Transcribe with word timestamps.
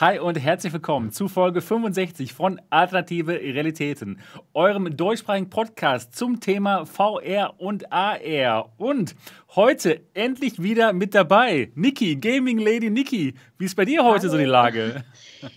Hi 0.00 0.18
und 0.18 0.34
herzlich 0.34 0.72
willkommen 0.72 1.12
zu 1.12 1.28
Folge 1.28 1.60
65 1.60 2.32
von 2.32 2.60
Alternative 2.68 3.30
Realitäten, 3.30 4.18
eurem 4.52 4.96
deutschsprachigen 4.96 5.50
Podcast 5.50 6.16
zum 6.16 6.40
Thema 6.40 6.84
VR 6.84 7.54
und 7.58 7.92
AR. 7.92 8.72
Und 8.76 9.14
heute 9.54 10.00
endlich 10.14 10.60
wieder 10.60 10.92
mit 10.92 11.14
dabei 11.14 11.70
Niki, 11.76 12.16
Gaming 12.16 12.58
Lady 12.58 12.90
Niki. 12.90 13.34
Wie 13.56 13.64
ist 13.64 13.76
bei 13.76 13.84
dir 13.84 14.02
heute 14.02 14.22
Hallo. 14.22 14.32
so 14.32 14.38
die 14.38 14.44
Lage? 14.44 15.04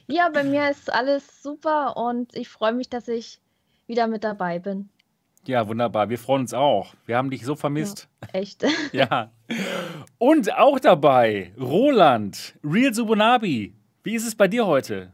Ja, 0.06 0.30
bei 0.30 0.44
mir 0.44 0.70
ist 0.70 0.94
alles 0.94 1.42
super 1.42 1.98
und 1.98 2.36
ich 2.36 2.48
freue 2.48 2.74
mich, 2.74 2.90
dass 2.92 3.08
ich 3.08 3.40
wieder 3.88 4.06
mit 4.06 4.24
dabei 4.24 4.60
bin. 4.60 4.90
Ja, 5.48 5.68
wunderbar. 5.68 6.10
Wir 6.10 6.20
freuen 6.20 6.42
uns 6.42 6.54
auch. 6.54 6.94
Wir 7.08 7.18
haben 7.18 7.32
dich 7.32 7.44
so 7.44 7.56
vermisst. 7.56 8.08
Ja, 8.22 8.40
echt. 8.40 8.66
ja. 8.92 9.32
Und 10.20 10.54
auch 10.54 10.80
dabei 10.80 11.54
Roland, 11.58 12.54
Real 12.64 12.94
Subunabi. 12.94 13.77
Wie 14.08 14.16
ist 14.16 14.26
es 14.26 14.36
bei 14.36 14.48
dir 14.48 14.66
heute? 14.66 15.12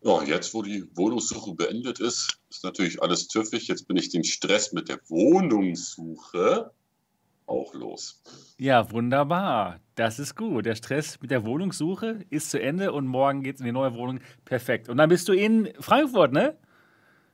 Ja, 0.00 0.22
jetzt, 0.22 0.54
wo 0.54 0.62
die 0.62 0.86
Wohnungssuche 0.96 1.52
beendet 1.52 2.00
ist, 2.00 2.38
ist 2.48 2.64
natürlich 2.64 3.02
alles 3.02 3.28
tüffig. 3.28 3.68
Jetzt 3.68 3.86
bin 3.86 3.98
ich 3.98 4.08
den 4.08 4.24
Stress 4.24 4.72
mit 4.72 4.88
der 4.88 5.00
Wohnungssuche 5.10 6.72
auch 7.44 7.74
los. 7.74 8.22
Ja, 8.56 8.90
wunderbar. 8.90 9.80
Das 9.96 10.18
ist 10.18 10.34
gut. 10.34 10.64
Der 10.64 10.76
Stress 10.76 11.20
mit 11.20 11.30
der 11.30 11.44
Wohnungssuche 11.44 12.20
ist 12.30 12.50
zu 12.50 12.58
Ende 12.58 12.90
und 12.90 13.06
morgen 13.06 13.42
geht 13.42 13.56
es 13.56 13.60
in 13.60 13.66
die 13.66 13.72
neue 13.72 13.92
Wohnung. 13.92 14.20
Perfekt. 14.46 14.88
Und 14.88 14.96
dann 14.96 15.10
bist 15.10 15.28
du 15.28 15.34
in 15.34 15.70
Frankfurt, 15.78 16.32
ne? 16.32 16.56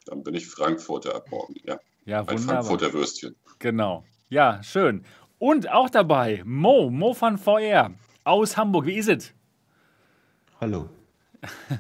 Dann 0.07 0.25
bin 0.25 0.35
ich 0.35 0.49
Frankfurter 0.49 1.15
ab 1.15 1.31
morgen, 1.31 1.55
ja. 1.63 1.79
Ja, 2.07 2.23
wunderbar. 2.23 2.33
Ein 2.33 2.39
Frankfurter 2.41 2.93
Würstchen. 2.93 3.37
Genau. 3.61 4.05
Ja, 4.31 4.61
schön. 4.65 5.05
Und 5.39 5.71
auch 5.71 5.91
dabei 5.91 6.43
Mo, 6.45 6.91
Mo 6.91 7.15
von 7.15 7.39
VR 7.39 7.95
aus 8.25 8.57
Hamburg. 8.57 8.87
Wie 8.87 8.97
ist 8.97 9.09
es? 9.09 9.33
Hallo. 10.61 10.91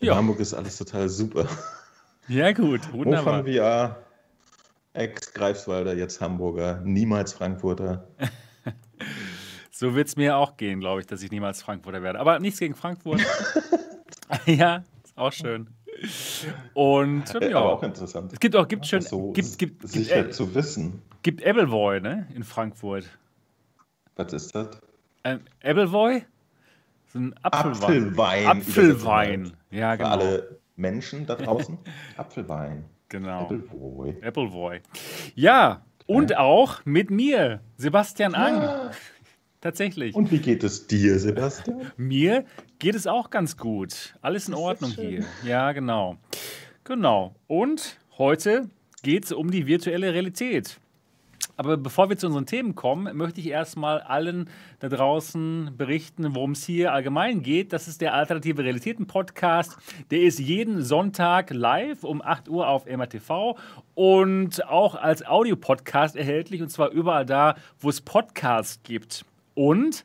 In 0.00 0.08
ja. 0.08 0.16
Hamburg 0.16 0.40
ist 0.40 0.54
alles 0.54 0.76
total 0.76 1.08
super. 1.08 1.46
Ja, 2.26 2.50
gut, 2.50 2.92
wunderbar. 2.92 3.44
Wovon 3.44 3.52
VR, 3.52 4.04
Ex-Greifswalder, 4.92 5.94
jetzt 5.94 6.20
Hamburger, 6.20 6.80
niemals 6.82 7.32
Frankfurter. 7.32 8.08
so 9.70 9.94
wird 9.94 10.08
es 10.08 10.16
mir 10.16 10.36
auch 10.36 10.56
gehen, 10.56 10.80
glaube 10.80 11.00
ich, 11.00 11.06
dass 11.06 11.22
ich 11.22 11.30
niemals 11.30 11.62
Frankfurter 11.62 12.02
werde. 12.02 12.18
Aber 12.18 12.40
nichts 12.40 12.58
gegen 12.58 12.74
Frankfurt. 12.74 13.20
ja, 14.46 14.82
ist 15.04 15.16
auch 15.16 15.32
schön. 15.32 15.68
Und 16.74 17.32
ja, 17.34 17.48
ja, 17.50 17.58
auch 17.60 17.84
interessant. 17.84 18.32
Es 18.32 18.40
gibt 18.40 18.56
auch 18.56 18.66
gibt 18.66 18.84
schön 18.84 19.02
so 19.02 19.30
gibt, 19.30 19.60
gibt, 19.60 19.88
sicher 19.88 20.22
gibt, 20.24 20.34
zu 20.34 20.52
wissen. 20.56 21.02
Gibt 21.22 21.46
Appleboy, 21.46 22.00
ne, 22.00 22.26
in 22.34 22.42
Frankfurt. 22.42 23.08
Was 24.16 24.32
ist 24.32 24.56
das? 24.56 24.80
Ähm, 25.22 25.42
Appleboy? 25.62 26.24
So 27.14 27.20
ein 27.20 27.34
Apfelwein. 27.42 28.08
Apfelwein. 28.08 28.46
Apfelwein. 28.46 29.52
Ja, 29.70 29.94
genau. 29.94 30.08
Für 30.08 30.14
alle 30.14 30.60
Menschen 30.74 31.26
da 31.26 31.36
draußen. 31.36 31.78
Apfelwein. 32.16 32.84
Genau. 33.08 33.42
Appleboy. 33.42 34.16
Appleboy. 34.20 34.80
Ja, 35.36 35.84
und 36.06 36.36
auch 36.36 36.84
mit 36.84 37.12
mir, 37.12 37.60
Sebastian 37.76 38.34
Ang. 38.34 38.62
Ja. 38.62 38.90
Tatsächlich. 39.60 40.16
Und 40.16 40.32
wie 40.32 40.40
geht 40.40 40.64
es 40.64 40.88
dir, 40.88 41.16
Sebastian? 41.20 41.92
Mir 41.96 42.44
geht 42.80 42.96
es 42.96 43.06
auch 43.06 43.30
ganz 43.30 43.56
gut. 43.56 44.16
Alles 44.20 44.48
in 44.48 44.54
Ordnung 44.54 44.90
hier. 44.90 45.24
Ja, 45.44 45.70
genau. 45.70 46.16
Genau. 46.82 47.36
Und 47.46 47.96
heute 48.18 48.68
geht 49.04 49.24
es 49.26 49.32
um 49.32 49.52
die 49.52 49.68
virtuelle 49.68 50.12
Realität. 50.12 50.80
Aber 51.56 51.76
bevor 51.76 52.08
wir 52.08 52.16
zu 52.16 52.26
unseren 52.26 52.46
Themen 52.46 52.74
kommen, 52.74 53.16
möchte 53.16 53.40
ich 53.40 53.48
erstmal 53.48 54.00
allen 54.00 54.50
da 54.80 54.88
draußen 54.88 55.72
berichten, 55.76 56.34
worum 56.34 56.52
es 56.52 56.64
hier 56.64 56.92
allgemein 56.92 57.42
geht. 57.42 57.72
Das 57.72 57.86
ist 57.86 58.00
der 58.00 58.14
Alternative 58.14 58.64
Realitäten 58.64 59.06
Podcast. 59.06 59.76
Der 60.10 60.22
ist 60.22 60.38
jeden 60.38 60.82
Sonntag 60.82 61.50
live 61.50 62.02
um 62.04 62.22
8 62.22 62.48
Uhr 62.48 62.68
auf 62.68 62.86
MRTV 62.86 63.56
und 63.94 64.66
auch 64.66 64.94
als 64.94 65.24
Audiopodcast 65.24 66.16
erhältlich 66.16 66.62
und 66.62 66.70
zwar 66.70 66.90
überall 66.90 67.26
da, 67.26 67.54
wo 67.78 67.88
es 67.88 68.00
Podcasts 68.00 68.82
gibt. 68.82 69.24
Und 69.54 70.04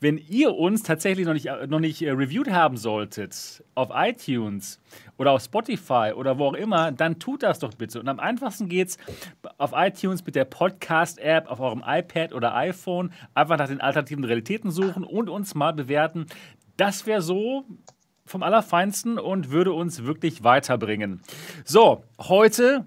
wenn 0.00 0.16
ihr 0.16 0.54
uns 0.54 0.82
tatsächlich 0.82 1.26
noch 1.26 1.34
nicht, 1.34 1.48
noch 1.68 1.78
nicht 1.78 2.02
äh, 2.02 2.10
reviewed 2.10 2.50
haben 2.50 2.76
solltet 2.78 3.62
auf 3.74 3.90
iTunes 3.94 4.80
oder 5.18 5.32
auf 5.32 5.42
Spotify 5.42 6.12
oder 6.14 6.38
wo 6.38 6.46
auch 6.46 6.54
immer, 6.54 6.90
dann 6.90 7.18
tut 7.18 7.42
das 7.42 7.58
doch 7.58 7.74
bitte. 7.74 8.00
Und 8.00 8.08
am 8.08 8.18
einfachsten 8.18 8.68
geht's 8.68 8.96
auf 9.58 9.72
iTunes 9.74 10.24
mit 10.24 10.34
der 10.34 10.46
Podcast-App 10.46 11.50
auf 11.50 11.60
eurem 11.60 11.84
iPad 11.86 12.32
oder 12.32 12.54
iPhone. 12.56 13.12
Einfach 13.34 13.58
nach 13.58 13.68
den 13.68 13.80
alternativen 13.80 14.24
Realitäten 14.24 14.70
suchen 14.70 15.04
und 15.04 15.28
uns 15.28 15.54
mal 15.54 15.72
bewerten. 15.72 16.26
Das 16.78 17.06
wäre 17.06 17.20
so 17.20 17.66
vom 18.24 18.42
Allerfeinsten 18.42 19.18
und 19.18 19.50
würde 19.50 19.72
uns 19.72 20.04
wirklich 20.04 20.42
weiterbringen. 20.42 21.20
So, 21.64 22.04
heute 22.18 22.86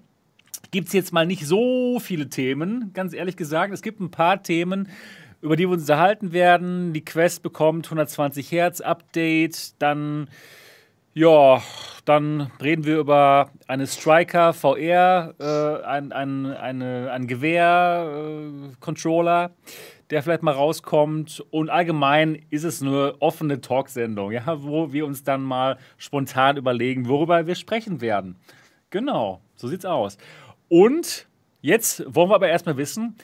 gibt 0.72 0.88
es 0.88 0.94
jetzt 0.94 1.14
mal 1.14 1.28
nicht 1.28 1.46
so 1.46 2.00
viele 2.00 2.30
Themen, 2.30 2.92
ganz 2.94 3.14
ehrlich 3.14 3.38
gesagt. 3.38 3.72
Es 3.74 3.84
gibt 3.84 4.00
ein 4.00 4.10
paar 4.10 4.42
Themen, 4.42 4.90
über 5.44 5.56
die 5.58 5.66
wir 5.66 5.74
uns 5.74 5.84
unterhalten 5.84 6.32
werden. 6.32 6.94
Die 6.94 7.04
Quest 7.04 7.44
bekommt 7.44 7.88
120 7.88 8.50
Hertz 8.50 8.80
Update, 8.80 9.74
dann 9.80 10.30
ja, 11.14 11.62
dann 12.06 12.50
reden 12.60 12.86
wir 12.86 12.98
über 12.98 13.52
eine 13.68 13.86
Striker 13.86 14.54
VR, 14.54 15.36
äh, 15.40 15.84
ein, 15.86 16.12
ein, 16.12 16.48
eine, 16.48 17.12
ein 17.12 17.28
Gewehr-Controller, 17.28 19.46
äh, 19.46 19.50
der 20.10 20.24
vielleicht 20.24 20.42
mal 20.42 20.56
rauskommt. 20.56 21.46
Und 21.52 21.70
allgemein 21.70 22.42
ist 22.50 22.64
es 22.64 22.82
eine 22.82 23.14
offene 23.20 23.62
Talksendung, 23.62 24.32
ja, 24.32 24.64
wo 24.64 24.92
wir 24.92 25.06
uns 25.06 25.24
dann 25.24 25.44
mal 25.44 25.78
spontan 25.98 26.58
überlegen, 26.58 27.08
worüber 27.08 27.46
wir 27.46 27.54
sprechen 27.54 28.02
werden. 28.02 28.38
Genau, 28.90 29.40
so 29.56 29.68
sieht's 29.68 29.86
aus. 29.86 30.18
Und 30.68 31.28
jetzt 31.62 32.04
wollen 32.08 32.32
wir 32.32 32.36
aber 32.36 32.48
erstmal 32.48 32.78
wissen, 32.78 33.18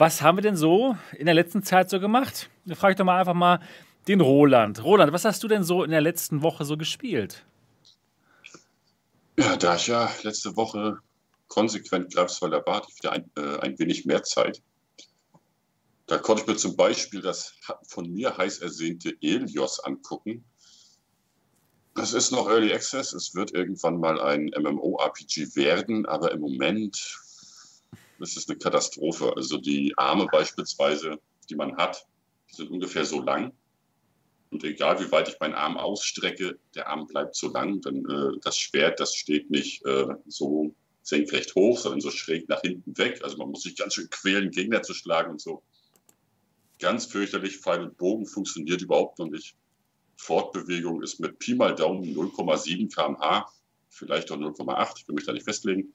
was 0.00 0.22
haben 0.22 0.38
wir 0.38 0.42
denn 0.42 0.56
so 0.56 0.96
in 1.12 1.26
der 1.26 1.34
letzten 1.34 1.62
Zeit 1.62 1.90
so 1.90 2.00
gemacht? 2.00 2.48
Da 2.64 2.74
frage 2.74 2.92
ich 2.92 2.96
doch 2.96 3.04
mal 3.04 3.20
einfach 3.20 3.34
mal 3.34 3.60
den 4.08 4.22
Roland. 4.22 4.82
Roland, 4.82 5.12
was 5.12 5.26
hast 5.26 5.42
du 5.42 5.48
denn 5.48 5.62
so 5.62 5.84
in 5.84 5.90
der 5.90 6.00
letzten 6.00 6.40
Woche 6.40 6.64
so 6.64 6.78
gespielt? 6.78 7.44
Ja, 9.38 9.56
da 9.56 9.76
ich 9.76 9.88
ja 9.88 10.10
letzte 10.22 10.56
Woche 10.56 10.98
konsequent 11.48 12.14
Greifswalder 12.14 12.64
ich 12.88 12.96
wieder 12.96 13.12
ein, 13.12 13.30
äh, 13.36 13.58
ein 13.58 13.78
wenig 13.78 14.06
mehr 14.06 14.22
Zeit. 14.22 14.62
Da 16.06 16.16
konnte 16.16 16.42
ich 16.42 16.48
mir 16.48 16.56
zum 16.56 16.76
Beispiel 16.76 17.20
das 17.20 17.54
von 17.86 18.10
mir 18.10 18.36
heiß 18.38 18.60
ersehnte 18.60 19.14
Elios 19.20 19.80
angucken. 19.80 20.44
Das 21.94 22.14
ist 22.14 22.30
noch 22.30 22.48
Early 22.48 22.72
Access. 22.72 23.12
Es 23.12 23.34
wird 23.34 23.52
irgendwann 23.52 24.00
mal 24.00 24.18
ein 24.18 24.50
MMORPG 24.56 25.54
werden, 25.56 26.06
aber 26.06 26.32
im 26.32 26.40
Moment 26.40 27.19
das 28.20 28.36
ist 28.36 28.48
eine 28.48 28.58
Katastrophe. 28.58 29.32
Also 29.34 29.56
die 29.56 29.94
Arme 29.96 30.26
beispielsweise, 30.30 31.18
die 31.48 31.56
man 31.56 31.76
hat, 31.76 32.06
sind 32.52 32.70
ungefähr 32.70 33.04
so 33.04 33.22
lang. 33.22 33.52
Und 34.50 34.62
egal 34.64 35.00
wie 35.00 35.10
weit 35.10 35.28
ich 35.28 35.40
meinen 35.40 35.54
Arm 35.54 35.76
ausstrecke, 35.76 36.58
der 36.74 36.88
Arm 36.88 37.06
bleibt 37.06 37.34
so 37.34 37.48
lang. 37.48 37.80
Denn 37.80 38.04
äh, 38.08 38.38
das 38.42 38.58
Schwert, 38.58 39.00
das 39.00 39.14
steht 39.14 39.50
nicht 39.50 39.84
äh, 39.86 40.06
so 40.26 40.74
senkrecht 41.02 41.54
hoch, 41.54 41.78
sondern 41.78 42.00
so 42.00 42.10
schräg 42.10 42.48
nach 42.48 42.60
hinten 42.60 42.96
weg. 42.98 43.20
Also 43.24 43.38
man 43.38 43.50
muss 43.50 43.62
sich 43.62 43.76
ganz 43.76 43.94
schön 43.94 44.10
quälen, 44.10 44.50
Gegner 44.50 44.82
zu 44.82 44.92
schlagen 44.92 45.32
und 45.32 45.40
so. 45.40 45.62
Ganz 46.78 47.06
fürchterlich. 47.06 47.58
Pfeil 47.58 47.84
und 47.84 47.96
Bogen 47.96 48.26
funktioniert 48.26 48.82
überhaupt 48.82 49.18
noch 49.18 49.28
nicht. 49.28 49.56
Fortbewegung 50.16 51.02
ist 51.02 51.20
mit 51.20 51.38
Pi 51.38 51.54
mal 51.54 51.74
Daumen 51.74 52.04
0,7 52.14 52.94
km/h, 52.94 53.50
vielleicht 53.88 54.30
auch 54.30 54.36
0,8, 54.36 54.92
ich 54.98 55.08
will 55.08 55.14
mich 55.14 55.24
da 55.24 55.32
nicht 55.32 55.44
festlegen 55.44 55.94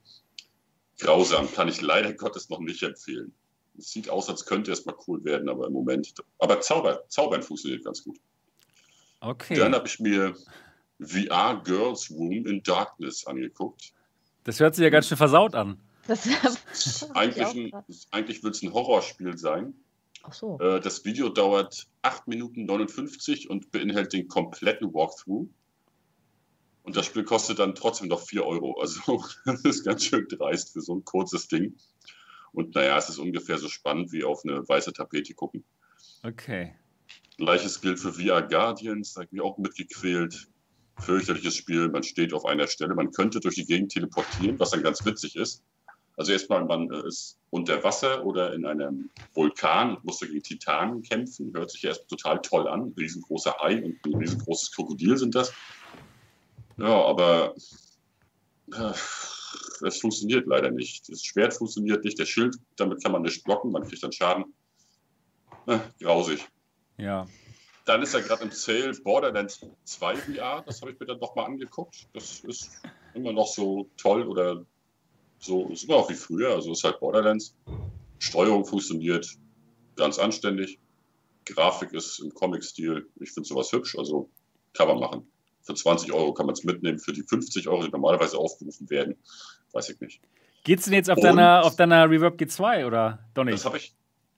grausam, 0.99 1.51
kann 1.51 1.67
ich 1.67 1.81
leider 1.81 2.13
Gottes 2.13 2.49
noch 2.49 2.59
nicht 2.59 2.83
empfehlen. 2.83 3.33
Es 3.77 3.91
sieht 3.91 4.09
aus, 4.09 4.29
als 4.29 4.45
könnte 4.45 4.71
es 4.71 4.85
mal 4.85 4.95
cool 5.07 5.23
werden, 5.23 5.49
aber 5.49 5.67
im 5.67 5.73
Moment. 5.73 6.13
Aber 6.39 6.61
Zauber, 6.61 7.03
Zaubern 7.09 7.43
funktioniert 7.43 7.83
ganz 7.83 8.03
gut. 8.03 8.17
Okay. 9.19 9.55
Dann 9.55 9.73
habe 9.73 9.87
ich 9.87 9.99
mir 9.99 10.35
VR 10.99 11.61
Girls 11.63 12.09
Room 12.11 12.45
in 12.45 12.63
Darkness 12.63 13.25
angeguckt. 13.25 13.91
Das 14.43 14.59
hört 14.59 14.75
sich 14.75 14.83
ja 14.83 14.89
ganz 14.89 15.07
schön 15.07 15.17
versaut 15.17 15.55
an. 15.55 15.79
Das 16.07 17.09
eigentlich, 17.15 17.73
eigentlich 18.11 18.43
will 18.43 18.51
es 18.51 18.61
ein 18.61 18.71
Horrorspiel 18.71 19.37
sein. 19.37 19.73
Ach 20.23 20.33
so. 20.33 20.59
Äh, 20.59 20.79
das 20.79 21.03
Video 21.05 21.29
dauert 21.29 21.87
8 22.03 22.27
Minuten 22.27 22.65
59 22.65 23.49
und 23.49 23.71
beinhaltet 23.71 24.13
den 24.13 24.27
kompletten 24.27 24.93
Walkthrough. 24.93 25.47
Und 26.85 26.95
das 26.95 27.07
Spiel 27.07 27.23
kostet 27.23 27.57
dann 27.59 27.73
trotzdem 27.73 28.07
noch 28.07 28.21
4 28.21 28.45
Euro. 28.45 28.79
Also 28.79 29.23
das 29.45 29.61
ist 29.63 29.83
ganz 29.83 30.05
schön 30.05 30.27
dreist 30.29 30.71
für 30.71 30.81
so 30.81 30.95
ein 30.95 31.03
kurzes 31.03 31.47
Ding. 31.47 31.75
Und 32.53 32.75
naja, 32.75 32.97
es 32.97 33.09
ist 33.09 33.17
ungefähr 33.17 33.57
so 33.57 33.67
spannend 33.67 34.11
wie 34.11 34.23
auf 34.23 34.43
eine 34.45 34.67
weiße 34.67 34.93
Tapete 34.93 35.33
gucken. 35.33 35.65
Okay. 36.23 36.75
Gleiches 37.37 37.81
gilt 37.81 37.99
für 37.99 38.13
VR 38.13 38.43
Guardians, 38.43 39.13
da 39.13 39.19
habe 39.19 39.25
ich 39.25 39.31
mich 39.33 39.41
auch 39.41 39.57
mitgequält. 39.57 40.47
Fürchterliches 40.97 41.55
Spiel, 41.55 41.89
man 41.89 42.03
steht 42.03 42.33
auf 42.33 42.45
einer 42.45 42.67
Stelle, 42.67 42.95
man 42.95 43.11
könnte 43.11 43.41
durch 43.41 43.55
die 43.55 43.65
Gegend 43.65 43.91
teleportieren, 43.91 44.57
was 44.59 44.69
dann 44.69 44.81
ganz 44.81 45.05
witzig 45.05 45.35
ist. 45.35 45.61
Also 46.17 46.31
erstmal, 46.31 46.63
man 46.63 46.89
äh, 46.91 47.07
ist 47.07 47.37
unter 47.49 47.83
Wasser 47.83 48.25
oder 48.25 48.53
in 48.53 48.65
einem 48.65 49.09
Vulkan, 49.33 49.97
musste 50.03 50.27
gegen 50.27 50.43
Titanen 50.43 51.01
kämpfen. 51.01 51.51
Hört 51.53 51.71
sich 51.71 51.83
erst 51.83 52.07
total 52.07 52.41
toll 52.41 52.69
an. 52.69 52.93
Riesengroßer 52.97 53.61
Ei 53.61 53.83
und 53.83 53.97
ein 54.05 54.15
riesengroßes 54.15 54.71
Krokodil 54.71 55.17
sind 55.17 55.35
das. 55.35 55.51
Ja, 56.77 57.05
aber 57.05 57.55
äh, 58.73 58.93
es 59.85 59.99
funktioniert 59.99 60.47
leider 60.47 60.71
nicht. 60.71 61.09
Das 61.09 61.23
Schwert 61.23 61.53
funktioniert 61.53 62.03
nicht, 62.03 62.19
der 62.19 62.25
Schild, 62.25 62.57
damit 62.75 63.03
kann 63.03 63.11
man 63.11 63.21
nicht 63.21 63.43
blocken, 63.43 63.71
man 63.71 63.87
kriegt 63.87 64.03
dann 64.03 64.11
Schaden. 64.11 64.53
Äh, 65.67 65.79
grausig. 66.01 66.45
Ja. 66.97 67.27
Dann 67.85 68.01
ist 68.01 68.13
ja 68.13 68.19
gerade 68.19 68.43
im 68.43 68.51
Sale 68.51 68.93
Borderlands 69.03 69.65
2 69.83 70.15
VR, 70.15 70.63
das 70.65 70.81
habe 70.81 70.91
ich 70.91 70.99
mir 70.99 71.05
dann 71.05 71.19
nochmal 71.19 71.45
angeguckt. 71.45 72.07
Das 72.13 72.39
ist 72.39 72.71
immer 73.13 73.31
noch 73.31 73.47
so 73.47 73.89
toll 73.97 74.27
oder 74.27 74.65
so, 75.39 75.69
ist 75.69 75.83
immer 75.83 75.97
auch 75.97 76.09
wie 76.09 76.15
früher, 76.15 76.51
also 76.51 76.71
ist 76.71 76.83
halt 76.83 76.99
Borderlands. 76.99 77.55
Steuerung 78.17 78.65
funktioniert 78.65 79.27
ganz 79.95 80.17
anständig. 80.17 80.79
Grafik 81.45 81.93
ist 81.93 82.19
im 82.19 82.33
Comic-Stil. 82.33 83.07
Ich 83.19 83.31
finde 83.31 83.47
sowas 83.47 83.71
hübsch, 83.71 83.95
also 83.97 84.29
kann 84.73 84.87
man 84.87 84.99
machen. 84.99 85.31
Für 85.65 85.73
20 85.73 86.13
Euro 86.13 86.33
kann 86.33 86.45
man 86.45 86.53
es 86.53 86.63
mitnehmen. 86.63 86.99
Für 86.99 87.11
die 87.11 87.23
50 87.23 87.67
Euro, 87.67 87.83
die 87.83 87.89
normalerweise 87.89 88.37
aufgerufen 88.37 88.89
werden, 88.89 89.15
weiß 89.71 89.89
ich 89.89 89.99
nicht. 89.99 90.21
Geht 90.63 90.79
es 90.79 90.85
denn 90.85 90.93
jetzt 90.93 91.09
auf 91.09 91.19
deiner, 91.19 91.63
auf 91.63 91.75
deiner 91.75 92.09
Reverb 92.09 92.39
G2 92.39 92.85
oder 92.85 93.19
doch 93.33 93.43
nicht? 93.43 93.55
Das 93.55 93.65
habe 93.65 93.77
ich, 93.77 93.95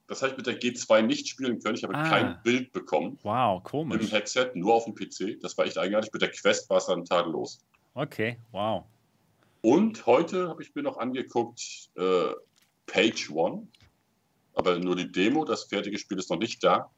hab 0.08 0.30
ich 0.30 0.36
mit 0.36 0.46
der 0.46 0.58
G2 0.58 1.02
nicht 1.02 1.28
spielen 1.28 1.58
können. 1.60 1.76
Ich 1.76 1.84
habe 1.84 1.94
ah. 1.94 2.08
kein 2.08 2.42
Bild 2.42 2.72
bekommen. 2.72 3.18
Wow, 3.22 3.62
komisch. 3.62 4.00
Im 4.00 4.08
Headset, 4.08 4.50
nur 4.54 4.74
auf 4.74 4.84
dem 4.84 4.94
PC. 4.94 5.40
Das 5.40 5.56
war 5.58 5.66
echt 5.66 5.78
eigenartig. 5.78 6.12
Mit 6.12 6.22
der 6.22 6.30
Quest 6.30 6.68
war 6.70 6.78
es 6.78 6.86
dann 6.86 7.04
tadellos. 7.04 7.60
Okay, 7.94 8.38
wow. 8.52 8.84
Und 9.60 10.06
heute 10.06 10.48
habe 10.48 10.62
ich 10.62 10.74
mir 10.74 10.82
noch 10.82 10.98
angeguckt 10.98 11.90
äh, 11.96 12.32
Page 12.86 13.30
One, 13.30 13.66
aber 14.54 14.78
nur 14.78 14.96
die 14.96 15.10
Demo, 15.10 15.44
das 15.44 15.64
fertige 15.64 15.98
Spiel 15.98 16.18
ist 16.18 16.30
noch 16.30 16.38
nicht 16.38 16.62
da. 16.62 16.90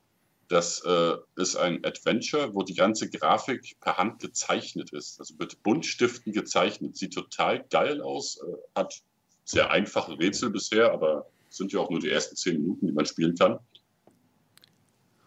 Das 0.50 0.84
äh, 0.84 1.14
ist 1.36 1.54
ein 1.54 1.84
Adventure, 1.84 2.52
wo 2.52 2.64
die 2.64 2.74
ganze 2.74 3.08
Grafik 3.08 3.78
per 3.78 3.98
Hand 3.98 4.20
gezeichnet 4.20 4.92
ist. 4.92 5.20
Also 5.20 5.34
mit 5.38 5.62
Buntstiften 5.62 6.32
gezeichnet. 6.32 6.96
Sieht 6.96 7.14
total 7.14 7.64
geil 7.70 8.02
aus. 8.02 8.42
Äh, 8.42 8.56
hat 8.74 9.00
sehr 9.44 9.70
einfache 9.70 10.18
Rätsel 10.18 10.50
bisher, 10.50 10.90
aber 10.92 11.24
sind 11.50 11.72
ja 11.72 11.78
auch 11.78 11.88
nur 11.88 12.00
die 12.00 12.10
ersten 12.10 12.34
zehn 12.34 12.60
Minuten, 12.60 12.88
die 12.88 12.92
man 12.92 13.06
spielen 13.06 13.36
kann. 13.36 13.60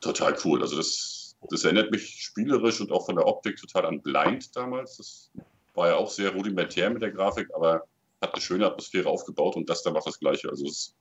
Total 0.01 0.37
cool. 0.43 0.61
Also 0.61 0.75
das, 0.75 1.37
das 1.49 1.63
erinnert 1.63 1.91
mich 1.91 2.21
spielerisch 2.21 2.81
und 2.81 2.91
auch 2.91 3.05
von 3.05 3.15
der 3.15 3.25
Optik 3.25 3.55
total 3.55 3.85
an 3.85 4.01
Blind 4.01 4.53
damals. 4.57 4.97
Das 4.97 5.31
war 5.73 5.87
ja 5.87 5.95
auch 5.95 6.11
sehr 6.11 6.31
rudimentär 6.31 6.89
mit 6.89 7.01
der 7.01 7.11
Grafik, 7.11 7.47
aber 7.55 7.83
hat 8.21 8.33
eine 8.33 8.41
schöne 8.41 8.65
Atmosphäre 8.65 9.07
aufgebaut 9.07 9.55
und 9.55 9.69
das 9.69 9.83
da 9.83 9.91
macht 9.91 10.05
das 10.05 10.19
Gleiche. 10.19 10.49
Also 10.49 10.65
es 10.65 10.71
ist 10.71 10.95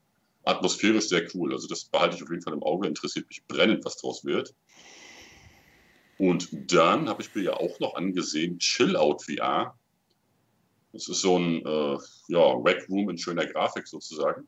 atmosphärisch 0.45 1.09
sehr 1.09 1.29
cool. 1.35 1.53
Also 1.53 1.69
das 1.69 1.85
behalte 1.85 2.17
ich 2.17 2.23
auf 2.23 2.31
jeden 2.31 2.43
Fall 2.43 2.55
im 2.55 2.63
Auge, 2.63 2.89
interessiert 2.89 3.29
mich 3.29 3.45
brennend, 3.47 3.85
was 3.85 3.97
draus 3.97 4.25
wird. 4.25 4.55
Und 6.19 6.49
dann 6.73 7.09
habe 7.09 7.23
ich 7.23 7.35
mir 7.35 7.43
ja 7.43 7.55
auch 7.55 7.81
noch 7.81 7.95
angesehen, 7.95 8.59
Chill 8.59 8.97
Out 8.97 9.25
VR. 9.25 9.77
Das 10.93 11.09
ist 11.09 11.21
so 11.21 11.39
ein 11.39 11.65
äh, 11.65 11.99
ja, 12.29 12.53
Rack 12.55 12.89
Room 12.89 13.11
in 13.11 13.19
schöner 13.19 13.47
Grafik 13.47 13.89
sozusagen. 13.89 14.47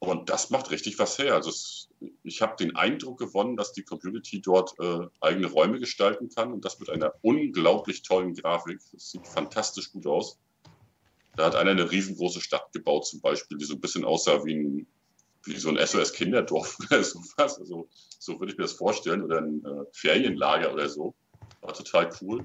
Und 0.00 0.30
das 0.30 0.50
macht 0.50 0.70
richtig 0.70 0.98
was 0.98 1.18
her. 1.18 1.34
Also 1.34 1.50
es, 1.50 1.88
ich 2.22 2.40
habe 2.40 2.56
den 2.56 2.76
Eindruck 2.76 3.18
gewonnen, 3.18 3.56
dass 3.56 3.72
die 3.72 3.82
Community 3.82 4.40
dort 4.40 4.74
äh, 4.78 5.06
eigene 5.20 5.48
Räume 5.48 5.80
gestalten 5.80 6.28
kann 6.28 6.52
und 6.52 6.64
das 6.64 6.78
mit 6.78 6.88
einer 6.88 7.14
unglaublich 7.22 8.02
tollen 8.02 8.34
Grafik. 8.34 8.80
Das 8.92 9.10
sieht 9.10 9.26
fantastisch 9.26 9.92
gut 9.92 10.06
aus. 10.06 10.38
Da 11.38 11.46
hat 11.46 11.54
einer 11.54 11.70
eine 11.70 11.88
riesengroße 11.88 12.40
Stadt 12.40 12.72
gebaut, 12.72 13.06
zum 13.06 13.20
Beispiel, 13.20 13.58
die 13.58 13.64
so 13.64 13.74
ein 13.74 13.80
bisschen 13.80 14.04
aussah 14.04 14.44
wie, 14.44 14.56
ein, 14.56 14.86
wie 15.44 15.56
so 15.56 15.68
ein 15.68 15.78
SOS-Kinderdorf 15.78 16.76
oder 16.90 17.04
sowas. 17.04 17.60
Also, 17.60 17.88
so 18.18 18.40
würde 18.40 18.50
ich 18.50 18.58
mir 18.58 18.64
das 18.64 18.72
vorstellen. 18.72 19.22
Oder 19.22 19.38
ein 19.38 19.64
äh, 19.64 19.84
Ferienlager 19.92 20.74
oder 20.74 20.88
so. 20.88 21.14
War 21.60 21.72
total 21.74 22.10
cool. 22.20 22.44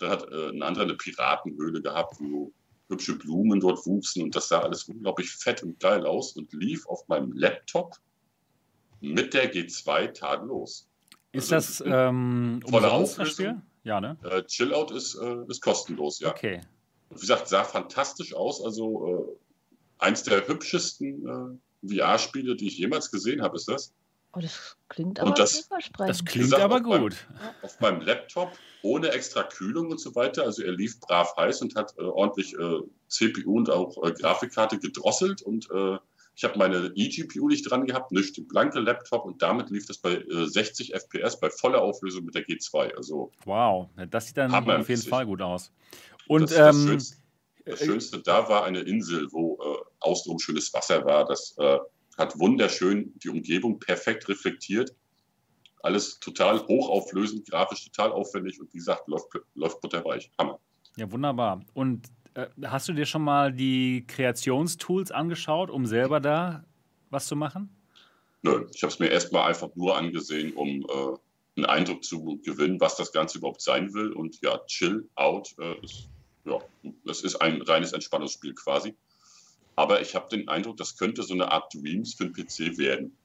Dann 0.00 0.10
hat 0.10 0.28
äh, 0.32 0.48
ein 0.48 0.60
anderer 0.60 0.82
eine 0.82 0.96
Piratenhöhle 0.96 1.80
gehabt, 1.80 2.16
wo 2.18 2.52
hübsche 2.88 3.16
Blumen 3.16 3.60
dort 3.60 3.86
wuchsen 3.86 4.24
und 4.24 4.34
das 4.34 4.48
sah 4.48 4.60
alles 4.60 4.84
unglaublich 4.84 5.30
fett 5.30 5.62
und 5.62 5.78
geil 5.78 6.04
aus 6.04 6.32
und 6.32 6.52
lief 6.52 6.84
auf 6.86 7.06
meinem 7.06 7.32
Laptop 7.32 7.94
mit 9.00 9.34
der 9.34 9.52
G2 9.52 10.12
tadellos. 10.12 10.88
Ist 11.30 11.52
also, 11.52 11.84
das 11.84 11.92
ähm, 11.94 12.60
umsonst 12.64 13.18
das 13.20 13.30
Spiel? 13.30 13.62
Ja, 13.84 14.00
ne? 14.00 14.16
Äh, 14.24 14.42
Chillout 14.44 14.92
ist, 14.92 15.14
äh, 15.14 15.36
ist 15.48 15.62
kostenlos, 15.62 16.18
ja. 16.18 16.30
Okay. 16.30 16.60
Wie 17.10 17.20
gesagt, 17.20 17.48
sah 17.48 17.64
fantastisch 17.64 18.34
aus. 18.34 18.62
Also 18.62 19.38
äh, 20.00 20.04
eins 20.04 20.22
der 20.22 20.46
hübschesten 20.46 21.60
äh, 21.82 21.96
VR-Spiele, 21.96 22.56
die 22.56 22.68
ich 22.68 22.78
jemals 22.78 23.10
gesehen 23.10 23.42
habe, 23.42 23.56
ist 23.56 23.68
das. 23.68 23.92
Oh, 24.36 24.40
das 24.40 24.76
klingt 24.88 25.18
aber 25.18 25.30
das. 25.30 25.66
Das 25.96 26.24
klingt 26.24 26.44
gesagt, 26.44 26.62
aber 26.62 26.82
gut. 26.82 27.26
Meinem, 27.32 27.54
auf 27.62 27.80
meinem 27.80 28.00
Laptop 28.02 28.52
ohne 28.82 29.08
extra 29.08 29.42
Kühlung 29.44 29.90
und 29.90 29.98
so 29.98 30.14
weiter. 30.14 30.42
Also 30.42 30.62
er 30.62 30.72
lief 30.72 31.00
brav 31.00 31.34
heiß 31.36 31.62
und 31.62 31.74
hat 31.74 31.94
äh, 31.96 32.02
ordentlich 32.02 32.54
äh, 32.54 32.80
CPU 33.08 33.56
und 33.56 33.70
auch 33.70 33.96
äh, 34.04 34.12
Grafikkarte 34.12 34.78
gedrosselt 34.78 35.40
und 35.42 35.70
äh, 35.70 35.98
ich 36.38 36.44
habe 36.44 36.58
meine 36.58 36.92
eGPU 36.94 37.48
nicht 37.48 37.62
dran 37.62 37.86
gehabt, 37.86 38.12
nicht 38.12 38.46
blanke 38.46 38.78
Laptop 38.78 39.24
und 39.24 39.40
damit 39.40 39.70
lief 39.70 39.86
das 39.86 39.96
bei 39.96 40.22
60 40.28 40.92
äh, 40.92 40.98
FPS 40.98 41.40
bei 41.40 41.48
voller 41.48 41.80
Auflösung 41.80 42.26
mit 42.26 42.34
der 42.34 42.46
G2. 42.46 42.94
Also 42.94 43.32
wow, 43.46 43.88
das 44.10 44.26
sieht 44.26 44.36
dann 44.36 44.54
auf 44.54 44.88
jeden 44.88 45.02
Fall 45.02 45.24
gut 45.24 45.40
aus. 45.40 45.72
Und 46.28 46.42
das, 46.42 46.50
das, 46.50 46.76
ähm, 46.76 46.86
Schönste, 46.86 47.16
das, 47.64 47.78
Schönste, 47.80 48.22
da 48.22 48.48
war 48.48 48.64
eine 48.64 48.80
Insel, 48.80 49.28
wo 49.32 49.58
äh, 49.62 49.84
außenrum 50.00 50.38
schönes 50.38 50.72
Wasser 50.72 51.04
war. 51.04 51.24
Das 51.24 51.56
äh, 51.58 51.78
hat 52.16 52.38
wunderschön 52.38 53.12
die 53.22 53.28
Umgebung 53.28 53.78
perfekt 53.78 54.28
reflektiert. 54.28 54.94
Alles 55.82 56.18
total 56.18 56.66
hochauflösend, 56.66 57.48
grafisch 57.48 57.84
total 57.84 58.12
aufwendig 58.12 58.60
und 58.60 58.72
wie 58.72 58.78
gesagt, 58.78 59.06
läuft, 59.08 59.28
läuft 59.54 59.80
butterweich. 59.80 60.30
Hammer. 60.38 60.58
Ja, 60.96 61.10
wunderbar. 61.10 61.64
Und 61.74 62.08
äh, 62.34 62.46
hast 62.64 62.88
du 62.88 62.92
dir 62.92 63.06
schon 63.06 63.22
mal 63.22 63.52
die 63.52 64.04
Kreationstools 64.06 65.10
angeschaut, 65.10 65.70
um 65.70 65.86
selber 65.86 66.20
da 66.20 66.64
was 67.10 67.26
zu 67.26 67.36
machen? 67.36 67.70
Nö, 68.42 68.66
ich 68.74 68.82
habe 68.82 68.92
es 68.92 68.98
mir 68.98 69.08
erstmal 69.08 69.48
einfach 69.48 69.68
nur 69.74 69.96
angesehen, 69.96 70.52
um 70.54 70.68
äh, 70.68 71.16
einen 71.56 71.66
Eindruck 71.66 72.04
zu 72.04 72.38
gewinnen, 72.44 72.80
was 72.80 72.96
das 72.96 73.12
Ganze 73.12 73.38
überhaupt 73.38 73.60
sein 73.60 73.92
will. 73.94 74.12
Und 74.12 74.40
ja, 74.42 74.58
Chill 74.66 75.08
Out 75.14 75.54
äh, 75.58 75.84
ist 75.84 76.08
ja, 76.46 76.58
das 77.04 77.22
ist 77.22 77.36
ein 77.36 77.62
reines 77.62 77.92
Entspannungsspiel 77.92 78.54
quasi. 78.54 78.94
Aber 79.74 80.00
ich 80.00 80.14
habe 80.14 80.28
den 80.28 80.48
Eindruck, 80.48 80.78
das 80.78 80.96
könnte 80.96 81.22
so 81.22 81.34
eine 81.34 81.52
Art 81.52 81.72
Dreams 81.74 82.14
für 82.14 82.28
den 82.28 82.32
PC 82.32 82.78
werden. 82.78 83.16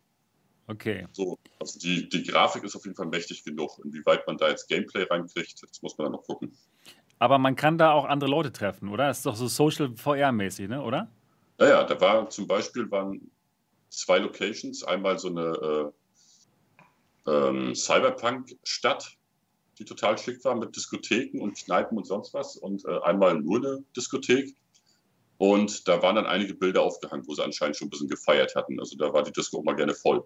Okay. 0.67 1.07
So, 1.13 1.37
also 1.59 1.79
die, 1.79 2.07
die 2.09 2.23
Grafik 2.23 2.63
ist 2.63 2.75
auf 2.75 2.83
jeden 2.85 2.95
Fall 2.95 3.07
mächtig 3.07 3.43
genug. 3.43 3.79
Inwieweit 3.83 4.25
man 4.27 4.37
da 4.37 4.49
jetzt 4.49 4.67
Gameplay 4.67 5.03
reinkriegt, 5.03 5.63
das 5.63 5.81
muss 5.81 5.97
man 5.97 6.05
dann 6.05 6.13
noch 6.13 6.23
gucken. 6.23 6.51
Aber 7.19 7.37
man 7.37 7.55
kann 7.55 7.77
da 7.77 7.91
auch 7.91 8.05
andere 8.05 8.29
Leute 8.29 8.51
treffen, 8.51 8.89
oder? 8.89 9.07
Das 9.07 9.17
ist 9.17 9.25
doch 9.25 9.35
so 9.35 9.47
Social 9.47 9.95
VR-mäßig, 9.95 10.67
ne? 10.67 10.81
oder? 10.81 11.09
Naja, 11.57 11.83
da 11.83 11.99
war 12.01 12.29
zum 12.29 12.47
Beispiel 12.47 12.89
waren 12.89 13.29
zwei 13.89 14.17
Locations. 14.17 14.83
Einmal 14.83 15.19
so 15.19 15.27
eine 15.27 15.93
äh, 17.27 17.31
ähm, 17.31 17.75
Cyberpunk-Stadt, 17.75 19.17
die 19.81 19.85
total 19.85 20.17
schick 20.17 20.43
war 20.45 20.55
mit 20.55 20.75
Diskotheken 20.75 21.41
und 21.41 21.55
Kneipen 21.55 21.97
und 21.97 22.05
sonst 22.05 22.33
was. 22.35 22.55
Und 22.55 22.85
äh, 22.85 22.99
einmal 23.01 23.41
nur 23.41 23.57
eine 23.57 23.83
Diskothek. 23.97 24.55
Und 25.39 25.87
da 25.87 26.03
waren 26.03 26.15
dann 26.15 26.27
einige 26.27 26.53
Bilder 26.53 26.83
aufgehangen, 26.83 27.27
wo 27.27 27.33
sie 27.33 27.43
anscheinend 27.43 27.75
schon 27.75 27.87
ein 27.87 27.89
bisschen 27.89 28.07
gefeiert 28.07 28.55
hatten. 28.55 28.79
Also 28.79 28.95
da 28.95 29.11
war 29.11 29.23
die 29.23 29.31
Disco 29.31 29.57
auch 29.57 29.63
mal 29.63 29.75
gerne 29.75 29.95
voll. 29.95 30.23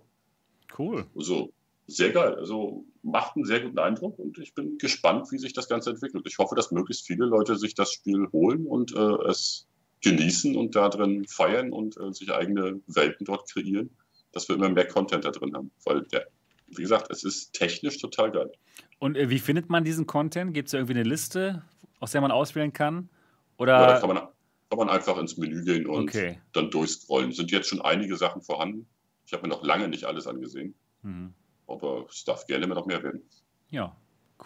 Cool. 0.77 1.05
Also 1.15 1.53
sehr 1.87 2.11
geil. 2.11 2.35
Also 2.35 2.85
macht 3.01 3.37
einen 3.37 3.45
sehr 3.45 3.61
guten 3.61 3.79
Eindruck 3.79 4.19
und 4.19 4.37
ich 4.39 4.53
bin 4.53 4.77
gespannt, 4.77 5.31
wie 5.31 5.37
sich 5.37 5.53
das 5.53 5.69
Ganze 5.69 5.91
entwickelt. 5.91 6.25
Ich 6.27 6.37
hoffe, 6.37 6.55
dass 6.55 6.71
möglichst 6.71 7.07
viele 7.07 7.25
Leute 7.25 7.55
sich 7.55 7.75
das 7.75 7.93
Spiel 7.93 8.27
holen 8.33 8.65
und 8.65 8.93
äh, 8.93 9.29
es 9.29 9.67
genießen 10.01 10.57
und 10.57 10.75
da 10.75 10.89
drin 10.89 11.25
feiern 11.29 11.71
und 11.71 11.97
äh, 11.97 12.11
sich 12.11 12.33
eigene 12.33 12.81
Welten 12.87 13.25
dort 13.25 13.49
kreieren, 13.49 13.91
dass 14.33 14.49
wir 14.49 14.57
immer 14.57 14.69
mehr 14.69 14.87
Content 14.87 15.23
da 15.23 15.31
drin 15.31 15.55
haben. 15.55 15.71
Weil, 15.85 16.01
der, 16.03 16.27
wie 16.67 16.81
gesagt, 16.81 17.09
es 17.11 17.23
ist 17.23 17.53
technisch 17.53 17.97
total 17.97 18.31
geil. 18.31 18.51
Und 18.99 19.17
äh, 19.17 19.29
wie 19.29 19.39
findet 19.39 19.69
man 19.69 19.83
diesen 19.83 20.07
Content? 20.07 20.53
Gibt 20.53 20.67
es 20.67 20.73
irgendwie 20.73 20.93
eine 20.93 21.03
Liste, 21.03 21.63
aus 21.99 22.11
der 22.11 22.21
man 22.21 22.31
auswählen 22.31 22.73
kann? 22.73 23.09
Oder 23.57 23.73
ja, 23.73 23.87
da 23.87 23.99
kann 23.99 24.09
man, 24.09 24.17
kann 24.17 24.77
man 24.77 24.89
einfach 24.89 25.17
ins 25.17 25.37
Menü 25.37 25.63
gehen 25.63 25.87
und 25.87 26.09
okay. 26.09 26.39
dann 26.53 26.71
durchscrollen. 26.71 27.31
Sind 27.31 27.51
jetzt 27.51 27.69
schon 27.69 27.81
einige 27.81 28.15
Sachen 28.17 28.41
vorhanden. 28.41 28.87
Ich 29.25 29.33
habe 29.33 29.43
mir 29.43 29.49
noch 29.49 29.63
lange 29.63 29.87
nicht 29.87 30.05
alles 30.05 30.27
angesehen. 30.27 30.75
Mhm. 31.01 31.33
Aber 31.67 32.05
es 32.09 32.23
darf 32.23 32.45
gerne 32.45 32.65
immer 32.65 32.75
noch 32.75 32.85
mehr 32.85 33.01
werden. 33.01 33.21
Ja, 33.69 33.95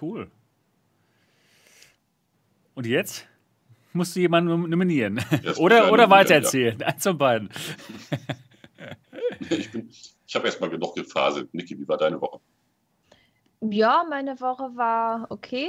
cool. 0.02 0.32
Und 2.76 2.86
jetzt 2.86 3.28
musst 3.94 4.16
du 4.16 4.22
jemanden 4.22 4.70
nominieren. 4.70 5.20
oder 5.58 5.92
oder 5.92 6.10
weitererzählen. 6.10 6.80
Ja. 6.80 6.88
Eins 6.88 7.04
von 7.04 7.18
beiden. 7.18 7.50
ich 9.50 9.70
ich 10.30 10.36
habe 10.36 10.46
erstmal 10.46 10.70
genug 10.70 10.94
gefaselt. 10.94 11.52
Niki, 11.56 11.80
wie 11.80 11.88
war 11.88 11.98
deine 11.98 12.22
Woche? 12.22 12.40
Ja, 13.62 14.06
meine 14.08 14.40
Woche 14.40 14.70
war 14.76 15.26
okay. 15.30 15.68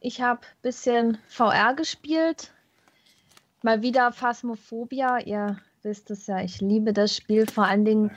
Ich 0.00 0.22
habe 0.22 0.40
ein 0.40 0.62
bisschen 0.62 1.18
VR 1.28 1.74
gespielt. 1.74 2.54
mal 3.60 3.82
wieder 3.82 4.10
Phasmophobia. 4.10 5.18
Ihr 5.18 5.58
wisst 5.82 6.10
es 6.10 6.26
ja, 6.26 6.40
ich 6.40 6.62
liebe 6.62 6.94
das 6.94 7.14
Spiel, 7.14 7.46
vor 7.46 7.66
allen 7.66 7.84
Dingen 7.84 8.10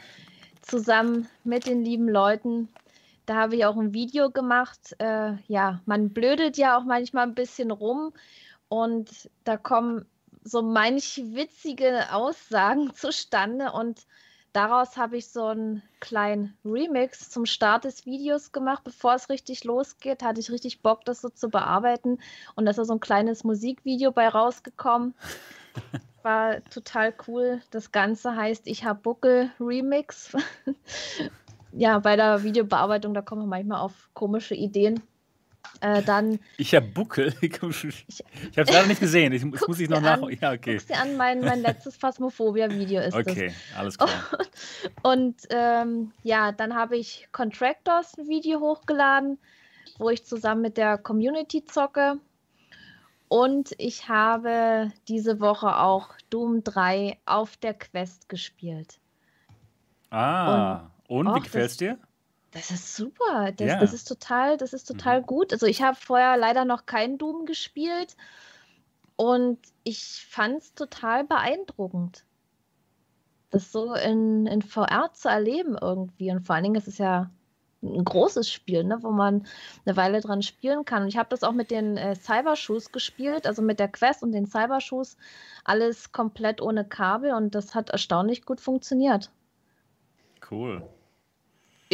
zusammen 0.61 1.27
mit 1.43 1.67
den 1.67 1.83
lieben 1.83 2.07
Leuten. 2.07 2.69
Da 3.25 3.35
habe 3.35 3.57
ich 3.57 3.65
auch 3.65 3.75
ein 3.75 3.93
Video 3.93 4.31
gemacht. 4.31 4.95
Äh, 4.99 5.33
ja, 5.47 5.81
man 5.85 6.11
blödet 6.11 6.55
ja 6.57 6.77
auch 6.77 6.85
manchmal 6.85 7.27
ein 7.27 7.35
bisschen 7.35 7.69
rum 7.69 8.13
und 8.69 9.29
da 9.43 9.57
kommen 9.57 10.05
so 10.41 10.61
manch 10.61 11.21
witzige 11.33 12.13
Aussagen 12.13 12.93
zustande 12.95 13.73
und 13.73 14.05
daraus 14.55 14.95
habe 14.95 15.17
ich 15.17 15.27
so 15.27 15.47
einen 15.47 15.83
kleinen 15.99 16.57
Remix 16.63 17.29
zum 17.29 17.45
Start 17.45 17.83
des 17.83 18.05
Videos 18.05 18.51
gemacht. 18.51 18.83
Bevor 18.83 19.15
es 19.15 19.29
richtig 19.29 19.63
losgeht, 19.63 20.23
hatte 20.23 20.39
ich 20.39 20.51
richtig 20.51 20.81
Bock, 20.81 21.03
das 21.05 21.21
so 21.21 21.29
zu 21.29 21.49
bearbeiten. 21.49 22.19
Und 22.55 22.65
da 22.65 22.71
ist 22.71 22.77
so 22.77 22.93
ein 22.93 22.99
kleines 22.99 23.43
Musikvideo 23.43 24.11
bei 24.11 24.27
rausgekommen. 24.27 25.13
War 26.23 26.63
total 26.65 27.13
cool. 27.27 27.61
Das 27.69 27.91
Ganze 27.91 28.35
heißt 28.35 28.67
Ich 28.67 28.85
hab 28.85 29.03
Buckel 29.03 29.51
Remix. 29.59 30.35
ja, 31.73 31.99
bei 31.99 32.15
der 32.15 32.43
Videobearbeitung, 32.43 33.13
da 33.13 33.21
kommen 33.21 33.43
wir 33.43 33.47
manchmal 33.47 33.81
auf 33.81 34.09
komische 34.13 34.55
Ideen. 34.55 35.01
Äh, 35.81 36.01
dann, 36.03 36.39
ich 36.57 36.73
habe 36.73 36.85
Buckel. 36.87 37.33
Ich, 37.41 37.51
ich 37.51 38.57
habe 38.57 38.69
es 38.69 38.71
leider 38.71 38.87
nicht 38.87 38.99
gesehen. 38.99 39.33
Ich, 39.33 39.49
das 39.49 39.67
muss 39.67 39.79
ich 39.79 39.89
noch 39.89 40.01
nach. 40.01 40.19
Ja, 40.41 40.51
okay. 40.53 40.73
Guck's 40.73 40.87
dir 40.87 40.97
an, 40.97 41.17
mein, 41.17 41.41
mein 41.41 41.61
letztes 41.61 41.95
Phasmophobia-Video 41.97 43.01
ist 43.01 43.13
Okay, 43.13 43.47
das. 43.47 43.77
alles 43.79 43.97
klar. 43.97 44.09
Und 45.03 45.35
ähm, 45.49 46.11
ja, 46.23 46.51
dann 46.51 46.75
habe 46.75 46.97
ich 46.97 47.27
Contractors 47.31 48.17
ein 48.17 48.27
Video 48.27 48.59
hochgeladen, 48.59 49.37
wo 49.97 50.09
ich 50.09 50.25
zusammen 50.25 50.61
mit 50.61 50.77
der 50.77 50.97
Community 50.97 51.63
zocke. 51.65 52.19
Und 53.27 53.73
ich 53.77 54.07
habe 54.07 54.91
diese 55.07 55.39
Woche 55.39 55.77
auch 55.77 56.09
Doom 56.29 56.63
3 56.63 57.17
auf 57.25 57.57
der 57.57 57.73
Quest 57.73 58.29
gespielt. 58.29 58.99
Ah, 60.11 60.91
und, 61.07 61.27
und 61.27 61.35
wie 61.35 61.41
gefällt 61.41 61.71
es 61.71 61.77
dir? 61.77 61.97
Das 62.55 62.71
ist 62.71 62.95
super. 62.95 63.51
Das, 63.51 63.67
ja. 63.67 63.79
das 63.79 63.93
ist 63.93 64.07
total, 64.07 64.55
das 64.55 64.71
ist 64.71 64.85
total 64.85 65.19
mhm. 65.21 65.25
gut. 65.25 65.51
Also 65.51 65.65
ich 65.65 65.81
habe 65.81 65.97
vorher 65.97 66.37
leider 66.37 66.63
noch 66.63 66.85
keinen 66.85 67.17
Doom 67.17 67.45
gespielt 67.45 68.15
und 69.17 69.59
ich 69.83 70.25
fand 70.29 70.59
es 70.59 70.73
total 70.73 71.25
beeindruckend, 71.25 72.23
das 73.49 73.73
so 73.73 73.93
in, 73.93 74.47
in 74.47 74.61
VR 74.61 75.11
zu 75.13 75.27
erleben 75.27 75.77
irgendwie. 75.79 76.31
Und 76.31 76.45
vor 76.45 76.55
allen 76.55 76.63
Dingen 76.63 76.75
ist 76.75 76.87
es 76.87 76.97
ja 76.97 77.29
ein 77.83 78.05
großes 78.05 78.49
Spiel, 78.49 78.85
ne, 78.85 78.99
wo 79.01 79.11
man 79.11 79.45
eine 79.85 79.97
Weile 79.97 80.21
dran 80.21 80.41
spielen 80.41 80.85
kann. 80.85 81.03
Und 81.03 81.09
ich 81.09 81.17
habe 81.17 81.29
das 81.29 81.43
auch 81.43 81.51
mit 81.51 81.71
den 81.71 81.97
äh, 81.97 82.15
Cybershoes 82.15 82.93
gespielt, 82.93 83.47
also 83.47 83.61
mit 83.61 83.81
der 83.81 83.89
Quest 83.89 84.23
und 84.23 84.31
den 84.31 84.47
Cybershoes, 84.47 85.17
alles 85.65 86.13
komplett 86.13 86.61
ohne 86.61 86.85
Kabel 86.87 87.33
und 87.33 87.53
das 87.53 87.75
hat 87.75 87.89
erstaunlich 87.89 88.45
gut 88.45 88.61
funktioniert. 88.61 89.29
Cool. 90.49 90.87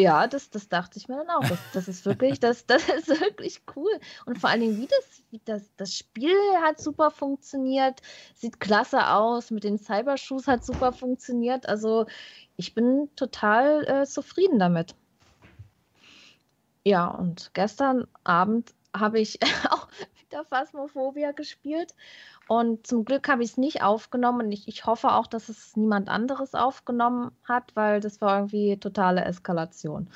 Ja, 0.02 0.26
das, 0.28 0.50
das 0.50 0.68
dachte 0.68 0.98
ich 0.98 1.08
mir 1.08 1.18
dann 1.18 1.30
auch. 1.30 1.48
Das, 1.48 1.60
das 1.74 1.88
ist 1.88 2.06
wirklich, 2.06 2.40
das, 2.40 2.66
das 2.68 2.90
ist 2.90 3.08
wirklich 3.08 3.62
cool. 3.76 3.92
Und 4.26 4.40
vor 4.40 4.50
allen 4.50 4.62
Dingen, 4.62 4.78
wie 4.78 4.88
das, 4.88 5.24
wie 5.30 5.42
das, 5.46 5.76
das 5.78 5.96
Spiel 5.96 6.36
hat 6.64 6.80
super 6.80 7.12
funktioniert, 7.12 8.02
sieht 8.34 8.60
klasse 8.60 9.08
aus, 9.08 9.52
mit 9.52 9.64
den 9.64 9.78
Cybershoes 9.78 10.48
hat 10.48 10.66
super 10.66 10.92
funktioniert. 10.92 11.70
Also 11.70 12.08
ich 12.56 12.74
bin 12.74 13.10
total 13.16 13.88
äh, 13.88 14.06
zufrieden 14.06 14.58
damit. 14.58 14.96
Ja, 16.84 17.08
und 17.08 17.52
gestern 17.54 18.08
Abend 18.24 18.74
habe 18.96 19.20
ich 19.20 19.40
auch 19.70 19.88
wieder 20.20 20.44
Phasmophobia 20.46 21.32
gespielt. 21.32 21.94
Und 22.52 22.86
zum 22.86 23.06
Glück 23.06 23.30
habe 23.30 23.46
ich 23.46 23.52
es 23.52 23.58
nicht 23.58 23.82
aufgenommen. 23.82 24.48
Und 24.48 24.52
ich, 24.52 24.68
ich 24.68 24.86
hoffe 24.86 25.14
auch, 25.14 25.26
dass 25.26 25.48
es 25.48 25.78
niemand 25.78 26.10
anderes 26.10 26.54
aufgenommen 26.54 27.32
hat, 27.46 27.72
weil 27.76 28.02
das 28.02 28.20
war 28.20 28.40
irgendwie 28.40 28.76
totale 28.76 29.24
Eskalation. 29.24 30.10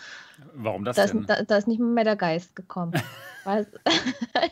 Warum 0.54 0.84
das 0.84 0.98
da 0.98 1.06
denn? 1.06 1.22
Ist, 1.22 1.30
da, 1.30 1.44
da, 1.44 1.56
ist 1.56 1.70
nicht 1.70 1.80
mehr 1.80 2.04
der 2.04 2.18
Geist 2.18 2.54
gekommen. 2.54 2.92
weil, 3.46 3.66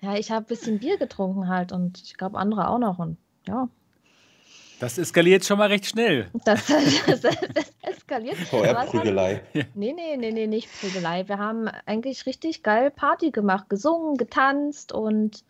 ja, 0.00 0.16
ich 0.16 0.32
habe 0.32 0.44
ein 0.44 0.48
bisschen 0.48 0.80
Bier 0.80 0.98
getrunken 0.98 1.46
halt 1.46 1.70
und 1.70 2.02
ich 2.02 2.16
glaube 2.16 2.36
andere 2.36 2.66
auch 2.66 2.80
noch. 2.80 2.98
Und 2.98 3.18
ja. 3.46 3.68
Das 4.80 4.98
eskaliert 4.98 5.44
schon 5.44 5.58
mal 5.58 5.68
recht 5.68 5.86
schnell. 5.86 6.28
Das, 6.44 6.66
das, 7.06 7.20
das 7.20 7.72
eskaliert. 7.82 8.36
VR-Prügelei. 8.36 9.44
Nee, 9.74 9.92
nee, 9.92 10.16
nee, 10.16 10.32
nee, 10.32 10.48
nicht 10.48 10.68
Prügelei. 10.80 11.28
Wir 11.28 11.38
haben 11.38 11.68
eigentlich 11.86 12.26
richtig 12.26 12.64
geil 12.64 12.90
Party 12.90 13.30
gemacht, 13.30 13.68
gesungen, 13.68 14.16
getanzt 14.16 14.90
und 14.90 15.44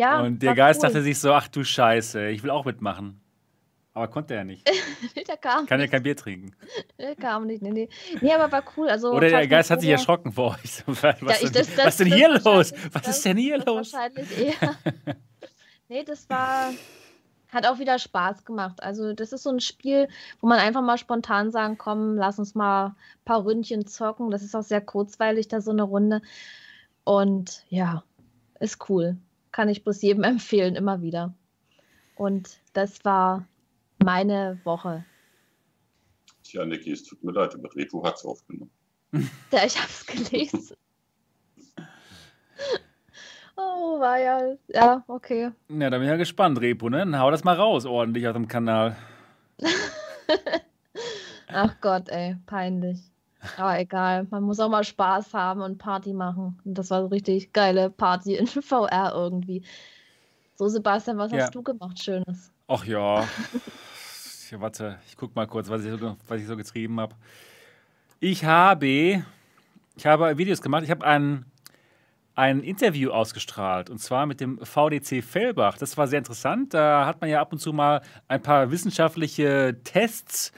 ja, 0.00 0.20
und 0.20 0.42
der 0.42 0.54
Geist 0.54 0.82
cool. 0.82 0.88
dachte 0.88 1.02
sich 1.02 1.18
so, 1.18 1.32
ach 1.32 1.48
du 1.48 1.62
Scheiße, 1.62 2.28
ich 2.28 2.42
will 2.42 2.50
auch 2.50 2.64
mitmachen. 2.64 3.20
Aber 3.92 4.08
konnte 4.08 4.34
er 4.34 4.44
nicht. 4.44 4.66
der 5.28 5.36
kam 5.36 5.66
Kann 5.66 5.78
ja 5.78 5.86
kein 5.86 6.02
Bier 6.02 6.16
trinken. 6.16 6.54
Der 6.98 7.14
kam 7.16 7.46
nicht, 7.46 7.60
nee, 7.60 7.70
nee. 7.70 7.88
Nee, 8.22 8.32
aber 8.32 8.50
war 8.50 8.62
cool. 8.76 8.88
Also, 8.88 9.12
Oder 9.12 9.28
der 9.28 9.46
Geist 9.46 9.70
hat 9.70 9.82
sich 9.82 9.90
erschrocken 9.90 10.32
vor 10.32 10.52
euch. 10.52 10.82
Was, 10.86 11.02
ja, 11.20 11.34
ich, 11.42 11.50
das, 11.50 11.74
das, 11.74 11.86
was 11.86 11.96
denn 11.98 12.12
hier 12.12 12.30
los? 12.38 12.72
Was 12.92 13.08
ist 13.08 13.24
denn 13.26 13.36
hier 13.36 13.58
los? 13.58 13.92
Wahrscheinlich 13.92 14.38
eher. 14.38 14.76
nee, 15.88 16.02
das 16.02 16.30
war, 16.30 16.70
hat 17.48 17.66
auch 17.66 17.78
wieder 17.78 17.98
Spaß 17.98 18.46
gemacht. 18.46 18.82
Also 18.82 19.12
das 19.12 19.32
ist 19.32 19.42
so 19.42 19.50
ein 19.50 19.60
Spiel, 19.60 20.08
wo 20.40 20.46
man 20.46 20.60
einfach 20.60 20.82
mal 20.82 20.96
spontan 20.96 21.50
sagen, 21.50 21.76
komm, 21.76 22.16
lass 22.16 22.38
uns 22.38 22.54
mal 22.54 22.86
ein 22.86 22.94
paar 23.26 23.44
Ründchen 23.44 23.86
zocken. 23.86 24.30
Das 24.30 24.42
ist 24.42 24.54
auch 24.54 24.62
sehr 24.62 24.80
kurzweilig, 24.80 25.48
da 25.48 25.60
so 25.60 25.72
eine 25.72 25.82
Runde. 25.82 26.22
Und 27.04 27.64
ja, 27.68 28.02
ist 28.60 28.88
cool 28.88 29.18
kann 29.52 29.68
ich 29.68 29.84
bloß 29.84 30.02
jedem 30.02 30.24
empfehlen, 30.24 30.76
immer 30.76 31.02
wieder. 31.02 31.34
Und 32.16 32.60
das 32.72 33.04
war 33.04 33.46
meine 34.02 34.60
Woche. 34.64 35.04
Tja, 36.42 36.64
Niki, 36.64 36.92
es 36.92 37.04
tut 37.04 37.22
mir 37.22 37.32
leid, 37.32 37.54
aber 37.54 37.74
Repo 37.74 38.04
hat 38.04 38.16
es 38.16 38.24
aufgenommen. 38.24 38.70
Ja, 39.52 39.64
ich 39.64 39.76
habe 39.76 39.88
es 39.88 40.06
gelesen. 40.06 40.76
oh, 43.56 43.98
war 43.98 44.18
ja. 44.18 44.56
Ja, 44.68 45.04
okay. 45.08 45.50
Ja, 45.68 45.90
da 45.90 45.98
bin 45.98 46.02
ich 46.02 46.10
ja 46.10 46.16
gespannt, 46.16 46.60
Repo, 46.60 46.88
ne? 46.88 46.98
Dann 46.98 47.18
hau 47.18 47.30
das 47.30 47.42
mal 47.42 47.56
raus, 47.56 47.86
ordentlich 47.86 48.28
auf 48.28 48.34
dem 48.34 48.46
Kanal. 48.46 48.96
Ach 51.48 51.74
Gott, 51.80 52.08
ey, 52.08 52.36
peinlich. 52.46 53.09
Aber 53.56 53.78
egal, 53.78 54.26
man 54.30 54.42
muss 54.42 54.60
auch 54.60 54.68
mal 54.68 54.84
Spaß 54.84 55.32
haben 55.32 55.62
und 55.62 55.78
Party 55.78 56.12
machen. 56.12 56.60
Und 56.64 56.74
das 56.74 56.90
war 56.90 57.02
so 57.02 57.06
richtig 57.06 57.52
geile 57.52 57.90
Party 57.90 58.34
in 58.34 58.46
VR 58.62 59.12
irgendwie. 59.14 59.62
So, 60.54 60.68
Sebastian, 60.68 61.16
was 61.18 61.32
ja. 61.32 61.38
hast 61.38 61.54
du 61.54 61.62
gemacht, 61.62 62.02
Schönes? 62.02 62.52
Ach 62.68 62.84
ja. 62.84 63.20
ja 64.50 64.60
warte, 64.60 64.98
ich 65.08 65.16
guck 65.16 65.34
mal 65.34 65.46
kurz, 65.46 65.68
was 65.68 65.84
ich 65.84 65.98
so, 65.98 66.16
was 66.28 66.40
ich 66.40 66.46
so 66.46 66.56
getrieben 66.56 67.00
habe. 67.00 67.14
Ich 68.18 68.44
habe, 68.44 69.24
ich 69.96 70.06
habe 70.06 70.36
Videos 70.36 70.60
gemacht. 70.60 70.84
Ich 70.84 70.90
habe 70.90 71.06
ein, 71.06 71.46
ein 72.34 72.62
Interview 72.62 73.10
ausgestrahlt 73.10 73.88
und 73.88 73.98
zwar 73.98 74.26
mit 74.26 74.40
dem 74.40 74.58
VDC 74.58 75.24
Fellbach. 75.24 75.78
Das 75.78 75.96
war 75.96 76.06
sehr 76.06 76.18
interessant. 76.18 76.74
Da 76.74 77.06
hat 77.06 77.22
man 77.22 77.30
ja 77.30 77.40
ab 77.40 77.52
und 77.52 77.58
zu 77.58 77.72
mal 77.72 78.02
ein 78.28 78.42
paar 78.42 78.70
wissenschaftliche 78.70 79.78
Tests 79.82 80.52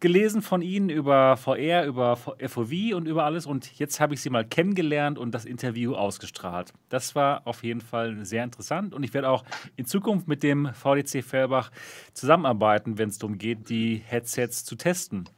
gelesen 0.00 0.42
von 0.42 0.62
Ihnen 0.62 0.90
über 0.90 1.36
VR, 1.36 1.84
über 1.84 2.16
FOV 2.16 2.72
und 2.94 3.06
über 3.06 3.24
alles. 3.24 3.46
Und 3.46 3.78
jetzt 3.78 4.00
habe 4.00 4.14
ich 4.14 4.20
Sie 4.20 4.30
mal 4.30 4.44
kennengelernt 4.44 5.18
und 5.18 5.32
das 5.32 5.44
Interview 5.44 5.94
ausgestrahlt. 5.94 6.72
Das 6.88 7.14
war 7.14 7.46
auf 7.46 7.64
jeden 7.64 7.80
Fall 7.80 8.24
sehr 8.24 8.44
interessant. 8.44 8.94
Und 8.94 9.02
ich 9.02 9.14
werde 9.14 9.28
auch 9.28 9.44
in 9.76 9.86
Zukunft 9.86 10.28
mit 10.28 10.42
dem 10.42 10.72
VDC 10.72 11.24
Fellbach 11.24 11.70
zusammenarbeiten, 12.12 12.98
wenn 12.98 13.08
es 13.08 13.18
darum 13.18 13.38
geht, 13.38 13.68
die 13.68 14.02
Headsets 14.04 14.64
zu 14.64 14.76
testen. 14.76 15.28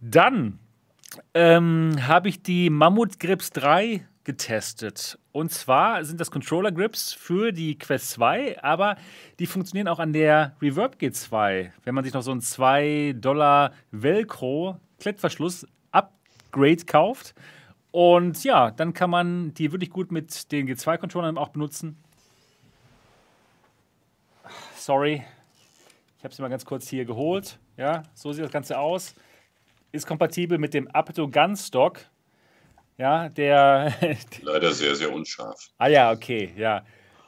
Dann 0.00 0.58
ähm, 1.32 1.96
habe 2.00 2.28
ich 2.28 2.42
die 2.42 2.70
Mammut 2.70 3.20
Grips 3.20 3.50
3 3.50 4.06
getestet. 4.24 5.18
Und 5.32 5.52
zwar 5.52 6.04
sind 6.04 6.20
das 6.20 6.30
Controller 6.30 6.72
Grips 6.72 7.12
für 7.12 7.52
die 7.52 7.78
Quest 7.78 8.10
2, 8.10 8.62
aber 8.62 8.96
die 9.38 9.46
funktionieren 9.46 9.88
auch 9.88 9.98
an 9.98 10.12
der 10.12 10.56
Reverb 10.60 10.96
G2. 10.96 11.70
Wenn 11.84 11.94
man 11.94 12.04
sich 12.04 12.14
noch 12.14 12.22
so 12.22 12.30
einen 12.30 12.40
2 12.40 13.14
Dollar 13.18 13.72
Velcro 13.90 14.80
Klettverschluss 14.98 15.66
Upgrade 15.90 16.84
kauft. 16.86 17.34
Und 17.90 18.42
ja, 18.42 18.70
dann 18.70 18.92
kann 18.94 19.10
man 19.10 19.54
die 19.54 19.70
wirklich 19.70 19.90
gut 19.90 20.10
mit 20.10 20.50
den 20.50 20.66
G2-Controllern 20.68 21.38
auch 21.38 21.50
benutzen. 21.50 21.96
Sorry, 24.76 25.24
ich 26.18 26.24
habe 26.24 26.34
sie 26.34 26.42
mal 26.42 26.48
ganz 26.48 26.64
kurz 26.64 26.88
hier 26.88 27.04
geholt. 27.04 27.58
Ja, 27.76 28.02
so 28.14 28.32
sieht 28.32 28.44
das 28.44 28.50
Ganze 28.50 28.78
aus. 28.78 29.14
Ist 29.92 30.06
kompatibel 30.06 30.58
mit 30.58 30.74
dem 30.74 30.88
Apto 30.88 31.28
Gunstock 31.28 32.00
ja, 32.98 33.28
der. 33.28 33.92
Leider 34.42 34.72
sehr, 34.72 34.94
sehr 34.94 35.12
unscharf. 35.12 35.68
Ah 35.78 35.88
ja, 35.88 36.12
okay, 36.12 36.52
ja. 36.56 36.84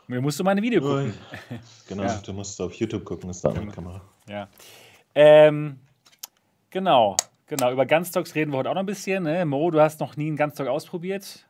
Mir 0.09 0.21
musst 0.21 0.39
du 0.39 0.45
mal 0.45 0.53
ein 0.53 0.63
Video 0.63 0.81
gucken. 0.81 1.15
Genau, 1.89 2.05
ja. 2.05 2.21
du 2.25 2.33
musst 2.33 2.61
auf 2.61 2.73
YouTube 2.75 3.05
gucken, 3.05 3.29
ist 3.31 3.45
da 3.45 3.51
eine 3.51 3.73
Kamera. 3.73 4.01
Ja. 4.29 4.49
Ähm, 5.15 5.81
genau, 6.71 7.17
genau. 7.47 7.73
Über 7.73 7.87
Gunstocks 7.87 8.35
reden 8.37 8.53
wir 8.53 8.59
heute 8.59 8.71
auch 8.71 8.75
noch 8.75 8.83
ein 8.83 8.87
bisschen. 8.87 9.25
Ne? 9.25 9.45
Mo, 9.45 9.71
du 9.71 9.81
hast 9.81 9.99
noch 9.99 10.17
nie 10.17 10.29
einen 10.29 10.37
Gunstock 10.37 10.69
ausprobiert. 10.69 11.45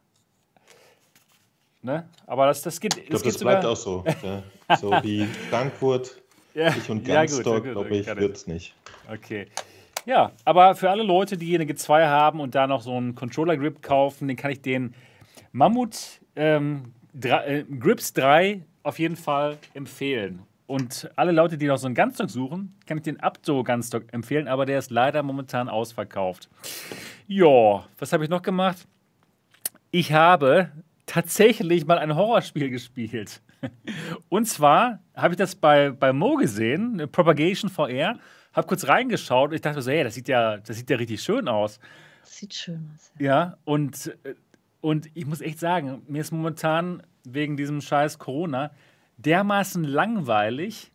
Ne? 1.82 2.08
Aber 2.26 2.46
das, 2.46 2.62
das 2.62 2.80
geht. 2.80 2.96
Ich 2.96 3.06
glaube, 3.10 3.24
das 3.24 3.38
bleibt 3.38 3.64
auch 3.64 3.76
so. 3.76 4.04
ja. 4.22 4.42
So 4.76 4.90
wie 5.02 5.24
Frankfurt, 5.50 6.20
ja. 6.54 6.74
ich 6.74 6.90
und 6.90 7.04
Ganzstock, 7.04 7.64
ja, 7.64 7.72
glaube 7.72 7.96
ich, 7.96 8.06
wird 8.06 8.36
es 8.36 8.46
nicht. 8.46 8.74
Okay. 9.12 9.46
Ja, 10.06 10.30
aber 10.44 10.76
für 10.76 10.88
alle 10.88 11.02
Leute, 11.02 11.36
die 11.36 11.54
eine 11.54 11.64
G2 11.64 12.06
haben 12.06 12.38
und 12.38 12.54
da 12.54 12.68
noch 12.68 12.80
so 12.80 12.96
einen 12.96 13.16
Controller-Grip 13.16 13.82
kaufen, 13.82 14.28
den 14.28 14.36
kann 14.36 14.52
ich 14.52 14.62
den 14.62 14.94
Mammut 15.50 16.20
ähm, 16.36 16.92
äh, 17.20 17.64
Grips 17.64 18.12
3 18.12 18.62
auf 18.84 19.00
jeden 19.00 19.16
Fall 19.16 19.58
empfehlen. 19.74 20.42
Und 20.68 21.10
alle 21.16 21.32
Leute, 21.32 21.58
die 21.58 21.66
noch 21.66 21.78
so 21.78 21.86
einen 21.86 21.96
Ganzstock 21.96 22.30
suchen, 22.30 22.76
kann 22.86 22.98
ich 22.98 23.02
den 23.02 23.18
Abdo 23.18 23.64
Ganzstock 23.64 24.12
empfehlen, 24.12 24.46
aber 24.46 24.64
der 24.64 24.78
ist 24.78 24.92
leider 24.92 25.24
momentan 25.24 25.68
ausverkauft. 25.68 26.48
Ja, 27.26 27.84
was 27.98 28.12
habe 28.12 28.22
ich 28.22 28.30
noch 28.30 28.42
gemacht? 28.42 28.86
Ich 29.90 30.12
habe 30.12 30.70
tatsächlich 31.06 31.84
mal 31.84 31.98
ein 31.98 32.14
Horrorspiel 32.14 32.70
gespielt. 32.70 33.42
Und 34.28 34.46
zwar 34.46 35.00
habe 35.16 35.34
ich 35.34 35.38
das 35.38 35.56
bei, 35.56 35.90
bei 35.90 36.12
Mo 36.12 36.36
gesehen, 36.36 37.08
Propagation 37.10 37.70
VR, 37.70 38.18
habe 38.56 38.66
kurz 38.66 38.88
reingeschaut 38.88 39.50
und 39.50 39.54
ich 39.54 39.60
dachte 39.60 39.82
so, 39.82 39.90
hey, 39.90 40.02
das 40.02 40.14
sieht 40.14 40.28
ja, 40.28 40.56
das 40.56 40.76
sieht 40.76 40.88
ja 40.88 40.96
richtig 40.96 41.22
schön 41.22 41.46
aus. 41.46 41.78
Das 42.22 42.36
sieht 42.38 42.54
schön 42.54 42.90
aus. 42.94 43.12
Ja, 43.18 43.26
ja 43.26 43.58
und, 43.64 44.16
und 44.80 45.08
ich 45.14 45.26
muss 45.26 45.40
echt 45.40 45.60
sagen, 45.60 46.02
mir 46.08 46.22
ist 46.22 46.32
momentan 46.32 47.02
wegen 47.24 47.56
diesem 47.56 47.80
scheiß 47.80 48.18
Corona 48.18 48.70
dermaßen 49.18 49.84
langweilig. 49.84 50.90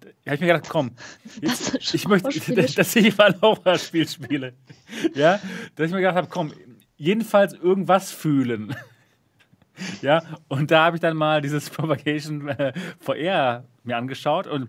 Da 0.00 0.32
habe 0.32 0.34
ich 0.34 0.40
mir 0.40 0.46
gedacht, 0.48 0.68
komm, 0.68 0.92
jetzt, 1.40 1.94
ich 1.94 2.06
möchte, 2.06 2.28
dass 2.74 2.96
ich 2.96 3.16
mal 3.16 3.32
ein 3.32 3.40
Horrorspiel 3.40 4.06
spiele. 4.06 4.52
Ja, 5.14 5.40
dass 5.76 5.86
ich 5.86 5.92
mir 5.92 6.00
gedacht 6.00 6.16
habe, 6.16 6.28
komm, 6.28 6.52
jedenfalls 6.96 7.54
irgendwas 7.54 8.10
fühlen. 8.10 8.74
Ja, 10.02 10.22
und 10.48 10.70
da 10.70 10.84
habe 10.84 10.96
ich 10.96 11.00
dann 11.00 11.16
mal 11.16 11.40
dieses 11.40 11.68
Propagation 11.70 12.48
äh, 12.48 12.72
VR 13.00 13.64
mir 13.82 13.96
angeschaut 13.96 14.46
und 14.46 14.68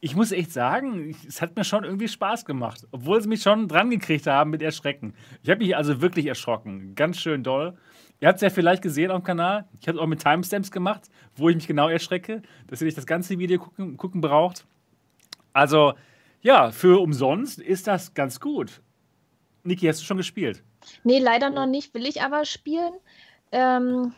ich 0.00 0.14
muss 0.14 0.32
echt 0.32 0.52
sagen, 0.52 1.16
es 1.26 1.42
hat 1.42 1.56
mir 1.56 1.64
schon 1.64 1.84
irgendwie 1.84 2.08
Spaß 2.08 2.44
gemacht, 2.44 2.86
obwohl 2.92 3.20
sie 3.20 3.28
mich 3.28 3.42
schon 3.42 3.66
dran 3.66 3.90
gekriegt 3.90 4.26
haben 4.26 4.50
mit 4.50 4.62
Erschrecken. 4.62 5.14
Ich 5.42 5.50
habe 5.50 5.58
mich 5.58 5.76
also 5.76 6.00
wirklich 6.00 6.26
erschrocken, 6.26 6.94
ganz 6.94 7.18
schön 7.18 7.42
doll. 7.42 7.76
Ihr 8.20 8.28
habt 8.28 8.36
es 8.36 8.42
ja 8.42 8.50
vielleicht 8.50 8.82
gesehen 8.82 9.10
auf 9.10 9.20
dem 9.20 9.24
Kanal. 9.24 9.68
Ich 9.80 9.88
habe 9.88 9.98
es 9.98 10.02
auch 10.02 10.06
mit 10.06 10.20
Timestamps 10.22 10.70
gemacht, 10.70 11.08
wo 11.36 11.48
ich 11.48 11.56
mich 11.56 11.66
genau 11.66 11.88
erschrecke, 11.88 12.42
dass 12.66 12.80
ihr 12.80 12.86
nicht 12.86 12.98
das 12.98 13.06
ganze 13.06 13.38
Video 13.38 13.58
gucken, 13.58 13.96
gucken 13.96 14.20
braucht. 14.20 14.66
Also, 15.52 15.94
ja, 16.40 16.70
für 16.70 17.00
umsonst 17.00 17.60
ist 17.60 17.86
das 17.86 18.14
ganz 18.14 18.40
gut. 18.40 18.80
Niki, 19.62 19.86
hast 19.86 20.00
du 20.00 20.04
schon 20.04 20.16
gespielt? 20.16 20.62
Nee, 21.04 21.18
leider 21.18 21.50
noch 21.50 21.66
nicht. 21.66 21.94
Will 21.94 22.06
ich 22.06 22.22
aber 22.22 22.44
spielen. 22.44 22.92
Ähm, 23.52 24.12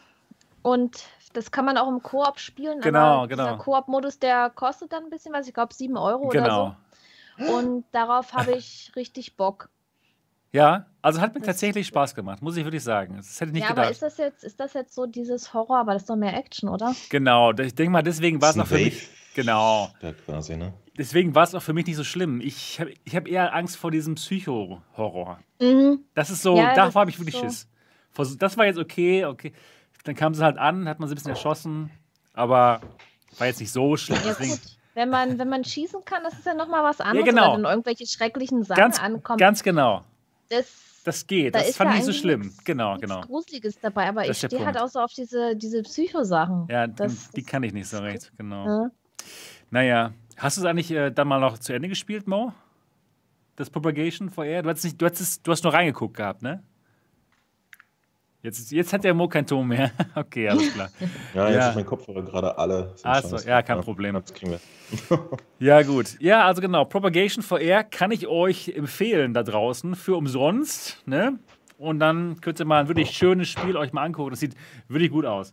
und 0.62 1.04
das 1.32 1.50
kann 1.50 1.64
man 1.64 1.76
auch 1.76 1.88
im 1.88 2.02
Koop 2.02 2.38
spielen. 2.38 2.80
Genau, 2.80 3.26
genau. 3.26 3.44
Der 3.44 3.56
Koop-Modus, 3.56 4.18
der 4.18 4.50
kostet 4.50 4.92
dann 4.92 5.04
ein 5.04 5.10
bisschen 5.10 5.32
was. 5.32 5.46
Ich 5.46 5.54
glaube, 5.54 5.75
7 5.75 5.96
Euro 5.96 6.28
genau. 6.28 6.44
oder 6.44 6.76
so. 7.38 7.56
Und 7.56 7.84
darauf 7.92 8.32
habe 8.34 8.52
ich 8.52 8.92
richtig 8.96 9.37
Bock. 9.37 9.70
Ja, 10.52 10.87
also 11.00 11.20
hat 11.20 11.32
mir 11.34 11.40
das 11.40 11.46
tatsächlich 11.46 11.87
Spaß 11.87 12.14
gemacht, 12.14 12.42
muss 12.42 12.56
ich 12.56 12.64
wirklich 12.64 12.82
sagen. 12.82 13.16
Das 13.16 13.40
hätte 13.40 13.50
ich 13.50 13.54
nicht 13.54 13.62
ja, 13.62 13.68
gedacht. 13.68 13.84
aber 13.84 13.92
ist 13.92 14.02
das, 14.02 14.18
jetzt, 14.18 14.42
ist 14.42 14.58
das 14.58 14.75
jetzt 14.75 14.94
so 14.94 15.06
dieses 15.06 15.54
Horror, 15.54 15.78
aber 15.78 15.92
das 15.92 16.02
ist 16.02 16.10
doch 16.10 16.16
mehr 16.16 16.37
Action, 16.37 16.68
oder? 16.68 16.94
Genau, 17.08 17.52
ich 17.52 17.75
denke 17.75 17.92
mal, 17.92 18.02
deswegen 18.02 18.42
war 18.42 18.50
es 18.50 18.58
auch 18.58 18.66
für 18.66 18.75
mich. 18.75 19.08
Genau. 19.34 19.90
Quasi, 20.26 20.56
ne? 20.56 20.72
Deswegen 20.99 21.37
war 21.37 21.44
es 21.44 21.54
auch 21.54 21.62
für 21.62 21.72
mich 21.72 21.87
nicht 21.87 21.96
so 21.96 22.02
schlimm. 22.02 22.40
Ich 22.40 22.80
habe 22.80 22.92
ich 23.04 23.14
hab 23.14 23.28
eher 23.28 23.54
Angst 23.54 23.76
vor 23.76 23.92
diesem 23.92 24.16
Psycho-Horror. 24.16 25.38
Mhm. 25.60 26.00
Das 26.14 26.30
ist 26.30 26.42
so, 26.42 26.56
ja, 26.56 26.75
davor 26.75 27.02
habe 27.02 27.10
ich 27.10 27.18
wirklich 27.18 27.37
so. 27.37 27.42
Schiss. 27.42 27.68
Das 28.38 28.58
war 28.58 28.66
jetzt 28.66 28.78
okay, 28.78 29.25
okay. 29.25 29.52
Dann 30.04 30.14
kam 30.14 30.35
sie 30.35 30.42
halt 30.42 30.59
an, 30.59 30.88
hat 30.88 30.99
man 31.00 31.09
sie 31.09 31.14
ein 31.14 31.16
bisschen 31.16 31.30
erschossen, 31.30 31.90
aber 32.33 32.80
war 33.38 33.47
jetzt 33.47 33.61
nicht 33.61 33.73
so 33.73 33.97
schlimm. 33.97 34.19
Ja, 34.25 34.33
gut. 34.35 34.61
Wenn 34.95 35.09
man, 35.09 35.38
wenn 35.38 35.49
man 35.49 35.64
schießen 35.64 36.04
kann, 36.04 36.23
das 36.25 36.35
ist 36.35 36.47
ja 36.47 36.54
nochmal 36.54 36.83
was 36.83 37.00
anderes, 37.00 37.26
ja, 37.26 37.33
genau. 37.33 37.57
wenn 37.57 37.64
irgendwelche 37.64 38.07
schrecklichen 38.07 38.64
Sachen 38.64 38.80
ganz, 38.80 39.00
ankommen. 39.00 39.38
Ganz 39.38 39.62
genau. 39.62 40.04
Das, 40.49 40.66
das 41.04 41.26
geht, 41.26 41.54
da 41.54 41.61
das 41.61 41.76
fand 41.76 41.90
ich 41.90 41.97
nicht 41.99 42.07
so 42.07 42.12
schlimm. 42.12 42.52
Genau, 42.64 42.97
genau. 42.99 43.21
Gruseliges 43.21 43.78
dabei, 43.80 44.09
aber 44.09 44.26
das 44.26 44.42
ich 44.42 44.47
stehe 44.47 44.66
halt 44.66 44.78
auch 44.78 44.88
so 44.88 44.99
auf 45.00 45.12
diese, 45.12 45.54
diese 45.57 45.83
Psycho-Sachen. 45.83 46.66
Ja, 46.69 46.87
das, 46.88 47.30
die 47.30 47.42
kann 47.42 47.62
ich 47.62 47.73
nicht 47.73 47.88
so 47.88 47.99
recht, 47.99 48.33
genau. 48.37 48.66
Ja. 48.66 48.91
Naja, 49.71 50.13
hast 50.36 50.56
du 50.56 50.63
es 50.63 50.67
eigentlich 50.67 50.91
äh, 50.91 51.10
dann 51.10 51.28
mal 51.28 51.39
noch 51.39 51.58
zu 51.58 51.73
Ende 51.73 51.89
gespielt, 51.89 52.26
Mo? 52.26 52.52
Das 53.54 53.71
Propagation 53.71 54.28
VR? 54.28 54.63
Du 54.63 54.71
hast, 54.71 54.82
nicht, 54.82 55.00
du, 55.00 55.06
hast 55.06 55.47
du 55.47 55.52
hast 55.52 55.63
nur 55.63 55.73
reingeguckt 55.73 56.17
gehabt, 56.17 56.43
ne? 56.43 56.63
Jetzt, 58.42 58.72
jetzt 58.72 58.92
hat 58.94 59.04
der 59.04 59.12
Mo 59.12 59.28
kein 59.28 59.46
Ton 59.46 59.68
mehr. 59.68 59.92
okay, 60.14 60.48
alles 60.48 60.72
klar. 60.72 60.90
ja, 61.34 61.48
jetzt 61.48 61.56
ja. 61.56 61.68
ist 61.68 61.74
mein 61.74 61.86
Kopfhörer 61.86 62.22
gerade 62.22 62.56
alle. 62.56 62.94
Achso, 63.02 63.36
ja, 63.36 63.60
kein 63.62 63.80
Problem. 63.80 64.14
Das 64.14 64.32
kriegen 64.32 64.52
wir. 64.52 64.60
ja, 65.58 65.82
gut. 65.82 66.16
Ja, 66.20 66.46
also 66.46 66.62
genau. 66.62 66.86
Propagation 66.86 67.42
VR 67.42 67.84
kann 67.84 68.12
ich 68.12 68.26
euch 68.26 68.68
empfehlen 68.68 69.34
da 69.34 69.42
draußen 69.42 69.94
für 69.94 70.16
umsonst. 70.16 71.02
Ne? 71.06 71.38
Und 71.76 71.98
dann 71.98 72.40
könnt 72.40 72.58
ihr 72.60 72.64
mal 72.64 72.80
ein 72.80 72.88
wirklich 72.88 73.10
schönes 73.10 73.48
Spiel 73.48 73.76
euch 73.76 73.92
mal 73.92 74.04
angucken. 74.04 74.30
Das 74.30 74.40
sieht 74.40 74.54
wirklich 74.88 75.10
gut 75.10 75.26
aus. 75.26 75.52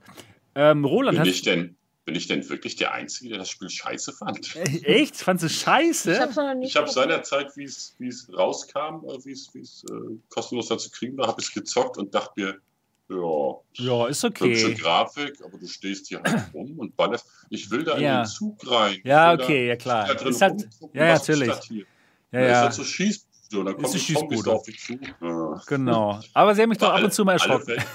Ähm, 0.56 0.86
Roland, 0.86 1.18
bin 1.18 1.28
ich, 1.28 1.42
denn, 1.42 1.76
bin 2.06 2.16
ich 2.16 2.28
denn 2.28 2.48
wirklich 2.50 2.78
der 2.78 2.94
Einzige, 2.94 3.32
der 3.32 3.40
das 3.40 3.50
Spiel 3.50 3.70
scheiße 3.70 4.14
fand? 4.14 4.56
Äh, 4.56 4.82
echt? 4.84 5.18
Fandest 5.18 5.44
du 5.44 5.50
scheiße? 5.50 6.14
Ich 6.14 6.20
habe 6.20 6.88
hab 6.88 6.90
seinerzeit, 6.90 7.56
wie 7.58 7.66
es 7.66 8.30
rauskam, 8.34 9.04
äh, 9.06 9.26
wie 9.26 9.32
es 9.34 9.84
äh, 9.92 9.94
kostenlos 10.30 10.70
da 10.70 10.78
zu 10.78 10.90
kriegen 10.90 11.18
war, 11.18 11.28
habe 11.28 11.42
ich 11.42 11.48
es 11.48 11.54
gezockt 11.54 11.98
und 11.98 12.16
dachte 12.16 12.32
mir, 12.38 12.62
ja. 13.10 13.56
Ja, 13.74 14.08
ist 14.08 14.24
okay. 14.24 14.56
Hübsche 14.56 14.76
Grafik, 14.76 15.42
aber 15.44 15.58
du 15.58 15.68
stehst 15.68 16.08
hier 16.08 16.22
halt 16.24 16.44
rum 16.54 16.78
und 16.78 16.96
ballerst. 16.96 17.28
Ich 17.50 17.70
will 17.72 17.84
da 17.84 17.98
ja. 17.98 18.20
in 18.20 18.24
den 18.24 18.30
Zug 18.30 18.60
rein. 18.70 19.00
Ja, 19.04 19.34
okay, 19.34 19.68
ja 19.68 19.76
klar. 19.76 20.10
Ist 20.22 20.42
halt, 20.42 20.68
ja, 20.94 21.14
natürlich. 21.14 21.54
Ja, 22.32 22.42
ja. 22.42 22.68
Ist 22.68 22.68
das 22.68 22.76
so 22.78 22.84
Schieß 22.84 23.28
so, 23.50 23.64
dann 23.64 23.76
kommt 23.76 23.96
ist 23.96 24.10
ein 24.10 24.48
auf 24.48 24.64
dich 24.64 24.80
zu. 24.80 25.00
Ja. 25.22 25.62
Genau. 25.68 26.20
Aber 26.34 26.54
sie 26.54 26.62
haben 26.62 26.70
mich 26.70 26.78
doch 26.78 26.92
ab 26.92 27.04
und 27.04 27.14
zu 27.14 27.24
mal 27.24 27.34
erschrocken. 27.34 27.66
Alle 27.70 27.78
Welt, 27.78 27.88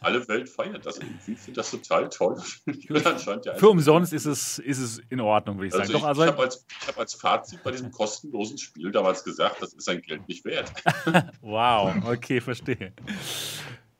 alle 0.00 0.28
Welt 0.28 0.48
feiert 0.48 0.86
das 0.86 0.98
irgendwie. 0.98 1.32
Ich 1.32 1.38
finde 1.38 1.60
das 1.60 1.70
total 1.70 2.08
toll. 2.08 2.40
Für 3.56 3.68
umsonst 3.68 4.12
ist 4.12 4.26
es, 4.26 4.58
ist 4.60 4.78
es 4.78 5.02
in 5.10 5.20
Ordnung, 5.20 5.56
würde 5.56 5.68
ich 5.68 5.74
also 5.74 5.92
sagen. 5.92 5.98
Ich, 5.98 6.04
also 6.04 6.22
ich 6.22 6.28
habe 6.28 6.42
als, 6.42 6.64
hab 6.86 6.98
als 6.98 7.14
Fazit 7.14 7.62
bei 7.64 7.72
diesem 7.72 7.90
kostenlosen 7.90 8.56
Spiel 8.58 8.92
damals 8.92 9.24
gesagt, 9.24 9.60
das 9.60 9.72
ist 9.72 9.84
sein 9.84 10.00
Geld 10.00 10.26
nicht 10.28 10.44
wert. 10.44 10.72
wow, 11.40 11.92
okay, 12.06 12.40
verstehe. 12.40 12.92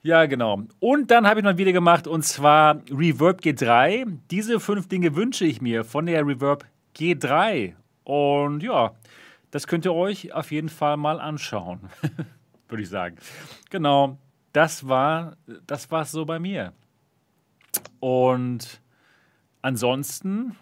Ja, 0.02 0.24
genau. 0.24 0.62
Und 0.78 1.10
dann 1.10 1.26
habe 1.26 1.40
ich 1.40 1.44
noch 1.44 1.50
ein 1.50 1.58
Video 1.58 1.74
gemacht 1.74 2.06
und 2.06 2.24
zwar 2.24 2.76
Reverb 2.90 3.40
G3. 3.40 4.06
Diese 4.30 4.58
fünf 4.58 4.88
Dinge 4.88 5.14
wünsche 5.14 5.44
ich 5.44 5.60
mir 5.60 5.84
von 5.84 6.06
der 6.06 6.26
Reverb 6.26 6.64
G3. 6.96 7.74
Und 8.04 8.62
ja, 8.62 8.94
das 9.50 9.66
könnt 9.66 9.84
ihr 9.84 9.92
euch 9.92 10.32
auf 10.32 10.52
jeden 10.52 10.70
Fall 10.70 10.96
mal 10.96 11.20
anschauen, 11.20 11.90
würde 12.68 12.82
ich 12.82 12.88
sagen. 12.88 13.16
Genau, 13.68 14.16
das 14.54 14.88
war 14.88 15.36
das 15.66 15.86
so 16.10 16.24
bei 16.24 16.38
mir. 16.38 16.72
Und 18.00 18.80
ansonsten, 19.60 20.56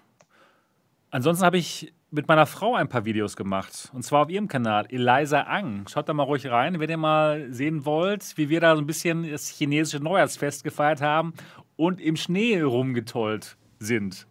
ansonsten 1.10 1.44
habe 1.44 1.58
ich 1.58 1.92
mit 2.10 2.28
meiner 2.28 2.46
Frau 2.46 2.74
ein 2.74 2.88
paar 2.88 3.04
Videos 3.04 3.36
gemacht. 3.36 3.90
Und 3.92 4.02
zwar 4.02 4.22
auf 4.22 4.30
ihrem 4.30 4.48
Kanal, 4.48 4.86
Eliza 4.88 5.42
Ang. 5.42 5.86
Schaut 5.88 6.08
da 6.08 6.14
mal 6.14 6.22
ruhig 6.22 6.46
rein, 6.46 6.80
wenn 6.80 6.90
ihr 6.90 6.96
mal 6.96 7.52
sehen 7.52 7.84
wollt, 7.84 8.36
wie 8.36 8.48
wir 8.48 8.60
da 8.60 8.74
so 8.74 8.82
ein 8.82 8.86
bisschen 8.86 9.30
das 9.30 9.48
chinesische 9.48 10.02
Neujahrsfest 10.02 10.64
gefeiert 10.64 11.00
haben 11.00 11.34
und 11.76 12.00
im 12.00 12.16
Schnee 12.16 12.60
rumgetollt 12.60 13.56
sind. 13.78 14.26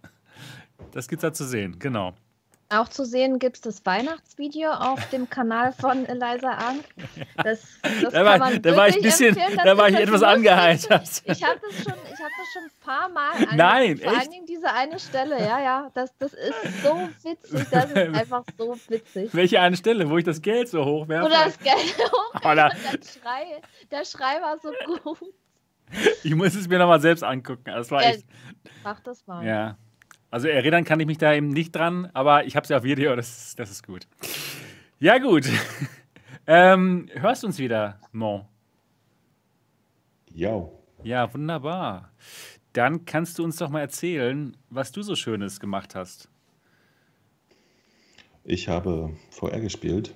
Das 0.91 1.07
gibt's 1.07 1.21
da 1.21 1.33
zu 1.33 1.45
sehen, 1.45 1.77
genau. 1.79 2.15
Auch 2.69 2.89
zu 2.89 3.05
sehen 3.05 3.39
gibt 3.39 3.55
es 3.55 3.61
das 3.61 3.85
Weihnachtsvideo 3.85 4.71
auf 4.71 5.09
dem 5.09 5.29
Kanal 5.29 5.71
von 5.71 6.05
Eliza 6.05 6.51
Ang. 6.51 6.83
Das, 7.41 7.61
das 8.01 8.11
da 8.11 8.25
war, 8.25 8.59
da 8.59 8.75
war 8.75 8.89
ich 8.89 9.01
bisschen, 9.01 9.37
da 9.63 9.77
war 9.77 9.87
ich 9.87 9.95
etwas 9.95 10.21
angeheitert. 10.21 11.21
Ich 11.23 11.43
habe 11.43 11.61
das, 11.61 11.75
schon, 11.83 11.93
hab 11.93 12.31
das 12.37 12.47
schon 12.51 12.63
ein 12.63 12.71
paar 12.81 13.07
Mal 13.07 13.31
angeguckt. 13.31 13.55
Nein, 13.55 13.97
Vor 13.97 14.11
echt? 14.11 14.21
allen 14.21 14.31
Dingen 14.31 14.45
diese 14.47 14.69
eine 14.69 14.99
Stelle, 14.99 15.39
ja, 15.39 15.61
ja. 15.61 15.91
Das, 15.93 16.17
das 16.17 16.33
ist 16.33 16.83
so 16.83 17.09
witzig. 17.23 17.67
Das 17.71 17.85
ist 17.89 17.97
einfach 18.13 18.43
so 18.57 18.77
witzig. 18.89 19.33
Welche 19.33 19.61
eine 19.61 19.77
Stelle, 19.77 20.09
wo 20.09 20.17
ich 20.17 20.25
das 20.25 20.41
Geld 20.41 20.67
so 20.67 20.83
hochwerfe? 20.83 21.25
Oder 21.25 21.45
das 21.45 21.59
Geld 21.59 21.97
hochwerfe. 22.11 22.47
Oder 22.49 22.69
der 22.69 22.99
Schrei, 23.07 23.61
der 23.91 24.03
Schrei 24.03 24.41
war 24.41 24.57
so 24.59 24.73
gut. 25.03 25.33
Ich 26.21 26.35
muss 26.35 26.53
es 26.53 26.67
mir 26.67 26.79
nochmal 26.79 26.99
selbst 26.99 27.23
angucken. 27.23 27.63
Das 27.65 27.89
war 27.91 28.03
echt. 28.03 28.25
Mach 28.83 28.99
das 28.99 29.25
mal. 29.25 29.45
Ja. 29.45 29.77
Also 30.29 30.47
erinnern 30.47 30.83
kann 30.83 30.99
ich 30.99 31.07
mich 31.07 31.17
da 31.17 31.33
eben 31.33 31.49
nicht 31.49 31.75
dran, 31.75 32.09
aber 32.13 32.45
ich 32.45 32.55
habe 32.55 32.63
es 32.63 32.69
ja 32.69 32.77
auf 32.77 32.83
Video, 32.83 33.15
das, 33.15 33.55
das 33.55 33.71
ist 33.71 33.85
gut. 33.85 34.07
Ja, 34.99 35.19
gut. 35.19 35.47
ähm, 36.47 37.07
hörst 37.13 37.43
du 37.43 37.47
uns 37.47 37.59
wieder, 37.59 37.99
Mon? 38.11 38.45
Ja. 40.33 40.67
Ja, 41.03 41.33
wunderbar. 41.33 42.11
Dann 42.73 43.05
kannst 43.05 43.39
du 43.39 43.43
uns 43.43 43.57
doch 43.57 43.69
mal 43.69 43.79
erzählen, 43.79 44.55
was 44.69 44.91
du 44.91 45.01
so 45.01 45.15
Schönes 45.15 45.59
gemacht 45.59 45.95
hast. 45.95 46.29
Ich 48.43 48.67
habe 48.67 49.15
VR 49.31 49.59
gespielt. 49.59 50.13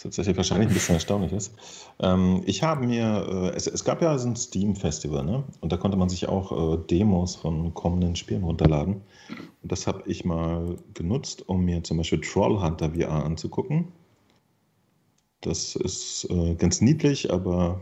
Was 0.00 0.02
tatsächlich 0.02 0.36
wahrscheinlich 0.36 0.68
ein 0.68 0.74
bisschen 0.74 0.94
erstaunlich 0.94 1.32
ist. 1.32 1.54
Ähm, 2.00 2.42
ich 2.46 2.62
habe 2.62 2.86
mir, 2.86 3.52
äh, 3.52 3.56
es, 3.56 3.66
es, 3.66 3.84
gab 3.84 4.00
ja 4.00 4.16
so 4.16 4.28
ein 4.28 4.36
Steam-Festival, 4.36 5.24
ne? 5.24 5.44
Und 5.60 5.72
da 5.72 5.76
konnte 5.76 5.96
man 5.96 6.08
sich 6.08 6.28
auch 6.28 6.52
äh, 6.74 6.78
Demos 6.90 7.36
von 7.36 7.74
kommenden 7.74 8.16
Spielen 8.16 8.44
runterladen. 8.44 9.02
Und 9.62 9.72
das 9.72 9.86
habe 9.86 10.02
ich 10.06 10.24
mal 10.24 10.76
genutzt, 10.94 11.48
um 11.48 11.64
mir 11.64 11.82
zum 11.84 11.98
Beispiel 11.98 12.20
Trollhunter 12.20 12.94
VR 12.94 13.24
anzugucken. 13.24 13.88
Das 15.42 15.76
ist 15.76 16.26
äh, 16.30 16.54
ganz 16.54 16.80
niedlich, 16.80 17.30
aber 17.30 17.80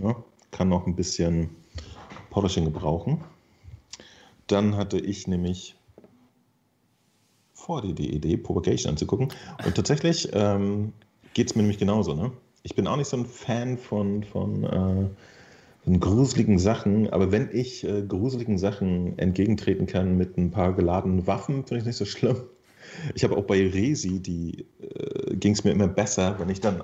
ja, 0.00 0.16
kann 0.50 0.68
noch 0.68 0.86
ein 0.86 0.96
bisschen 0.96 1.50
Polishing 2.30 2.64
gebrauchen. 2.64 3.24
Dann 4.46 4.76
hatte 4.76 4.98
ich 4.98 5.26
nämlich 5.26 5.76
vor 7.54 7.82
dir 7.82 7.94
die 7.94 8.14
Idee, 8.14 8.36
Propagation 8.36 8.90
anzugucken. 8.90 9.28
Und 9.64 9.74
tatsächlich 9.74 10.28
ähm, 10.32 10.92
geht 11.34 11.48
es 11.48 11.56
mir 11.56 11.62
nämlich 11.62 11.78
genauso. 11.78 12.14
Ne? 12.14 12.32
Ich 12.62 12.74
bin 12.74 12.86
auch 12.86 12.96
nicht 12.96 13.08
so 13.08 13.16
ein 13.16 13.26
Fan 13.26 13.78
von, 13.78 14.24
von, 14.24 14.64
äh, 14.64 15.08
von 15.84 16.00
gruseligen 16.00 16.58
Sachen, 16.58 17.10
aber 17.10 17.32
wenn 17.32 17.48
ich 17.52 17.84
äh, 17.84 18.02
gruseligen 18.02 18.58
Sachen 18.58 19.18
entgegentreten 19.18 19.86
kann 19.86 20.16
mit 20.16 20.36
ein 20.36 20.50
paar 20.50 20.74
geladenen 20.74 21.26
Waffen, 21.26 21.64
finde 21.64 21.76
ich 21.76 21.80
es 21.80 21.86
nicht 21.86 21.96
so 21.96 22.04
schlimm. 22.04 22.36
Ich 23.14 23.24
habe 23.24 23.36
auch 23.36 23.44
bei 23.44 23.66
Resi, 23.68 24.20
die 24.20 24.66
äh, 24.80 25.34
ging 25.36 25.52
es 25.52 25.64
mir 25.64 25.70
immer 25.70 25.88
besser, 25.88 26.36
wenn 26.38 26.48
ich 26.48 26.60
dann 26.60 26.82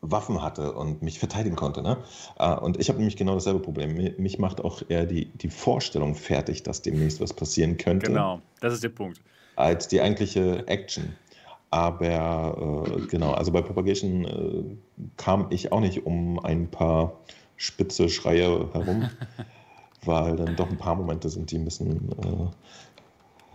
Waffen 0.00 0.42
hatte 0.42 0.72
und 0.72 1.02
mich 1.02 1.18
verteidigen 1.18 1.56
konnte. 1.56 1.82
Ne? 1.82 1.98
Äh, 2.38 2.54
und 2.54 2.78
ich 2.78 2.88
habe 2.88 2.98
nämlich 2.98 3.16
genau 3.16 3.34
dasselbe 3.34 3.60
Problem. 3.60 3.94
Mich 4.18 4.38
macht 4.38 4.62
auch 4.62 4.82
eher 4.88 5.06
die, 5.06 5.26
die 5.26 5.48
Vorstellung 5.48 6.14
fertig, 6.14 6.62
dass 6.62 6.82
demnächst 6.82 7.20
was 7.20 7.32
passieren 7.32 7.76
könnte. 7.76 8.06
Genau, 8.06 8.40
das 8.60 8.74
ist 8.74 8.82
der 8.82 8.90
Punkt. 8.90 9.20
Als 9.56 9.88
die 9.88 10.00
eigentliche 10.00 10.66
Action. 10.68 11.14
Aber 11.70 12.86
äh, 12.86 13.00
genau, 13.06 13.32
also 13.32 13.52
bei 13.52 13.62
Propagation 13.62 14.24
äh, 14.24 14.76
kam 15.16 15.48
ich 15.50 15.72
auch 15.72 15.80
nicht 15.80 16.06
um 16.06 16.38
ein 16.38 16.70
paar 16.70 17.20
spitze 17.56 18.08
Schreie 18.08 18.72
herum, 18.72 19.10
weil 20.04 20.36
dann 20.36 20.56
doch 20.56 20.70
ein 20.70 20.78
paar 20.78 20.94
Momente 20.94 21.28
sind, 21.28 21.50
die 21.50 21.58
ein 21.58 21.64
bisschen 21.64 22.12
äh, 22.12 22.46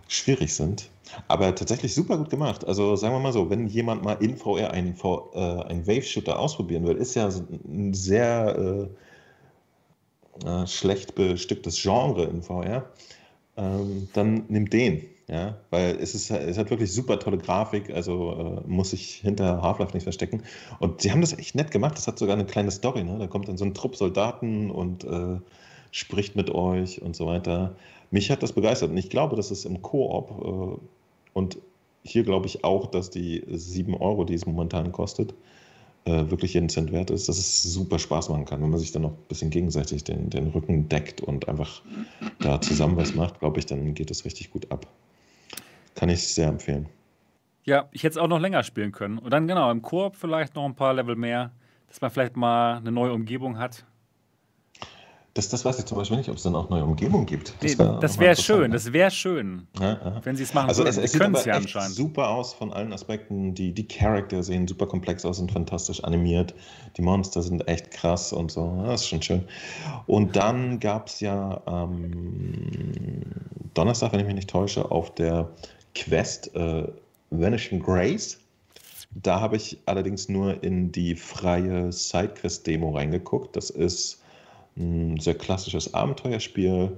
schwierig 0.08 0.54
sind. 0.54 0.90
Aber 1.28 1.54
tatsächlich 1.56 1.94
super 1.94 2.18
gut 2.18 2.30
gemacht. 2.30 2.66
Also 2.66 2.96
sagen 2.96 3.16
wir 3.16 3.20
mal 3.20 3.34
so, 3.34 3.50
wenn 3.50 3.68
jemand 3.68 4.04
mal 4.04 4.14
in 4.22 4.38
VR 4.38 4.72
einen, 4.72 4.96
äh, 4.96 5.40
einen 5.64 5.88
Wave-Shooter 5.88 6.38
ausprobieren 6.38 6.86
will, 6.86 6.98
ist 6.98 7.16
ja 7.16 7.28
ein 7.28 7.94
sehr 7.94 8.90
äh, 10.44 10.48
äh, 10.48 10.68
schlecht 10.68 11.16
bestücktes 11.16 11.82
Genre 11.82 12.24
in 12.26 12.42
VR, 12.42 12.90
ähm, 13.58 14.10
dann 14.14 14.46
nimm 14.48 14.70
den. 14.70 15.06
Ja, 15.28 15.58
weil 15.70 15.98
es, 16.02 16.14
ist, 16.14 16.30
es 16.30 16.58
hat 16.58 16.70
wirklich 16.72 16.92
super 16.92 17.18
tolle 17.18 17.38
Grafik, 17.38 17.90
also 17.92 18.62
äh, 18.66 18.70
muss 18.70 18.90
sich 18.90 19.16
hinter 19.16 19.62
Half-Life 19.62 19.94
nicht 19.94 20.04
verstecken. 20.04 20.44
Und 20.80 21.02
sie 21.02 21.12
haben 21.12 21.22
das 21.22 21.38
echt 21.38 21.56
nett 21.56 21.72
gemacht. 21.72 21.98
Das 21.98 22.08
hat 22.08 22.20
sogar 22.20 22.36
eine 22.36 22.46
kleine 22.46 22.72
Story. 22.72 23.04
Ne? 23.04 23.18
Da 23.18 23.28
kommt 23.28 23.48
dann 23.48 23.58
so 23.58 23.64
ein 23.64 23.74
Trupp 23.74 23.96
Soldaten 23.96 24.70
und 24.70 25.04
äh, 25.06 25.40
spricht 25.92 26.36
mit 26.36 26.50
euch 26.50 27.02
und 27.02 27.16
so 27.16 27.28
weiter. 27.28 27.76
Mich 28.10 28.30
hat 28.30 28.44
das 28.44 28.54
begeistert 28.54 28.90
und 28.90 28.98
ich 28.98 29.10
glaube, 29.10 29.36
dass 29.36 29.52
es 29.52 29.64
im 29.64 29.82
Koop 29.82 30.32
äh, 30.44 30.86
und 31.34 31.58
hier 32.04 32.24
glaube 32.24 32.48
ich 32.48 32.64
auch, 32.64 32.88
dass 32.88 33.10
die 33.10 33.44
7 33.48 33.96
Euro, 33.96 34.26
die 34.26 34.34
es 34.34 34.46
momentan 34.46 34.92
kostet, 34.92 35.34
äh, 36.06 36.30
wirklich 36.30 36.56
jeden 36.56 36.70
Cent 36.70 36.92
wert 36.92 37.12
ist, 37.12 37.30
dass 37.30 37.38
es 37.38 37.62
super 37.62 38.00
Spaß 38.00 38.30
machen 38.30 38.46
kann, 38.46 38.62
wenn 38.62 38.72
man 38.72 38.80
sich 38.80 38.92
dann 38.92 39.04
noch 39.04 39.12
ein 39.12 39.28
bisschen 39.28 39.52
gegenseitig 39.52 40.04
den, 40.04 40.30
den 40.30 40.48
Rücken 40.48 40.90
deckt 40.90 41.22
und 41.22 41.48
einfach 41.48 41.84
da 42.40 42.60
zusammen 42.60 42.98
was 42.98 43.14
macht, 43.14 43.40
glaube 43.40 43.60
ich, 43.60 43.68
dann 43.68 43.94
geht 43.94 44.10
es 44.10 44.26
richtig 44.26 44.52
gut 44.52 44.72
ab. 44.72 44.88
Kann 45.96 46.10
ich 46.10 46.28
sehr 46.28 46.48
empfehlen. 46.48 46.88
Ja, 47.64 47.90
ich 47.92 48.04
hätte 48.04 48.12
es 48.12 48.18
auch 48.18 48.28
noch 48.28 48.40
länger 48.40 48.64
spielen 48.64 48.92
können. 48.92 49.18
Und 49.18 49.32
dann 49.32 49.48
genau, 49.48 49.70
im 49.72 49.82
Koop 49.82 50.16
vielleicht 50.16 50.56
noch 50.56 50.66
ein 50.66 50.76
paar 50.76 50.94
Level 50.94 51.16
mehr, 51.16 51.52
dass 51.88 52.02
man 52.02 52.10
vielleicht 52.10 52.36
mal 52.36 52.78
eine 52.78 52.92
neue 52.92 53.14
Umgebung 53.14 53.58
hat. 53.60 53.86
Das, 55.34 55.48
das 55.48 55.64
weiß 55.64 55.80
ich 55.80 55.86
zum 55.86 55.98
Beispiel 55.98 56.18
nicht, 56.18 56.30
ob 56.30 56.36
es 56.36 56.44
dann 56.44 56.56
auch 56.56 56.70
neue 56.70 56.84
Umgebungen 56.84 57.26
gibt. 57.26 57.54
Das 57.62 57.80
wäre 57.80 58.02
wär 58.20 58.36
schön, 58.36 58.72
das 58.72 58.92
wäre 58.92 59.10
schön, 59.12 59.66
ja, 59.80 60.20
wenn 60.24 60.36
sie 60.36 60.44
es 60.44 60.54
machen 60.54 60.68
also 60.68 60.84
würden. 60.84 60.90
Es, 60.90 60.98
es 60.98 61.12
sieht 61.14 61.22
aber 61.22 61.46
ja 61.46 61.54
anscheinend. 61.54 61.96
super 61.96 62.32
aus 62.32 62.54
von 62.54 62.74
allen 62.74 62.92
Aspekten. 62.92 63.56
Die, 63.56 63.74
die 63.74 63.88
Charakter 63.88 64.44
sehen 64.44 64.68
super 64.68 64.88
komplex 64.88 65.24
aus, 65.24 65.38
sind 65.38 65.50
fantastisch 65.50 66.04
animiert. 66.04 66.54
Die 66.98 67.02
Monster 67.02 67.42
sind 67.42 67.66
echt 67.70 67.92
krass 67.92 68.34
und 68.34 68.52
so. 68.52 68.84
Das 68.86 69.04
ist 69.04 69.08
schon 69.08 69.22
schön. 69.22 69.46
Und 70.06 70.36
dann 70.36 70.82
gab 70.82 71.08
es 71.08 71.22
ja 71.22 71.62
am 71.66 72.04
ähm, 72.04 73.22
Donnerstag, 73.74 74.12
wenn 74.12 74.20
ich 74.20 74.26
mich 74.26 74.36
nicht 74.36 74.50
täusche, 74.50 74.92
auf 74.92 75.16
der 75.16 75.50
Quest 75.96 76.56
äh, 76.56 76.88
Vanishing 77.30 77.80
Grace. 77.80 78.40
Da 79.14 79.42
habe 79.42 79.58
ich 79.58 79.78
allerdings 79.86 80.30
nur 80.30 80.64
in 80.64 80.92
die 80.92 81.16
freie 81.16 81.92
Sidequest-Demo 81.92 82.92
reingeguckt. 82.92 83.56
Das 83.56 83.70
ist 83.70 84.22
ein 84.78 85.20
sehr 85.20 85.36
klassisches 85.36 85.94
Abenteuerspiel. 85.94 86.98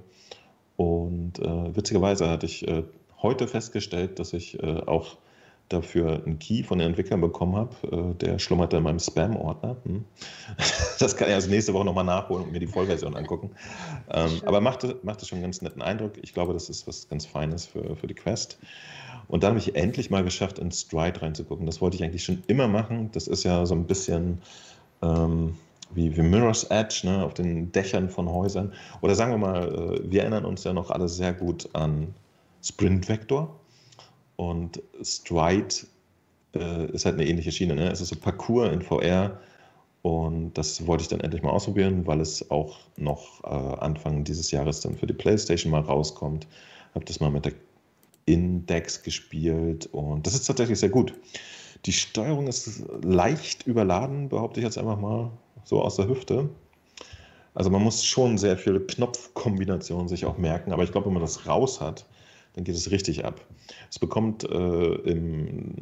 Und 0.78 1.40
äh, 1.40 1.76
witzigerweise 1.76 2.30
hatte 2.30 2.46
ich 2.46 2.68
äh, 2.68 2.84
heute 3.22 3.48
festgestellt, 3.48 4.20
dass 4.20 4.34
ich 4.34 4.62
äh, 4.62 4.82
auch 4.86 5.18
dafür 5.74 6.24
einen 6.26 6.40
Key 6.40 6.64
von 6.64 6.80
den 6.80 6.90
Entwicklern 6.90 7.22
bekommen 7.22 7.56
habe. 7.56 7.76
Äh, 7.92 8.16
der 8.16 8.40
schlummerte 8.40 8.78
in 8.78 8.84
meinem 8.84 9.00
Spam-Ordner. 9.00 9.78
Hm. 9.84 10.06
Das 11.00 11.18
kann 11.18 11.28
ich 11.28 11.34
also 11.34 11.50
nächste 11.50 11.74
Woche 11.74 11.84
nochmal 11.84 12.06
nachholen 12.06 12.46
und 12.46 12.52
mir 12.54 12.60
die 12.60 12.68
Vollversion 12.68 13.16
angucken. 13.16 13.52
Ähm, 14.10 14.42
aber 14.46 14.62
machte, 14.62 15.00
machte 15.04 15.26
schon 15.26 15.38
einen 15.38 15.44
ganz 15.44 15.62
netten 15.62 15.82
Eindruck. 15.82 16.14
Ich 16.22 16.34
glaube, 16.34 16.54
das 16.54 16.70
ist 16.70 16.88
was 16.88 17.10
ganz 17.10 17.26
Feines 17.26 17.66
für, 17.66 17.96
für 17.98 18.08
die 18.08 18.14
Quest. 18.14 18.58
Und 19.28 19.44
dann 19.44 19.50
habe 19.50 19.60
ich 19.60 19.76
endlich 19.76 20.10
mal 20.10 20.24
geschafft, 20.24 20.60
in 20.60 20.72
Stride 20.72 21.22
reinzugucken. 21.22 21.66
Das 21.66 21.82
wollte 21.82 21.98
ich 21.98 22.04
eigentlich 22.04 22.24
schon 22.24 22.44
immer 22.48 22.68
machen. 22.68 23.10
Das 23.12 23.28
ist 23.28 23.44
ja 23.44 23.66
so 23.66 23.76
ein 23.76 23.86
bisschen. 23.86 24.42
Ähm, 25.02 25.56
wie, 25.96 26.16
wie 26.16 26.22
Mirror's 26.22 26.64
Edge 26.66 27.02
ne, 27.04 27.24
auf 27.24 27.34
den 27.34 27.72
Dächern 27.72 28.10
von 28.10 28.30
Häusern. 28.30 28.74
Oder 29.02 29.16
sagen 29.16 29.32
wir 29.32 29.38
mal, 29.38 29.68
äh, 29.68 30.12
wir 30.12 30.22
erinnern 30.22 30.46
uns 30.46 30.64
ja 30.64 30.74
noch 30.74 30.90
alle 30.90 31.08
sehr 31.08 31.34
gut 31.34 31.70
an 31.74 32.14
Sprint 32.64 33.08
Vector. 33.10 33.60
Und 34.36 34.82
Stride 35.02 35.76
äh, 36.56 36.92
ist 36.92 37.06
halt 37.06 37.16
eine 37.16 37.28
ähnliche 37.28 37.52
Schiene. 37.52 37.76
Ne? 37.76 37.92
Es 37.92 38.02
ist 38.02 38.10
so 38.10 38.16
Parcours 38.16 38.72
in 38.72 38.82
VR. 38.82 39.40
Und 40.02 40.54
das 40.58 40.86
wollte 40.86 41.04
ich 41.04 41.08
dann 41.08 41.22
endlich 41.22 41.44
mal 41.44 41.52
ausprobieren, 41.52 42.06
weil 42.06 42.20
es 42.20 42.52
auch 42.52 42.78
noch 42.98 43.44
äh, 43.46 43.80
Anfang 43.80 44.26
dieses 44.26 44.52
Jahres 44.52 44.82
dann 44.82 44.96
für 44.96 45.08
die 45.08 45.14
PlayStation 45.14 45.72
mal 45.72 45.82
rauskommt. 45.82 46.46
Habe 46.94 47.06
das 47.06 47.22
mal 47.22 47.32
mit 47.32 47.46
der 47.46 47.54
Index 48.26 49.04
gespielt 49.04 49.88
und 49.88 50.26
das 50.26 50.34
ist 50.34 50.46
tatsächlich 50.46 50.80
sehr 50.80 50.90
gut. 50.90 51.14
Die 51.86 51.92
Steuerung 51.92 52.48
ist 52.48 52.84
leicht 53.02 53.68
überladen, 53.68 54.30
behaupte 54.30 54.60
ich 54.60 54.64
jetzt 54.64 54.78
einfach 54.78 54.98
mal 54.98 55.32
so 55.66 55.82
aus 55.82 55.98
der 55.98 56.08
Hüfte. 56.08 56.50
Also 57.54 57.70
man 57.70 57.84
muss 57.84 58.04
schon 58.04 58.38
sehr 58.38 58.58
viele 58.58 58.80
Knopfkombinationen 58.80 60.08
sich 60.08 60.26
auch 60.26 60.38
merken, 60.38 60.72
aber 60.72 60.84
ich 60.84 60.92
glaube, 60.92 61.08
wenn 61.08 61.14
man 61.14 61.22
das 61.22 61.46
raus 61.46 61.82
hat, 61.82 62.06
dann 62.54 62.64
geht 62.64 62.76
es 62.76 62.92
richtig 62.92 63.26
ab. 63.26 63.42
Es 63.90 64.00
bekommt 64.00 64.44
äh, 64.44 64.94
im 64.94 65.74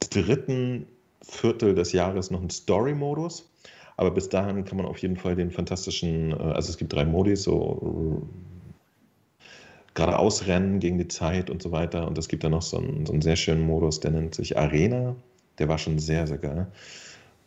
dritten 0.00 0.86
Viertel 1.22 1.74
des 1.74 1.92
Jahres 1.92 2.30
noch 2.30 2.40
einen 2.40 2.50
Story-Modus, 2.50 3.50
aber 3.96 4.10
bis 4.10 4.28
dahin 4.28 4.64
kann 4.64 4.76
man 4.76 4.86
auf 4.86 4.98
jeden 4.98 5.16
Fall 5.16 5.36
den 5.36 5.50
fantastischen, 5.50 6.32
äh, 6.32 6.34
also 6.34 6.70
es 6.70 6.76
gibt 6.76 6.92
drei 6.92 7.04
Modi, 7.04 7.36
so 7.36 8.26
geradeaus 9.94 10.46
rennen 10.46 10.80
gegen 10.80 10.98
die 10.98 11.08
Zeit 11.08 11.50
und 11.50 11.62
so 11.62 11.72
weiter. 11.72 12.06
Und 12.06 12.18
es 12.18 12.28
gibt 12.28 12.44
dann 12.44 12.50
noch 12.50 12.62
so 12.62 12.78
einen, 12.78 13.06
so 13.06 13.12
einen 13.12 13.22
sehr 13.22 13.36
schönen 13.36 13.62
Modus, 13.62 14.00
der 14.00 14.10
nennt 14.10 14.34
sich 14.34 14.58
Arena. 14.58 15.14
Der 15.58 15.68
war 15.68 15.78
schon 15.78 15.98
sehr, 15.98 16.26
sehr 16.26 16.38
geil. 16.38 16.66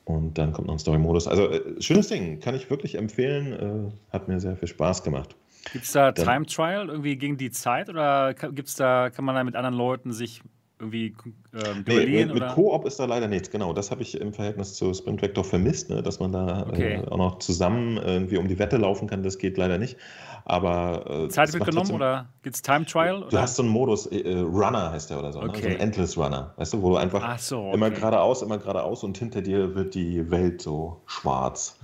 Und 0.06 0.38
dann 0.38 0.54
kommt 0.54 0.68
noch 0.68 0.76
ein 0.76 0.80
Story-Modus. 0.80 1.28
Also, 1.28 1.50
äh, 1.52 1.82
schönes 1.82 2.08
Ding, 2.08 2.40
kann 2.40 2.56
ich 2.56 2.70
wirklich 2.70 2.96
empfehlen. 2.96 3.92
Äh, 3.92 4.14
hat 4.14 4.30
mir 4.30 4.40
sehr 4.40 4.56
viel 4.56 4.70
Spaß 4.70 5.04
gemacht. 5.04 5.36
Gibt 5.72 5.86
es 5.86 5.92
da 5.92 6.12
Time 6.12 6.46
Trial 6.46 6.90
irgendwie 6.90 7.18
gegen 7.18 7.38
die 7.38 7.52
Zeit 7.52 7.90
oder 7.90 8.34
gibt's 8.34 8.76
da, 8.76 9.10
kann 9.10 9.26
man 9.26 9.36
da 9.36 9.44
mit 9.44 9.56
anderen 9.56 9.76
Leuten 9.76 10.14
sich 10.14 10.42
irgendwie 10.80 11.16
ähm? 11.54 11.84
Nee, 11.88 12.26
mit, 12.26 12.34
mit 12.34 12.48
Koop 12.50 12.86
ist 12.86 13.00
da 13.00 13.06
leider 13.06 13.28
nichts, 13.28 13.50
genau. 13.50 13.74
Das 13.74 13.92
habe 13.92 14.02
ich 14.02 14.20
im 14.20 14.34
Verhältnis 14.34 14.76
zu 14.76 14.94
Sprint 14.94 15.22
Vector 15.22 15.44
vermisst, 15.44 15.90
ne? 15.90 16.04
dass 16.04 16.20
man 16.20 16.32
da 16.32 16.68
okay. 16.68 16.96
äh, 16.96 17.08
auch 17.08 17.18
noch 17.18 17.40
zusammen 17.40 17.98
irgendwie 17.98 18.38
um 18.38 18.48
die 18.48 18.60
Wette 18.60 18.78
laufen 18.78 19.08
kann. 19.08 19.24
Das 19.24 19.38
geht 19.38 19.58
leider 19.58 19.78
nicht. 19.78 19.98
Aber 20.46 21.26
äh, 21.26 21.28
Zeit 21.28 21.52
wird 21.52 21.66
genommen 21.66 21.92
oder 21.92 22.30
gibt 22.42 22.56
es 22.56 22.62
Time 22.62 22.86
Trial? 22.86 23.26
Du 23.30 23.38
hast 23.38 23.58
so 23.58 23.64
einen 23.64 23.72
Modus, 23.72 24.06
äh, 24.06 24.20
äh, 24.20 24.40
Runner 24.40 24.92
heißt 24.92 25.10
der 25.10 25.20
oder 25.20 25.34
so, 25.34 25.42
okay. 25.42 25.52
ne? 25.52 25.62
so 25.62 25.68
ein 25.68 25.80
Endless 25.80 26.18
Runner, 26.18 26.54
weißt 26.56 26.74
du, 26.74 26.82
wo 26.82 26.92
du 26.92 26.96
einfach 26.96 27.38
so, 27.38 27.60
okay. 27.60 27.74
immer 27.74 27.90
geradeaus, 27.90 28.42
immer 28.42 28.58
geradeaus 28.58 29.04
und 29.04 29.18
hinter 29.18 29.42
dir 29.42 29.76
wird 29.76 29.94
die 29.94 30.32
Welt 30.32 30.62
so 30.62 31.02
schwarz. 31.06 31.78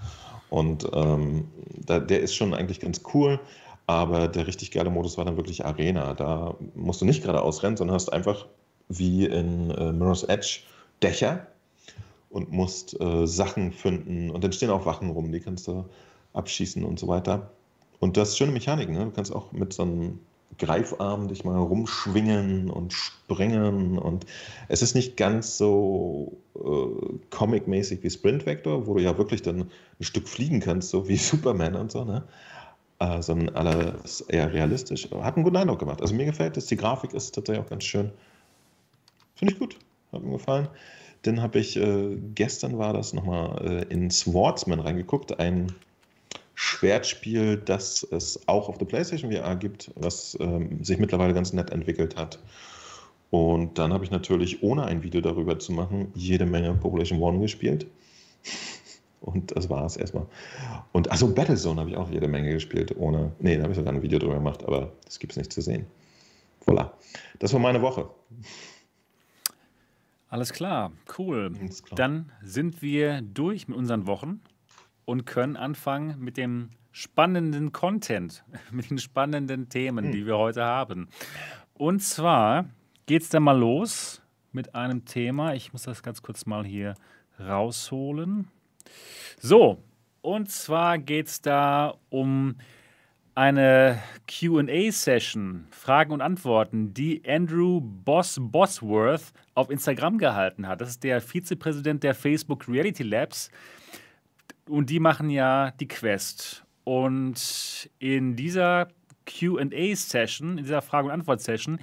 Und 0.50 0.88
ähm, 0.94 1.50
da, 1.86 2.00
der 2.00 2.22
ist 2.22 2.36
schon 2.36 2.54
eigentlich 2.54 2.80
ganz 2.80 3.02
cool. 3.14 3.40
Aber 3.86 4.28
der 4.28 4.48
richtig 4.48 4.72
geile 4.72 4.90
Modus 4.90 5.18
war 5.18 5.26
dann 5.26 5.38
wirklich 5.38 5.66
Arena. 5.66 6.14
Da 6.14 6.56
musst 6.74 7.02
du 7.02 7.06
nicht 7.06 7.22
geradeaus 7.22 7.64
rennen, 7.64 7.78
sondern 7.78 7.96
hast 7.96 8.12
einfach 8.12 8.46
wie 8.88 9.26
in 9.26 9.72
äh, 9.72 9.92
Mirror's 9.92 10.24
Edge 10.24 10.62
Dächer 11.02 11.48
und 12.30 12.52
musst 12.52 13.00
äh, 13.00 13.28
Sachen 13.28 13.72
finden. 13.72 14.30
Und 14.30 14.44
dann 14.44 14.54
stehen 14.54 14.70
auch 14.70 14.86
Wachen 14.86 15.10
rum, 15.10 15.32
die 15.32 15.40
kannst 15.40 15.68
du 15.68 15.86
abschießen 16.34 16.84
und 16.84 17.00
so 17.00 17.08
weiter. 17.08 17.52
Und 18.00 18.18
das 18.18 18.30
ist 18.30 18.38
schöne 18.38 18.52
Mechanik. 18.52 18.90
Ne? 18.90 19.06
Du 19.06 19.12
kannst 19.12 19.34
auch 19.34 19.52
mit 19.52 19.74
so 19.74 19.84
einem 19.84 20.20
Greifarm 20.58 21.28
dich 21.28 21.44
mal 21.44 21.58
rumschwingen 21.58 22.70
und 22.70 22.94
springen 22.94 23.98
und 23.98 24.26
es 24.68 24.82
ist 24.82 24.96
nicht 24.96 25.18
ganz 25.18 25.58
so 25.58 26.38
äh, 26.56 27.18
comic-mäßig 27.32 28.04
wie 28.04 28.10
Sprint 28.10 28.46
Vector, 28.46 28.88
wo 28.88 28.94
du 28.94 29.02
ja 29.02 29.18
wirklich 29.18 29.42
dann 29.42 29.72
ein 30.00 30.04
Stück 30.04 30.28
fliegen 30.28 30.60
kannst, 30.60 30.90
so 30.90 31.08
wie 31.08 31.18
Superman 31.18 31.76
und 31.76 31.92
so, 31.92 32.04
ne? 32.04 32.24
Äh, 33.00 33.22
sondern 33.22 33.56
alles 33.56 34.22
eher 34.22 34.54
realistisch. 34.54 35.10
Hat 35.12 35.36
einen 35.36 35.44
guten 35.44 35.58
Eindruck 35.58 35.80
gemacht. 35.80 36.02
Also 36.02 36.14
mir 36.14 36.26
gefällt 36.26 36.58
es, 36.58 36.68
die 36.68 36.78
Grafik 36.78 37.14
ist 37.14 37.34
tatsächlich 37.34 37.66
auch 37.66 37.70
ganz 37.70 37.84
schön. 37.84 38.12
Finde 39.36 39.54
ich 39.54 39.60
gut, 39.60 39.78
hat 40.12 40.24
mir 40.24 40.32
gefallen. 40.32 40.68
Dann 41.24 41.42
habe 41.42 41.60
ich, 41.60 41.76
äh, 41.78 42.18
gestern 42.36 42.78
war 42.78 42.94
das 42.94 43.14
nochmal 43.14 43.86
äh, 43.90 43.94
in 43.94 44.12
Swordsman 44.12 44.80
reingeguckt, 44.80 45.40
ein 45.40 45.74
Schwertspiel, 46.54 47.58
das 47.58 48.04
es 48.04 48.48
auch 48.48 48.70
auf 48.70 48.78
der 48.78 48.86
PlayStation 48.86 49.32
VR 49.32 49.56
gibt, 49.56 49.92
was 49.96 50.38
ähm, 50.40 50.84
sich 50.84 51.00
mittlerweile 51.00 51.34
ganz 51.34 51.52
nett 51.52 51.72
entwickelt 51.72 52.16
hat. 52.16 52.40
Und 53.32 53.80
dann 53.80 53.92
habe 53.92 54.04
ich 54.04 54.12
natürlich, 54.12 54.62
ohne 54.62 54.86
ein 54.86 55.02
Video 55.02 55.20
darüber 55.20 55.58
zu 55.58 55.72
machen, 55.72 56.12
jede 56.14 56.46
Menge 56.46 56.74
Population 56.76 57.20
One 57.20 57.40
gespielt. 57.40 57.88
Und 59.24 59.56
das 59.56 59.70
war 59.70 59.86
es 59.86 59.96
erstmal. 59.96 60.26
Und 60.92 61.10
also 61.10 61.34
Battlezone 61.34 61.80
habe 61.80 61.90
ich 61.90 61.96
auch 61.96 62.12
jede 62.12 62.28
Menge 62.28 62.52
gespielt, 62.52 62.94
ohne. 62.98 63.32
Nee, 63.40 63.56
da 63.56 63.64
habe 63.64 63.72
ich 63.72 63.78
sogar 63.78 63.94
ein 63.94 64.02
Video 64.02 64.20
drüber 64.20 64.36
gemacht, 64.36 64.66
aber 64.66 64.92
das 65.06 65.18
gibt 65.18 65.32
es 65.32 65.38
nicht 65.38 65.54
zu 65.54 65.62
sehen. 65.62 65.88
Voilà. 66.66 66.92
Das 67.40 67.54
war 67.54 67.60
meine 67.62 67.82
Woche. 67.82 68.10
Alles 70.28 70.52
klar, 70.52 70.92
cool. 71.18 71.52
Klar. 71.54 71.96
Dann 71.96 72.32
sind 72.42 72.82
wir 72.82 73.22
durch 73.22 73.70
mit 73.70 73.78
unseren 73.78 74.08
Wochen 74.08 74.42
und 75.06 75.26
können 75.26 75.56
anfangen 75.56 76.20
mit 76.20 76.36
dem 76.36 76.70
spannenden 76.92 77.72
Content, 77.72 78.44
mit 78.72 78.90
den 78.90 78.98
spannenden 78.98 79.70
Themen, 79.70 80.06
hm. 80.06 80.12
die 80.12 80.26
wir 80.26 80.38
heute 80.38 80.66
haben. 80.66 81.08
Und 81.76 82.02
zwar 82.02 82.66
geht 83.06 83.22
es 83.22 83.30
dann 83.30 83.44
mal 83.44 83.58
los 83.58 84.22
mit 84.52 84.76
einem 84.76 85.06
Thema. 85.06 85.54
Ich 85.54 85.72
muss 85.72 85.84
das 85.84 86.04
ganz 86.04 86.22
kurz 86.22 86.46
mal 86.46 86.66
hier 86.66 86.96
rausholen. 87.40 88.50
So, 89.40 89.84
und 90.22 90.50
zwar 90.50 90.98
geht 90.98 91.28
es 91.28 91.42
da 91.42 91.96
um 92.10 92.56
eine 93.36 94.02
QA-Session, 94.28 95.68
Fragen 95.72 96.12
und 96.12 96.22
Antworten, 96.22 96.94
die 96.94 97.24
Andrew 97.28 97.82
Boss 97.82 98.38
Bosworth 98.40 99.34
auf 99.56 99.70
Instagram 99.70 100.18
gehalten 100.18 100.68
hat. 100.68 100.82
Das 100.82 100.90
ist 100.90 101.04
der 101.04 101.20
Vizepräsident 101.20 102.04
der 102.04 102.14
Facebook 102.14 102.68
Reality 102.68 103.04
Labs. 103.04 103.50
Und 104.70 104.90
die 104.90 105.00
machen 105.00 105.30
ja 105.30 105.72
die 105.72 105.88
Quest. 105.88 106.64
Und 106.84 107.90
in 108.00 108.36
dieser 108.36 108.90
QA-Session, 109.26 110.58
in 110.58 110.64
dieser 110.64 110.82
Frage- 110.82 111.08
und 111.08 111.14
Antwort-Session, 111.14 111.80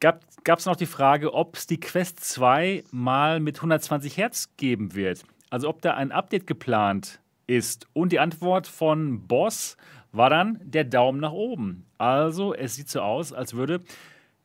gab 0.00 0.58
es 0.58 0.66
noch 0.66 0.76
die 0.76 0.86
Frage, 0.86 1.34
ob 1.34 1.56
es 1.56 1.66
die 1.66 1.78
Quest 1.78 2.20
2 2.24 2.82
mal 2.90 3.40
mit 3.40 3.58
120 3.58 4.16
Hertz 4.16 4.48
geben 4.56 4.94
wird. 4.94 5.24
Also 5.52 5.68
ob 5.68 5.82
da 5.82 5.92
ein 5.92 6.12
Update 6.12 6.46
geplant 6.46 7.20
ist. 7.46 7.86
Und 7.92 8.10
die 8.10 8.20
Antwort 8.20 8.66
von 8.66 9.26
Boss 9.26 9.76
war 10.10 10.30
dann 10.30 10.58
der 10.64 10.84
Daumen 10.84 11.20
nach 11.20 11.32
oben. 11.32 11.84
Also 11.98 12.54
es 12.54 12.76
sieht 12.76 12.88
so 12.88 13.02
aus, 13.02 13.34
als 13.34 13.52
würde 13.52 13.80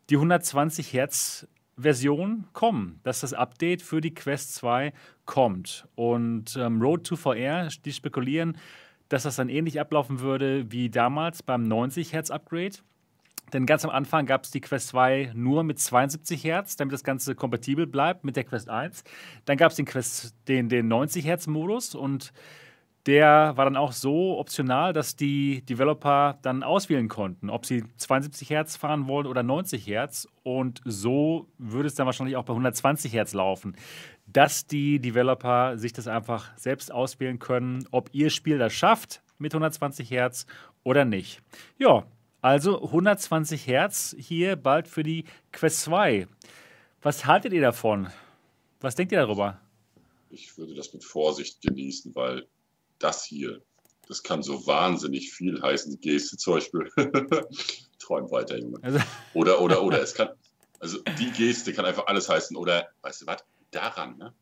die 0.09 0.15
120 0.15 0.91
Hertz 0.91 1.47
Version 1.77 2.43
kommen, 2.51 2.99
dass 3.03 3.21
das 3.21 3.31
Update 3.31 3.81
für 3.81 4.01
die 4.01 4.13
Quest 4.13 4.55
2 4.55 4.91
kommt. 5.23 5.87
Und 5.95 6.57
ähm, 6.57 6.81
Road 6.81 7.07
to 7.07 7.15
VR, 7.15 7.69
die 7.85 7.93
spekulieren, 7.93 8.57
dass 9.07 9.23
das 9.23 9.37
dann 9.37 9.47
ähnlich 9.47 9.79
ablaufen 9.79 10.19
würde 10.19 10.69
wie 10.73 10.89
damals 10.89 11.41
beim 11.41 11.63
90 11.63 12.11
Hertz 12.11 12.31
Upgrade. 12.31 12.79
Denn 13.53 13.65
ganz 13.65 13.85
am 13.85 13.91
Anfang 13.91 14.25
gab 14.25 14.43
es 14.43 14.51
die 14.51 14.61
Quest 14.61 14.89
2 14.89 15.31
nur 15.33 15.63
mit 15.63 15.79
72 15.79 16.43
Hertz, 16.43 16.75
damit 16.75 16.93
das 16.93 17.03
Ganze 17.03 17.35
kompatibel 17.35 17.87
bleibt 17.87 18.23
mit 18.23 18.35
der 18.35 18.43
Quest 18.43 18.69
1. 18.69 19.03
Dann 19.45 19.57
gab 19.57 19.71
es 19.71 19.77
den, 19.77 19.87
den, 20.47 20.69
den 20.69 20.87
90 20.87 21.25
Hertz 21.25 21.47
Modus 21.47 21.95
und 21.95 22.33
der 23.07 23.53
war 23.55 23.63
dann 23.63 23.77
auch 23.77 23.93
so 23.93 24.37
optional, 24.37 24.91
dass 24.91 25.15
die 25.15 25.61
Developer 25.61 26.37
dann 26.41 26.61
auswählen 26.61 27.07
konnten, 27.07 27.49
ob 27.49 27.65
sie 27.65 27.85
72 27.95 28.49
Hertz 28.49 28.75
fahren 28.75 29.07
wollen 29.07 29.27
oder 29.27 29.43
90 29.43 29.87
Hertz. 29.87 30.27
Und 30.43 30.81
so 30.83 31.47
würde 31.57 31.87
es 31.87 31.95
dann 31.95 32.05
wahrscheinlich 32.05 32.35
auch 32.35 32.43
bei 32.43 32.51
120 32.51 33.13
Hertz 33.13 33.33
laufen, 33.33 33.77
dass 34.25 34.67
die 34.67 34.99
Developer 34.99 35.77
sich 35.77 35.93
das 35.93 36.07
einfach 36.07 36.55
selbst 36.57 36.91
auswählen 36.91 37.39
können, 37.39 37.87
ob 37.91 38.09
ihr 38.11 38.29
Spiel 38.29 38.57
das 38.57 38.73
schafft 38.73 39.21
mit 39.37 39.53
120 39.53 40.11
Hertz 40.11 40.45
oder 40.83 41.05
nicht. 41.05 41.41
Ja, 41.77 42.03
also 42.47 42.81
120 42.81 43.67
Hertz 43.67 44.15
hier 44.17 44.55
bald 44.55 44.87
für 44.87 45.03
die 45.03 45.25
Quest 45.51 45.81
2. 45.81 46.27
Was 47.01 47.25
haltet 47.25 47.51
ihr 47.51 47.59
davon? 47.59 48.07
Was 48.79 48.95
denkt 48.95 49.11
ihr 49.11 49.19
darüber? 49.19 49.59
Ich 50.29 50.57
würde 50.57 50.73
das 50.73 50.93
mit 50.93 51.03
Vorsicht 51.03 51.61
genießen, 51.61 52.15
weil 52.15 52.47
das 52.99 53.25
hier, 53.25 53.61
das 54.07 54.23
kann 54.23 54.43
so 54.43 54.65
wahnsinnig 54.65 55.33
viel 55.33 55.61
heißen. 55.61 55.99
Geste 55.99 56.37
zum 56.37 56.53
Beispiel. 56.53 56.89
Träum 57.99 58.31
weiter, 58.31 58.57
Junge. 58.57 58.79
Also. 58.81 58.99
Oder, 59.33 59.59
oder, 59.61 59.83
oder. 59.83 60.01
Es 60.01 60.13
kann, 60.13 60.29
also 60.79 60.99
die 61.19 61.31
Geste 61.31 61.73
kann 61.73 61.83
einfach 61.83 62.07
alles 62.07 62.29
heißen. 62.29 62.55
Oder, 62.55 62.87
weißt 63.01 63.23
du 63.23 63.27
was? 63.27 63.43
Daran, 63.71 64.17
ne? 64.17 64.33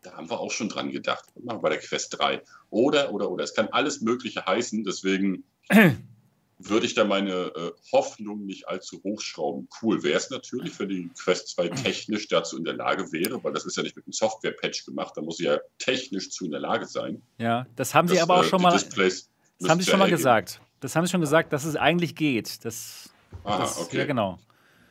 Da 0.00 0.12
haben 0.14 0.30
wir 0.30 0.40
auch 0.40 0.50
schon 0.50 0.70
dran 0.70 0.90
gedacht. 0.90 1.26
Bei 1.34 1.68
der 1.68 1.78
Quest 1.78 2.18
3. 2.18 2.42
Oder, 2.70 3.12
oder, 3.12 3.30
oder. 3.30 3.44
Es 3.44 3.52
kann 3.52 3.68
alles 3.68 4.00
Mögliche 4.00 4.46
heißen. 4.46 4.82
Deswegen 4.84 5.44
würde 6.58 6.86
ich 6.86 6.94
da 6.94 7.04
meine 7.04 7.32
äh, 7.32 7.72
Hoffnung 7.92 8.44
nicht 8.44 8.68
allzu 8.68 9.02
hochschrauben. 9.02 9.68
Cool 9.82 10.02
wäre 10.02 10.16
es 10.16 10.30
natürlich, 10.30 10.78
wenn 10.78 10.88
die 10.88 11.10
Quest 11.18 11.48
2 11.48 11.68
technisch 11.68 12.28
dazu 12.28 12.56
in 12.56 12.64
der 12.64 12.74
Lage 12.74 13.10
wäre, 13.12 13.42
weil 13.42 13.52
das 13.52 13.64
ist 13.64 13.76
ja 13.76 13.82
nicht 13.82 13.96
mit 13.96 14.06
einem 14.06 14.12
Software-Patch 14.12 14.84
gemacht, 14.84 15.14
da 15.16 15.22
muss 15.22 15.38
sie 15.38 15.44
ja 15.44 15.58
technisch 15.78 16.30
zu 16.30 16.44
in 16.44 16.52
der 16.52 16.60
Lage 16.60 16.86
sein. 16.86 17.22
Ja, 17.38 17.66
das 17.76 17.94
haben 17.94 18.08
sie 18.08 18.20
aber 18.20 18.36
auch 18.38 18.44
äh, 18.44 18.48
schon 18.48 18.62
mal. 18.62 18.72
das 18.72 19.28
haben 19.68 19.80
sie 19.80 19.90
schon 19.90 19.98
mal 19.98 20.10
gesagt. 20.10 20.60
Das 20.80 20.94
haben 20.94 21.06
sie 21.06 21.10
schon 21.10 21.20
gesagt, 21.20 21.52
dass 21.52 21.64
es 21.64 21.76
eigentlich 21.76 22.14
geht. 22.14 22.64
Das, 22.64 23.10
Aha, 23.42 23.60
das, 23.60 23.78
okay. 23.78 23.98
Ja, 23.98 24.04
genau. 24.04 24.38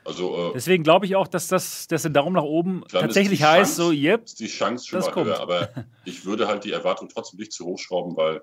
Also, 0.05 0.49
äh, 0.49 0.53
Deswegen 0.53 0.83
glaube 0.83 1.05
ich 1.05 1.15
auch, 1.15 1.27
dass 1.27 1.47
das 1.47 1.87
dass 1.87 2.01
der 2.01 2.11
Daumen 2.11 2.33
nach 2.33 2.43
oben 2.43 2.83
tatsächlich 2.89 3.43
heißt, 3.43 3.75
so, 3.75 3.91
yep. 3.91 4.25
Ist 4.25 4.39
die 4.39 4.47
Chance 4.47 4.87
schon 4.87 4.99
mal 4.99 5.11
kommt. 5.11 5.27
höher, 5.27 5.39
aber 5.39 5.69
ich 6.05 6.25
würde 6.25 6.47
halt 6.47 6.65
die 6.65 6.71
Erwartung 6.71 7.09
trotzdem 7.09 7.39
nicht 7.39 7.53
zu 7.53 7.65
hoch 7.65 7.79
schrauben, 7.79 8.17
weil 8.17 8.41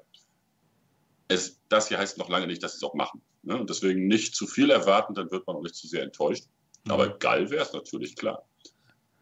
es, 1.31 1.61
das 1.69 1.89
hier 1.89 1.99
heißt 1.99 2.19
noch 2.19 2.29
lange 2.29 2.47
nicht, 2.47 2.63
dass 2.63 2.73
sie 2.73 2.79
es 2.79 2.83
auch 2.83 2.95
machen. 2.95 3.23
Ne? 3.43 3.57
Und 3.57 3.71
deswegen 3.71 4.09
nicht 4.09 4.35
zu 4.35 4.47
viel 4.47 4.71
erwarten, 4.71 5.15
dann 5.15 5.31
wird 5.31 5.47
man 5.47 5.57
auch 5.57 5.63
nicht 5.63 5.77
zu 5.77 5.87
sehr 5.87 6.03
enttäuscht. 6.03 6.47
Mhm. 6.85 6.91
Aber 6.91 7.19
geil 7.19 7.51
wäre 7.51 7.63
es 7.63 7.73
natürlich, 7.73 8.17
klar. 8.17 8.45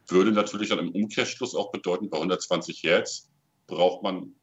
Würde 0.09 0.33
natürlich 0.33 0.71
dann 0.71 0.79
im 0.79 0.91
Umkehrschluss 0.91 1.55
auch 1.55 1.71
bedeuten, 1.71 2.09
bei 2.09 2.17
120 2.17 2.83
Hertz 2.83 3.29
braucht 3.67 4.03
man, 4.03 4.35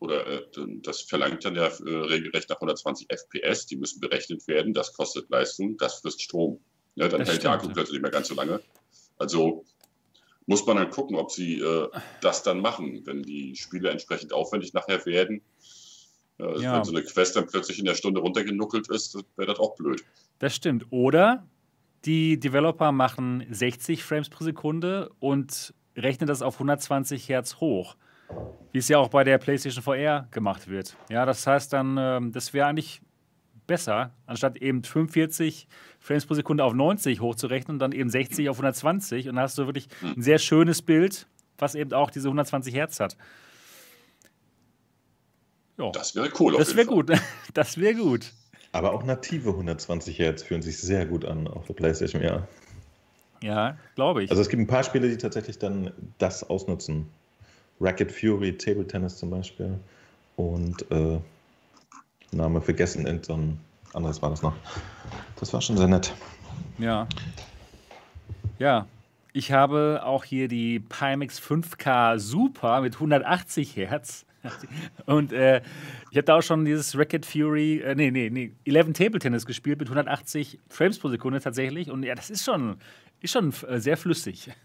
oder 0.00 0.26
äh, 0.26 0.46
das 0.82 1.02
verlangt 1.02 1.44
dann 1.44 1.56
ja 1.56 1.66
äh, 1.66 1.90
regelrecht 1.90 2.48
nach 2.48 2.56
120 2.56 3.08
FPS, 3.10 3.66
die 3.66 3.76
müssen 3.76 4.00
berechnet 4.00 4.46
werden, 4.48 4.72
das 4.72 4.94
kostet 4.94 5.28
Leistung, 5.28 5.76
das 5.76 6.00
frisst 6.00 6.22
Strom. 6.22 6.58
Ne? 6.94 7.10
Dann 7.10 7.20
das 7.20 7.28
hält 7.28 7.40
stimmt, 7.40 7.44
der 7.44 7.50
Akku 7.52 7.66
ja. 7.66 7.72
plötzlich 7.74 7.92
nicht 7.94 8.02
mehr 8.02 8.10
ganz 8.10 8.28
so 8.28 8.34
lange. 8.34 8.62
Also 9.18 9.64
muss 10.46 10.64
man 10.64 10.78
dann 10.78 10.90
gucken, 10.90 11.16
ob 11.16 11.30
sie 11.30 11.60
äh, 11.60 11.88
das 12.22 12.42
dann 12.42 12.60
machen, 12.60 13.02
wenn 13.04 13.22
die 13.22 13.56
Spiele 13.56 13.90
entsprechend 13.90 14.32
aufwendig 14.32 14.72
nachher 14.72 15.04
werden 15.04 15.42
also 16.38 16.62
ja. 16.62 16.76
Wenn 16.76 16.84
so 16.84 16.92
eine 16.92 17.02
Quest 17.02 17.36
dann 17.36 17.46
plötzlich 17.46 17.78
in 17.78 17.84
der 17.84 17.94
Stunde 17.94 18.20
runtergenuckelt 18.20 18.88
ist, 18.88 19.16
wäre 19.36 19.52
das 19.52 19.60
auch 19.60 19.76
blöd. 19.76 20.04
Das 20.38 20.54
stimmt. 20.54 20.86
Oder 20.90 21.46
die 22.04 22.38
Developer 22.38 22.92
machen 22.92 23.46
60 23.50 24.02
Frames 24.04 24.28
pro 24.28 24.44
Sekunde 24.44 25.10
und 25.20 25.74
rechnen 25.96 26.26
das 26.26 26.42
auf 26.42 26.54
120 26.54 27.28
Hertz 27.28 27.56
hoch. 27.56 27.96
Wie 28.72 28.78
es 28.78 28.88
ja 28.88 28.98
auch 28.98 29.08
bei 29.08 29.22
der 29.22 29.38
PlayStation 29.38 29.82
VR 29.82 30.26
gemacht 30.30 30.68
wird. 30.68 30.96
Ja, 31.08 31.24
das 31.24 31.46
heißt 31.46 31.72
dann, 31.72 31.96
ähm, 31.98 32.32
das 32.32 32.52
wäre 32.52 32.66
eigentlich 32.66 33.00
besser, 33.66 34.12
anstatt 34.26 34.56
eben 34.58 34.82
45 34.82 35.68
Frames 36.00 36.26
pro 36.26 36.34
Sekunde 36.34 36.64
auf 36.64 36.74
90 36.74 37.20
hochzurechnen 37.20 37.76
und 37.76 37.78
dann 37.78 37.92
eben 37.92 38.10
60 38.10 38.48
auf 38.48 38.56
120. 38.56 39.28
Und 39.28 39.36
dann 39.36 39.44
hast 39.44 39.56
du 39.56 39.66
wirklich 39.66 39.88
hm. 40.00 40.14
ein 40.16 40.22
sehr 40.22 40.38
schönes 40.38 40.82
Bild, 40.82 41.26
was 41.58 41.74
eben 41.74 41.92
auch 41.92 42.10
diese 42.10 42.28
120 42.28 42.74
Hertz 42.74 43.00
hat. 43.00 43.16
Ja. 45.78 45.90
Das 45.90 46.14
wäre 46.14 46.30
cool. 46.38 46.56
Das 46.56 46.76
wäre 46.76 46.86
gut. 46.86 47.10
Das 47.54 47.78
wäre 47.78 47.94
gut. 47.94 48.32
Aber 48.72 48.92
auch 48.92 49.04
native 49.04 49.50
120 49.50 50.18
Hertz 50.18 50.42
fühlen 50.42 50.62
sich 50.62 50.78
sehr 50.78 51.06
gut 51.06 51.24
an 51.24 51.46
auf 51.46 51.66
der 51.66 51.74
PlayStation, 51.74 52.20
ja. 52.20 52.48
Ja, 53.40 53.76
glaube 53.94 54.24
ich. 54.24 54.30
Also 54.30 54.42
es 54.42 54.48
gibt 54.48 54.60
ein 54.60 54.66
paar 54.66 54.82
Spiele, 54.82 55.08
die 55.08 55.16
tatsächlich 55.16 55.58
dann 55.58 55.92
das 56.18 56.42
ausnutzen. 56.42 57.08
Racket 57.80 58.10
Fury, 58.10 58.56
Table 58.56 58.86
Tennis 58.86 59.18
zum 59.18 59.30
Beispiel. 59.30 59.78
Und 60.36 60.90
äh, 60.90 61.20
Name 62.32 62.60
vergessen, 62.60 63.06
irgendein 63.06 63.60
anderes 63.92 64.22
war 64.22 64.30
das 64.30 64.42
noch. 64.42 64.54
Das 65.38 65.52
war 65.52 65.60
schon 65.60 65.76
sehr 65.76 65.88
nett. 65.88 66.12
Ja. 66.78 67.06
Ja. 68.58 68.86
Ich 69.32 69.52
habe 69.52 70.02
auch 70.04 70.24
hier 70.24 70.48
die 70.48 70.80
Pimax 70.80 71.40
5K 71.40 72.18
Super 72.18 72.80
mit 72.80 72.94
180 72.94 73.76
Hertz. 73.76 74.24
Und 75.06 75.32
äh, 75.32 75.62
ich 76.10 76.16
habe 76.16 76.24
da 76.24 76.36
auch 76.36 76.42
schon 76.42 76.64
dieses 76.64 76.96
Racket 76.96 77.26
Fury, 77.26 77.80
äh, 77.80 77.94
nee, 77.94 78.10
nee, 78.10 78.30
nee, 78.30 78.52
11 78.64 78.92
Table 78.92 79.18
Tennis 79.18 79.46
gespielt 79.46 79.78
mit 79.78 79.88
180 79.88 80.58
Frames 80.68 80.98
pro 80.98 81.08
Sekunde 81.08 81.40
tatsächlich. 81.40 81.90
Und 81.90 82.02
ja, 82.02 82.14
das 82.14 82.30
ist 82.30 82.44
schon, 82.44 82.76
ist 83.20 83.32
schon 83.32 83.52
äh, 83.68 83.78
sehr 83.78 83.96
flüssig. 83.96 84.50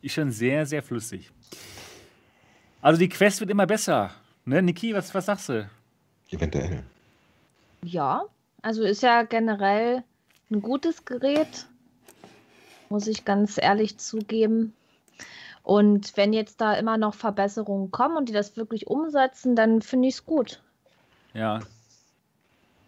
Ist 0.00 0.14
schon 0.14 0.30
sehr, 0.30 0.64
sehr 0.64 0.80
flüssig. 0.80 1.32
Also 2.80 3.00
die 3.00 3.08
Quest 3.08 3.40
wird 3.40 3.50
immer 3.50 3.66
besser. 3.66 4.12
Ne, 4.44 4.62
Niki, 4.62 4.94
was, 4.94 5.12
was 5.12 5.26
sagst 5.26 5.48
du? 5.48 5.68
Eventuell. 6.30 6.84
Ja, 7.82 8.22
also 8.62 8.84
ist 8.84 9.02
ja 9.02 9.24
generell 9.24 10.04
ein 10.50 10.62
gutes 10.62 11.04
Gerät, 11.04 11.66
muss 12.88 13.08
ich 13.08 13.24
ganz 13.24 13.58
ehrlich 13.60 13.98
zugeben. 13.98 14.72
Und 15.68 16.16
wenn 16.16 16.32
jetzt 16.32 16.62
da 16.62 16.72
immer 16.72 16.96
noch 16.96 17.12
Verbesserungen 17.12 17.90
kommen 17.90 18.16
und 18.16 18.30
die 18.30 18.32
das 18.32 18.56
wirklich 18.56 18.86
umsetzen, 18.86 19.54
dann 19.54 19.82
finde 19.82 20.08
ich 20.08 20.14
es 20.14 20.24
gut. 20.24 20.62
Ja, 21.34 21.58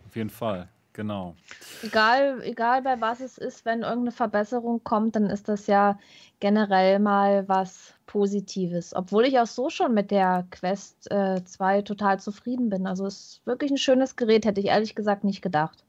auf 0.06 0.16
jeden 0.16 0.30
Fall, 0.30 0.66
genau. 0.94 1.34
Egal, 1.82 2.40
egal 2.42 2.80
bei 2.80 2.98
was 2.98 3.20
es 3.20 3.36
ist, 3.36 3.66
wenn 3.66 3.82
irgendeine 3.82 4.12
Verbesserung 4.12 4.82
kommt, 4.82 5.14
dann 5.14 5.26
ist 5.26 5.50
das 5.50 5.66
ja 5.66 5.98
generell 6.40 7.00
mal 7.00 7.46
was 7.50 7.92
Positives. 8.06 8.96
Obwohl 8.96 9.26
ich 9.26 9.38
auch 9.38 9.46
so 9.46 9.68
schon 9.68 9.92
mit 9.92 10.10
der 10.10 10.46
Quest 10.50 11.10
äh, 11.10 11.44
2 11.44 11.82
total 11.82 12.18
zufrieden 12.18 12.70
bin. 12.70 12.86
Also 12.86 13.04
es 13.04 13.14
ist 13.14 13.46
wirklich 13.46 13.70
ein 13.70 13.76
schönes 13.76 14.16
Gerät, 14.16 14.46
hätte 14.46 14.60
ich 14.62 14.68
ehrlich 14.68 14.94
gesagt 14.94 15.22
nicht 15.22 15.42
gedacht. 15.42 15.84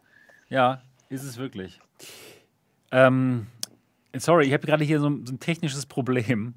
Ja, 0.50 0.82
ist 1.08 1.24
es 1.24 1.38
wirklich. 1.38 1.80
Ähm, 2.92 3.48
sorry, 4.14 4.48
ich 4.48 4.52
habe 4.52 4.68
gerade 4.68 4.84
hier 4.84 5.00
so 5.00 5.10
ein, 5.10 5.26
so 5.26 5.32
ein 5.32 5.40
technisches 5.40 5.86
Problem. 5.86 6.54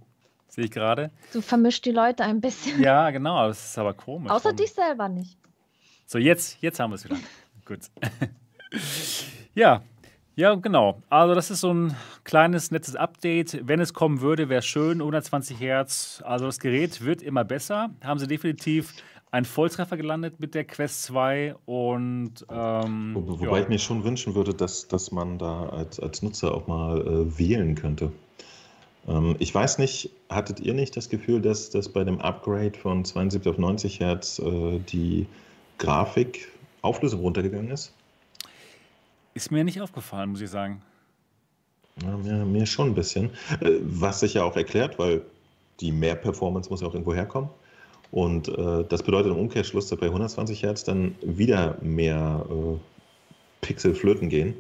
Sehe 0.54 0.66
ich 0.66 0.70
gerade. 0.70 1.10
Du 1.32 1.40
vermischt 1.40 1.84
die 1.84 1.90
Leute 1.90 2.22
ein 2.22 2.40
bisschen. 2.40 2.80
Ja, 2.80 3.10
genau, 3.10 3.48
das 3.48 3.70
ist 3.70 3.76
aber 3.76 3.92
komisch. 3.92 4.30
Außer 4.30 4.52
dich 4.52 4.72
selber 4.72 5.08
nicht. 5.08 5.36
So, 6.06 6.18
jetzt, 6.18 6.58
jetzt 6.60 6.78
haben 6.78 6.92
wir 6.92 6.94
es 6.94 7.04
wieder. 7.04 7.16
Gut. 7.64 7.80
ja, 9.56 9.82
ja, 10.36 10.54
genau. 10.54 11.02
Also, 11.10 11.34
das 11.34 11.50
ist 11.50 11.58
so 11.58 11.74
ein 11.74 11.96
kleines, 12.22 12.70
nettes 12.70 12.94
Update. 12.94 13.66
Wenn 13.66 13.80
es 13.80 13.94
kommen 13.94 14.20
würde, 14.20 14.48
wäre 14.48 14.60
es 14.60 14.66
schön. 14.66 15.00
120 15.00 15.58
Hertz. 15.58 16.22
Also, 16.24 16.46
das 16.46 16.60
Gerät 16.60 17.04
wird 17.04 17.20
immer 17.20 17.42
besser. 17.42 17.90
Haben 18.04 18.20
sie 18.20 18.28
definitiv 18.28 18.94
einen 19.32 19.46
Volltreffer 19.46 19.96
gelandet 19.96 20.38
mit 20.38 20.54
der 20.54 20.62
Quest 20.62 21.02
2 21.02 21.56
und 21.64 22.46
ähm, 22.48 23.10
Wo, 23.16 23.40
wobei 23.40 23.56
ja. 23.56 23.62
ich 23.64 23.68
mir 23.68 23.80
schon 23.80 24.04
wünschen 24.04 24.36
würde, 24.36 24.54
dass, 24.54 24.86
dass 24.86 25.10
man 25.10 25.40
da 25.40 25.70
als, 25.70 25.98
als 25.98 26.22
Nutzer 26.22 26.54
auch 26.54 26.68
mal 26.68 27.00
äh, 27.00 27.38
wählen 27.40 27.74
könnte. 27.74 28.12
Ähm, 29.08 29.36
ich 29.38 29.54
weiß 29.54 29.78
nicht, 29.78 30.10
hattet 30.28 30.60
ihr 30.60 30.74
nicht 30.74 30.96
das 30.96 31.08
Gefühl, 31.08 31.40
dass, 31.40 31.70
dass 31.70 31.88
bei 31.88 32.04
dem 32.04 32.20
Upgrade 32.20 32.78
von 32.78 33.04
72 33.04 33.50
auf 33.50 33.58
90 33.58 34.00
Hertz 34.00 34.38
äh, 34.38 34.78
die 34.78 35.26
Grafikauflösung 35.78 37.20
runtergegangen 37.20 37.70
ist? 37.70 37.92
Ist 39.34 39.50
mir 39.50 39.64
nicht 39.64 39.80
aufgefallen, 39.80 40.30
muss 40.30 40.40
ich 40.40 40.50
sagen. 40.50 40.80
Ja, 42.02 42.16
mir, 42.16 42.44
mir 42.44 42.66
schon 42.66 42.88
ein 42.88 42.94
bisschen. 42.94 43.30
Äh, 43.60 43.78
was 43.82 44.20
sich 44.20 44.34
ja 44.34 44.44
auch 44.44 44.56
erklärt, 44.56 44.98
weil 44.98 45.22
die 45.80 45.92
mehr 45.92 46.14
Performance 46.14 46.70
muss 46.70 46.80
ja 46.80 46.86
auch 46.86 46.94
irgendwo 46.94 47.14
herkommen. 47.14 47.50
Und 48.10 48.48
äh, 48.48 48.84
das 48.88 49.02
bedeutet 49.02 49.32
im 49.32 49.38
Umkehrschluss, 49.38 49.88
dass 49.88 49.98
bei 49.98 50.06
120 50.06 50.62
Hertz 50.62 50.84
dann 50.84 51.16
wieder 51.20 51.76
mehr 51.82 52.46
äh, 52.48 52.78
Pixel 53.60 53.94
flöten 53.94 54.28
gehen. 54.28 54.54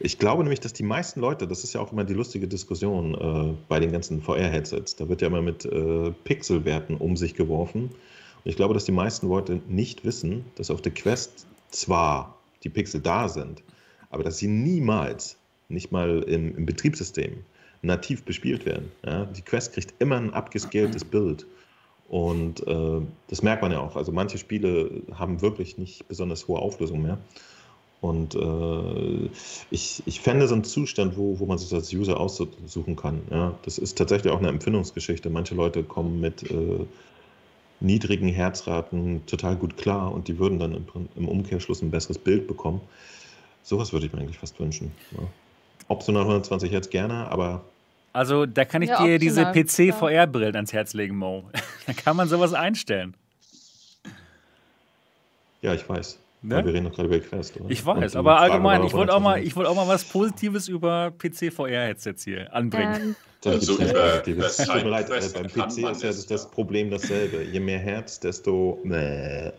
Ich 0.00 0.18
glaube 0.18 0.42
nämlich, 0.42 0.60
dass 0.60 0.72
die 0.72 0.82
meisten 0.82 1.20
Leute, 1.20 1.46
das 1.46 1.64
ist 1.64 1.74
ja 1.74 1.80
auch 1.80 1.92
immer 1.92 2.04
die 2.04 2.14
lustige 2.14 2.48
Diskussion 2.48 3.14
äh, 3.14 3.54
bei 3.68 3.80
den 3.80 3.92
ganzen 3.92 4.22
VR-Headsets, 4.22 4.96
da 4.96 5.08
wird 5.08 5.22
ja 5.22 5.28
immer 5.28 5.42
mit 5.42 5.64
äh, 5.64 6.10
Pixelwerten 6.24 6.96
um 6.96 7.16
sich 7.16 7.34
geworfen. 7.34 7.84
Und 7.84 8.50
ich 8.50 8.56
glaube, 8.56 8.74
dass 8.74 8.84
die 8.84 8.92
meisten 8.92 9.28
Leute 9.28 9.60
nicht 9.68 10.04
wissen, 10.04 10.44
dass 10.56 10.70
auf 10.70 10.82
der 10.82 10.92
Quest 10.92 11.46
zwar 11.70 12.38
die 12.62 12.68
Pixel 12.68 13.00
da 13.00 13.28
sind, 13.28 13.62
aber 14.10 14.22
dass 14.22 14.38
sie 14.38 14.48
niemals, 14.48 15.36
nicht 15.68 15.92
mal 15.92 16.22
im, 16.22 16.56
im 16.56 16.66
Betriebssystem, 16.66 17.44
nativ 17.82 18.24
bespielt 18.24 18.64
werden. 18.66 18.90
Ja? 19.04 19.26
Die 19.26 19.42
Quest 19.42 19.74
kriegt 19.74 19.94
immer 19.98 20.16
ein 20.16 20.32
abgescaltes 20.32 21.04
Bild. 21.04 21.46
Und 22.08 22.66
äh, 22.66 23.00
das 23.28 23.42
merkt 23.42 23.62
man 23.62 23.72
ja 23.72 23.80
auch. 23.80 23.96
Also 23.96 24.12
manche 24.12 24.38
Spiele 24.38 25.02
haben 25.12 25.40
wirklich 25.40 25.78
nicht 25.78 26.06
besonders 26.08 26.46
hohe 26.48 26.58
Auflösung 26.58 27.02
mehr. 27.02 27.18
Und 28.04 28.34
äh, 28.34 29.30
ich, 29.70 30.02
ich 30.04 30.20
fände 30.20 30.46
so 30.46 30.52
einen 30.52 30.64
Zustand, 30.64 31.16
wo, 31.16 31.38
wo 31.38 31.46
man 31.46 31.56
sich 31.56 31.72
als 31.72 31.90
User 31.90 32.20
aussuchen 32.20 32.96
kann. 32.96 33.22
Ja? 33.30 33.54
Das 33.62 33.78
ist 33.78 33.96
tatsächlich 33.96 34.30
auch 34.30 34.40
eine 34.40 34.48
Empfindungsgeschichte. 34.48 35.30
Manche 35.30 35.54
Leute 35.54 35.82
kommen 35.82 36.20
mit 36.20 36.42
äh, 36.50 36.84
niedrigen 37.80 38.28
Herzraten 38.28 39.24
total 39.24 39.56
gut 39.56 39.78
klar 39.78 40.12
und 40.12 40.28
die 40.28 40.38
würden 40.38 40.58
dann 40.58 40.74
im, 40.74 40.84
im, 41.16 41.28
Umkehrschluss 41.28 41.80
ein 41.80 41.90
besseres 41.90 42.18
Bild 42.18 42.46
bekommen. 42.46 42.82
Sowas 43.62 43.94
würde 43.94 44.04
ich 44.04 44.12
mir 44.12 44.20
eigentlich 44.20 44.38
fast 44.38 44.60
wünschen. 44.60 44.92
Ja. 45.12 45.20
Optional 45.88 46.24
120 46.24 46.70
Hertz 46.72 46.90
gerne, 46.90 47.30
aber. 47.30 47.64
Also, 48.12 48.44
da 48.44 48.66
kann 48.66 48.82
ich 48.82 48.90
ja, 48.90 49.02
dir 49.02 49.18
diese 49.18 49.46
PC-VR-Brillen 49.46 50.56
ans 50.56 50.74
Herz 50.74 50.92
legen, 50.92 51.16
Mo. 51.16 51.44
da 51.86 51.94
kann 51.94 52.18
man 52.18 52.28
sowas 52.28 52.52
einstellen. 52.52 53.16
Ja, 55.62 55.72
ich 55.72 55.88
weiß. 55.88 56.18
Ne? 56.44 56.62
wir 56.62 56.74
reden 56.74 56.84
doch 56.84 56.92
gerade 56.94 57.08
über 57.08 57.20
Quest, 57.20 57.58
oder? 57.58 57.70
Ich 57.70 57.86
weiß, 57.86 58.16
aber 58.16 58.38
allgemein, 58.38 58.84
ich 58.84 58.92
wollte 58.92 59.14
auch, 59.14 59.20
mal, 59.20 59.42
wollt 59.56 59.66
auch 59.66 59.74
mal 59.74 59.88
was 59.88 60.04
Positives 60.04 60.68
über 60.68 61.10
PC-VR-Headsets 61.16 62.24
hier 62.24 62.52
anbringen. 62.52 63.16
Ähm. 63.44 63.52
Also 63.52 63.74
über, 63.74 64.46
es 64.46 64.56
tut 64.56 64.74
mir 64.74 64.88
leid, 64.88 65.08
äh, 65.10 65.28
beim 65.32 65.46
PC 65.48 65.90
ist 65.90 66.02
ja 66.02 66.08
das, 66.08 66.26
das, 66.26 66.50
Problem 66.50 66.90
dasselbe. 66.90 67.42
Je 67.42 67.60
mehr 67.60 67.78
Herz, 67.78 68.20
desto. 68.20 68.78
Mäh. 68.84 69.52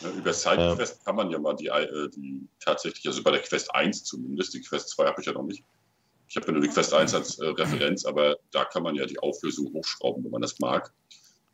Ja, 0.00 0.10
über 0.16 0.32
SideQuest 0.32 1.04
kann 1.04 1.16
man 1.16 1.30
ja 1.30 1.38
mal 1.38 1.54
die, 1.54 1.66
äh, 1.66 2.08
die 2.14 2.48
tatsächlich, 2.60 3.06
also 3.06 3.22
bei 3.22 3.32
der 3.32 3.40
Quest 3.40 3.74
1 3.74 4.04
zumindest, 4.04 4.54
die 4.54 4.60
Quest 4.60 4.90
2 4.90 5.06
habe 5.06 5.20
ich 5.20 5.26
ja 5.26 5.32
noch 5.32 5.44
nicht. 5.44 5.64
Ich 6.28 6.36
habe 6.36 6.46
ja 6.46 6.52
nur 6.52 6.62
die 6.62 6.68
Quest 6.68 6.94
1 6.94 7.14
als 7.14 7.38
äh, 7.38 7.46
Referenz, 7.46 8.04
aber 8.04 8.36
da 8.52 8.64
kann 8.64 8.82
man 8.82 8.94
ja 8.94 9.06
die 9.06 9.18
Auflösung 9.18 9.72
hochschrauben, 9.72 10.24
wenn 10.24 10.30
man 10.32 10.42
das 10.42 10.58
mag 10.58 10.92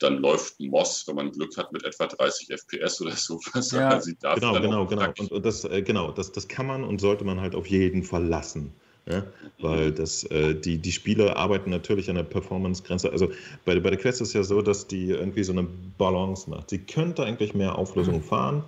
dann 0.03 0.19
läuft 0.19 0.61
Moss, 0.61 1.05
wenn 1.07 1.17
man 1.17 1.31
Glück 1.31 1.57
hat, 1.57 1.73
mit 1.73 1.85
etwa 1.85 2.07
30 2.07 2.49
FPS 2.49 3.01
oder 3.01 3.13
sowas. 3.13 3.71
Ja, 3.73 3.89
also 3.91 4.13
genau, 4.35 4.61
genau, 4.61 4.87
genau. 4.87 5.13
Und, 5.19 5.33
und 5.33 5.47
das, 5.47 5.65
äh, 5.65 5.83
genau, 5.83 6.11
das, 6.11 6.33
das 6.33 6.49
kann 6.49 6.67
man 6.67 6.85
und 6.85 7.01
sollte 7.01 7.25
man 7.25 7.41
halt 7.41 7.55
auf 7.55 7.67
jeden 7.67 8.03
Fall 8.03 8.25
lassen. 8.25 8.73
Ja? 9.07 9.25
Weil 9.61 9.93
das, 9.93 10.25
äh, 10.25 10.55
die, 10.55 10.79
die 10.79 10.93
Spiele 10.93 11.37
arbeiten 11.37 11.71
natürlich 11.71 12.09
an 12.09 12.17
der 12.17 12.23
Performance-Grenze. 12.23 13.11
Also 13.11 13.31
bei, 13.65 13.79
bei 13.81 13.91
der 13.91 13.99
Quest 13.99 14.21
ist 14.21 14.29
es 14.29 14.35
ja 14.35 14.43
so, 14.43 14.63
dass 14.63 14.87
die 14.87 15.11
irgendwie 15.11 15.45
so 15.45 15.53
eine 15.53 15.67
Balance 15.99 16.49
macht. 16.49 16.71
Sie 16.71 16.79
könnte 16.79 17.25
eigentlich 17.25 17.55
mehr 17.55 17.77
Auflösung 17.77 18.17
mhm. 18.17 18.23
fahren, 18.23 18.65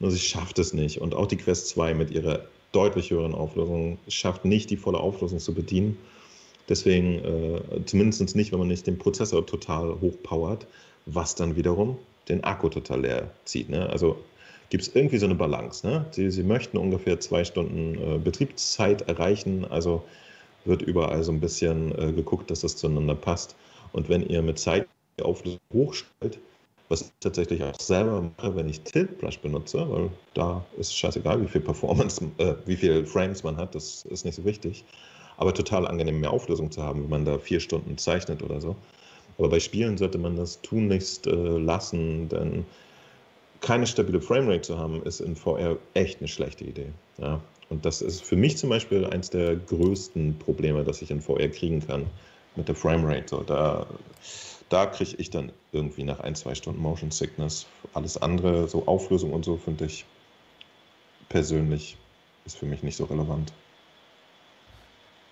nur 0.00 0.10
sie 0.10 0.18
schafft 0.18 0.58
es 0.58 0.72
nicht. 0.72 1.00
Und 1.00 1.14
auch 1.14 1.26
die 1.26 1.36
Quest 1.36 1.68
2 1.68 1.94
mit 1.94 2.10
ihrer 2.10 2.46
deutlich 2.72 3.10
höheren 3.10 3.34
Auflösung 3.34 3.98
schafft 4.08 4.44
nicht 4.44 4.68
die 4.70 4.76
volle 4.76 4.98
Auflösung 4.98 5.38
zu 5.38 5.54
bedienen. 5.54 5.96
Deswegen 6.68 7.24
äh, 7.24 7.84
zumindest 7.84 8.34
nicht, 8.36 8.52
wenn 8.52 8.58
man 8.58 8.68
nicht 8.68 8.86
den 8.86 8.98
Prozessor 8.98 9.44
total 9.44 10.00
hochpowert, 10.00 10.66
was 11.06 11.34
dann 11.34 11.56
wiederum 11.56 11.98
den 12.28 12.42
Akku 12.42 12.68
total 12.68 13.02
leer 13.02 13.30
zieht. 13.44 13.68
Ne? 13.68 13.88
Also 13.90 14.16
gibt 14.70 14.84
es 14.84 14.94
irgendwie 14.94 15.18
so 15.18 15.26
eine 15.26 15.34
Balance. 15.34 15.86
Ne? 15.86 16.06
Sie, 16.12 16.30
Sie 16.30 16.42
möchten 16.42 16.78
ungefähr 16.78 17.20
zwei 17.20 17.44
Stunden 17.44 17.94
äh, 17.94 18.18
Betriebszeit 18.18 19.02
erreichen, 19.02 19.66
also 19.68 20.02
wird 20.64 20.80
überall 20.80 21.22
so 21.22 21.32
ein 21.32 21.40
bisschen 21.40 21.92
äh, 21.98 22.12
geguckt, 22.12 22.50
dass 22.50 22.60
das 22.60 22.76
zueinander 22.76 23.14
passt. 23.14 23.54
Und 23.92 24.08
wenn 24.08 24.26
ihr 24.26 24.40
mit 24.40 24.58
Zeit 24.58 24.88
Auflösung 25.22 25.60
hochstellt, 25.72 26.38
was 26.88 27.02
ich 27.02 27.08
tatsächlich 27.20 27.62
auch 27.62 27.78
selber 27.78 28.30
mache, 28.36 28.56
wenn 28.56 28.68
ich 28.68 28.80
Tilt 28.80 29.18
Brush 29.18 29.38
benutze, 29.38 29.86
weil 29.88 30.10
da 30.32 30.64
ist 30.78 30.96
scheißegal, 30.96 31.40
wie 31.42 31.48
viel 31.48 31.60
Performance, 31.60 32.24
äh, 32.38 32.54
wie 32.66 32.76
viel 32.76 33.04
Frames 33.04 33.42
man 33.42 33.56
hat, 33.58 33.74
das 33.74 34.06
ist 34.06 34.24
nicht 34.24 34.34
so 34.34 34.44
wichtig 34.44 34.84
aber 35.36 35.54
total 35.54 35.86
angenehm, 35.86 36.20
mehr 36.20 36.30
Auflösung 36.30 36.70
zu 36.70 36.82
haben, 36.82 37.02
wenn 37.02 37.10
man 37.10 37.24
da 37.24 37.38
vier 37.38 37.60
Stunden 37.60 37.98
zeichnet 37.98 38.42
oder 38.42 38.60
so. 38.60 38.76
Aber 39.38 39.48
bei 39.48 39.60
Spielen 39.60 39.98
sollte 39.98 40.18
man 40.18 40.36
das 40.36 40.60
tunlichst 40.62 41.26
äh, 41.26 41.30
lassen, 41.30 42.28
denn 42.28 42.64
keine 43.60 43.86
stabile 43.86 44.20
Framerate 44.20 44.60
zu 44.60 44.78
haben, 44.78 45.02
ist 45.04 45.20
in 45.20 45.34
VR 45.34 45.76
echt 45.94 46.20
eine 46.20 46.28
schlechte 46.28 46.64
Idee. 46.64 46.88
Ja? 47.18 47.40
Und 47.70 47.84
das 47.84 48.02
ist 48.02 48.22
für 48.22 48.36
mich 48.36 48.58
zum 48.58 48.70
Beispiel 48.70 49.04
eins 49.06 49.30
der 49.30 49.56
größten 49.56 50.38
Probleme, 50.38 50.84
das 50.84 51.02
ich 51.02 51.10
in 51.10 51.20
VR 51.20 51.48
kriegen 51.48 51.84
kann 51.84 52.06
mit 52.56 52.68
der 52.68 52.74
Framerate. 52.74 53.24
So, 53.28 53.42
da 53.42 53.86
da 54.68 54.86
kriege 54.86 55.14
ich 55.18 55.30
dann 55.30 55.52
irgendwie 55.72 56.04
nach 56.04 56.20
ein, 56.20 56.34
zwei 56.34 56.54
Stunden 56.54 56.80
Motion 56.80 57.10
Sickness. 57.10 57.66
Alles 57.92 58.20
andere, 58.20 58.66
so 58.68 58.86
Auflösung 58.86 59.32
und 59.32 59.44
so, 59.44 59.56
finde 59.56 59.84
ich 59.84 60.04
persönlich 61.28 61.96
ist 62.44 62.58
für 62.58 62.66
mich 62.66 62.82
nicht 62.82 62.96
so 62.96 63.04
relevant. 63.04 63.52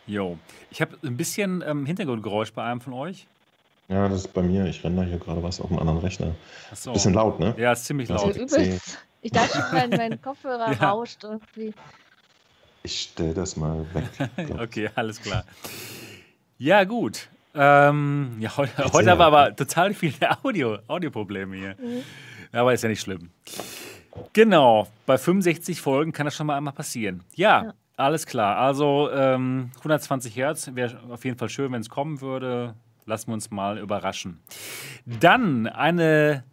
Jo. 0.06 0.38
Ich 0.70 0.80
habe 0.80 0.96
ein 1.02 1.16
bisschen 1.16 1.62
ähm, 1.66 1.86
Hintergrundgeräusch 1.86 2.52
bei 2.52 2.64
einem 2.64 2.80
von 2.80 2.92
euch. 2.92 3.26
Ja, 3.88 4.08
das 4.08 4.20
ist 4.20 4.34
bei 4.34 4.42
mir. 4.42 4.66
Ich 4.66 4.82
renne 4.82 5.02
da 5.02 5.02
hier 5.02 5.18
gerade 5.18 5.42
was 5.42 5.60
auf 5.60 5.70
einem 5.70 5.78
anderen 5.78 5.98
Rechner. 5.98 6.34
Ach 6.70 6.76
so. 6.76 6.92
Bisschen 6.92 7.14
laut, 7.14 7.38
ne? 7.38 7.54
Ja, 7.58 7.72
ist 7.72 7.84
ziemlich 7.84 8.08
laut. 8.08 8.36
Ich 9.22 9.30
dachte, 9.30 9.64
mein, 9.72 9.90
mein 9.90 10.20
Kopfhörer 10.20 10.72
ja. 10.72 10.90
rauscht 10.90 11.22
irgendwie. 11.24 11.72
Ich 12.82 13.00
stelle 13.00 13.34
das 13.34 13.56
mal 13.56 13.86
weg. 13.94 14.30
okay, 14.60 14.90
alles 14.94 15.20
klar. 15.20 15.44
Ja, 16.58 16.84
gut. 16.84 17.28
Ähm, 17.54 18.36
ja, 18.40 18.56
heute, 18.56 18.92
heute 18.92 19.10
haben 19.10 19.18
wir 19.18 19.26
aber 19.26 19.54
total 19.54 19.94
viele 19.94 20.42
Audio, 20.42 20.78
Audioprobleme 20.88 21.56
hier. 21.56 21.76
Mhm. 21.78 22.02
Aber 22.50 22.72
ist 22.72 22.82
ja 22.82 22.88
nicht 22.88 23.00
schlimm. 23.00 23.30
Genau, 24.32 24.88
bei 25.06 25.16
65 25.16 25.80
Folgen 25.80 26.12
kann 26.12 26.26
das 26.26 26.34
schon 26.34 26.46
mal 26.46 26.56
einmal 26.56 26.72
passieren. 26.72 27.22
Ja, 27.34 27.64
ja. 27.64 27.74
Alles 27.96 28.26
klar. 28.26 28.56
Also 28.56 29.10
ähm, 29.12 29.70
120 29.78 30.34
Hertz 30.36 30.70
wäre 30.74 30.98
auf 31.10 31.24
jeden 31.24 31.38
Fall 31.38 31.48
schön, 31.48 31.72
wenn 31.72 31.80
es 31.80 31.88
kommen 31.88 32.20
würde. 32.20 32.74
Lassen 33.04 33.28
wir 33.28 33.34
uns 33.34 33.50
mal 33.50 33.78
überraschen. 33.78 34.40
Dann 35.04 35.66
eine 35.66 36.44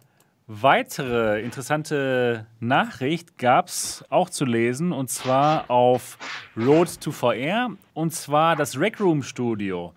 weitere 0.52 1.40
interessante 1.42 2.46
Nachricht 2.58 3.38
gab 3.38 3.68
es 3.68 4.04
auch 4.10 4.28
zu 4.28 4.44
lesen 4.44 4.90
und 4.90 5.08
zwar 5.08 5.70
auf 5.70 6.18
Road 6.56 7.00
to 7.00 7.12
VR 7.12 7.70
und 7.94 8.12
zwar 8.12 8.56
das 8.56 8.78
Rec 8.78 8.98
Room 8.98 9.22
Studio. 9.22 9.94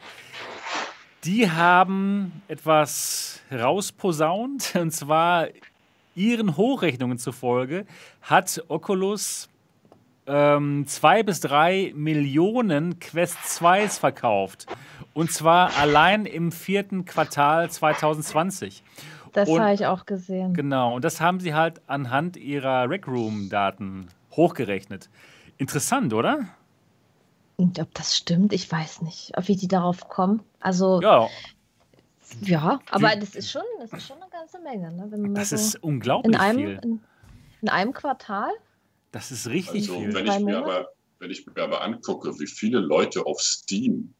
Die 1.24 1.50
haben 1.50 2.44
etwas 2.48 3.42
rausposaunt 3.52 4.76
und 4.80 4.92
zwar 4.92 5.48
ihren 6.16 6.56
Hochrechnungen 6.56 7.18
zufolge 7.18 7.88
hat 8.22 8.64
Oculus 8.68 9.50
ähm, 10.28 10.86
zwei 10.88 11.24
bis 11.24 11.40
drei 11.40 11.92
Millionen 11.96 13.00
Quest 13.00 13.38
2s 13.38 14.00
verkauft. 14.00 14.68
Und 15.14 15.32
zwar 15.32 15.78
allein 15.78 16.26
im 16.26 16.52
vierten 16.52 17.06
Quartal 17.06 17.70
2020. 17.70 18.84
Das 19.34 19.50
habe 19.50 19.74
ich 19.74 19.86
auch 19.86 20.06
gesehen. 20.06 20.54
Genau, 20.54 20.96
und 20.96 21.04
das 21.04 21.20
haben 21.20 21.40
sie 21.40 21.54
halt 21.54 21.82
anhand 21.88 22.38
ihrer 22.38 22.90
Rec 22.90 23.08
Room-Daten 23.08 24.08
hochgerechnet. 24.32 25.10
Interessant, 25.58 26.14
oder? 26.14 26.48
Und 27.56 27.80
ob 27.80 27.94
das 27.94 28.16
stimmt, 28.18 28.54
ich 28.54 28.72
weiß 28.72 29.02
nicht, 29.02 29.32
wie 29.46 29.56
die 29.56 29.68
darauf 29.68 30.08
kommen. 30.08 30.42
Also, 30.60 31.02
ja, 31.02 31.28
ja 32.42 32.80
aber 32.92 33.16
das 33.16 33.36
ist, 33.36 33.52
schon, 33.52 33.64
das 33.80 33.92
ist 33.94 34.08
schon 34.08 34.18
eine 34.22 34.32
ganze 34.32 34.60
Menge. 34.60 34.92
Ne? 34.92 35.34
das 35.34 35.50
so 35.50 35.56
ist 35.56 35.84
unglaublich 35.84 36.36
in 36.36 36.42
einem, 36.42 36.58
viel. 36.58 36.80
In, 36.84 37.00
in, 37.62 37.70
einem 37.70 37.94
Quartal? 37.94 38.50
Das 39.14 39.32
ist 39.32 39.48
richtig 39.48 39.90
also, 39.90 40.00
viel. 40.00 40.14
Wenn 40.14 40.28
ich, 40.28 40.40
mir 40.40 40.58
aber, 40.58 40.90
wenn 41.20 41.30
ich 41.30 41.46
mir 41.46 41.64
aber 41.64 41.82
angucke, 41.84 42.38
wie 42.40 42.48
viele 42.48 42.80
Leute 42.80 43.26
auf 43.26 43.40
Steam 43.42 44.14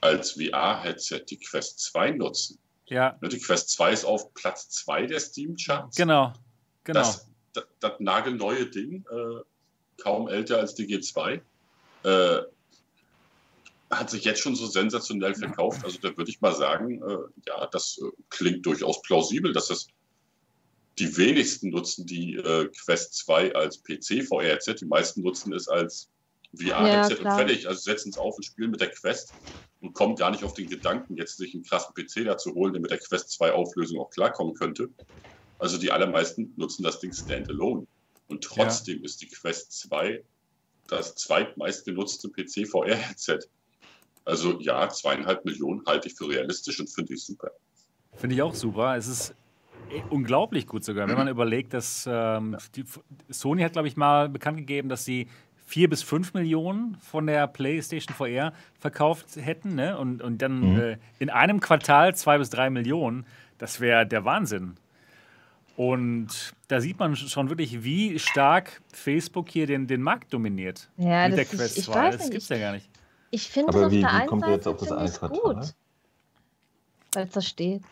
als 0.00 0.32
VR-Headset 0.32 1.24
die 1.30 1.38
Quest 1.38 1.78
2 1.80 2.10
nutzen, 2.10 2.58
ja. 2.86 3.16
Die 3.22 3.38
Quest 3.38 3.70
2 3.70 3.92
ist 3.92 4.04
auf 4.04 4.34
Platz 4.34 4.68
2 4.70 5.06
der 5.06 5.20
Steam-Charts. 5.20 5.96
Genau, 5.96 6.34
genau. 6.82 7.00
Das, 7.00 7.30
das, 7.54 7.64
das 7.80 7.92
nagelneue 8.00 8.66
Ding, 8.66 9.06
äh, 9.10 9.40
kaum 10.02 10.28
älter 10.28 10.58
als 10.58 10.74
die 10.74 10.86
G2, 10.86 11.40
äh, 12.02 12.42
hat 13.90 14.10
sich 14.10 14.24
jetzt 14.24 14.40
schon 14.40 14.56
so 14.56 14.66
sensationell 14.66 15.34
verkauft. 15.34 15.84
Also 15.84 15.98
da 16.02 16.14
würde 16.16 16.30
ich 16.30 16.40
mal 16.40 16.54
sagen, 16.54 17.00
äh, 17.02 17.16
ja, 17.46 17.66
das 17.68 17.98
äh, 17.98 18.10
klingt 18.30 18.66
durchaus 18.66 19.00
plausibel, 19.00 19.52
dass 19.52 19.70
es 19.70 19.86
die 20.98 21.16
wenigsten 21.16 21.70
nutzen 21.70 22.06
die 22.06 22.36
äh, 22.36 22.68
Quest 22.84 23.14
2 23.14 23.54
als 23.54 23.82
PC-VR-Headset, 23.82 24.76
die 24.80 24.86
meisten 24.86 25.22
nutzen 25.22 25.52
es 25.52 25.68
als 25.68 26.08
VR-Headset 26.56 27.22
ja, 27.22 27.30
und 27.30 27.36
fertig. 27.36 27.68
Also 27.68 27.80
setzen 27.80 28.10
es 28.10 28.18
auf 28.18 28.36
und 28.36 28.44
spielen 28.44 28.70
mit 28.70 28.80
der 28.80 28.90
Quest 28.90 29.32
und 29.80 29.92
kommen 29.92 30.14
gar 30.14 30.30
nicht 30.30 30.44
auf 30.44 30.54
den 30.54 30.68
Gedanken, 30.68 31.16
jetzt 31.16 31.36
sich 31.36 31.54
einen 31.54 31.64
krassen 31.64 31.94
PC 31.94 32.24
da 32.24 32.38
zu 32.38 32.54
holen, 32.54 32.72
der 32.72 32.82
mit 32.82 32.90
der 32.90 32.98
Quest 32.98 33.30
2 33.30 33.52
Auflösung 33.52 33.98
auch 33.98 34.10
klarkommen 34.10 34.54
könnte. 34.54 34.88
Also 35.58 35.78
die 35.78 35.90
allermeisten 35.90 36.52
nutzen 36.56 36.84
das 36.84 37.00
Ding 37.00 37.12
standalone. 37.12 37.86
Und 38.28 38.44
trotzdem 38.44 38.98
ja. 38.98 39.04
ist 39.04 39.20
die 39.20 39.28
Quest 39.28 39.72
2 39.72 40.22
das 40.88 41.14
zweitmeist 41.16 41.84
genutzte 41.84 42.28
PC-VR-Headset. 42.28 43.40
Also 44.24 44.60
ja, 44.60 44.88
zweieinhalb 44.88 45.44
Millionen 45.44 45.84
halte 45.86 46.08
ich 46.08 46.14
für 46.14 46.28
realistisch 46.28 46.80
und 46.80 46.88
finde 46.88 47.14
ich 47.14 47.24
super. 47.24 47.50
Finde 48.14 48.36
ich 48.36 48.42
auch 48.42 48.54
super. 48.54 48.96
Es 48.96 49.06
ist 49.06 49.34
unglaublich 50.10 50.66
gut 50.66 50.84
sogar, 50.84 51.08
wenn 51.08 51.16
man 51.16 51.28
überlegt, 51.28 51.74
dass 51.74 52.08
ähm, 52.10 52.56
die, 52.74 52.84
Sony 53.28 53.62
hat, 53.62 53.72
glaube 53.72 53.88
ich, 53.88 53.96
mal 53.96 54.28
bekannt 54.28 54.58
gegeben, 54.58 54.88
dass 54.88 55.04
sie 55.04 55.28
vier 55.66 55.88
bis 55.88 56.02
fünf 56.02 56.34
Millionen 56.34 56.96
von 57.00 57.26
der 57.26 57.46
PlayStation 57.46 58.14
VR 58.14 58.52
verkauft 58.78 59.36
hätten 59.36 59.74
ne? 59.74 59.96
und, 59.98 60.22
und 60.22 60.42
dann 60.42 60.74
mhm. 60.74 60.80
äh, 60.80 60.96
in 61.18 61.30
einem 61.30 61.60
Quartal 61.60 62.14
zwei 62.14 62.38
bis 62.38 62.50
drei 62.50 62.70
Millionen, 62.70 63.26
das 63.58 63.80
wäre 63.80 64.06
der 64.06 64.24
Wahnsinn. 64.24 64.76
Und 65.76 66.52
da 66.68 66.80
sieht 66.80 66.98
man 67.00 67.16
schon 67.16 67.48
wirklich, 67.48 67.82
wie 67.82 68.18
stark 68.18 68.80
Facebook 68.92 69.48
hier 69.48 69.66
den, 69.66 69.88
den 69.88 70.02
Markt 70.02 70.32
dominiert 70.32 70.88
ja, 70.96 71.28
mit 71.28 71.36
der 71.36 71.44
Quest 71.46 71.82
2. 71.82 72.10
Das 72.10 72.30
gibt 72.30 72.42
es 72.42 72.48
ja 72.48 72.58
gar 72.58 72.72
nicht. 72.72 72.88
Ich 73.30 73.48
finde 73.48 73.70
es 73.70 73.84
auf 73.84 73.90
wie, 73.90 74.00
der 74.00 74.10
wie 74.10 74.14
einen 74.14 74.26
kommt 74.28 74.42
Seite 74.42 74.54
jetzt 74.54 74.68
auf 74.68 74.76
das 74.78 75.20
gut. 75.20 75.74
Weil 77.12 77.24
es 77.24 77.30
da 77.30 77.40
steht. 77.40 77.82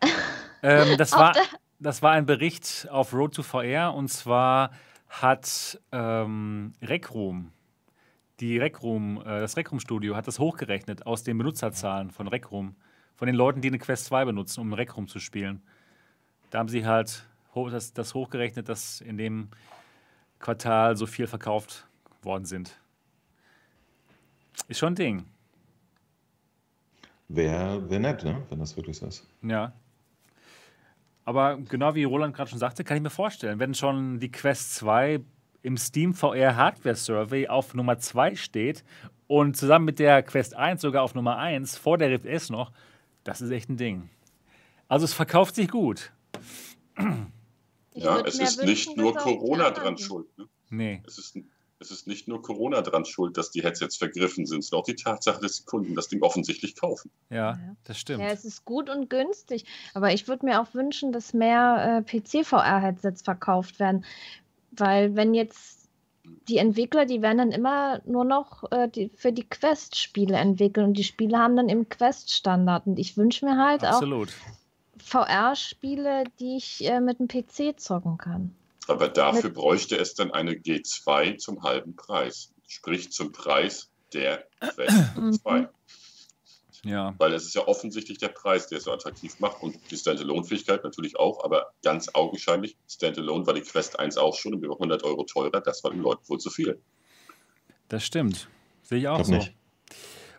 Ähm, 0.62 0.96
das, 0.96 1.12
war, 1.12 1.34
das 1.78 2.02
war 2.02 2.12
ein 2.12 2.26
Bericht 2.26 2.88
auf 2.90 3.12
Road 3.12 3.34
to 3.34 3.42
VR 3.42 3.94
und 3.94 4.08
zwar 4.08 4.70
hat 5.08 5.80
ähm, 5.92 6.72
Rec 6.82 7.12
Room, 7.12 7.52
die 8.40 8.58
Rec 8.58 8.82
Room, 8.82 9.20
äh, 9.20 9.40
das 9.40 9.56
Rec 9.56 9.70
Room 9.70 9.80
Studio 9.80 10.16
hat 10.16 10.26
das 10.26 10.38
hochgerechnet 10.38 11.06
aus 11.06 11.22
den 11.22 11.38
Benutzerzahlen 11.38 12.10
von 12.10 12.28
Rec 12.28 12.50
Room, 12.50 12.76
von 13.14 13.26
den 13.26 13.34
Leuten, 13.34 13.60
die 13.60 13.68
eine 13.68 13.78
Quest 13.78 14.06
2 14.06 14.26
benutzen, 14.26 14.60
um 14.60 14.72
Rec 14.72 14.96
Room 14.96 15.08
zu 15.08 15.20
spielen. 15.20 15.62
Da 16.50 16.58
haben 16.58 16.68
sie 16.68 16.84
halt 16.86 17.26
das, 17.54 17.92
das 17.92 18.14
hochgerechnet, 18.14 18.68
dass 18.68 19.00
in 19.00 19.16
dem 19.16 19.48
Quartal 20.38 20.96
so 20.96 21.06
viel 21.06 21.26
verkauft 21.26 21.86
worden 22.22 22.44
sind. 22.44 22.78
Ist 24.68 24.78
schon 24.78 24.92
ein 24.92 24.96
Ding. 24.96 25.24
Wäre 27.28 27.88
wär 27.88 27.98
nett, 27.98 28.24
ne? 28.24 28.42
wenn 28.50 28.58
das 28.58 28.76
wirklich 28.76 28.98
so 28.98 29.06
ist. 29.06 29.26
Ja. 29.42 29.72
Aber 31.26 31.58
genau 31.58 31.96
wie 31.96 32.04
Roland 32.04 32.34
gerade 32.36 32.48
schon 32.48 32.60
sagte, 32.60 32.84
kann 32.84 32.96
ich 32.96 33.02
mir 33.02 33.10
vorstellen, 33.10 33.58
wenn 33.58 33.74
schon 33.74 34.20
die 34.20 34.30
Quest 34.30 34.76
2 34.76 35.20
im 35.62 35.76
Steam 35.76 36.14
VR 36.14 36.54
Hardware 36.54 36.94
Survey 36.94 37.48
auf 37.48 37.74
Nummer 37.74 37.98
2 37.98 38.36
steht 38.36 38.84
und 39.26 39.56
zusammen 39.56 39.86
mit 39.86 39.98
der 39.98 40.22
Quest 40.22 40.54
1 40.54 40.80
sogar 40.80 41.02
auf 41.02 41.16
Nummer 41.16 41.36
1 41.36 41.76
vor 41.76 41.98
der 41.98 42.10
Rift 42.10 42.26
S 42.26 42.48
noch, 42.48 42.70
das 43.24 43.40
ist 43.40 43.50
echt 43.50 43.68
ein 43.68 43.76
Ding. 43.76 44.08
Also 44.86 45.04
es 45.04 45.14
verkauft 45.14 45.56
sich 45.56 45.68
gut. 45.68 46.12
ja, 47.94 48.20
es 48.20 48.38
ist 48.38 48.62
nicht 48.62 48.96
nur 48.96 49.12
Corona 49.16 49.70
dran 49.72 49.98
schuld. 49.98 50.28
Ne? 50.38 50.46
Nee. 50.70 51.02
Es 51.08 51.18
ist 51.18 51.36
es 51.78 51.90
ist 51.90 52.06
nicht 52.06 52.26
nur 52.26 52.40
Corona 52.42 52.80
dran 52.80 53.04
schuld, 53.04 53.36
dass 53.36 53.50
die 53.50 53.62
Headsets 53.62 53.96
vergriffen 53.96 54.46
sind, 54.46 54.64
sondern 54.64 54.82
auch 54.82 54.86
die 54.86 54.96
Tatsache, 54.96 55.40
dass 55.40 55.56
die 55.56 55.64
Kunden 55.64 55.94
das 55.94 56.08
Ding 56.08 56.22
offensichtlich 56.22 56.74
kaufen. 56.74 57.10
Ja, 57.30 57.58
das 57.84 57.98
stimmt. 57.98 58.22
Ja, 58.22 58.28
es 58.28 58.44
ist 58.44 58.64
gut 58.64 58.88
und 58.88 59.10
günstig. 59.10 59.66
Aber 59.94 60.12
ich 60.12 60.26
würde 60.26 60.46
mir 60.46 60.60
auch 60.60 60.72
wünschen, 60.74 61.12
dass 61.12 61.34
mehr 61.34 62.02
äh, 62.06 62.20
PC-VR-Headsets 62.20 63.22
verkauft 63.22 63.78
werden. 63.78 64.04
Weil 64.70 65.14
wenn 65.16 65.34
jetzt 65.34 65.88
die 66.48 66.56
Entwickler, 66.56 67.04
die 67.04 67.22
werden 67.22 67.38
dann 67.38 67.52
immer 67.52 68.00
nur 68.06 68.24
noch 68.24 68.64
äh, 68.72 68.88
die, 68.88 69.10
für 69.14 69.32
die 69.32 69.48
Quest-Spiele 69.48 70.36
entwickeln 70.36 70.86
und 70.86 70.94
die 70.94 71.04
Spiele 71.04 71.38
haben 71.38 71.56
dann 71.56 71.68
im 71.68 71.88
Quest-Standard. 71.88 72.86
Und 72.86 72.98
ich 72.98 73.16
wünsche 73.16 73.44
mir 73.44 73.58
halt 73.58 73.84
Absolut. 73.84 74.28
auch 74.28 74.56
VR-Spiele, 75.02 76.24
die 76.40 76.56
ich 76.56 76.88
äh, 76.88 77.00
mit 77.00 77.18
dem 77.18 77.28
PC 77.28 77.78
zocken 77.78 78.16
kann. 78.16 78.54
Aber 78.88 79.08
dafür 79.08 79.50
bräuchte 79.50 79.96
es 79.96 80.14
dann 80.14 80.30
eine 80.30 80.52
G2 80.52 81.38
zum 81.38 81.62
halben 81.62 81.96
Preis. 81.96 82.52
Sprich 82.68 83.12
zum 83.12 83.32
Preis 83.32 83.90
der 84.12 84.46
Quest 84.60 85.42
2. 85.42 85.60
Mhm. 85.60 85.68
Ja. 86.84 87.14
Weil 87.18 87.32
es 87.32 87.44
ist 87.44 87.54
ja 87.54 87.66
offensichtlich 87.66 88.18
der 88.18 88.28
Preis, 88.28 88.68
der 88.68 88.78
es 88.78 88.84
so 88.84 88.92
attraktiv 88.92 89.40
macht 89.40 89.60
und 89.60 89.76
die 89.90 89.96
Standalone-Fähigkeit 89.96 90.84
natürlich 90.84 91.18
auch, 91.18 91.42
aber 91.42 91.72
ganz 91.82 92.08
augenscheinlich, 92.14 92.76
Standalone 92.88 93.44
war 93.44 93.54
die 93.54 93.62
Quest 93.62 93.98
1 93.98 94.16
auch 94.18 94.36
schon 94.36 94.52
über 94.52 94.74
100 94.74 95.02
Euro 95.02 95.24
teurer, 95.24 95.60
das 95.60 95.82
war 95.82 95.90
den 95.90 96.00
Leuten 96.00 96.28
wohl 96.28 96.38
zu 96.38 96.48
viel. 96.48 96.80
Das 97.88 98.04
stimmt. 98.04 98.48
Sehe 98.82 98.98
ich 98.98 99.08
auch 99.08 99.18
ich 99.20 99.26
so. 99.26 99.32
Nicht. 99.32 99.54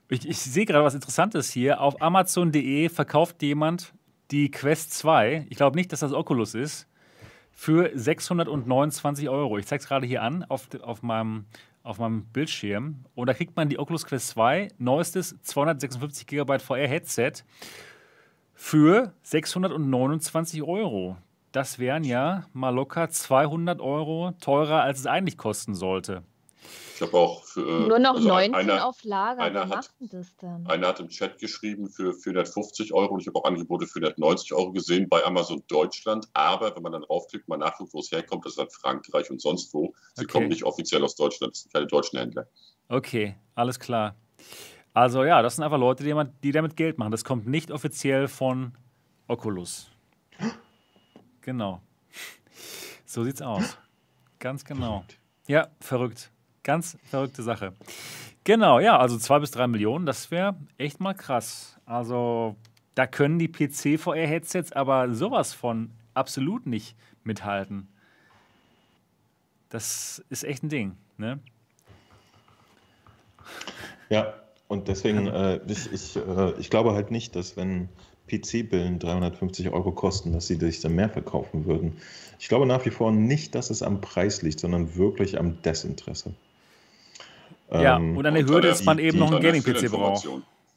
Ich, 0.10 0.26
ich 0.26 0.38
sehe 0.38 0.66
gerade 0.66 0.86
was 0.86 0.94
Interessantes 0.94 1.50
hier. 1.52 1.82
Auf 1.82 2.02
Amazon.de 2.02 2.88
verkauft 2.88 3.42
jemand 3.44 3.94
die 4.32 4.50
Quest 4.50 4.94
2. 4.94 5.48
Ich 5.50 5.58
glaube 5.58 5.76
nicht, 5.76 5.92
dass 5.92 6.00
das 6.00 6.14
Oculus 6.14 6.54
ist 6.54 6.88
für 7.58 7.90
629 7.96 9.30
Euro. 9.30 9.58
Ich 9.58 9.66
zeige 9.66 9.82
es 9.82 9.88
gerade 9.90 10.06
hier 10.06 10.22
an 10.22 10.46
auf, 10.48 10.70
auf, 10.84 11.02
meinem, 11.02 11.46
auf 11.82 11.98
meinem 11.98 12.26
Bildschirm. 12.26 13.04
Und 13.16 13.26
da 13.28 13.34
kriegt 13.34 13.56
man 13.56 13.68
die 13.68 13.80
Oculus 13.80 14.06
Quest 14.06 14.30
2, 14.30 14.68
neuestes 14.78 15.36
256 15.42 16.28
GB 16.28 16.60
VR 16.60 16.88
Headset 16.88 17.34
für 18.54 19.12
629 19.24 20.62
Euro. 20.62 21.18
Das 21.52 21.80
wären 21.80 22.04
ja 22.04 22.46
mal 22.54 22.70
locker 22.70 23.10
200 23.10 23.82
Euro 23.82 24.34
teurer, 24.40 24.84
als 24.84 25.00
es 25.00 25.08
eigentlich 25.08 25.38
kosten 25.38 25.74
sollte. 25.74 26.22
Ich 26.96 27.02
habe 27.02 27.14
auch 27.18 27.44
für, 27.44 27.62
äh, 27.62 27.88
Nur 27.88 28.00
noch 28.00 28.16
also 28.16 28.28
19 28.28 28.56
einer, 28.56 28.86
auf 28.88 29.04
Lager. 29.04 29.42
Einer 29.42 29.70
hat, 29.70 29.90
einer 30.66 30.88
hat 30.88 31.00
im 31.00 31.10
Chat 31.10 31.38
geschrieben 31.38 31.90
für 31.90 32.14
450 32.14 32.94
Euro 32.94 33.14
und 33.14 33.22
ich 33.22 33.28
habe 33.28 33.38
auch 33.40 33.46
Angebote 33.46 33.86
für 33.86 34.00
490 34.00 34.54
Euro 34.54 34.72
gesehen 34.72 35.08
bei 35.08 35.24
Amazon 35.24 35.64
Deutschland. 35.68 36.28
Aber 36.34 36.76
wenn 36.76 36.84
man 36.84 36.92
dann 36.92 37.04
draufklickt, 37.04 37.48
mal 37.48 37.58
nachguckt, 37.58 37.94
wo 37.94 38.00
es 38.00 38.12
herkommt, 38.12 38.46
das 38.46 38.54
ist 38.54 38.60
halt 38.60 38.74
Frankreich 38.74 39.30
und 39.30 39.42
sonst 39.42 39.74
wo. 39.74 39.94
Sie 40.16 40.24
okay. 40.24 40.32
kommen 40.32 40.48
nicht 40.48 40.64
offiziell 40.64 41.04
aus 41.04 41.16
Deutschland, 41.16 41.54
das 41.54 41.62
sind 41.62 41.74
keine 41.74 41.88
deutschen 41.88 42.20
Händler. 42.20 42.48
Okay, 42.90 43.36
alles 43.56 43.80
klar. 43.80 44.16
Also 44.94 45.24
ja, 45.24 45.42
das 45.44 45.56
sind 45.56 45.64
einfach 45.64 45.78
Leute, 45.78 46.04
die, 46.04 46.16
die 46.42 46.52
damit 46.52 46.76
Geld 46.76 46.98
machen. 46.98 47.12
Das 47.12 47.24
kommt 47.24 47.46
nicht 47.46 47.70
offiziell 47.70 48.28
von 48.28 48.74
Oculus. 49.28 49.92
Genau. 51.42 51.82
So 53.06 53.24
sieht's 53.24 53.42
aus. 53.42 53.78
Ganz 54.40 54.66
genau. 54.66 55.06
Ja, 55.48 55.70
verrückt. 55.80 56.32
Ganz 56.68 56.98
verrückte 57.06 57.44
Sache. 57.44 57.72
Genau, 58.44 58.82
ja, 58.82 59.00
also 59.00 59.18
zwei 59.18 59.40
bis 59.40 59.52
drei 59.52 59.68
Millionen, 59.68 60.06
das 60.06 60.32
wäre 60.32 60.58
echt 60.78 61.00
mal 61.00 61.14
krass. 61.14 61.78
Also 61.86 62.58
da 62.94 63.08
können 63.08 63.40
die 63.40 63.48
PC-VR-Headsets 63.48 64.74
aber 64.74 65.14
sowas 65.16 65.54
von 65.54 65.92
absolut 66.14 66.66
nicht 66.66 66.98
mithalten. 67.24 67.88
Das 69.70 70.22
ist 70.30 70.44
echt 70.44 70.62
ein 70.62 70.68
Ding, 70.68 70.98
ne? 71.16 71.40
Ja, 74.10 74.34
und 74.68 74.90
deswegen, 74.90 75.28
äh, 75.28 75.62
ich, 75.68 75.94
ich, 75.94 76.18
äh, 76.18 76.52
ich 76.60 76.70
glaube 76.70 76.96
halt 76.96 77.12
nicht, 77.12 77.38
dass 77.38 77.56
wenn 77.56 77.88
PC-Billen 78.30 79.00
350 79.00 79.70
Euro 79.70 79.94
kosten, 79.94 80.34
dass 80.34 80.48
sie 80.48 80.56
sich 80.56 80.82
dann 80.82 80.96
mehr 80.96 81.10
verkaufen 81.10 81.64
würden. 81.66 81.94
Ich 82.40 82.50
glaube 82.50 82.66
nach 82.66 82.86
wie 82.86 82.90
vor 82.90 83.14
nicht, 83.14 83.56
dass 83.56 83.70
es 83.70 83.82
am 83.82 84.02
Preis 84.02 84.42
liegt, 84.42 84.60
sondern 84.60 84.98
wirklich 84.98 85.40
am 85.40 85.62
Desinteresse. 85.62 86.34
Ja, 87.72 87.98
ähm, 87.98 88.18
und 88.18 88.24
der 88.24 88.34
Hürde 88.34 88.70
ist 88.70 88.86
man 88.86 89.00
eben 89.00 89.20
noch 89.20 89.32
ein 89.32 89.42
Gaming-PC 89.42 89.92
braucht. 89.92 90.28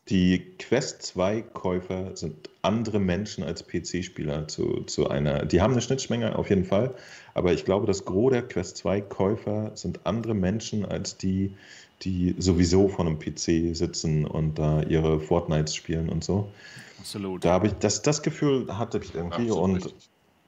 Die 0.08 0.40
Quest 0.58 1.14
2-Käufer 1.16 2.16
sind 2.16 2.50
andere 2.62 2.98
Menschen 2.98 3.44
als 3.44 3.64
PC-Spieler 3.64 4.48
zu, 4.48 4.82
zu 4.86 5.08
einer. 5.08 5.44
Die 5.46 5.60
haben 5.60 5.72
eine 5.72 5.80
Schnittmenge 5.80 6.36
auf 6.36 6.48
jeden 6.48 6.64
Fall, 6.64 6.94
aber 7.34 7.52
ich 7.52 7.64
glaube, 7.64 7.86
das 7.86 8.04
Gros 8.04 8.32
der 8.32 8.42
Quest 8.42 8.84
2-Käufer 8.84 9.70
sind 9.74 10.00
andere 10.04 10.34
Menschen 10.34 10.84
als 10.84 11.16
die, 11.16 11.54
die 12.02 12.34
sowieso 12.38 12.88
vor 12.88 13.06
einem 13.06 13.20
PC 13.20 13.76
sitzen 13.76 14.26
und 14.26 14.58
da 14.58 14.82
ihre 14.82 15.20
Fortnites 15.20 15.76
spielen 15.76 16.08
und 16.08 16.24
so. 16.24 16.50
Absolut. 16.98 17.44
Da 17.44 17.52
habe 17.52 17.68
ich 17.68 17.74
das, 17.74 18.02
das 18.02 18.22
Gefühl 18.22 18.66
hatte 18.76 19.00
ich 19.02 19.14
irgendwie 19.14 19.50
Absolut 19.50 19.84
und 19.84 19.94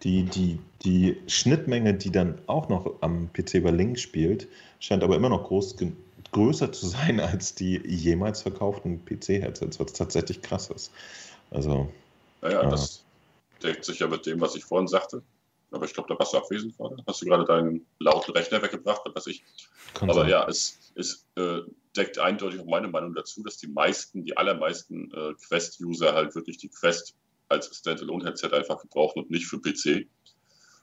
die, 0.02 0.24
die, 0.24 0.58
die 0.84 1.16
Schnittmenge, 1.28 1.94
die 1.94 2.10
dann 2.10 2.38
auch 2.46 2.68
noch 2.68 2.94
am 3.00 3.32
PC 3.32 3.54
über 3.54 3.70
Link 3.70 3.98
spielt, 3.98 4.48
scheint 4.80 5.04
aber 5.04 5.14
immer 5.14 5.28
noch 5.28 5.44
groß 5.44 5.76
größer 6.32 6.72
zu 6.72 6.86
sein 6.86 7.20
als 7.20 7.54
die 7.54 7.80
jemals 7.86 8.42
verkauften 8.42 9.04
PC-Headsets, 9.04 9.78
was 9.78 9.92
tatsächlich 9.92 10.42
krass 10.42 10.70
ist. 10.70 10.92
Also. 11.50 11.90
Naja, 12.40 12.62
ja. 12.62 12.70
das 12.70 13.04
deckt 13.62 13.84
sich 13.84 14.00
ja 14.00 14.08
mit 14.08 14.26
dem, 14.26 14.40
was 14.40 14.56
ich 14.56 14.64
vorhin 14.64 14.88
sagte. 14.88 15.22
Aber 15.70 15.86
ich 15.86 15.94
glaube, 15.94 16.08
da 16.12 16.18
warst 16.18 16.34
du 16.34 16.36
abwesend 16.36 16.76
gerade. 16.76 16.96
Hast 17.06 17.22
du 17.22 17.26
gerade 17.26 17.44
deinen 17.44 17.86
lauten 17.98 18.32
Rechner 18.32 18.62
weggebracht, 18.62 19.02
was 19.06 19.14
weiß 19.14 19.26
ich. 19.28 19.42
Kann 19.94 20.10
Aber 20.10 20.20
sein. 20.20 20.30
ja, 20.30 20.46
es, 20.46 20.92
es 20.96 21.26
äh, 21.36 21.60
deckt 21.96 22.18
eindeutig 22.18 22.60
auch 22.60 22.66
meine 22.66 22.88
Meinung 22.88 23.14
dazu, 23.14 23.42
dass 23.42 23.56
die 23.56 23.68
meisten, 23.68 24.22
die 24.22 24.36
allermeisten 24.36 25.10
äh, 25.12 25.32
Quest-User 25.46 26.12
halt 26.12 26.34
wirklich 26.34 26.58
die 26.58 26.68
Quest 26.68 27.14
als 27.48 27.74
Standalone-Headset 27.74 28.52
einfach 28.52 28.80
gebrauchen 28.80 29.22
und 29.22 29.30
nicht 29.30 29.46
für 29.46 29.60
PC. 29.60 30.06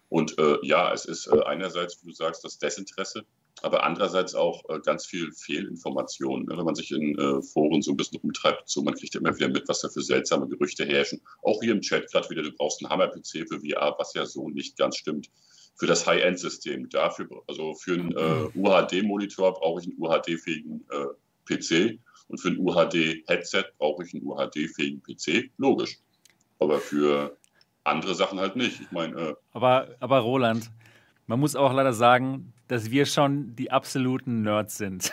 Und 0.09 0.37
äh, 0.39 0.57
ja, 0.63 0.91
es 0.91 1.05
ist 1.05 1.27
äh, 1.27 1.39
einerseits, 1.43 2.01
wie 2.01 2.07
du 2.07 2.13
sagst, 2.13 2.43
das 2.43 2.57
Desinteresse 2.57 3.25
aber 3.61 3.83
andererseits 3.83 4.35
auch 4.35 4.63
äh, 4.69 4.79
ganz 4.79 5.05
viel 5.05 5.31
Fehlinformationen. 5.31 6.45
Ne? 6.47 6.57
Wenn 6.57 6.65
man 6.65 6.75
sich 6.75 6.91
in 6.91 7.17
äh, 7.17 7.41
Foren 7.41 7.81
so 7.81 7.91
ein 7.91 7.97
bisschen 7.97 8.19
umtreibt, 8.21 8.69
so 8.69 8.81
man 8.81 8.93
kriegt 8.93 9.15
immer 9.15 9.35
wieder 9.35 9.49
mit, 9.49 9.67
was 9.67 9.81
da 9.81 9.89
für 9.89 10.01
seltsame 10.01 10.47
Gerüchte 10.47 10.85
herrschen. 10.85 11.21
Auch 11.43 11.59
hier 11.61 11.73
im 11.73 11.81
Chat 11.81 12.11
gerade 12.11 12.29
wieder, 12.29 12.43
du 12.43 12.51
brauchst 12.51 12.83
einen 12.83 12.89
Hammer-PC 12.89 13.47
für 13.47 13.59
VR, 13.59 13.95
was 13.97 14.13
ja 14.13 14.25
so 14.25 14.49
nicht 14.49 14.77
ganz 14.77 14.97
stimmt. 14.97 15.29
Für 15.75 15.87
das 15.87 16.05
High-End-System. 16.05 16.89
Dafür, 16.89 17.27
also 17.47 17.73
für 17.75 17.93
einen 17.93 18.11
äh, 18.11 18.57
UHD-Monitor 18.57 19.53
brauche 19.53 19.81
ich 19.81 19.87
einen 19.87 19.97
UHD-fähigen 19.97 20.85
äh, 20.91 21.05
PC 21.45 21.99
und 22.27 22.39
für 22.39 22.49
ein 22.49 22.57
UHD-Headset 22.57 23.63
brauche 23.77 24.03
ich 24.03 24.13
einen 24.13 24.23
UHD-fähigen 24.25 25.01
PC. 25.01 25.51
Logisch. 25.57 25.97
Aber 26.59 26.79
für 26.79 27.37
andere 27.85 28.13
Sachen 28.13 28.39
halt 28.39 28.55
nicht. 28.55 28.81
Ich 28.81 28.91
meine. 28.91 29.15
Äh, 29.19 29.35
aber, 29.53 29.95
aber 29.99 30.19
Roland, 30.19 30.69
man 31.27 31.39
muss 31.39 31.55
auch 31.55 31.73
leider 31.73 31.93
sagen, 31.93 32.53
dass 32.69 32.89
wir 32.91 33.05
schon 33.05 33.55
die 33.57 33.71
absoluten 33.71 34.43
Nerds 34.43 34.77
sind. 34.77 35.11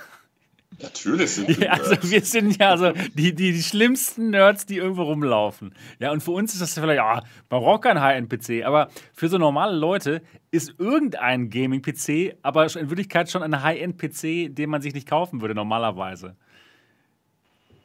Natürlich 0.80 1.30
sind 1.30 1.48
wir. 1.48 1.66
Ja, 1.66 1.72
also 1.72 2.10
wir 2.10 2.20
sind 2.20 2.58
ja 2.58 2.76
so 2.76 2.92
die, 2.92 3.34
die, 3.34 3.52
die, 3.52 3.62
schlimmsten 3.62 4.30
Nerds, 4.30 4.66
die 4.66 4.76
irgendwo 4.76 5.04
rumlaufen. 5.04 5.74
Ja, 5.98 6.12
und 6.12 6.22
für 6.22 6.32
uns 6.32 6.52
ist 6.52 6.60
das 6.60 6.74
vielleicht, 6.74 6.98
ja, 6.98 7.22
man 7.48 7.60
braucht 7.60 7.82
keinen 7.82 8.00
High-End-PC, 8.00 8.64
aber 8.64 8.90
für 9.14 9.28
so 9.28 9.38
normale 9.38 9.74
Leute 9.74 10.22
ist 10.50 10.74
irgendein 10.78 11.48
Gaming-PC, 11.48 12.36
aber 12.42 12.64
in 12.76 12.90
Wirklichkeit 12.90 13.30
schon 13.30 13.42
ein 13.42 13.62
High-End-PC, 13.62 14.54
den 14.54 14.68
man 14.68 14.82
sich 14.82 14.92
nicht 14.92 15.08
kaufen 15.08 15.40
würde, 15.40 15.54
normalerweise. 15.54 16.36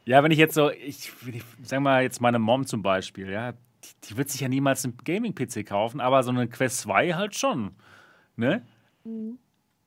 Ja, 0.04 0.22
wenn 0.22 0.32
ich 0.32 0.38
jetzt 0.38 0.54
so, 0.54 0.70
ich, 0.70 1.12
ich 1.26 1.42
sag 1.62 1.80
mal 1.80 2.02
jetzt 2.02 2.20
meine 2.20 2.40
Mom 2.40 2.66
zum 2.66 2.82
Beispiel, 2.82 3.30
ja, 3.30 3.52
die, 3.52 4.08
die 4.08 4.16
wird 4.18 4.28
sich 4.28 4.42
ja 4.42 4.48
niemals 4.48 4.84
einen 4.84 4.98
Gaming-PC 5.02 5.64
kaufen, 5.66 6.00
aber 6.00 6.22
so 6.24 6.30
eine 6.30 6.46
Quest 6.48 6.80
2 6.80 7.14
halt 7.14 7.36
schon. 7.36 7.70
Ne? 8.36 8.62
Mhm. 9.04 9.38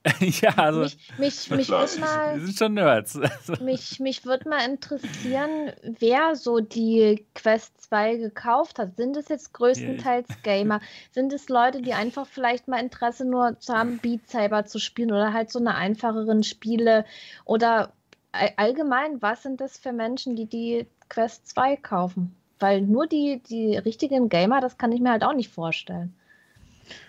ja, 0.20 0.54
also. 0.56 0.82
Mich, 0.82 0.98
mich, 1.18 1.50
mich 1.50 1.70
würde 1.70 2.00
mal. 2.00 2.36
Wir 2.36 2.46
sind 2.46 2.58
schon 2.58 2.74
Nerds. 2.74 3.20
mich 3.62 4.00
mich 4.00 4.26
würde 4.26 4.50
mal 4.50 4.66
interessieren, 4.66 5.72
wer 5.82 6.36
so 6.36 6.60
die 6.60 7.26
Quest 7.34 7.82
2 7.90 8.18
gekauft 8.18 8.78
hat. 8.78 8.98
Sind 8.98 9.18
es 9.18 9.30
jetzt 9.30 9.54
größtenteils 9.54 10.28
Gamer? 10.44 10.80
Sind 11.12 11.34
es 11.34 11.50
Leute, 11.50 11.82
die 11.82 11.94
einfach 11.94 12.28
vielleicht 12.28 12.68
mal 12.68 12.80
Interesse 12.80 13.26
nur 13.26 13.60
zu 13.60 13.74
haben, 13.74 13.98
Beat 13.98 14.30
Saber 14.30 14.66
zu 14.66 14.80
spielen 14.80 15.12
oder 15.12 15.34
halt 15.34 15.52
so 15.52 15.60
eine 15.60 15.76
einfacheren 15.76 16.44
Spiele? 16.44 17.06
Oder 17.46 17.94
allgemein, 18.32 19.22
was 19.22 19.44
sind 19.44 19.60
das 19.60 19.78
für 19.78 19.92
Menschen, 19.92 20.36
die 20.36 20.46
die 20.46 20.88
Quest 21.10 21.48
2 21.50 21.78
kaufen? 21.78 22.36
Weil 22.60 22.82
nur 22.82 23.08
die, 23.08 23.42
die 23.42 23.76
richtigen 23.76 24.30
Gamer, 24.30 24.62
das 24.62 24.78
kann 24.78 24.92
ich 24.92 25.02
mir 25.02 25.12
halt 25.12 25.24
auch 25.24 25.34
nicht 25.34 25.50
vorstellen. 25.50 26.16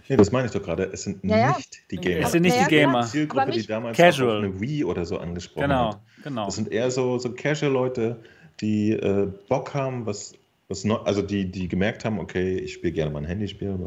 Nee, 0.08 0.16
das 0.16 0.32
meine 0.32 0.46
ich 0.46 0.52
doch 0.52 0.62
gerade. 0.62 0.84
Es 0.84 1.02
sind 1.02 1.24
ja, 1.24 1.56
nicht 1.56 1.90
die 1.90 1.96
Gamer. 1.96 2.26
Es 2.26 2.32
sind 2.32 2.42
nicht 2.42 2.58
die 2.60 2.68
Gamer. 2.68 3.02
Die 3.02 3.08
Zielgruppe, 3.08 3.50
die 3.50 3.66
damals 3.66 3.96
Casual. 3.96 4.38
auf 4.38 4.44
eine 4.44 4.60
Wii 4.60 4.84
oder 4.84 5.04
so 5.04 5.18
angesprochen 5.18 5.68
genau, 5.68 5.90
hat. 5.90 6.00
Genau. 6.22 6.46
Das 6.46 6.54
sind 6.56 6.70
eher 6.70 6.90
so, 6.90 7.18
so 7.18 7.32
Casual-Leute, 7.32 8.20
die 8.60 8.92
äh, 8.92 9.28
Bock 9.48 9.74
haben, 9.74 10.06
was, 10.06 10.34
was 10.68 10.84
noch, 10.84 11.04
also 11.06 11.22
die, 11.22 11.50
die 11.50 11.68
gemerkt 11.68 12.04
haben, 12.04 12.18
okay, 12.18 12.58
ich 12.58 12.74
spiele 12.74 12.92
gerne 12.92 13.10
mein 13.10 13.24
Handyspiel, 13.24 13.78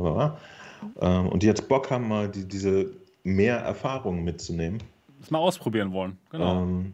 ähm, 1.02 1.28
und 1.28 1.44
die 1.44 1.48
jetzt 1.48 1.68
Bock 1.68 1.90
haben, 1.92 2.08
mal 2.08 2.30
die, 2.30 2.48
diese 2.48 2.92
mehr 3.24 3.58
Erfahrungen 3.58 4.24
mitzunehmen. 4.24 4.82
Das 5.20 5.32
mal 5.32 5.40
ausprobieren 5.40 5.92
wollen, 5.92 6.18
genau. 6.30 6.64
Ähm, 6.64 6.94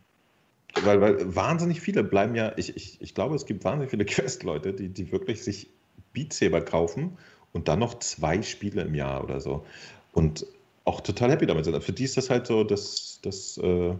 weil, 0.83 0.99
weil 0.99 1.35
wahnsinnig 1.35 1.79
viele 1.79 2.03
bleiben 2.03 2.35
ja, 2.35 2.51
ich, 2.57 2.75
ich, 2.75 3.01
ich 3.01 3.15
glaube, 3.15 3.35
es 3.35 3.45
gibt 3.45 3.63
wahnsinnig 3.63 3.91
viele 3.91 4.05
Quest-Leute, 4.05 4.73
die, 4.73 4.89
die 4.89 5.11
wirklich 5.11 5.43
sich 5.43 5.69
Beat 6.13 6.33
Saber 6.33 6.61
kaufen 6.61 7.17
und 7.55 7.67
dann 7.69 7.79
noch 7.79 7.99
zwei 7.99 8.41
Spiele 8.41 8.81
im 8.81 8.95
Jahr 8.95 9.23
oder 9.23 9.39
so. 9.39 9.65
Und 10.11 10.45
auch 10.83 10.99
total 10.99 11.31
happy 11.31 11.45
damit 11.45 11.63
sind. 11.63 11.81
Für 11.81 11.93
die 11.93 12.03
ist 12.03 12.17
das 12.17 12.29
halt 12.29 12.47
so 12.47 12.65
das, 12.65 13.19
das 13.21 13.57
äh, 13.57 13.93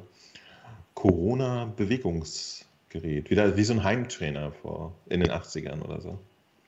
Corona-Bewegungsgerät. 0.94 3.30
Wieder 3.30 3.56
wie 3.56 3.64
so 3.64 3.72
ein 3.74 3.82
Heimtrainer 3.84 4.52
vor, 4.62 4.94
in 5.08 5.22
den 5.22 5.32
80ern 5.32 5.82
oder 5.82 6.02
so. 6.02 6.20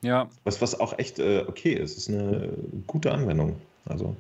Ja. 0.02 0.30
Was, 0.46 0.62
was 0.62 0.80
auch 0.80 0.98
echt 0.98 1.20
äh, 1.20 1.44
okay 1.46 1.74
ist. 1.74 1.98
Ist 1.98 2.08
eine 2.10 2.54
gute 2.88 3.12
Anwendung. 3.12 3.58
Also. 3.84 4.16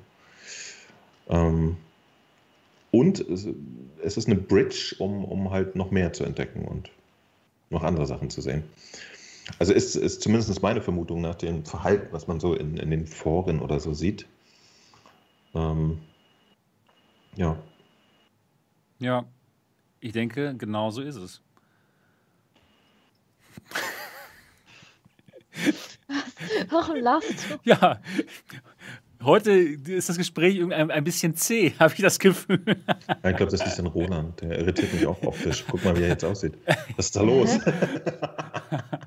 Ähm, 1.29 1.77
und 2.91 3.21
es, 3.21 3.47
es, 4.03 4.17
ist 4.17 4.27
eine 4.27 4.35
Bridge, 4.35 4.97
um, 4.99 5.23
um 5.23 5.51
halt 5.51 5.77
noch 5.77 5.91
mehr 5.91 6.11
zu 6.11 6.25
entdecken 6.25 6.65
und 6.65 6.89
noch 7.69 7.83
andere 7.83 8.07
Sachen 8.07 8.29
zu 8.29 8.41
sehen. 8.41 8.65
Also 9.59 9.73
ist, 9.73 9.95
ist 9.95 10.21
zumindest 10.21 10.61
meine 10.61 10.81
Vermutung 10.81 11.21
nach 11.21 11.35
dem 11.35 11.65
Verhalten, 11.65 12.07
was 12.11 12.27
man 12.27 12.39
so 12.39 12.53
in, 12.53 12.77
in 12.77 12.91
den 12.91 13.07
Foren 13.07 13.59
oder 13.59 13.79
so 13.79 13.93
sieht. 13.93 14.27
Ähm, 15.53 15.99
ja. 17.35 17.57
Ja, 18.99 19.25
ich 19.99 20.11
denke, 20.11 20.55
genau 20.57 20.89
so 20.91 21.01
ist 21.01 21.15
es. 21.15 21.41
Warum 26.69 26.97
lachst 26.97 27.49
du? 27.49 27.57
Ja, 27.63 27.99
heute 29.23 29.51
ist 29.51 30.09
das 30.09 30.17
Gespräch 30.17 30.61
ein, 30.61 30.91
ein 30.91 31.03
bisschen 31.03 31.35
zäh, 31.35 31.73
habe 31.79 31.93
ich 31.93 32.01
das 32.01 32.19
Gefühl. 32.19 32.63
Ja, 33.23 33.29
ich 33.29 33.37
glaube, 33.37 33.51
das 33.51 33.65
ist 33.65 33.79
ein 33.79 33.87
Roland. 33.87 34.41
Der 34.41 34.59
irritiert 34.59 34.93
mich 34.93 35.05
auch 35.05 35.21
optisch. 35.23 35.65
Guck 35.69 35.83
mal, 35.83 35.95
wie 35.97 36.03
er 36.03 36.09
jetzt 36.09 36.25
aussieht. 36.25 36.53
Was 36.95 37.07
ist 37.07 37.15
da 37.15 37.21
los? 37.21 37.59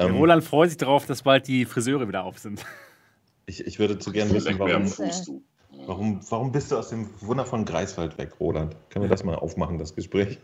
Ähm, 0.00 0.16
Roland 0.16 0.44
freut 0.44 0.70
sich 0.70 0.78
darauf, 0.78 1.06
dass 1.06 1.22
bald 1.22 1.46
die 1.46 1.64
Friseure 1.64 2.08
wieder 2.08 2.24
auf 2.24 2.38
sind. 2.38 2.64
Ich, 3.46 3.66
ich 3.66 3.78
würde 3.78 3.98
zu 3.98 4.12
gerne 4.12 4.32
wissen, 4.32 4.58
warum, 4.58 4.92
warum, 5.86 6.20
warum 6.30 6.52
bist 6.52 6.70
du 6.70 6.76
aus 6.76 6.88
dem 6.90 7.10
wundervollen 7.20 7.64
Greifswald 7.64 8.16
weg, 8.18 8.32
Roland? 8.38 8.76
Können 8.90 9.04
wir 9.04 9.10
das 9.10 9.24
mal 9.24 9.34
aufmachen, 9.34 9.78
das 9.78 9.94
Gespräch? 9.94 10.38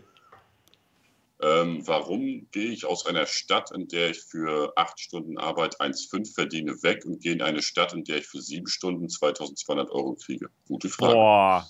Ähm, 1.39 1.87
warum 1.87 2.47
gehe 2.51 2.71
ich 2.71 2.85
aus 2.85 3.05
einer 3.05 3.27
Stadt, 3.27 3.71
in 3.71 3.87
der 3.87 4.09
ich 4.09 4.19
für 4.21 4.73
acht 4.75 4.99
Stunden 4.99 5.37
Arbeit 5.37 5.79
1,5 5.79 6.33
verdiene, 6.33 6.71
weg 6.81 7.05
und 7.05 7.21
gehe 7.21 7.31
in 7.33 7.43
eine 7.43 7.61
Stadt, 7.61 7.93
in 7.93 8.03
der 8.03 8.17
ich 8.17 8.27
für 8.27 8.41
sieben 8.41 8.67
Stunden 8.67 9.07
2200 9.07 9.91
Euro 9.91 10.15
kriege? 10.15 10.49
Gute 10.67 10.89
Frage. 10.89 11.13
Boah. 11.13 11.67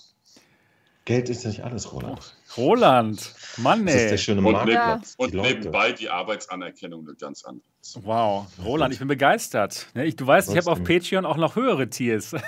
Geld 1.04 1.28
ist 1.30 1.44
nicht 1.46 1.62
alles, 1.64 1.90
Roland. 1.92 2.34
Roland, 2.56 3.34
Mann, 3.56 3.86
Das 3.86 3.94
ist 3.94 4.02
ey. 4.02 4.08
der 4.10 4.16
schöne 4.18 4.40
Und, 4.42 4.52
Marktplatz. 4.52 5.16
neben, 5.18 5.30
die 5.32 5.38
und 5.38 5.42
nebenbei 5.46 5.92
die 5.92 6.10
Arbeitsanerkennung 6.10 7.06
eine 7.06 7.16
ganz 7.16 7.44
andere. 7.44 7.64
Wow, 8.02 8.46
Roland, 8.64 8.92
ich 8.92 8.98
bin 8.98 9.08
begeistert. 9.08 9.86
Ne, 9.94 10.04
ich, 10.06 10.16
du 10.16 10.26
weißt, 10.26 10.50
ich 10.50 10.56
habe 10.56 10.70
auf. 10.70 10.82
Patreon 10.84 11.24
auch 11.24 11.36
noch 11.36 11.56
höhere 11.56 11.88
Tiers. 11.88 12.34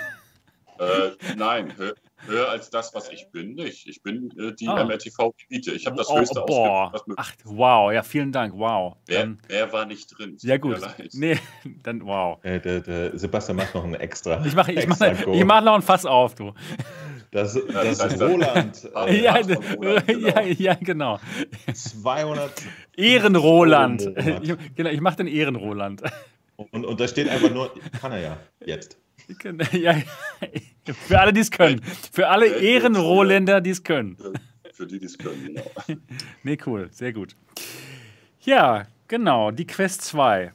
Äh, 0.81 1.11
nein, 1.37 1.75
hö 1.77 1.93
höher 2.27 2.49
als 2.49 2.71
das, 2.71 2.95
was 2.95 3.11
ich 3.11 3.29
bin, 3.33 3.55
nicht. 3.55 3.87
Ich 3.87 4.03
bin 4.03 4.31
äh, 4.39 4.55
die 4.55 4.69
Ah. 4.69 4.83
MRTV-Elite. 4.85 5.73
Ich 5.73 5.87
habe 5.87 5.97
das 5.97 6.09
Oh, 6.09 6.19
höchste 6.19 6.43
boah. 6.47 6.93
Ach, 7.17 7.33
wow, 7.45 7.93
ja, 7.93 8.03
vielen 8.03 8.33
Dank, 8.33 8.55
wow. 8.57 8.97
Wer, 9.07 9.73
war 9.73 9.85
nicht 9.87 10.07
drin? 10.17 10.37
ja, 10.41 10.57
gut. 10.57 10.79
Nee, 11.13 11.39
dann, 11.83 12.05
wow. 12.05 12.43
Äh, 12.45 12.61
der, 12.61 12.81
der 12.81 13.19
Sebastian 13.19 13.57
macht 13.57 13.75
noch 13.75 13.85
ein 13.85 13.95
extra. 13.95 14.45
Ich 14.45 14.55
mache 14.55 14.73
ich 14.73 14.87
mach, 14.87 15.01
ich 15.01 15.45
mach 15.45 15.63
noch 15.63 15.75
ein 15.75 15.83
Fass 15.83 16.07
auf, 16.07 16.35
du. 16.35 16.53
Das, 17.31 17.55
das 17.55 17.65
das 17.73 17.87
ist 17.93 18.03
heißt, 18.03 18.23
Roland. 18.23 18.91
Äh, 18.97 19.23
Ja, 19.23 19.37
Roland, 19.37 20.07
genau. 20.07 20.29
ja, 20.29 20.43
ja, 20.43 20.75
genau. 20.75 21.21
200. 21.73 22.51
Ehrenroland. 22.97 24.11
Genau, 24.75 24.91
ich 24.91 25.01
mache 25.01 25.17
den 25.19 25.29
Ehrenroland. 25.29 26.03
Und, 26.57 26.85
und 26.85 27.01
da 27.01 27.09
steht 27.09 27.29
einfach 27.29 27.51
nur, 27.51 27.73
kann 28.01 28.13
er 28.13 28.21
ja, 28.21 28.37
jetzt. 28.65 28.99
Ja, 29.73 29.95
ja. 29.95 30.03
Für 31.07 31.21
alle, 31.21 31.33
die 31.33 31.41
es 31.41 31.51
können. 31.51 31.81
Für 32.13 32.29
alle 32.29 32.49
Geld 32.49 32.63
Ehrenroländer, 32.63 33.61
die 33.61 33.71
es 33.71 33.83
können. 33.83 34.17
Für, 34.17 34.33
für 34.73 34.87
die, 34.87 34.99
die 34.99 35.07
es 35.07 35.17
können, 35.17 35.47
genau. 35.47 35.63
Nee, 36.43 36.59
cool, 36.67 36.89
sehr 36.91 37.13
gut. 37.13 37.37
Ja, 38.41 38.87
genau, 39.09 39.51
die 39.51 39.67
Quest 39.67 40.03
2. 40.03 40.53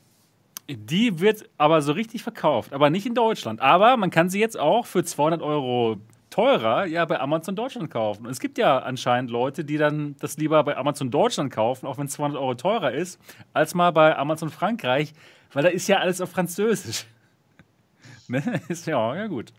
Die 0.68 1.20
wird 1.20 1.48
aber 1.58 1.82
so 1.82 1.92
richtig 1.92 2.24
verkauft, 2.24 2.74
aber 2.74 2.90
nicht 2.90 3.06
in 3.06 3.14
Deutschland. 3.14 3.62
Aber 3.62 3.98
man 3.98 4.10
kann 4.10 4.30
sie 4.30 4.40
jetzt 4.40 4.60
auch 4.60 4.86
für 4.88 5.04
200 5.04 5.42
Euro 5.42 5.98
teurer 6.30 6.86
ja 6.86 7.06
bei 7.06 7.20
Amazon 7.20 7.56
Deutschland 7.56 7.90
kaufen. 7.92 8.26
Und 8.26 8.32
es 8.32 8.40
gibt 8.40 8.58
ja 8.58 8.80
anscheinend 8.80 9.32
Leute, 9.32 9.64
die 9.64 9.78
dann 9.78 10.16
das 10.20 10.38
lieber 10.38 10.64
bei 10.64 10.76
Amazon 10.78 11.12
Deutschland 11.12 11.52
kaufen, 11.52 11.86
auch 11.88 11.98
wenn 11.98 12.08
es 12.08 12.14
200 12.14 12.40
Euro 12.40 12.56
teurer 12.56 12.92
ist, 12.92 13.20
als 13.54 13.74
mal 13.76 13.92
bei 13.92 14.18
Amazon 14.18 14.50
Frankreich, 14.50 15.14
weil 15.54 15.64
da 15.64 15.70
ist 15.70 15.88
ja 15.88 15.98
alles 16.00 16.20
auf 16.22 16.32
Französisch. 16.32 17.06
ne? 18.28 18.62
Ist 18.68 18.88
ja, 18.88 19.16
ja 19.16 19.28
gut. 19.28 19.54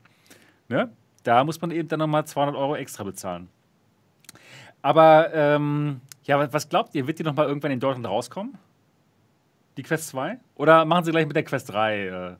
Ne? 0.68 0.90
Da 1.22 1.44
muss 1.44 1.60
man 1.60 1.70
eben 1.70 1.88
dann 1.88 1.98
nochmal 2.00 2.26
200 2.26 2.56
Euro 2.56 2.76
extra 2.76 3.04
bezahlen. 3.04 3.48
Aber 4.82 5.32
ähm, 5.34 6.00
ja, 6.24 6.38
wa- 6.38 6.48
was 6.52 6.68
glaubt 6.68 6.94
ihr? 6.94 7.06
Wird 7.06 7.18
die 7.18 7.22
noch 7.24 7.34
mal 7.34 7.46
irgendwann 7.46 7.70
in 7.72 7.80
Deutschland 7.80 8.06
rauskommen? 8.06 8.56
Die 9.76 9.82
Quest 9.82 10.08
2? 10.08 10.38
Oder 10.54 10.84
machen 10.84 11.04
sie 11.04 11.10
gleich 11.10 11.26
mit 11.26 11.36
der 11.36 11.42
Quest 11.44 11.70
3 11.72 12.06
äh, 12.06 12.36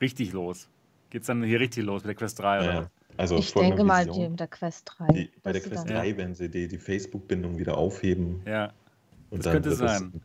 richtig 0.00 0.32
los? 0.32 0.68
Geht's 1.10 1.26
dann 1.26 1.42
hier 1.42 1.60
richtig 1.60 1.84
los 1.84 2.02
mit 2.02 2.08
der 2.08 2.14
Quest 2.14 2.38
3? 2.40 2.60
Oder? 2.60 2.90
Also 3.20 3.36
Ich 3.36 3.52
denke 3.52 3.84
mal, 3.84 4.06
die 4.06 4.28
mit 4.28 4.40
der 4.40 4.46
Quest 4.48 4.90
3. 4.98 5.06
Die, 5.12 5.30
bei 5.42 5.52
der 5.52 5.60
Quest 5.60 5.88
dann- 5.88 5.94
3 5.96 6.16
werden 6.16 6.34
sie 6.34 6.48
die, 6.48 6.66
die 6.68 6.78
Facebook-Bindung 6.78 7.58
wieder 7.58 7.76
aufheben. 7.76 8.40
Ja. 8.46 8.72
Und 9.28 9.44
Das 9.44 9.52
könnte 9.52 9.72
sein. 9.74 10.22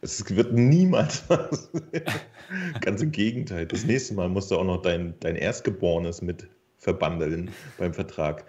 Es, 0.00 0.18
es 0.20 0.34
wird 0.34 0.52
niemals 0.54 1.24
was. 1.28 1.70
Ganz 2.80 3.02
im 3.02 3.12
Gegenteil. 3.12 3.66
Das 3.66 3.84
nächste 3.84 4.14
Mal 4.14 4.28
musst 4.30 4.50
du 4.50 4.56
auch 4.56 4.64
noch 4.64 4.80
dein, 4.80 5.14
dein 5.20 5.36
Erstgeborenes 5.36 6.22
mit 6.22 6.48
verbandeln 6.78 7.50
beim 7.78 7.92
Vertrag. 7.92 8.44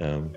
Ähm. 0.00 0.32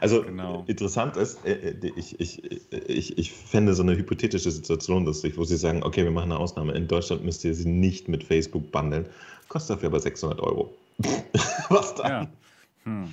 Also 0.00 0.22
Genau. 0.22 0.64
interessant 0.68 1.16
ist, 1.18 1.44
äh, 1.44 1.52
äh, 1.52 1.92
ich, 1.96 2.18
ich, 2.18 2.42
ich, 2.72 3.18
ich 3.18 3.32
fände 3.32 3.74
so 3.74 3.82
eine 3.82 3.94
hypothetische 3.96 4.50
Situation 4.50 5.04
lustig, 5.04 5.36
wo 5.36 5.44
sie 5.44 5.56
sagen, 5.56 5.82
okay, 5.82 6.02
wir 6.04 6.10
machen 6.10 6.32
eine 6.32 6.40
Ausnahme. 6.40 6.72
In 6.72 6.88
Deutschland 6.88 7.24
müsst 7.24 7.44
ihr 7.44 7.54
sie 7.54 7.68
nicht 7.68 8.08
mit 8.08 8.24
Facebook 8.24 8.72
bundeln. 8.72 9.06
Kostet 9.48 9.76
dafür 9.76 9.88
aber 9.88 10.00
600 10.00 10.40
Euro. 10.40 10.74
Was 11.68 11.94
dann? 11.94 12.10
ja. 12.10 12.26
Hm. 12.84 13.12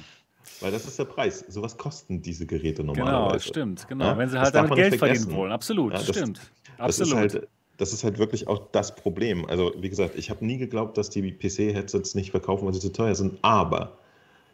Weil 0.62 0.72
das 0.72 0.86
ist 0.86 0.98
der 0.98 1.06
Preis. 1.06 1.44
Sowas 1.50 1.78
kosten 1.78 2.22
diese 2.22 2.46
Geräte 2.46 2.82
Genau, 2.84 2.94
normalerweise. 2.94 3.48
stimmt, 3.50 3.88
genau. 3.88 4.06
Ja, 4.06 4.18
Wenn 4.18 4.30
sie 4.30 4.40
halt 4.40 4.56
damit 4.56 4.76
Geld 4.76 4.96
verdienen 4.96 5.32
wollen. 5.34 5.52
Absolut, 5.52 5.94
Ja, 5.94 6.00
das- 6.00 6.16
stimmt. 6.16 6.40
Das 6.78 7.00
Absolut. 7.00 7.26
ist, 7.26 7.36
halt, 7.36 7.48
das 7.78 7.94
ist 7.94 8.04
halt 8.04 8.18
wirklich 8.18 8.48
auch 8.48 8.68
das 8.72 8.96
Problem. 8.96 9.46
Also, 9.46 9.74
wie 9.78 9.90
gesagt, 9.90 10.16
ich 10.18 10.30
habe 10.30 10.46
nie 10.46 10.58
geglaubt, 10.58 10.98
dass 10.98 11.10
die 11.10 11.32
PC-Headsets 11.32 12.16
nicht 12.16 12.32
verkaufen, 12.32 12.66
weil 12.66 12.74
sie 12.74 12.80
zu 12.80 12.92
teuer 12.92 13.16
sind. 13.16 13.38
Aber 13.42 13.98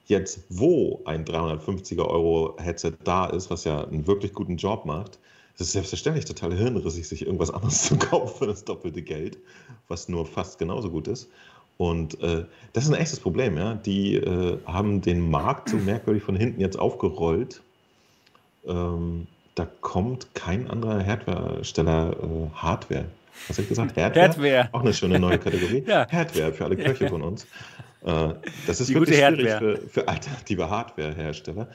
jetzt, 0.06 0.42
wo 0.50 1.02
ein 1.06 1.26
350er 1.26 2.06
Euro 2.08 2.56
Headset 2.60 2.94
da 3.04 3.28
ist, 3.28 3.50
was 3.52 3.64
ja 3.64 3.84
einen 3.84 4.08
wirklich 4.08 4.34
guten 4.34 4.58
Job 4.58 4.86
macht, 4.86 5.20
ist 5.56 5.62
es 5.62 5.72
selbstverständlich 5.74 6.26
total 6.26 6.54
hirnrissig, 6.56 7.08
sich 7.08 7.26
irgendwas 7.26 7.52
anderes 7.52 7.84
zu 7.88 7.98
kaufen 7.98 8.38
für 8.38 8.48
das 8.48 8.64
doppelte 8.66 9.02
Geld, 9.02 9.38
was 9.88 10.10
nur 10.10 10.26
fast 10.26 10.58
genauso 10.58 10.90
gut 10.90 11.08
ist. 11.08 11.30
Und 11.80 12.22
äh, 12.22 12.44
das 12.74 12.84
ist 12.84 12.90
ein 12.90 13.00
echtes 13.00 13.22
Problem. 13.22 13.56
Ja? 13.56 13.76
Die 13.76 14.16
äh, 14.16 14.58
haben 14.66 15.00
den 15.00 15.32
Markt 15.32 15.70
so 15.70 15.78
merkwürdig 15.78 16.22
von 16.22 16.36
hinten 16.36 16.60
jetzt 16.60 16.78
aufgerollt. 16.78 17.62
Ähm, 18.68 19.28
da 19.56 19.66
kommt 19.80 20.36
kein 20.36 20.70
anderer 20.70 21.06
Hardware-Steller 21.06 22.18
äh, 22.22 22.54
Hardware. 22.54 23.06
Was 23.48 23.56
habe 23.58 23.64
ich 23.64 23.70
gesagt? 23.70 23.96
Hardware? 23.98 24.28
Hardware. 24.28 24.70
Auch 24.74 24.82
eine 24.82 24.94
schöne 24.94 25.20
neue 25.20 25.40
Kategorie. 25.40 25.84
Ja. 25.88 26.06
Hardware 26.12 26.52
für 26.52 26.66
alle 26.66 26.76
Köche 26.76 27.08
von 27.08 27.22
uns. 27.22 27.48
Äh, 28.04 28.34
das 28.68 28.82
ist 28.82 28.90
Die 28.90 28.96
wirklich 28.96 29.18
schwierig 29.18 29.50
für, 29.54 29.78
für 29.88 30.08
alternative 30.10 30.70
Hardware-Hersteller. 30.70 31.70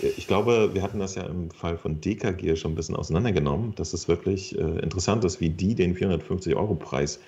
Äh, 0.00 0.06
Ich 0.16 0.28
glaube, 0.28 0.70
wir 0.72 0.82
hatten 0.82 1.00
das 1.00 1.16
ja 1.16 1.24
im 1.24 1.50
Fall 1.50 1.78
von 1.78 2.00
DKG 2.00 2.54
schon 2.54 2.72
ein 2.72 2.74
bisschen 2.76 2.94
auseinandergenommen, 2.94 3.74
dass 3.74 3.92
es 3.92 4.06
wirklich 4.06 4.56
äh, 4.56 4.62
interessant 4.62 5.24
ist, 5.24 5.40
wie 5.40 5.50
die 5.50 5.74
den 5.74 5.96
450-Euro-Preis 5.96 7.18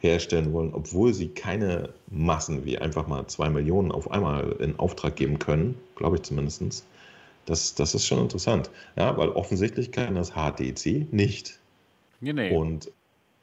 herstellen 0.00 0.52
wollen, 0.52 0.72
obwohl 0.74 1.14
sie 1.14 1.28
keine 1.28 1.90
Massen 2.08 2.64
wie 2.64 2.78
einfach 2.78 3.06
mal 3.06 3.26
zwei 3.26 3.50
Millionen 3.50 3.92
auf 3.92 4.10
einmal 4.10 4.56
in 4.58 4.78
Auftrag 4.78 5.16
geben 5.16 5.38
können, 5.38 5.76
glaube 5.96 6.16
ich 6.16 6.22
zumindest. 6.22 6.84
Das, 7.46 7.74
das 7.74 7.94
ist 7.94 8.06
schon 8.06 8.18
interessant. 8.18 8.70
Ja, 8.96 9.16
weil 9.16 9.30
offensichtlich 9.30 9.92
kann 9.92 10.16
das 10.16 10.32
HTC 10.32 11.12
nicht. 11.12 11.58
Nee, 12.20 12.32
nee. 12.32 12.54
Und 12.54 12.90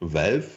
Valve, 0.00 0.48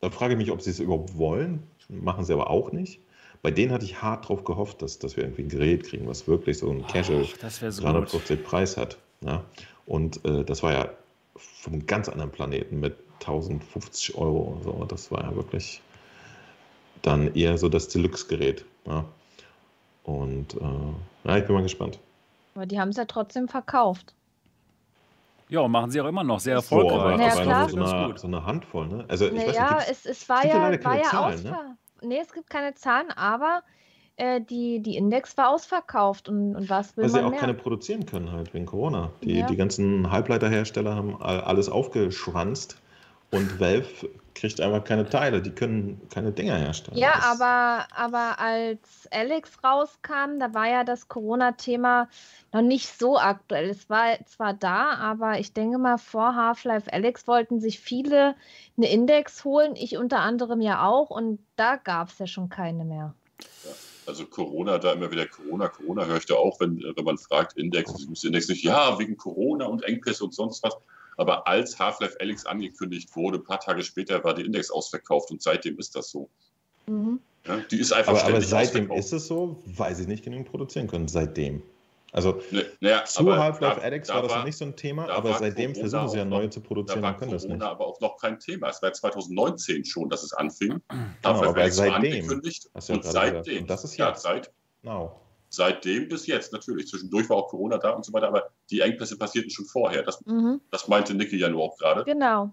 da 0.00 0.10
frage 0.10 0.34
ich 0.34 0.38
mich, 0.38 0.50
ob 0.50 0.60
sie 0.60 0.70
es 0.70 0.80
überhaupt 0.80 1.16
wollen. 1.16 1.62
Machen 1.88 2.24
sie 2.24 2.32
aber 2.32 2.50
auch 2.50 2.72
nicht. 2.72 3.00
Bei 3.42 3.50
denen 3.50 3.72
hatte 3.72 3.84
ich 3.84 4.02
hart 4.02 4.28
drauf 4.28 4.44
gehofft, 4.44 4.82
dass, 4.82 4.98
dass 4.98 5.16
wir 5.16 5.24
irgendwie 5.24 5.42
ein 5.42 5.48
Gerät 5.48 5.84
kriegen, 5.84 6.08
was 6.08 6.26
wirklich 6.26 6.58
so 6.58 6.68
einen 6.70 6.86
Casual 6.86 7.24
Ach, 7.24 7.36
das 7.38 7.62
wäre 7.62 7.70
so 7.70 7.82
gut. 7.82 7.92
350 7.92 8.44
Preis 8.44 8.76
hat. 8.76 8.98
Ja? 9.20 9.44
Und 9.86 10.24
äh, 10.24 10.44
das 10.44 10.62
war 10.62 10.72
ja 10.72 10.90
vom 11.36 11.86
ganz 11.86 12.08
anderen 12.08 12.32
Planeten 12.32 12.80
mit 12.80 12.96
1050 13.20 14.16
Euro. 14.16 14.60
So. 14.64 14.84
Das 14.88 15.10
war 15.10 15.22
ja 15.24 15.34
wirklich 15.34 15.82
dann 17.02 17.34
eher 17.34 17.58
so 17.58 17.68
das 17.68 17.88
Deluxe-Gerät. 17.88 18.64
Ja? 18.86 19.04
Und 20.04 20.54
äh, 20.54 20.58
ja, 21.28 21.36
ich 21.36 21.44
bin 21.46 21.54
mal 21.54 21.62
gespannt. 21.62 21.98
Aber 22.54 22.66
die 22.66 22.80
haben 22.80 22.88
es 22.88 22.96
ja 22.96 23.04
trotzdem 23.04 23.48
verkauft. 23.48 24.14
Ja, 25.50 25.60
und 25.60 25.70
machen 25.70 25.90
sie 25.90 26.00
auch 26.00 26.06
immer 26.06 26.24
noch 26.24 26.40
sehr 26.40 26.60
So, 26.60 26.76
erfolgreich. 26.80 27.00
aber, 27.14 27.22
Ja, 27.22 27.32
aber 27.32 27.42
klar. 27.42 27.68
so 27.68 27.76
eine, 27.76 28.06
gut. 28.08 28.18
so 28.18 28.26
eine 28.26 28.44
Handvoll. 28.44 28.86
Ne? 28.88 29.04
Also, 29.08 29.26
ich 29.26 29.32
weiß 29.34 29.46
nicht, 29.46 29.58
Naja, 29.58 29.78
es, 29.88 30.04
es 30.04 30.28
war 30.28 30.42
gibt 30.42 30.54
ja 30.54 30.60
war 30.60 30.76
keine 30.78 31.02
ja 31.02 31.08
Zahlen, 31.08 31.42
ne? 31.42 31.76
Nee, 32.02 32.18
es 32.20 32.32
gibt 32.32 32.50
keine 32.50 32.74
Zahlen, 32.74 33.10
aber 33.12 33.62
äh, 34.16 34.40
die, 34.40 34.80
die 34.80 34.96
Index 34.96 35.36
war 35.38 35.48
ausverkauft. 35.50 36.28
Und, 36.28 36.54
und 36.54 36.68
was 36.68 36.96
will 36.96 37.04
Weil 37.04 37.10
sie 37.10 37.16
man 37.16 37.24
auch 37.26 37.30
mehr? 37.30 37.40
keine 37.40 37.54
produzieren 37.54 38.04
können 38.06 38.30
halt 38.30 38.52
wegen 38.52 38.66
Corona. 38.66 39.10
Die, 39.22 39.38
Ja. 39.38 39.46
die 39.46 39.56
ganzen 39.56 40.10
Halbleiterhersteller 40.10 40.94
haben 40.94 41.20
all- 41.22 41.40
alles 41.40 41.68
aufgeschwanzt 41.70 42.76
und 43.30 43.60
Valve 43.60 43.86
kriegt 44.34 44.60
einfach 44.60 44.84
keine 44.84 45.08
Teile. 45.08 45.42
Die 45.42 45.50
können 45.50 46.00
keine 46.10 46.30
Dinger 46.32 46.56
herstellen. 46.56 46.96
Ja, 46.96 47.12
Das- 47.16 47.40
aber, 47.40 47.86
aber 47.94 48.38
als 48.38 49.08
Alex 49.10 49.50
rauskam, 49.64 50.38
da 50.38 50.54
war 50.54 50.68
ja 50.68 50.84
das 50.84 51.08
Corona-Thema 51.08 52.08
noch 52.52 52.62
nicht 52.62 52.96
so 52.98 53.18
aktuell. 53.18 53.68
Es 53.68 53.90
war 53.90 54.16
zwar 54.26 54.54
da, 54.54 54.94
aber 54.94 55.40
ich 55.40 55.52
denke 55.52 55.78
mal, 55.78 55.98
vor 55.98 56.36
Half-Life 56.36 56.92
Alex 56.92 57.26
wollten 57.26 57.60
sich 57.60 57.80
viele 57.80 58.36
eine 58.76 58.88
Index 58.90 59.44
holen, 59.44 59.74
ich 59.74 59.96
unter 59.96 60.20
anderem 60.20 60.60
ja 60.60 60.86
auch, 60.86 61.10
und 61.10 61.40
da 61.56 61.76
gab 61.76 62.08
es 62.08 62.18
ja 62.18 62.26
schon 62.28 62.48
keine 62.48 62.84
mehr. 62.84 63.14
Also 64.06 64.24
Corona, 64.24 64.78
da 64.78 64.92
immer 64.92 65.10
wieder 65.10 65.26
Corona, 65.26 65.68
Corona 65.68 66.06
höre 66.06 66.16
ich 66.16 66.26
da 66.26 66.34
auch, 66.34 66.58
wenn, 66.60 66.78
wenn 66.96 67.04
man 67.04 67.18
fragt, 67.18 67.58
Index, 67.58 67.92
das 67.92 68.24
Index 68.24 68.48
nicht, 68.48 68.62
ja, 68.64 68.98
wegen 68.98 69.16
Corona 69.16 69.66
und 69.66 69.82
Engpässe 69.82 70.24
und 70.24 70.34
sonst 70.34 70.62
was. 70.62 70.76
Aber 71.18 71.46
als 71.46 71.78
Half-Life 71.78 72.16
Alyx 72.20 72.46
angekündigt 72.46 73.14
wurde, 73.14 73.38
ein 73.38 73.44
paar 73.44 73.60
Tage 73.60 73.82
später 73.82 74.22
war 74.24 74.34
die 74.34 74.42
Index 74.46 74.70
ausverkauft 74.70 75.30
und 75.30 75.42
seitdem 75.42 75.78
ist 75.78 75.94
das 75.94 76.10
so. 76.10 76.30
Mhm. 76.86 77.20
Ja, 77.44 77.58
die 77.70 77.78
ist 77.80 77.92
einfach 77.92 78.12
aber, 78.12 78.20
aber 78.22 78.40
ständig 78.40 78.48
seitdem 78.48 78.90
ist 78.92 79.12
es 79.12 79.26
so, 79.26 79.60
weil 79.66 79.94
sie 79.94 80.06
nicht 80.06 80.24
genügend 80.24 80.48
produzieren 80.48 80.86
können. 80.86 81.08
Seitdem. 81.08 81.62
Also 82.12 82.40
Ne, 82.50 82.64
naja, 82.80 83.04
zu 83.04 83.36
Half-Life 83.36 83.80
da 84.06 84.14
war 84.14 84.22
das 84.22 84.34
noch 84.34 84.44
nicht 84.44 84.56
so 84.56 84.64
ein 84.64 84.76
Thema, 84.76 85.06
da 85.08 85.14
aber 85.16 85.30
war 85.30 85.38
seitdem 85.40 85.72
Corona 85.74 85.88
versuchen 85.90 86.08
sie 86.10 86.16
ja 86.18 86.24
neue 86.24 86.44
noch- 86.44 86.50
zu 86.50 86.60
Da 86.60 86.66
produzieren 86.66 87.02
war 87.02 87.12
und 87.12 87.18
können 87.18 87.32
das 87.32 87.42
nicht. 87.42 87.50
Corona 87.52 87.70
aber 87.70 87.86
auch 87.86 88.00
noch 88.00 88.16
kein 88.16 88.38
Thema. 88.38 88.68
Es 88.70 88.80
war 88.80 88.92
2019 88.92 89.84
schon, 89.84 90.08
dass 90.08 90.22
es 90.22 90.32
anfing. 90.32 90.80
Genau, 90.88 91.04
Half-Life 91.24 91.48
aber 91.48 91.56
Alyx 91.60 91.78
war 91.78 91.86
seitdem, 92.00 92.24
ja 92.30 92.94
und 92.94 93.04
seitdem, 93.04 93.58
Und 93.62 93.70
das 93.70 93.84
ist 93.84 93.96
ja, 93.98 94.14
seit, 94.14 94.50
Genau. 94.82 95.20
Seitdem 95.48 96.08
bis 96.08 96.26
jetzt 96.26 96.52
natürlich. 96.52 96.88
Zwischendurch 96.88 97.28
war 97.28 97.36
auch 97.36 97.48
Corona 97.48 97.78
da 97.78 97.90
und 97.90 98.04
so 98.04 98.12
weiter, 98.12 98.28
aber 98.28 98.50
die 98.70 98.80
Engpässe 98.80 99.16
passierten 99.16 99.50
schon 99.50 99.66
vorher. 99.66 100.02
Das, 100.02 100.24
Mhm. 100.26 100.60
das 100.70 100.88
meinte 100.88 101.14
Niki 101.14 101.36
ja 101.36 101.48
nur 101.48 101.62
auch 101.62 101.76
gerade. 101.78 102.04
Genau, 102.04 102.50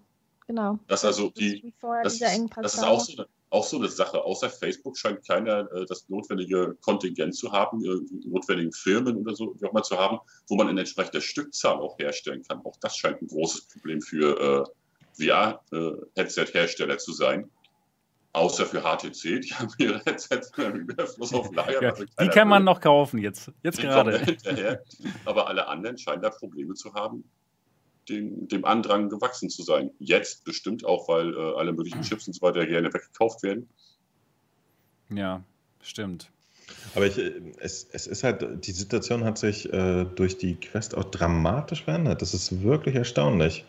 genau. 0.48 0.80
Also 0.88 1.08
Das 1.08 1.20
ist 1.20 1.38
die, 1.38 1.74
das, 2.04 2.20
das 2.20 2.74
ist 2.76 2.84
auch 2.84 3.00
so, 3.00 3.14
eine, 3.18 3.28
auch 3.50 3.66
so 3.66 3.78
eine 3.78 3.88
Sache. 3.90 4.24
Außer 4.24 4.50
Facebook 4.50 4.98
scheint 4.98 5.26
keiner 5.28 5.72
äh, 5.72 5.86
das 5.86 6.08
notwendige 6.10 6.76
Kontingent 6.82 7.36
zu 7.36 7.52
haben, 7.52 7.84
äh, 7.84 8.28
notwendigen 8.28 8.72
Firmen 8.72 9.18
oder 9.18 9.36
so, 9.36 9.56
wie 9.60 9.66
auch 9.66 9.74
mal 9.74 9.84
zu 9.84 9.98
haben, 9.98 10.20
wo 10.48 10.56
man 10.56 10.70
in 10.70 10.78
entsprechender 10.78 11.22
Stückzahl 11.22 11.76
auch 11.76 11.98
herstellen 12.00 12.44
kann. 12.44 12.62
Auch 12.66 12.78
das 12.82 12.96
scheint 12.98 13.22
ein 13.22 13.28
großes 13.28 13.68
Problem 13.68 14.02
für 14.02 14.66
äh, 14.68 14.70
VR-Headset-Hersteller 15.18 16.98
zu 16.98 17.14
sein. 17.14 17.50
Außer 18.36 18.66
für 18.66 18.82
HTC, 18.82 19.40
die 19.42 19.54
haben 19.54 19.74
ihre 19.78 20.02
Headsets 20.06 20.52
im 20.58 20.76
Überfluss 20.76 21.34
auf 21.34 21.54
Lager. 21.54 21.82
Ja, 21.82 21.90
also 21.92 22.06
die 22.20 22.28
kann 22.28 22.50
man 22.50 22.66
noch 22.66 22.82
kaufen 22.82 23.20
jetzt, 23.20 23.52
jetzt 23.64 23.80
gerade. 23.80 24.22
Aber 25.26 25.48
alle 25.48 25.68
anderen 25.68 25.98
scheinen 25.98 26.22
da 26.22 26.30
Probleme 26.30 26.74
zu 26.74 26.94
haben, 26.94 27.24
dem, 28.10 28.48
dem 28.50 28.66
Andrang 28.66 29.10
gewachsen 29.10 29.50
zu 29.50 29.64
sein. 29.64 29.92
Jetzt 30.00 30.44
bestimmt 30.44 30.86
auch, 30.86 31.08
weil 31.08 31.34
äh, 31.34 31.56
alle 31.58 31.72
möglichen 31.72 32.02
Chips 32.04 32.28
und 32.28 32.34
so 32.34 32.42
weiter 32.42 32.66
gerne 32.66 32.94
weggekauft 32.94 33.42
werden. 33.42 33.70
Ja, 35.10 35.42
stimmt. 35.82 36.30
Aber 36.94 37.06
ich, 37.06 37.18
es, 37.60 37.88
es 37.92 38.08
ist 38.08 38.24
halt, 38.24 38.66
die 38.66 38.72
Situation 38.72 39.24
hat 39.24 39.38
sich 39.38 39.72
äh, 39.72 40.06
durch 40.16 40.38
die 40.38 40.56
Quest 40.56 40.98
auch 40.98 41.06
dramatisch 41.06 41.84
verändert. 41.84 42.22
Das 42.22 42.34
ist 42.34 42.64
wirklich 42.64 42.96
erstaunlich. 42.96 43.66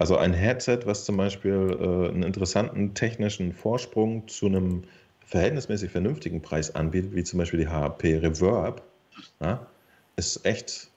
Also 0.00 0.16
ein 0.16 0.32
Headset, 0.32 0.80
was 0.86 1.04
zum 1.04 1.18
Beispiel 1.18 1.76
äh, 1.78 2.08
einen 2.08 2.22
interessanten 2.22 2.94
technischen 2.94 3.52
Vorsprung 3.52 4.26
zu 4.28 4.46
einem 4.46 4.84
verhältnismäßig 5.26 5.90
vernünftigen 5.90 6.40
Preis 6.40 6.74
anbietet, 6.74 7.14
wie 7.14 7.22
zum 7.22 7.38
Beispiel 7.38 7.60
die 7.60 7.68
HP 7.68 8.16
Reverb, 8.16 8.82
ja, 9.40 9.66
ist 10.16 10.46
echt 10.46 10.88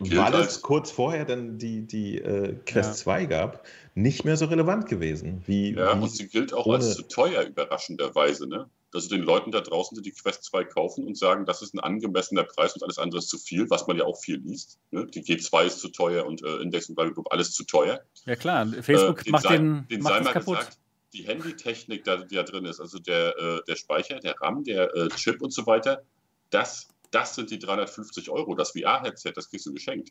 weil 0.00 0.34
es 0.36 0.62
kurz 0.62 0.90
vorher 0.90 1.26
dann 1.26 1.58
die, 1.58 1.82
die 1.82 2.16
äh, 2.16 2.54
Quest 2.64 2.90
ja. 2.90 2.96
2 2.96 3.26
gab, 3.26 3.66
nicht 3.94 4.24
mehr 4.24 4.38
so 4.38 4.46
relevant 4.46 4.88
gewesen. 4.88 5.42
Wie, 5.44 5.74
ja, 5.74 5.98
wie 5.98 6.04
und 6.04 6.10
sie 6.10 6.28
gilt 6.28 6.54
auch 6.54 6.66
als 6.68 6.94
zu 6.94 7.02
teuer, 7.02 7.42
überraschenderweise. 7.42 8.48
Ne? 8.48 8.70
Also 8.94 9.08
den 9.08 9.22
Leuten 9.22 9.50
da 9.50 9.60
draußen, 9.60 9.96
die 9.96 10.02
die 10.02 10.12
Quest 10.12 10.44
2 10.44 10.64
kaufen 10.64 11.06
und 11.06 11.16
sagen, 11.16 11.46
das 11.46 11.62
ist 11.62 11.74
ein 11.74 11.80
angemessener 11.80 12.44
Preis 12.44 12.74
und 12.74 12.82
alles 12.82 12.98
andere 12.98 13.18
ist 13.18 13.28
zu 13.28 13.38
viel, 13.38 13.68
was 13.70 13.86
man 13.86 13.96
ja 13.96 14.04
auch 14.04 14.18
viel 14.18 14.36
liest. 14.36 14.78
Ne? 14.90 15.06
Die 15.06 15.22
G2 15.22 15.64
ist 15.64 15.80
zu 15.80 15.88
teuer 15.88 16.26
und 16.26 16.42
äh, 16.42 16.56
Index 16.56 16.88
und 16.88 16.96
Blablabla, 16.96 17.24
alles 17.30 17.52
zu 17.52 17.64
teuer. 17.64 18.00
Ja 18.26 18.36
klar, 18.36 18.66
Facebook 18.66 19.26
äh, 19.26 19.30
macht 19.30 19.44
sei, 19.44 19.56
den, 19.56 19.86
den 19.88 20.02
macht 20.02 20.24
sei 20.24 20.32
kaputt. 20.32 20.58
Gesagt, 20.58 20.78
die 21.12 21.26
Handytechnik, 21.26 22.04
die 22.04 22.34
da 22.34 22.42
drin 22.42 22.64
ist, 22.64 22.80
also 22.80 22.98
der, 22.98 23.36
äh, 23.38 23.60
der 23.66 23.76
Speicher, 23.76 24.18
der 24.20 24.34
RAM, 24.40 24.64
der 24.64 24.94
äh, 24.94 25.08
Chip 25.10 25.42
und 25.42 25.52
so 25.52 25.66
weiter, 25.66 26.02
das 26.50 26.88
das 27.12 27.34
sind 27.34 27.50
die 27.50 27.58
350 27.58 28.30
Euro. 28.30 28.54
Das 28.54 28.72
VR-Headset, 28.72 29.32
das 29.36 29.48
kriegst 29.48 29.66
du 29.66 29.72
geschenkt. 29.72 30.10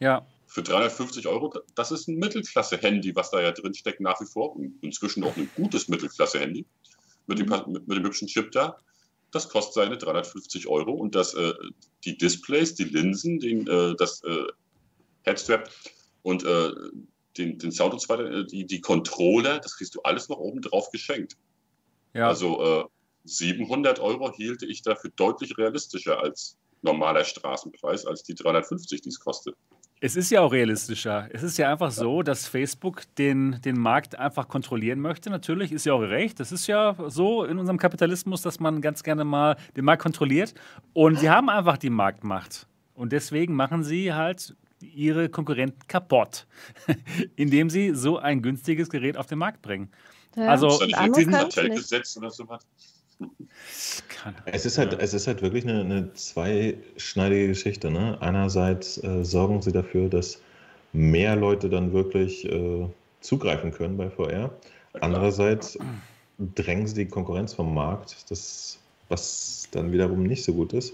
Ja. 0.00 0.26
Für 0.46 0.62
350 0.62 1.28
Euro, 1.28 1.54
das 1.74 1.92
ist 1.92 2.08
ein 2.08 2.16
Mittelklasse-Handy, 2.16 3.14
was 3.14 3.30
da 3.30 3.40
ja 3.40 3.52
drin 3.52 3.74
steckt 3.74 4.00
nach 4.00 4.20
wie 4.20 4.26
vor. 4.26 4.56
Und 4.56 4.82
inzwischen 4.82 5.22
auch 5.22 5.36
ein 5.36 5.48
gutes 5.54 5.88
Mittelklasse-Handy 5.88 6.66
mit, 7.26 7.38
dem, 7.38 7.48
mit, 7.48 7.88
mit 7.88 7.98
dem 7.98 8.04
hübschen 8.04 8.28
Chip 8.28 8.52
da. 8.52 8.78
Das 9.30 9.48
kostet 9.48 9.74
seine 9.74 9.96
350 9.96 10.68
Euro 10.68 10.92
und 10.92 11.14
das, 11.14 11.34
äh, 11.34 11.54
die 12.04 12.18
Displays, 12.18 12.74
die 12.74 12.84
Linsen, 12.84 13.40
den, 13.40 13.66
äh, 13.66 13.94
das 13.96 14.22
äh, 14.24 14.46
Headstrap 15.22 15.70
und 16.22 16.44
äh, 16.44 16.70
den, 17.38 17.58
den 17.58 17.72
Sound 17.72 17.94
und 17.94 18.00
so 18.00 18.08
weiter, 18.10 18.30
äh, 18.30 18.44
die, 18.44 18.66
die 18.66 18.80
Controller, 18.80 19.58
das 19.58 19.76
kriegst 19.76 19.94
du 19.94 20.02
alles 20.02 20.28
noch 20.28 20.38
oben 20.38 20.60
drauf 20.60 20.90
geschenkt. 20.90 21.36
Ja. 22.14 22.28
Also 22.28 22.62
äh, 22.62 22.84
700 23.24 24.00
Euro 24.00 24.32
hielte 24.32 24.66
ich 24.66 24.82
dafür 24.82 25.10
deutlich 25.16 25.56
realistischer 25.56 26.20
als 26.20 26.58
normaler 26.82 27.24
Straßenpreis, 27.24 28.04
als 28.06 28.24
die 28.24 28.34
350, 28.34 29.00
die 29.00 29.08
es 29.08 29.20
kostet. 29.20 29.56
Es 30.04 30.16
ist 30.16 30.30
ja 30.30 30.40
auch 30.40 30.50
realistischer. 30.50 31.28
Es 31.32 31.44
ist 31.44 31.58
ja 31.58 31.70
einfach 31.70 31.92
so, 31.92 32.24
dass 32.24 32.48
Facebook 32.48 33.02
den, 33.18 33.60
den 33.64 33.78
Markt 33.78 34.18
einfach 34.18 34.48
kontrollieren 34.48 34.98
möchte. 34.98 35.30
Natürlich 35.30 35.70
ist 35.70 35.86
ja 35.86 35.92
auch 35.92 36.00
recht. 36.00 36.40
Das 36.40 36.50
ist 36.50 36.66
ja 36.66 36.96
so 37.06 37.44
in 37.44 37.56
unserem 37.56 37.78
Kapitalismus, 37.78 38.42
dass 38.42 38.58
man 38.58 38.80
ganz 38.80 39.04
gerne 39.04 39.22
mal 39.22 39.56
den 39.76 39.84
Markt 39.84 40.02
kontrolliert. 40.02 40.54
Und 40.92 41.20
sie 41.20 41.30
haben 41.30 41.48
einfach 41.48 41.78
die 41.78 41.88
Marktmacht. 41.88 42.66
Und 42.94 43.12
deswegen 43.12 43.54
machen 43.54 43.84
sie 43.84 44.12
halt 44.12 44.56
ihre 44.80 45.28
Konkurrenten 45.28 45.86
kaputt, 45.86 46.48
indem 47.36 47.70
sie 47.70 47.94
so 47.94 48.18
ein 48.18 48.42
günstiges 48.42 48.90
Gerät 48.90 49.16
auf 49.16 49.26
den 49.26 49.38
Markt 49.38 49.62
bringen. 49.62 49.88
Ja, 50.34 50.48
also, 50.48 50.66
ist 50.66 50.80
da 50.80 51.06
nicht 51.06 51.28
ein 51.28 51.30
Kartellgesetz 51.30 52.16
oder 52.16 52.30
so 52.32 52.48
was? 52.48 52.66
Es 54.46 54.66
ist 54.66 54.78
halt, 54.78 54.96
es 55.00 55.14
ist 55.14 55.26
halt 55.26 55.42
wirklich 55.42 55.66
eine, 55.66 55.80
eine 55.80 56.12
zweischneidige 56.14 57.48
Geschichte. 57.48 57.90
Ne? 57.90 58.16
Einerseits 58.20 59.02
äh, 59.02 59.24
sorgen 59.24 59.62
sie 59.62 59.72
dafür, 59.72 60.08
dass 60.08 60.40
mehr 60.92 61.36
Leute 61.36 61.68
dann 61.68 61.92
wirklich 61.92 62.44
äh, 62.44 62.86
zugreifen 63.20 63.72
können 63.72 63.96
bei 63.96 64.10
VR. 64.10 64.50
Andererseits 65.00 65.78
drängen 66.54 66.86
sie 66.86 66.94
die 66.94 67.06
Konkurrenz 67.06 67.54
vom 67.54 67.72
Markt, 67.74 68.30
das, 68.30 68.78
was 69.08 69.68
dann 69.70 69.92
wiederum 69.92 70.22
nicht 70.24 70.44
so 70.44 70.52
gut 70.52 70.72
ist. 70.72 70.92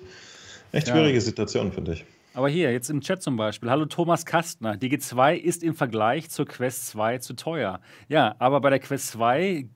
Echt 0.73 0.89
schwierige 0.89 1.15
ja. 1.15 1.21
Situation, 1.21 1.73
finde 1.73 1.95
ich. 1.95 2.05
Aber 2.35 2.49
hier, 2.49 2.71
jetzt 2.71 2.91
im 2.91 3.01
Chat 3.01 3.23
zum 3.23 3.37
Beispiel. 3.37 3.71
Hallo 3.71 3.87
Thomas 3.87 4.25
Kastner. 4.25 4.77
Die 4.77 4.91
G2 4.91 5.35
ist 5.35 5.63
im 5.63 5.75
Vergleich 5.75 6.31
zur 6.31 6.47
Quest 6.47 6.87
2 6.89 7.19
zu 7.19 7.35
teuer. 7.35 7.81
Ja, 8.09 8.37
aber 8.39 8.61
bei 8.61 8.71
der 8.71 8.79
Quest 8.79 9.09
2 9.09 9.67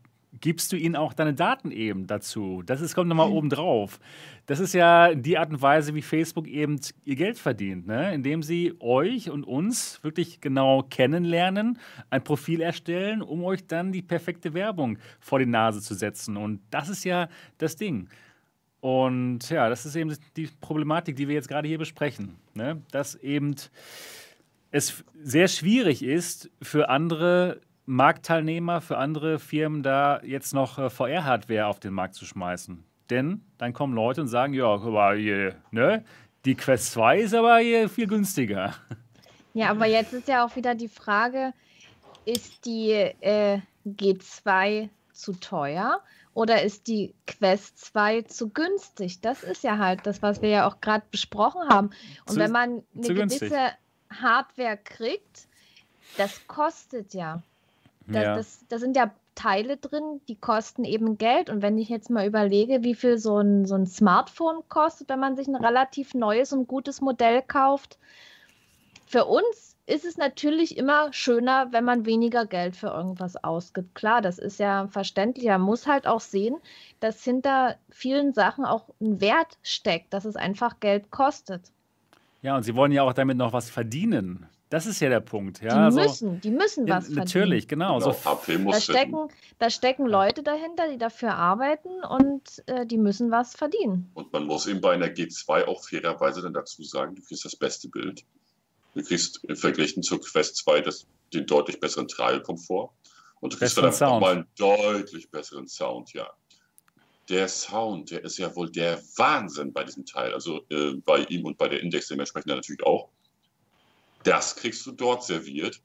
gibst 0.41 0.73
du 0.73 0.77
ihnen 0.77 0.97
auch 0.97 1.13
deine 1.13 1.35
Daten 1.35 1.71
eben 1.71 2.07
dazu. 2.07 2.63
Das 2.65 2.81
ist, 2.81 2.95
kommt 2.95 3.09
nochmal 3.09 3.29
mhm. 3.29 3.35
oben 3.35 3.51
drauf. 3.51 4.01
Das 4.47 4.61
ist 4.61 4.73
ja 4.73 5.15
die 5.15 5.39
Art 5.39 5.51
und 5.51 5.63
Weise, 5.63 5.95
wie 5.95 6.03
Facebook 6.03 6.49
eben 6.49 6.81
ihr 7.05 7.17
Geld 7.17 7.39
verdient, 7.39 7.87
ne? 7.87 8.15
indem 8.15 8.43
sie 8.43 8.75
euch 8.81 9.31
und 9.31 9.45
uns 9.45 10.03
wirklich 10.03 10.41
genau 10.41 10.83
kennenlernen, 10.83 11.79
ein 12.11 12.25
Profil 12.25 12.61
erstellen, 12.61 13.23
um 13.23 13.45
euch 13.45 13.67
dann 13.67 13.93
die 13.93 14.03
perfekte 14.03 14.55
Werbung 14.55 14.99
vor 15.21 15.39
die 15.39 15.47
Nase 15.47 15.81
zu 15.81 15.95
setzen. 15.95 16.37
Und 16.37 16.61
das 16.71 16.89
ist 16.89 17.05
ja 17.05 17.29
das 17.59 17.77
Ding. 17.77 18.09
Und 18.81 19.49
ja, 19.49 19.69
das 19.69 19.87
ist 19.87 19.95
eben 19.95 20.17
die 20.37 20.49
Problematik, 20.61 21.15
die 21.15 21.29
wir 21.29 21.37
jetzt 21.37 21.49
gerade 21.49 21.69
hier 21.69 21.79
besprechen. 21.79 22.37
Ne? 22.55 22.83
Dass 22.91 23.15
eben 23.15 23.55
es 24.73 25.05
sehr 25.23 25.47
schwierig 25.47 26.03
ist 26.03 26.51
für 26.61 26.89
andere 26.89 27.61
Marktteilnehmer, 27.87 28.81
für 28.81 28.99
andere 28.99 29.39
Firmen 29.39 29.83
da 29.83 30.21
jetzt 30.23 30.55
noch 30.55 30.79
äh, 30.79 30.91
VR-Hardware 30.91 31.67
auf 31.67 31.81
den 31.81 31.93
Markt 31.93 32.15
zu 32.15 32.25
schmeißen. 32.25 32.85
Denn 33.11 33.43
dann 33.59 33.73
kommen 33.73 33.95
Leute 33.95 34.21
und 34.21 34.29
sagen, 34.29 34.55
ja, 34.55 34.67
aber 34.67 35.15
hier, 35.15 35.57
ne, 35.71 36.05
die 36.45 36.55
Quest 36.55 36.93
2 36.93 37.19
ist 37.19 37.35
aber 37.35 37.59
hier 37.59 37.89
viel 37.89 38.07
günstiger. 38.07 38.75
Ja, 39.55 39.69
aber 39.69 39.85
jetzt 39.85 40.15
ist 40.15 40.29
ja 40.29 40.47
auch 40.47 40.57
wieder 40.57 40.75
die 40.75 40.89
Frage, 40.89 41.53
ist 42.25 42.65
die 42.65 42.91
äh, 42.91 43.61
G2 43.87 44.89
zu 45.13 45.33
teuer 45.35 46.01
oder 46.33 46.63
ist 46.63 46.87
die 46.87 47.15
Quest 47.27 47.79
2 47.79 48.23
zu 48.23 48.49
günstig? 48.49 49.21
Das 49.21 49.43
ist 49.43 49.63
ja 49.63 49.77
halt 49.77 50.07
das, 50.07 50.23
was 50.23 50.41
wir 50.41 50.49
ja 50.49 50.67
auch 50.67 50.81
gerade 50.81 51.05
besprochen 51.11 51.69
haben. 51.69 51.91
Und 52.27 52.35
zu, 52.35 52.41
wenn 52.41 52.51
man 52.51 52.83
eine 52.97 53.15
gewisse 53.15 53.73
Hardware 54.11 54.79
kriegt, 54.83 55.49
das 56.17 56.47
kostet 56.47 57.13
ja. 57.13 57.43
Das, 58.07 58.23
ja. 58.23 58.37
das, 58.37 58.65
das 58.69 58.81
sind 58.81 58.97
ja 58.97 59.11
Teile 59.35 59.77
drin, 59.77 60.21
die 60.29 60.37
kosten 60.37 60.85
eben 60.85 61.19
Geld. 61.19 61.51
Und 61.51 61.63
wenn 61.63 61.79
ich 61.79 61.89
jetzt 61.89 62.11
mal 62.11 62.27
überlege, 62.27 62.83
wie 62.83 62.95
viel 62.95 63.19
so 63.19 63.39
ein, 63.39 63.65
so 63.65 63.75
ein 63.75 63.87
Smartphone 63.87 64.63
kostet, 64.69 65.09
wenn 65.09 65.21
man 65.21 65.37
sich 65.37 65.49
ein 65.49 65.57
relativ 65.57 66.15
neues 66.15 66.53
und 66.53 66.69
gutes 66.69 67.01
Modell 67.01 67.43
kauft, 67.43 67.99
für 69.07 69.25
uns 69.27 69.77
ist 69.87 70.05
es 70.05 70.17
natürlich 70.17 70.77
immer 70.77 71.13
schöner, 71.13 71.69
wenn 71.73 71.85
man 71.85 72.07
weniger 72.07 72.47
Geld 72.47 72.77
für 72.77 72.89
irgendwas 72.89 73.43
ausgibt. 73.43 73.95
Klar, 73.95 74.23
das 74.23 74.39
ist 74.39 74.59
ja 74.59 74.87
verständlich. 74.89 75.47
Man 75.47 75.61
muss 75.61 75.87
halt 75.87 76.07
auch 76.07 76.21
sehen, 76.21 76.57
dass 77.01 77.23
hinter 77.25 77.77
vielen 77.91 78.33
Sachen 78.33 78.65
auch 78.65 78.89
ein 79.01 79.21
Wert 79.21 79.59
steckt, 79.63 80.15
dass 80.15 80.25
es 80.25 80.37
einfach 80.37 80.79
Geld 80.81 81.11
kostet. 81.11 81.73
Ja, 82.43 82.57
und 82.57 82.63
sie 82.63 82.75
wollen 82.75 82.93
ja 82.93 83.03
auch 83.03 83.13
damit 83.13 83.37
noch 83.37 83.53
was 83.53 83.71
verdienen. 83.71 84.47
Das 84.73 84.87
ist 84.87 85.01
ja 85.01 85.11
der 85.11 85.21
Punkt. 85.21 85.61
Ja, 85.61 85.69
die 85.69 85.75
also, 85.75 86.01
müssen, 86.01 86.41
die 86.41 86.51
müssen 86.51 86.89
was 86.89 87.07
ja, 87.11 87.15
Natürlich, 87.17 87.69
genau. 87.69 87.99
genau. 87.99 88.13
So, 88.15 88.39
da, 88.47 88.81
stecken, 88.81 89.29
da 89.59 89.69
stecken 89.69 90.07
Leute 90.07 90.43
dahinter, 90.43 90.89
die 90.89 90.97
dafür 90.97 91.35
arbeiten 91.35 91.91
und 92.03 92.43
äh, 92.65 92.87
die 92.87 92.97
müssen 92.97 93.31
was 93.31 93.55
verdienen. 93.55 94.11
Und 94.15 94.33
man 94.33 94.47
muss 94.47 94.67
eben 94.67 94.81
bei 94.81 94.95
einer 94.95 95.09
G2 95.09 95.67
auch 95.67 95.87
fairerweise 95.87 96.41
dann 96.41 96.55
dazu 96.55 96.83
sagen, 96.85 97.15
du 97.15 97.21
kriegst 97.21 97.45
das 97.45 97.55
beste 97.55 97.87
Bild. 97.91 98.25
Du 98.95 99.03
kriegst 99.03 99.43
verglichen 99.57 100.03
zur 100.03 100.23
Quest 100.23 100.57
2 100.57 100.81
das, 100.81 101.07
den 101.35 101.45
deutlich 101.45 101.79
besseren 101.79 102.09
Tragekomfort. 102.09 102.95
Und 103.41 103.53
du 103.53 103.59
kriegst 103.59 103.77
dann 103.77 103.85
einfach 103.85 104.21
mal 104.21 104.37
einen 104.37 104.47
deutlich 104.57 105.31
besseren 105.31 105.69
Sound, 105.69 106.15
ja. 106.15 106.31
Der 107.29 107.47
Sound, 107.47 108.11
der 108.11 108.25
ist 108.25 108.39
ja 108.39 108.57
wohl 108.57 108.71
der 108.71 109.03
Wahnsinn 109.17 109.71
bei 109.71 109.85
diesem 109.85 110.07
Teil. 110.07 110.33
Also 110.33 110.63
äh, 110.71 110.95
bei 111.05 111.25
ihm 111.25 111.45
und 111.45 111.59
bei 111.59 111.69
der 111.69 111.81
Index 111.81 112.09
dementsprechend 112.09 112.49
natürlich 112.49 112.83
auch. 112.85 113.11
Das 114.25 114.57
kriegst 114.57 114.85
du 114.87 114.93
dort 114.93 115.25
serviert. 115.25 115.81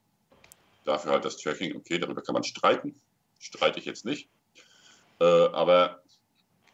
Dafür 0.85 1.11
halt 1.11 1.25
das 1.25 1.38
Tracking, 1.38 1.75
okay, 1.75 1.99
darüber 1.99 2.21
kann 2.21 2.33
man 2.33 2.43
streiten. 2.43 2.95
Streite 3.39 3.79
ich 3.79 3.85
jetzt 3.85 4.05
nicht. 4.05 4.29
Äh, 5.19 5.25
aber. 5.25 6.01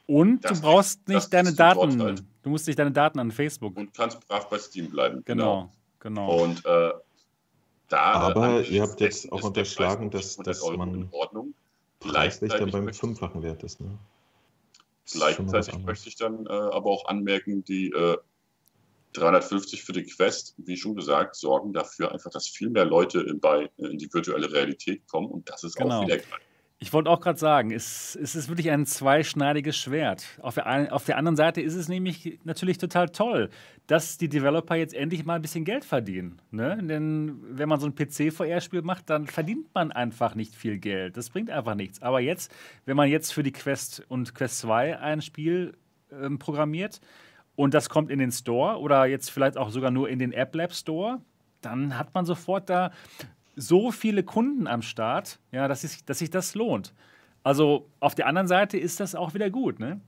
Und 0.06 0.48
du 0.50 0.62
brauchst 0.62 1.08
nicht 1.08 1.34
deine 1.34 1.54
Daten. 1.54 1.98
Du, 1.98 2.06
halt. 2.06 2.24
du 2.44 2.50
musst 2.50 2.68
nicht 2.68 2.78
deine 2.78 2.92
Daten 2.92 3.20
an 3.20 3.32
Facebook. 3.32 3.78
Und 3.78 3.94
kannst 3.94 4.26
brav 4.28 4.50
bei 4.50 4.60
Steam 4.60 4.90
bleiben. 4.90 5.24
Genau, 5.26 5.72
genau. 6.00 6.28
genau. 6.28 6.44
Und 6.44 6.66
äh, 6.66 6.92
Da 7.90 8.00
Aber 8.00 8.62
ihr 8.62 8.82
habt 8.82 9.00
jetzt 9.02 9.32
auch 9.32 9.44
unterschlagen, 9.44 10.10
dass, 10.10 10.38
dass 10.38 10.68
man 10.72 11.10
preislich 12.00 12.52
dann 12.52 12.72
beim 12.72 12.94
fünffachen 12.94 13.44
Wert 13.44 13.64
ist. 13.64 13.80
Ne? 13.82 13.98
Gleichzeitig 15.12 15.78
möchte 15.80 16.10
ich 16.10 16.16
dann 16.16 16.46
äh, 16.46 16.50
aber 16.50 16.90
auch 16.90 17.06
anmerken, 17.06 17.64
die 17.64 17.92
äh, 17.92 18.18
350 19.14 19.84
für 19.84 19.94
die 19.94 20.04
Quest, 20.04 20.56
wie 20.58 20.78
schon 20.78 20.96
gesagt, 20.96 21.36
sorgen 21.36 21.74
dafür 21.74 22.12
einfach, 22.12 22.32
dass 22.32 22.48
viel 22.48 22.70
mehr 22.70 22.86
Leute 22.86 23.22
in, 23.22 23.40
bei, 23.40 23.70
in 23.78 23.98
die 23.98 24.14
virtuelle 24.14 24.52
Realität 24.52 25.08
kommen 25.08 25.28
und 25.28 25.50
das 25.50 25.64
ist 25.64 25.76
genau. 25.76 26.02
auch 26.02 26.06
wieder 26.06 26.18
geil. 26.18 26.40
Ich 26.84 26.92
wollte 26.92 27.10
auch 27.10 27.22
gerade 27.22 27.40
sagen, 27.40 27.72
es, 27.72 28.14
es, 28.22 28.36
ist 28.36 28.50
wirklich 28.50 28.70
ein 28.70 28.86
zweischneidiges 28.86 29.78
Schwert. 29.78 30.26
Auf 30.42 30.56
der, 30.56 30.94
auf 30.94 31.06
der 31.06 31.16
anderen 31.18 31.38
Seite 31.38 31.62
ist 31.62 31.76
es 31.76 31.88
nämlich 31.88 32.40
natürlich 32.44 32.78
total 32.78 33.08
toll, 33.08 33.50
dass 33.88 34.18
die 34.18 34.28
Developer 34.28 34.76
jetzt 34.76 34.94
endlich 34.94 35.24
mal 35.24 35.36
ein 35.36 35.42
bisschen 35.42 35.64
Geld 35.64 35.86
verdienen. 35.86 36.42
Ne? 36.52 36.78
Denn 36.82 37.40
wenn 37.58 37.70
man 37.70 37.80
so 37.80 37.88
ein 37.88 37.96
PC-VR-Spiel 37.96 38.82
macht, 38.82 39.10
dann 39.10 39.28
verdient 39.28 39.74
man 39.74 39.94
einfach 39.94 40.36
nicht 40.36 40.56
viel 40.56 40.78
Geld. 40.78 41.16
Das 41.16 41.30
bringt 41.30 41.50
einfach 41.50 41.76
nichts. 41.76 42.02
Aber 42.02 42.20
jetzt, 42.20 42.52
wenn 42.84 42.98
man 42.98 43.08
jetzt 43.08 43.32
für 43.32 43.44
die 43.44 43.54
Quest 43.54 44.04
und 44.10 44.36
Quest 44.36 44.60
2 44.60 45.00
ein 45.00 45.22
Spiel 45.22 45.78
ähm, 46.12 46.38
programmiert 46.38 47.00
und 47.56 47.74
das 47.74 47.90
kommt 47.90 48.10
in 48.10 48.20
den 48.20 48.32
Store 48.32 48.80
oder 48.80 49.06
jetzt 49.06 49.30
vielleicht 49.30 49.58
auch 49.58 49.70
sogar 49.70 49.92
nur 49.92 50.10
in 50.10 50.20
den 50.20 50.32
App 50.32 50.56
Lab 50.56 50.74
Store, 50.74 51.20
dann 51.62 51.98
hat 51.98 52.14
man 52.14 52.26
sofort 52.26 52.70
da 52.70 52.92
so 53.56 53.92
viele 53.92 54.24
Kunden 54.24 54.68
am 54.68 54.82
Start, 54.82 55.40
ja, 55.52 55.68
dass, 55.68 55.82
sich, 55.82 56.04
dass 56.06 56.20
sich 56.20 56.30
das 56.30 56.56
lohnt. 56.56 56.94
Also 57.44 57.88
auf 58.00 58.16
der 58.16 58.28
anderen 58.28 58.48
Seite 58.48 58.78
ist 58.78 59.00
das 59.00 59.16
auch 59.16 59.34
wieder 59.34 59.50
gut, 59.50 59.80
ne? 59.80 60.00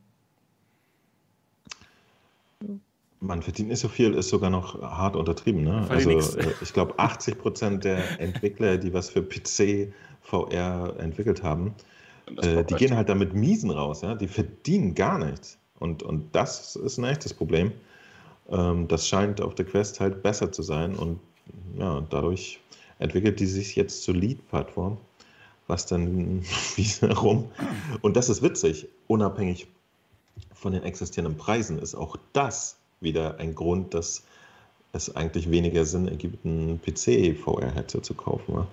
Man 3.20 3.42
verdient 3.42 3.70
nicht 3.70 3.80
so 3.80 3.88
viel, 3.88 4.14
ist 4.14 4.30
sogar 4.30 4.50
noch 4.50 4.82
hart 4.82 5.16
untertrieben. 5.16 5.64
Ne? 5.64 5.86
Also 5.90 6.12
äh, 6.12 6.54
ich 6.62 6.74
glaube, 6.74 6.98
80 7.00 7.38
Prozent 7.38 7.84
der 7.84 8.20
Entwickler, 8.20 8.78
die 8.78 8.94
was 8.94 9.10
für 9.10 9.22
PC 9.22 9.94
VR 10.22 10.96
entwickelt 11.00 11.42
haben, 11.42 11.74
äh, 12.42 12.64
die 12.64 12.76
gehen 12.76 12.96
halt 12.96 13.10
damit 13.10 13.34
miesen 13.34 13.72
raus. 13.72 14.02
Ja? 14.02 14.16
Die 14.16 14.28
verdienen 14.28 14.96
gar 14.96 15.18
nichts. 15.18 15.58
Und, 15.80 16.04
und 16.04 16.36
das 16.36 16.76
ist 16.76 16.98
ein 16.98 17.04
echtes 17.06 17.34
Problem. 17.34 17.72
Ähm, 18.50 18.88
das 18.88 19.08
scheint 19.08 19.42
auf 19.42 19.56
der 19.56 19.66
Quest 19.66 20.00
halt 20.00 20.24
besser 20.24 20.52
zu 20.52 20.64
sein 20.64 20.96
und 20.96 21.20
ja, 21.78 22.06
dadurch 22.10 22.60
entwickelt 23.00 23.40
die 23.40 23.46
sich 23.46 23.76
jetzt 23.76 24.04
zur 24.04 24.16
Lead-Plattform, 24.16 24.98
was 25.68 25.86
dann 25.86 26.44
wiederum, 26.76 27.50
und 28.02 28.16
das 28.16 28.30
ist 28.30 28.42
witzig, 28.42 28.88
unabhängig 29.08 29.68
von 30.54 30.74
den 30.74 30.84
existierenden 30.84 31.38
Preisen 31.38 31.80
ist 31.80 31.96
auch 31.96 32.18
das 32.34 32.78
wieder 33.02 33.38
ein 33.40 33.54
Grund, 33.54 33.94
dass 33.94 34.24
es 34.94 35.16
eigentlich 35.16 35.52
weniger 35.52 35.86
Sinn 35.86 36.08
ergibt, 36.08 36.44
ein 36.46 36.80
PC-VR-Headset 36.82 38.02
zu 38.02 38.14
kaufen. 38.14 38.54
Ja? 38.54 38.68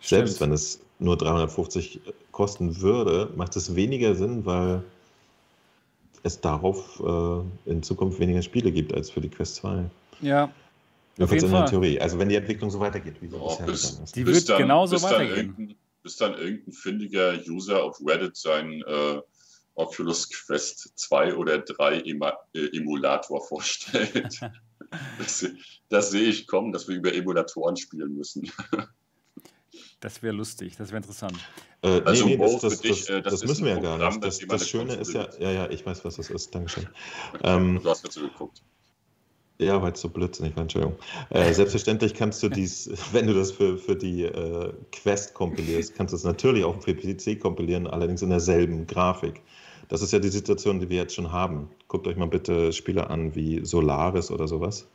Selbst 0.00 0.40
wenn 0.40 0.52
es 0.52 0.80
nur 0.98 1.16
350 1.16 2.00
kosten 2.32 2.80
würde, 2.80 3.30
macht 3.36 3.54
es 3.56 3.74
weniger 3.74 4.14
Sinn, 4.14 4.46
weil 4.46 4.82
es 6.26 6.40
darauf 6.40 7.00
äh, 7.00 7.70
in 7.70 7.82
Zukunft 7.82 8.20
weniger 8.20 8.42
Spiele 8.42 8.72
gibt 8.72 8.92
als 8.94 9.10
für 9.10 9.20
die 9.20 9.30
Quest 9.30 9.56
2. 9.56 9.84
Ja, 10.20 10.52
Jedenfalls 11.16 11.42
in 11.44 11.50
der 11.50 11.66
Theorie. 11.66 12.00
Also 12.00 12.18
wenn 12.18 12.28
die 12.28 12.34
Entwicklung 12.34 12.70
so 12.70 12.78
weitergeht, 12.78 13.16
wie 13.22 13.28
sie 13.28 13.36
oh, 13.36 13.48
bisher 13.48 13.66
bis, 13.66 13.90
ist. 13.90 14.16
Die 14.16 14.26
wird 14.26 14.48
dann, 14.48 14.58
genauso 14.58 15.02
weitergehen. 15.02 15.74
bis 16.02 16.16
dann 16.16 16.34
irgendein 16.34 16.72
findiger 16.72 17.34
User 17.48 17.82
auf 17.82 17.98
Reddit 18.04 18.36
seinen 18.36 18.82
äh, 18.82 19.20
Oculus 19.74 20.28
Quest 20.28 20.92
2 20.96 21.36
oder 21.36 21.58
3 21.58 22.00
Ema 22.02 22.34
äh, 22.54 22.76
Emulator 22.76 23.42
vorstellt. 23.46 24.40
das, 25.18 25.46
das 25.88 26.10
sehe 26.10 26.28
ich 26.28 26.46
kommen, 26.46 26.72
dass 26.72 26.86
wir 26.86 26.96
über 26.96 27.14
Emulatoren 27.14 27.76
spielen 27.76 28.14
müssen. 28.14 28.50
Das 30.00 30.22
wäre 30.22 30.34
lustig, 30.34 30.76
das 30.76 30.88
wäre 30.90 30.98
interessant. 30.98 31.38
Äh, 31.82 32.02
also 32.04 32.26
nee, 32.26 32.36
nee, 32.36 32.42
das, 32.42 32.60
das, 32.60 32.80
dich, 32.80 33.06
das, 33.06 33.08
äh, 33.08 33.22
das 33.22 33.44
müssen 33.44 33.64
wir 33.64 33.72
ja 33.72 33.80
gar 33.80 33.96
nicht. 33.98 34.22
Das, 34.22 34.38
das 34.38 34.68
Schöne 34.68 34.94
ist 34.94 35.14
ja, 35.14 35.28
ja, 35.38 35.50
ja, 35.50 35.70
ich 35.70 35.86
weiß, 35.86 36.04
was 36.04 36.16
das 36.16 36.30
ist. 36.30 36.54
Dankeschön. 36.54 36.86
Ähm, 37.42 37.80
du 37.82 37.88
hast 37.88 38.04
dazu 38.04 38.20
geguckt. 38.20 38.62
Ja, 39.58 39.80
weil 39.80 39.92
es 39.92 40.00
so 40.02 40.10
blödsinnig 40.10 40.54
war, 40.54 40.62
Entschuldigung. 40.62 40.98
Äh, 41.30 41.52
selbstverständlich 41.54 42.12
kannst 42.12 42.42
du 42.42 42.50
dies, 42.50 42.90
wenn 43.12 43.26
du 43.26 43.32
das 43.32 43.52
für, 43.52 43.78
für 43.78 43.96
die 43.96 44.24
äh, 44.24 44.72
Quest 44.92 45.32
kompilierst, 45.32 45.94
kannst 45.94 46.12
du 46.12 46.16
es 46.16 46.24
natürlich 46.24 46.64
auch 46.64 46.82
für 46.82 46.94
PC 46.94 47.40
kompilieren, 47.40 47.86
allerdings 47.86 48.20
in 48.20 48.30
derselben 48.30 48.86
Grafik. 48.86 49.40
Das 49.88 50.02
ist 50.02 50.12
ja 50.12 50.18
die 50.18 50.28
Situation, 50.28 50.80
die 50.80 50.90
wir 50.90 50.96
jetzt 50.96 51.14
schon 51.14 51.32
haben. 51.32 51.70
Guckt 51.88 52.06
euch 52.06 52.16
mal 52.16 52.26
bitte 52.26 52.72
Spiele 52.72 53.08
an 53.08 53.34
wie 53.34 53.64
Solaris 53.64 54.30
oder 54.30 54.48
sowas. 54.48 54.86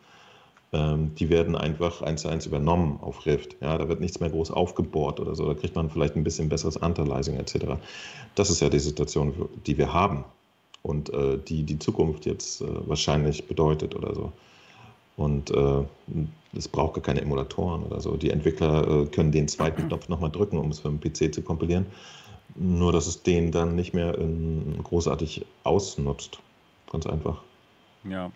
Ähm, 0.73 1.13
die 1.15 1.29
werden 1.29 1.55
einfach 1.55 2.01
eins 2.01 2.21
zu 2.21 2.29
eins 2.29 2.45
übernommen 2.45 2.99
auf 3.01 3.25
Rift. 3.25 3.57
Ja, 3.61 3.77
da 3.77 3.89
wird 3.89 3.99
nichts 3.99 4.19
mehr 4.19 4.29
groß 4.29 4.51
aufgebohrt 4.51 5.19
oder 5.19 5.35
so. 5.35 5.45
Da 5.45 5.53
kriegt 5.53 5.75
man 5.75 5.89
vielleicht 5.89 6.15
ein 6.15 6.23
bisschen 6.23 6.49
besseres 6.49 6.81
Anteilizing 6.81 7.37
etc. 7.37 7.77
Das 8.35 8.49
ist 8.49 8.61
ja 8.61 8.69
die 8.69 8.79
Situation, 8.79 9.49
die 9.65 9.77
wir 9.77 9.91
haben 9.91 10.23
und 10.81 11.11
äh, 11.13 11.37
die 11.37 11.63
die 11.63 11.79
Zukunft 11.79 12.25
jetzt 12.25 12.61
äh, 12.61 12.67
wahrscheinlich 12.87 13.47
bedeutet 13.47 13.95
oder 13.95 14.15
so. 14.15 14.31
Und 15.17 15.51
äh, 15.51 15.83
es 16.55 16.67
braucht 16.67 16.95
gar 16.95 17.03
keine 17.03 17.21
Emulatoren 17.21 17.83
oder 17.83 17.99
so. 17.99 18.15
Die 18.15 18.29
Entwickler 18.29 18.87
äh, 18.87 19.05
können 19.07 19.31
den 19.31 19.47
zweiten 19.47 19.87
Knopf 19.87 20.07
nochmal 20.09 20.31
drücken, 20.31 20.57
um 20.57 20.69
es 20.69 20.79
für 20.79 20.89
den 20.89 20.99
PC 20.99 21.33
zu 21.33 21.41
kompilieren. 21.41 21.85
Nur, 22.55 22.91
dass 22.91 23.07
es 23.07 23.23
den 23.23 23.51
dann 23.51 23.75
nicht 23.75 23.93
mehr 23.93 24.17
in, 24.17 24.79
großartig 24.83 25.45
ausnutzt. 25.63 26.39
Ganz 26.91 27.05
einfach. 27.05 27.41
Ja. 28.03 28.31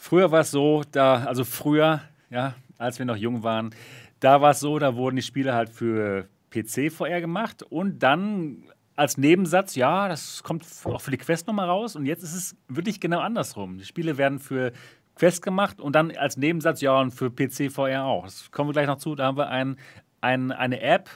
Früher 0.00 0.30
war 0.30 0.40
es 0.40 0.52
so, 0.52 0.84
da, 0.92 1.24
also 1.24 1.44
früher, 1.44 2.00
ja, 2.30 2.54
als 2.78 3.00
wir 3.00 3.04
noch 3.04 3.16
jung 3.16 3.42
waren, 3.42 3.74
da 4.20 4.40
war 4.40 4.52
es 4.52 4.60
so, 4.60 4.78
da 4.78 4.94
wurden 4.94 5.16
die 5.16 5.22
Spiele 5.22 5.54
halt 5.54 5.70
für 5.70 6.28
PC 6.50 6.92
VR 6.92 7.20
gemacht 7.20 7.64
und 7.64 7.98
dann 7.98 8.62
als 8.94 9.18
Nebensatz, 9.18 9.74
ja, 9.74 10.08
das 10.08 10.44
kommt 10.44 10.64
auch 10.84 11.00
für 11.00 11.10
die 11.10 11.18
Quest 11.18 11.48
nochmal 11.48 11.68
raus 11.68 11.96
und 11.96 12.06
jetzt 12.06 12.22
ist 12.22 12.34
es 12.34 12.56
wirklich 12.68 13.00
genau 13.00 13.18
andersrum. 13.18 13.78
Die 13.78 13.84
Spiele 13.84 14.16
werden 14.18 14.38
für 14.38 14.72
festgemacht 15.16 15.80
und 15.80 15.96
dann 15.96 16.16
als 16.16 16.36
Nebensatz, 16.36 16.80
ja, 16.80 16.98
und 17.00 17.10
für 17.10 17.28
PC 17.28 17.70
VR 17.70 18.04
auch. 18.04 18.24
Das 18.24 18.52
kommen 18.52 18.68
wir 18.68 18.74
gleich 18.74 18.86
noch 18.86 18.98
zu. 18.98 19.16
Da 19.16 19.26
haben 19.26 19.36
wir 19.36 19.48
ein, 19.48 19.76
ein, 20.20 20.52
eine 20.52 20.80
App, 20.80 21.10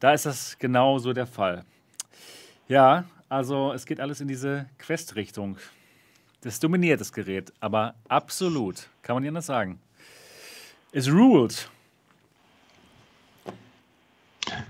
da 0.00 0.12
ist 0.12 0.26
das 0.26 0.58
genau 0.58 0.98
so 0.98 1.12
der 1.12 1.26
Fall. 1.26 1.64
Ja, 2.66 3.04
also 3.28 3.72
es 3.72 3.86
geht 3.86 4.00
alles 4.00 4.20
in 4.20 4.26
diese 4.26 4.66
Quest-Richtung. 4.78 5.56
Das 6.42 6.58
dominiert 6.58 7.00
das 7.00 7.12
Gerät, 7.12 7.52
aber 7.60 7.94
absolut, 8.08 8.88
kann 9.02 9.14
man 9.14 9.22
nicht 9.22 9.28
anders 9.28 9.46
sagen. 9.46 9.78
Es 10.90 11.08
ruled. 11.08 11.70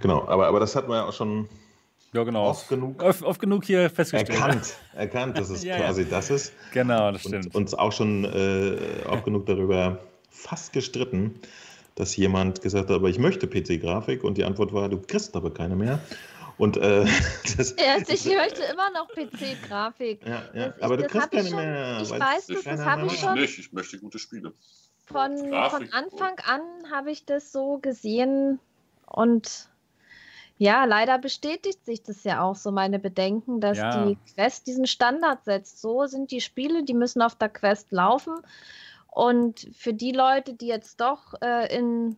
Genau, 0.00 0.28
aber, 0.28 0.46
aber 0.46 0.60
das 0.60 0.76
hat 0.76 0.86
man 0.86 0.98
ja 0.98 1.04
auch 1.08 1.12
schon 1.12 1.48
ja, 2.12 2.24
genau. 2.24 2.44
Oft 2.44 2.68
genug, 2.68 3.02
oft, 3.02 3.22
oft 3.22 3.40
genug 3.40 3.64
hier 3.64 3.88
festgestellt. 3.88 4.38
Erkannt, 4.38 4.74
erkannt, 4.94 5.38
dass 5.38 5.48
es 5.48 5.64
ja, 5.64 5.78
quasi 5.78 6.02
ja. 6.02 6.08
das 6.10 6.28
ist. 6.28 6.52
Genau, 6.72 7.10
das 7.10 7.22
stimmt. 7.22 7.46
Und 7.46 7.54
uns 7.54 7.72
auch 7.72 7.90
schon 7.90 8.26
äh, 8.26 8.76
oft 9.08 9.24
genug 9.24 9.46
darüber 9.46 9.98
fast 10.30 10.74
gestritten, 10.74 11.40
dass 11.94 12.14
jemand 12.16 12.60
gesagt 12.60 12.90
hat, 12.90 12.96
aber 12.96 13.08
ich 13.08 13.18
möchte 13.18 13.46
PC-Grafik 13.46 14.24
und 14.24 14.36
die 14.36 14.44
Antwort 14.44 14.74
war, 14.74 14.90
du 14.90 15.00
kriegst 15.00 15.34
aber 15.36 15.54
keine 15.54 15.74
mehr. 15.74 16.00
Und 16.62 16.76
äh, 16.76 17.04
das, 17.56 17.72
Erst, 17.72 18.08
ich 18.08 18.24
möchte 18.24 18.62
immer 18.62 18.88
noch 18.90 19.08
PC-Grafik. 19.08 20.24
Ja, 20.24 20.44
ja. 20.54 20.72
aber 20.80 20.96
du 20.96 21.08
kriegst 21.08 21.32
keine 21.32 21.48
schon, 21.48 21.56
mehr. 21.56 21.98
Ich 22.00 22.10
weiß 22.10 22.46
das, 22.46 22.62
das 22.62 22.80
habe 22.84 23.06
ich 23.06 23.18
schon. 23.18 23.34
Nicht. 23.34 23.58
Ich 23.58 23.72
möchte 23.72 23.98
gute 23.98 24.20
Spiele. 24.20 24.52
Von, 25.06 25.38
von 25.38 25.92
Anfang 25.92 26.38
an 26.46 26.60
habe 26.88 27.10
ich 27.10 27.24
das 27.24 27.50
so 27.50 27.78
gesehen 27.78 28.60
und 29.06 29.70
ja, 30.56 30.84
leider 30.84 31.18
bestätigt 31.18 31.84
sich 31.84 32.04
das 32.04 32.22
ja 32.22 32.44
auch 32.44 32.54
so, 32.54 32.70
meine 32.70 33.00
Bedenken, 33.00 33.60
dass 33.60 33.78
ja. 33.78 34.06
die 34.06 34.16
Quest 34.32 34.68
diesen 34.68 34.86
Standard 34.86 35.44
setzt. 35.44 35.80
So 35.80 36.06
sind 36.06 36.30
die 36.30 36.40
Spiele, 36.40 36.84
die 36.84 36.94
müssen 36.94 37.22
auf 37.22 37.34
der 37.34 37.48
Quest 37.48 37.90
laufen. 37.90 38.34
Und 39.08 39.68
für 39.76 39.94
die 39.94 40.12
Leute, 40.12 40.54
die 40.54 40.68
jetzt 40.68 41.00
doch 41.00 41.34
äh, 41.42 41.76
in 41.76 42.16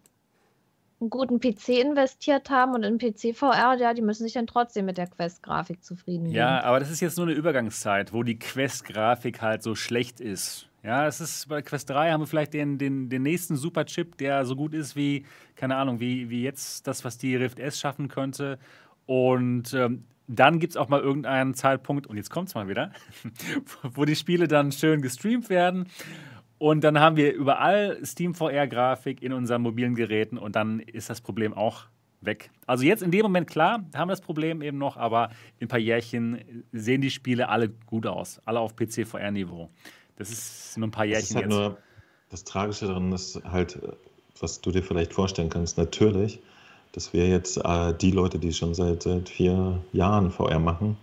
einen 1.00 1.10
guten 1.10 1.40
PC 1.40 1.80
investiert 1.80 2.50
haben 2.50 2.74
und 2.74 2.82
in 2.82 2.98
PC 2.98 3.36
VR, 3.36 3.76
ja, 3.78 3.94
die 3.94 4.02
müssen 4.02 4.24
sich 4.24 4.32
dann 4.32 4.46
trotzdem 4.46 4.86
mit 4.86 4.96
der 4.96 5.06
Quest-Grafik 5.06 5.84
zufrieden 5.84 6.24
geben. 6.24 6.36
Ja, 6.36 6.62
aber 6.62 6.80
das 6.80 6.90
ist 6.90 7.00
jetzt 7.00 7.16
nur 7.16 7.26
eine 7.26 7.34
Übergangszeit, 7.34 8.12
wo 8.12 8.22
die 8.22 8.38
Quest-Grafik 8.38 9.42
halt 9.42 9.62
so 9.62 9.74
schlecht 9.74 10.20
ist. 10.20 10.68
Ja, 10.84 11.06
es 11.06 11.20
ist 11.20 11.48
bei 11.48 11.62
Quest 11.62 11.88
3 11.88 12.12
haben 12.12 12.20
wir 12.20 12.26
vielleicht 12.26 12.52
den, 12.52 12.76
den, 12.76 13.08
den 13.08 13.22
nächsten 13.22 13.56
Superchip, 13.56 14.18
der 14.18 14.44
so 14.44 14.54
gut 14.54 14.74
ist 14.74 14.96
wie, 14.96 15.24
keine 15.56 15.76
Ahnung, 15.76 15.98
wie, 15.98 16.28
wie 16.28 16.42
jetzt 16.42 16.86
das, 16.86 17.04
was 17.04 17.16
die 17.16 17.36
Rift 17.36 17.58
S 17.58 17.80
schaffen 17.80 18.08
könnte. 18.08 18.58
Und 19.06 19.72
ähm, 19.72 20.04
dann 20.26 20.58
gibt 20.58 20.72
es 20.72 20.76
auch 20.76 20.88
mal 20.88 21.00
irgendeinen 21.00 21.54
Zeitpunkt, 21.54 22.06
und 22.06 22.16
jetzt 22.16 22.30
kommt 22.30 22.48
es 22.48 22.54
mal 22.54 22.68
wieder, 22.68 22.92
wo 23.82 24.04
die 24.04 24.16
Spiele 24.16 24.46
dann 24.46 24.72
schön 24.72 25.00
gestreamt 25.00 25.48
werden. 25.48 25.86
Und 26.58 26.84
dann 26.84 27.00
haben 27.00 27.16
wir 27.16 27.32
überall 27.32 27.98
Steam 28.04 28.34
VR-Grafik 28.34 29.22
in 29.22 29.32
unseren 29.32 29.62
mobilen 29.62 29.94
Geräten 29.94 30.38
und 30.38 30.56
dann 30.56 30.80
ist 30.80 31.10
das 31.10 31.20
Problem 31.20 31.52
auch 31.52 31.86
weg. 32.20 32.50
Also 32.66 32.84
jetzt 32.84 33.02
in 33.02 33.10
dem 33.10 33.22
Moment, 33.22 33.48
klar, 33.48 33.84
haben 33.94 34.08
wir 34.08 34.12
das 34.12 34.20
Problem 34.20 34.62
eben 34.62 34.78
noch, 34.78 34.96
aber 34.96 35.30
in 35.58 35.66
ein 35.66 35.68
paar 35.68 35.78
Jährchen 35.78 36.64
sehen 36.72 37.00
die 37.00 37.10
Spiele 37.10 37.48
alle 37.48 37.68
gut 37.68 38.06
aus. 38.06 38.40
Alle 38.44 38.60
auf 38.60 38.76
PC-VR-Niveau. 38.76 39.68
Das 40.16 40.30
ist 40.30 40.78
nur 40.78 40.88
ein 40.88 40.90
paar 40.90 41.04
Jährchen 41.04 41.20
das 41.20 41.30
ist 41.30 41.36
halt 41.36 41.44
jetzt. 41.44 41.54
Nur 41.54 41.78
das 42.30 42.44
Tragische 42.44 42.86
daran 42.86 43.12
ist 43.12 43.42
halt, 43.44 43.78
was 44.40 44.60
du 44.60 44.70
dir 44.70 44.82
vielleicht 44.82 45.12
vorstellen 45.12 45.50
kannst, 45.50 45.76
natürlich, 45.76 46.40
dass 46.92 47.12
wir 47.12 47.28
jetzt 47.28 47.58
äh, 47.58 47.92
die 47.94 48.10
Leute, 48.10 48.38
die 48.38 48.52
schon 48.52 48.74
seit, 48.74 49.02
seit 49.02 49.28
vier 49.28 49.80
Jahren 49.92 50.30
VR 50.30 50.58
machen, 50.58 50.96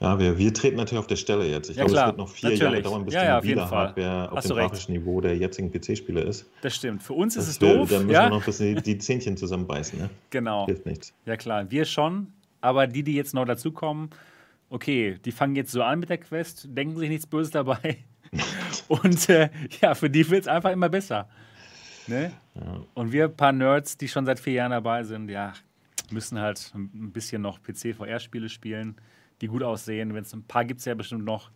ja, 0.00 0.18
wir, 0.18 0.38
wir 0.38 0.54
treten 0.54 0.76
natürlich 0.76 0.98
auf 0.98 1.06
der 1.06 1.16
Stelle 1.16 1.46
jetzt. 1.46 1.70
Ich 1.70 1.76
Ja, 1.76 1.84
glaube, 1.84 1.92
klar, 1.92 2.04
es 2.04 2.08
wird 2.10 2.18
noch 2.18 2.28
vier 2.28 2.50
natürlich. 2.50 2.62
Jahre 2.72 2.82
dauern, 2.82 3.04
bis 3.04 3.14
Ja, 3.14 3.20
die 3.20 3.26
ja, 3.26 3.36
mobile. 3.56 3.70
Hardware 3.70 4.32
auf 4.32 4.40
dem 4.46 4.56
grafischen 4.56 4.94
Niveau 4.94 5.20
der 5.20 5.36
jetzigen 5.36 5.70
PC-Spiele 5.70 6.22
ist. 6.22 6.46
Das 6.62 6.74
stimmt. 6.74 7.02
Für 7.02 7.12
uns 7.12 7.36
ist 7.36 7.48
es 7.48 7.58
Das 7.58 7.68
wir- 7.68 7.76
doof. 7.76 7.88
Da 7.90 7.96
müssen 7.98 8.10
Ja, 8.10 8.22
wir 8.24 8.30
noch 8.30 8.38
ein 8.40 8.44
bisschen 8.46 8.76
die, 8.76 8.82
die 8.82 8.98
Zähnchen 8.98 9.36
zusammenbeißen. 9.36 9.98
Ne? 9.98 10.10
genau. 10.30 10.66
Hilft 10.66 10.86
nichts. 10.86 11.12
Ja, 11.26 11.36
klar. 11.36 11.70
Wir 11.70 11.84
schon. 11.84 12.32
Aber 12.62 12.86
die, 12.86 13.02
die 13.02 13.14
jetzt 13.14 13.34
neu 13.34 13.44
dazukommen, 13.44 14.10
okay, 14.70 15.18
die 15.24 15.32
fangen 15.32 15.56
jetzt 15.56 15.72
so 15.72 15.82
an 15.82 16.00
mit 16.00 16.08
der 16.10 16.18
Quest, 16.18 16.66
denken 16.70 16.96
sich 16.98 17.08
nichts 17.08 17.26
Böses 17.26 17.50
dabei. 17.52 17.98
Und 18.88 19.28
äh, 19.28 19.50
ja, 19.80 19.94
für 19.94 20.08
die 20.10 20.28
wird 20.30 20.42
es 20.42 20.48
einfach 20.48 20.70
immer 20.70 20.88
besser. 20.88 21.28
Ne? 22.06 22.32
Ja. 22.54 22.80
Und 22.94 23.12
wir 23.12 23.28
paar 23.28 23.52
Nerds, 23.52 23.96
die 23.96 24.08
schon 24.08 24.26
seit 24.26 24.40
vier 24.40 24.54
Jahren 24.54 24.70
dabei 24.72 25.02
sind, 25.04 25.28
ja, 25.30 25.52
müssen 26.10 26.38
halt 26.38 26.72
ein 26.74 27.12
bisschen 27.12 27.42
noch 27.42 27.60
PC-VR-Spiele 27.62 28.48
spielen, 28.48 28.96
die 29.40 29.48
gut 29.48 29.62
aussehen. 29.62 30.14
Wenn 30.14 30.22
es 30.22 30.32
ein 30.32 30.44
paar 30.44 30.64
gibt 30.64 30.80
es 30.80 30.86
ja 30.86 30.94
bestimmt 30.94 31.24
noch. 31.24 31.50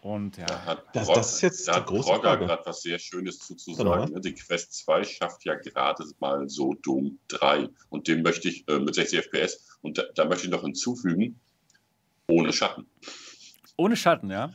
Und 0.00 0.36
ja, 0.36 0.46
Da 0.46 0.64
hat 0.64 0.84
Das- 0.94 1.08
das 1.08 1.34
ist 1.34 1.40
jetzt 1.42 1.68
da 1.68 1.76
hat 1.76 1.86
große 1.86 2.20
gerade 2.20 2.62
was 2.64 2.82
sehr 2.82 2.98
Schönes 3.00 3.38
Genau. 3.38 3.46
zuzusagen. 3.58 4.14
ne? 4.14 4.20
Die 4.20 4.34
Quest 4.34 4.72
2 4.74 5.02
schafft 5.02 5.44
ja 5.44 5.54
gerade 5.54 6.04
mal 6.20 6.48
so 6.48 6.74
Doom 6.74 7.18
3. 7.28 7.68
Und 7.88 8.06
dem 8.06 8.22
möchte 8.22 8.48
ich 8.48 8.66
äh, 8.68 8.78
mit 8.78 8.94
60 8.94 9.18
FPS. 9.18 9.76
Und 9.82 9.98
da, 9.98 10.04
da 10.14 10.24
möchte 10.26 10.44
ich 10.44 10.50
noch 10.52 10.62
hinzufügen, 10.62 11.40
ohne 12.28 12.52
Schatten. 12.52 12.86
ohne 13.76 13.96
Schatten, 13.96 14.30
ja. 14.30 14.52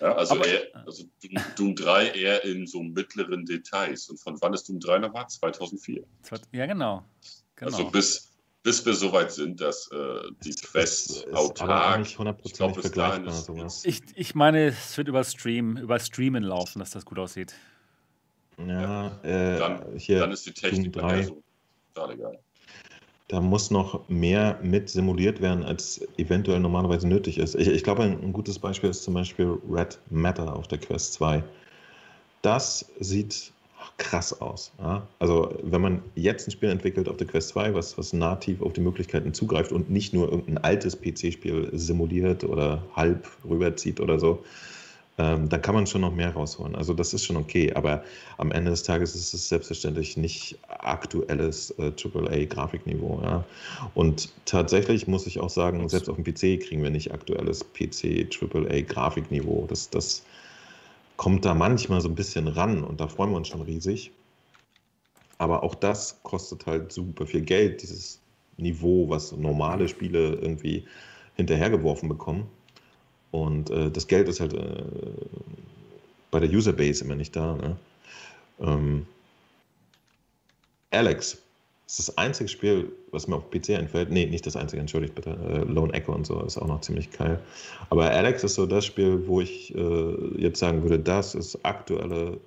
Ja, 0.00 0.12
also 0.14 0.34
Aber- 0.36 0.46
eher, 0.46 0.66
also 0.86 1.04
Doom, 1.22 1.42
Doom 1.56 1.74
3 1.76 2.08
eher 2.10 2.44
in 2.44 2.66
so 2.66 2.82
mittleren 2.82 3.44
Details. 3.44 4.08
Und 4.08 4.18
von 4.18 4.40
wann 4.40 4.54
ist 4.54 4.68
Doom 4.68 4.80
3 4.80 4.98
nochmal? 4.98 5.26
2004. 5.28 6.04
Ja, 6.52 6.66
genau. 6.66 7.04
genau. 7.54 7.70
Also 7.76 7.90
bis, 7.90 8.25
bis 8.66 8.84
wir 8.84 8.94
so 8.94 9.12
weit 9.12 9.30
sind, 9.30 9.60
dass 9.60 9.88
äh, 9.92 9.96
die 10.44 10.50
Das 10.50 10.62
Quest 10.62 11.10
ist 11.10 11.26
aber 11.28 11.38
auch 11.38 11.50
autark. 11.50 12.00
Ich 12.04 12.18
hundertprozentig 12.18 12.56
glaub, 12.58 12.82
bis 12.82 12.90
dahin 12.90 13.24
ist- 13.26 13.44
Sowas. 13.44 13.84
ich, 13.84 14.02
ich 14.16 14.34
meine, 14.34 14.66
es 14.66 14.98
wird 14.98 15.06
über 15.06 15.22
Stream, 15.22 15.76
über 15.76 16.00
Streamen 16.00 16.42
laufen, 16.42 16.80
dass 16.80 16.90
das 16.90 17.04
gut 17.04 17.20
aussieht. 17.20 17.54
Ja, 18.58 19.18
äh, 19.22 19.56
Dann- 19.58 19.84
hier, 19.96 20.18
Dann 20.18 20.32
ist 20.32 20.46
die 20.46 20.52
Technik 20.52 20.96
nachher 20.96 21.08
3. 21.18 21.22
so. 21.22 21.42
Egal. 22.10 22.38
da 23.28 23.40
muss 23.40 23.70
noch 23.70 24.08
mehr 24.08 24.58
mit 24.64 24.88
simuliert 24.90 25.40
werden, 25.40 25.62
als 25.62 26.00
eventuell 26.18 26.58
normalerweise 26.58 27.06
nötig 27.06 27.38
ist. 27.38 27.54
Ich, 27.54 27.68
ich 27.68 27.84
glaube, 27.84 28.02
ein, 28.02 28.20
ein 28.20 28.32
gutes 28.32 28.58
Beispiel 28.58 28.90
ist 28.90 29.04
zum 29.04 29.14
Beispiel 29.14 29.58
Red 29.70 29.98
Matter 30.10 30.56
auf 30.56 30.66
der 30.66 30.78
Quest 30.78 31.12
2. 31.14 31.44
Das 32.42 32.90
sieht 32.98 33.52
krass 33.98 34.40
aus. 34.40 34.72
Ja? 34.78 35.06
Also, 35.18 35.54
wenn 35.62 35.80
man 35.80 36.02
jetzt 36.14 36.48
ein 36.48 36.50
Spiel 36.50 36.70
entwickelt 36.70 37.08
auf 37.08 37.16
der 37.16 37.26
Quest 37.26 37.50
2, 37.50 37.74
was, 37.74 37.96
was 37.98 38.12
nativ 38.12 38.62
auf 38.62 38.72
die 38.72 38.80
Möglichkeiten 38.80 39.34
zugreift 39.34 39.72
und 39.72 39.90
nicht 39.90 40.12
nur 40.14 40.30
irgendein 40.30 40.58
altes 40.58 41.00
PC-Spiel 41.00 41.70
simuliert 41.72 42.44
oder 42.44 42.82
halb 42.94 43.28
rüberzieht 43.48 44.00
oder 44.00 44.18
so, 44.18 44.44
ähm, 45.18 45.48
dann 45.48 45.62
kann 45.62 45.74
man 45.74 45.86
schon 45.86 46.02
noch 46.02 46.14
mehr 46.14 46.32
rausholen. 46.32 46.74
Also 46.74 46.92
das 46.92 47.14
ist 47.14 47.24
schon 47.24 47.36
okay, 47.36 47.72
aber 47.72 48.04
am 48.36 48.52
Ende 48.52 48.70
des 48.70 48.82
Tages 48.82 49.14
ist 49.14 49.32
es 49.32 49.48
selbstverständlich 49.48 50.16
nicht 50.16 50.58
aktuelles 50.68 51.70
äh, 51.78 51.92
AAA-Grafikniveau. 51.92 53.22
Ja. 53.22 53.44
Und 53.94 54.30
tatsächlich 54.44 55.06
muss 55.06 55.26
ich 55.26 55.40
auch 55.40 55.48
sagen, 55.48 55.88
selbst 55.88 56.10
auf 56.10 56.16
dem 56.16 56.24
PC 56.24 56.62
kriegen 56.62 56.82
wir 56.82 56.90
nicht 56.90 57.12
aktuelles 57.12 57.64
PC 57.72 58.28
AAA-Grafikniveau. 58.30 59.66
Das, 59.68 59.88
das 59.88 60.22
kommt 61.16 61.44
da 61.44 61.54
manchmal 61.54 62.00
so 62.00 62.08
ein 62.08 62.14
bisschen 62.14 62.48
ran 62.48 62.84
und 62.84 63.00
da 63.00 63.08
freuen 63.08 63.30
wir 63.30 63.36
uns 63.36 63.48
schon 63.48 63.62
riesig. 63.62 64.10
Aber 65.38 65.62
auch 65.62 65.74
das 65.74 66.22
kostet 66.22 66.66
halt 66.66 66.92
super 66.92 67.26
viel 67.26 67.42
Geld, 67.42 67.82
dieses 67.82 68.20
Niveau, 68.56 69.08
was 69.08 69.32
normale 69.32 69.88
Spiele 69.88 70.34
irgendwie 70.34 70.86
hinterhergeworfen 71.34 72.08
bekommen. 72.08 72.48
Und 73.30 73.70
äh, 73.70 73.90
das 73.90 74.06
Geld 74.06 74.28
ist 74.28 74.40
halt 74.40 74.54
äh, 74.54 74.84
bei 76.30 76.40
der 76.40 76.50
Userbase 76.50 77.04
immer 77.04 77.16
nicht 77.16 77.36
da. 77.36 77.54
Ne? 77.56 77.76
Ähm, 78.60 79.06
Alex 80.90 81.42
ist 81.86 82.00
das 82.00 82.18
einzige 82.18 82.48
Spiel, 82.48 82.92
was 83.12 83.28
mir 83.28 83.36
auf 83.36 83.48
PC 83.50 83.70
einfällt. 83.70 84.10
Nee, 84.10 84.26
nicht 84.26 84.44
das 84.46 84.56
einzige, 84.56 84.80
entschuldigt 84.80 85.14
bitte. 85.14 85.30
Äh, 85.30 85.58
Lone 85.72 85.92
Echo 85.92 86.12
und 86.12 86.26
so 86.26 86.40
ist 86.42 86.58
auch 86.58 86.66
noch 86.66 86.80
ziemlich 86.80 87.10
geil. 87.12 87.40
Aber 87.90 88.10
Alex 88.10 88.42
ist 88.42 88.54
so 88.56 88.66
das 88.66 88.84
Spiel, 88.84 89.26
wo 89.28 89.40
ich 89.40 89.72
äh, 89.74 90.14
jetzt 90.40 90.58
sagen 90.58 90.82
würde, 90.82 90.98
das 90.98 91.34
ist 91.36 91.64
aktuelle 91.64 92.40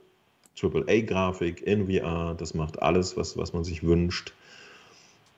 AAA-Grafik 0.62 1.62
in 1.62 1.88
VR. 1.88 2.36
Das 2.38 2.54
macht 2.54 2.82
alles, 2.82 3.16
was, 3.16 3.38
was 3.38 3.54
man 3.54 3.64
sich 3.64 3.82
wünscht. 3.84 4.34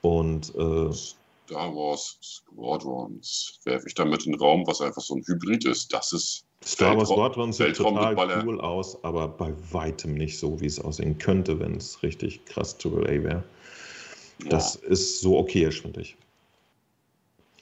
Und 0.02 0.50
äh, 0.56 0.92
Star 0.92 1.76
Wars 1.76 2.18
Squadrons 2.22 3.60
werfe 3.66 3.88
ich 3.88 3.94
da 3.94 4.06
mit 4.06 4.26
in 4.26 4.32
den 4.32 4.40
Raum, 4.42 4.66
was 4.66 4.82
einfach 4.82 5.02
so 5.02 5.16
ein 5.16 5.24
Hybrid 5.28 5.66
ist. 5.66 5.94
Das 5.94 6.12
ist 6.12 6.46
Star 6.64 6.98
Wars 6.98 7.10
Weltraum- 7.10 7.52
Squadron 7.52 7.54
sieht 7.54 7.76
total 7.76 8.44
cool 8.46 8.60
aus, 8.62 9.04
aber 9.04 9.28
bei 9.28 9.54
weitem 9.72 10.16
nicht 10.16 10.40
so, 10.40 10.60
wie 10.60 10.66
es 10.66 10.80
aussehen 10.80 11.18
könnte, 11.18 11.60
wenn 11.60 11.76
es 11.76 12.02
richtig 12.04 12.46
krass 12.46 12.76
AAA 12.84 13.24
wäre. 13.24 13.44
Das 14.50 14.76
ist 14.76 15.22
so 15.22 15.38
okayisch, 15.38 15.82
finde 15.82 16.02
ich. 16.02 16.18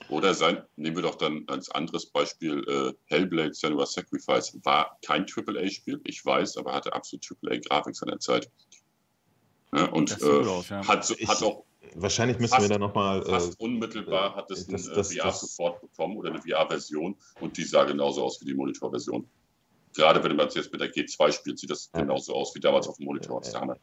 Oder 0.10 0.34
sein, 0.34 0.64
nehmen 0.76 0.96
wir 0.96 1.04
doch 1.04 1.16
dann 1.16 1.44
als 1.48 1.70
anderes 1.70 2.08
Beispiel 2.08 2.64
äh, 2.68 2.94
Hellblade 3.14 3.54
Senua 3.54 3.86
Sacrifice. 3.86 4.58
War 4.64 4.98
kein 5.06 5.26
AAA-Spiel, 5.26 6.02
ich 6.06 6.26
weiß, 6.26 6.58
aber 6.58 6.74
hatte 6.74 6.94
absolut 6.94 7.24
AAA-Grafik 7.44 7.96
seiner 7.96 8.20
Zeit. 8.20 8.50
Ja, 9.72 9.86
und 9.92 10.10
sieht 10.10 10.20
gut 10.20 10.46
äh, 10.46 10.50
aus, 10.50 10.70
ja. 10.70 10.88
hat, 10.88 11.10
Ich- 11.18 11.28
hat 11.28 11.44
auch 11.44 11.64
Wahrscheinlich 11.96 12.38
müssen 12.38 12.52
Fast- 12.52 12.62
wir 12.70 12.70
da 12.70 12.78
nochmal. 12.78 13.24
fast 13.24 13.60
unmittelbar 13.60 14.36
hat 14.36 14.52
es 14.52 14.68
Äh, 14.68 14.72
das- 14.74 14.88
einen 14.88 14.96
das- 14.96 15.12
äh, 15.12 15.16
das- 15.18 15.40
VR-Support 15.40 15.82
bekommen 15.82 16.18
oder 16.18 16.30
eine 16.30 16.42
VR-Version 16.42 17.16
und 17.40 17.58
die 17.58 17.64
sah 17.64 17.84
genauso 17.84 18.24
aus 18.24 18.40
wie 18.42 18.46
die 18.46 18.54
Monitor-Version. 18.54 19.28
Gerade 20.00 20.24
wenn 20.24 20.36
man 20.38 20.48
es 20.48 20.56
jetzt 20.56 20.72
mit 20.72 20.80
der 20.80 20.90
G2 20.94 21.32
spielt, 21.34 21.60
sieht 21.60 21.70
das 21.70 21.90
Ja. 21.94 22.00
genauso 22.02 22.34
aus 22.34 22.56
wie 22.56 22.60
damals 22.62 22.88
auf 22.88 22.96
dem 22.98 23.06
Monitor. 23.06 23.42
Das 23.42 23.52
der 23.52 23.60
Hammer. 23.62 23.78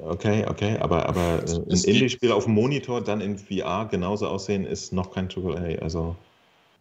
okay, 0.00 0.46
okay, 0.48 0.78
aber, 0.78 1.06
aber 1.06 1.42
äh, 1.46 1.52
ein 1.56 1.70
Es 1.70 1.84
Indie-Spiel 1.84 2.32
auf 2.32 2.44
dem 2.44 2.54
Monitor 2.54 3.02
dann 3.02 3.20
in 3.20 3.36
VR 3.38 3.86
genauso 3.90 4.26
aussehen, 4.28 4.64
ist 4.64 4.92
noch 4.94 5.12
kein 5.12 5.28
AAA. 5.28 5.80
Also 5.82 6.16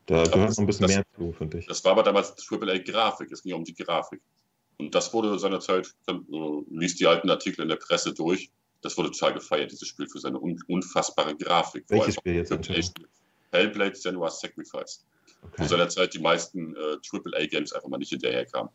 da 0.05 0.23
gehört 0.23 0.51
noch 0.51 0.57
ein 0.57 0.65
bisschen 0.65 0.87
das- 0.87 0.95
mehr 0.95 1.03
zu, 1.17 1.33
finde 1.33 1.57
ich. 1.59 1.65
Das 1.67 1.83
war 1.83 1.91
aber 1.91 2.03
damals 2.03 2.33
AAA-Grafik, 2.49 3.29
es 3.31 3.43
ging 3.43 3.53
um 3.55 3.65
die 3.65 3.75
Grafik. 3.75 4.21
Und 4.77 4.95
das 4.95 5.13
wurde 5.13 5.37
seinerzeit, 5.37 5.93
äh, 6.07 6.13
liest 6.69 6.99
die 7.01 7.07
alten 7.07 7.29
Artikel 7.29 7.63
in 7.63 7.67
der 7.69 7.75
Presse 7.77 8.13
durch, 8.13 8.49
das 8.83 8.97
wurde 8.97 9.11
total 9.11 9.33
gefeiert, 9.33 9.71
dieses 9.71 9.87
Spiel, 9.87 10.07
für 10.07 10.19
seine 10.19 10.39
un 10.39 10.63
unfassbare 10.67 11.35
Grafik. 11.35 11.83
Welches 11.89 12.15
Spiel 12.15 12.35
jetzt? 12.35 12.53
Hellblade 13.51 13.95
Senua's 13.95 14.39
Sacrifice. 14.39 15.03
Wo 15.55 15.63
Okay. 15.63 15.67
seinerzeit 15.69 16.13
die 16.13 16.19
meisten 16.19 16.75
äh, 16.75 16.97
AAA-Games 17.11 17.73
einfach 17.73 17.89
mal 17.89 17.97
nicht 17.97 18.09
hinterherkamen. 18.09 18.69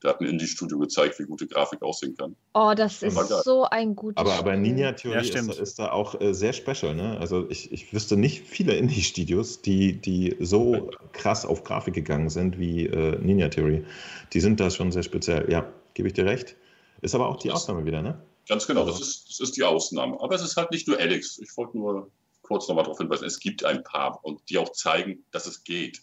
Da 0.00 0.10
hat 0.10 0.20
ein 0.20 0.26
Indie-Studio 0.28 0.78
gezeigt, 0.78 1.18
wie 1.18 1.24
gute 1.24 1.48
Grafik 1.48 1.82
aussehen 1.82 2.16
kann. 2.16 2.36
Oh, 2.54 2.72
das 2.76 3.02
ist 3.02 3.16
geil. 3.16 3.40
so 3.42 3.64
ein 3.64 3.96
gutes 3.96 4.16
Aber, 4.18 4.32
aber 4.34 4.52
Spiel. 4.52 4.60
Ninja 4.62 4.94
Ja, 5.02 5.18
ist, 5.18 5.34
ist 5.34 5.78
da 5.80 5.90
auch 5.90 6.20
äh, 6.20 6.32
sehr 6.34 6.52
special. 6.52 6.94
Ne? 6.94 7.18
Also 7.18 7.50
ich, 7.50 7.72
ich 7.72 7.92
wüsste 7.92 8.16
nicht 8.16 8.46
viele 8.46 8.76
Indie-Studios, 8.76 9.60
die, 9.60 9.94
die 10.00 10.36
so 10.38 10.90
krass 11.12 11.44
auf 11.44 11.64
Grafik 11.64 11.94
gegangen 11.94 12.30
sind 12.30 12.60
wie 12.60 12.86
äh, 12.86 13.18
Ninja 13.18 13.48
Theory. 13.48 13.84
Die 14.32 14.38
sind 14.40 14.60
da 14.60 14.70
schon 14.70 14.92
sehr 14.92 15.02
speziell. 15.02 15.50
Ja, 15.50 15.66
gebe 15.94 16.06
ich 16.06 16.14
dir 16.14 16.26
recht. 16.26 16.54
Ist 17.00 17.16
aber 17.16 17.26
auch 17.28 17.36
die 17.38 17.48
Das- 17.48 17.56
Ausnahme 17.62 17.84
wieder, 17.84 18.00
ne? 18.00 18.22
Ganz 18.48 18.68
genau, 18.68 18.82
Also- 18.84 18.98
das 19.00 19.00
ist, 19.08 19.28
das 19.30 19.40
ist 19.40 19.56
die 19.56 19.64
Ausnahme. 19.64 20.16
Aber 20.20 20.34
es 20.36 20.42
ist 20.42 20.56
halt 20.56 20.70
nicht 20.70 20.86
nur 20.86 20.96
Alex. 20.98 21.38
Ich 21.40 21.56
wollte 21.56 21.76
nur 21.76 22.08
kurz 22.42 22.68
nochmal 22.68 22.84
darauf 22.84 22.98
hinweisen, 22.98 23.24
es 23.26 23.40
gibt 23.40 23.64
ein 23.64 23.82
paar 23.82 24.24
und 24.24 24.40
die 24.48 24.58
auch 24.58 24.70
zeigen, 24.72 25.24
dass 25.32 25.46
es 25.46 25.64
geht. 25.64 26.02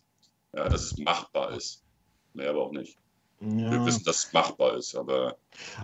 Ja, 0.55 0.69
dass 0.69 0.83
es 0.83 0.97
machbar 0.97 1.55
ist. 1.55 1.83
Mehr 2.33 2.49
aber 2.49 2.63
auch 2.63 2.71
nicht. 2.71 2.97
Wir 3.39 3.71
Ja. 3.71 3.85
wissen, 3.85 4.03
dass 4.05 4.25
es 4.25 4.33
machbar 4.33 4.75
ist, 4.75 4.95
aber 4.95 5.35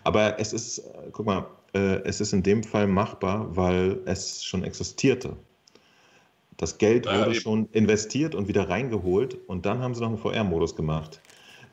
Aber 0.03 0.39
es 0.39 0.53
ist, 0.53 0.79
äh, 0.79 1.09
guck 1.11 1.25
mal, 1.25 1.45
äh, 1.73 2.01
es 2.03 2.21
ist 2.21 2.33
in 2.33 2.43
dem 2.43 2.63
Fall 2.63 2.87
machbar, 2.87 3.55
weil 3.55 4.01
es 4.05 4.43
schon 4.43 4.63
existierte. 4.63 5.35
Das 6.57 6.77
Geld 6.77 7.05
Ja, 7.05 7.19
wurde 7.19 7.31
eben. 7.31 7.39
schon 7.41 7.69
investiert 7.71 8.35
und 8.35 8.47
wieder 8.47 8.69
reingeholt 8.69 9.37
und 9.47 9.65
dann 9.65 9.79
haben 9.79 9.95
sie 9.95 10.01
noch 10.01 10.09
einen 10.09 10.17
VR-Modus 10.17 10.75
gemacht. 10.75 11.19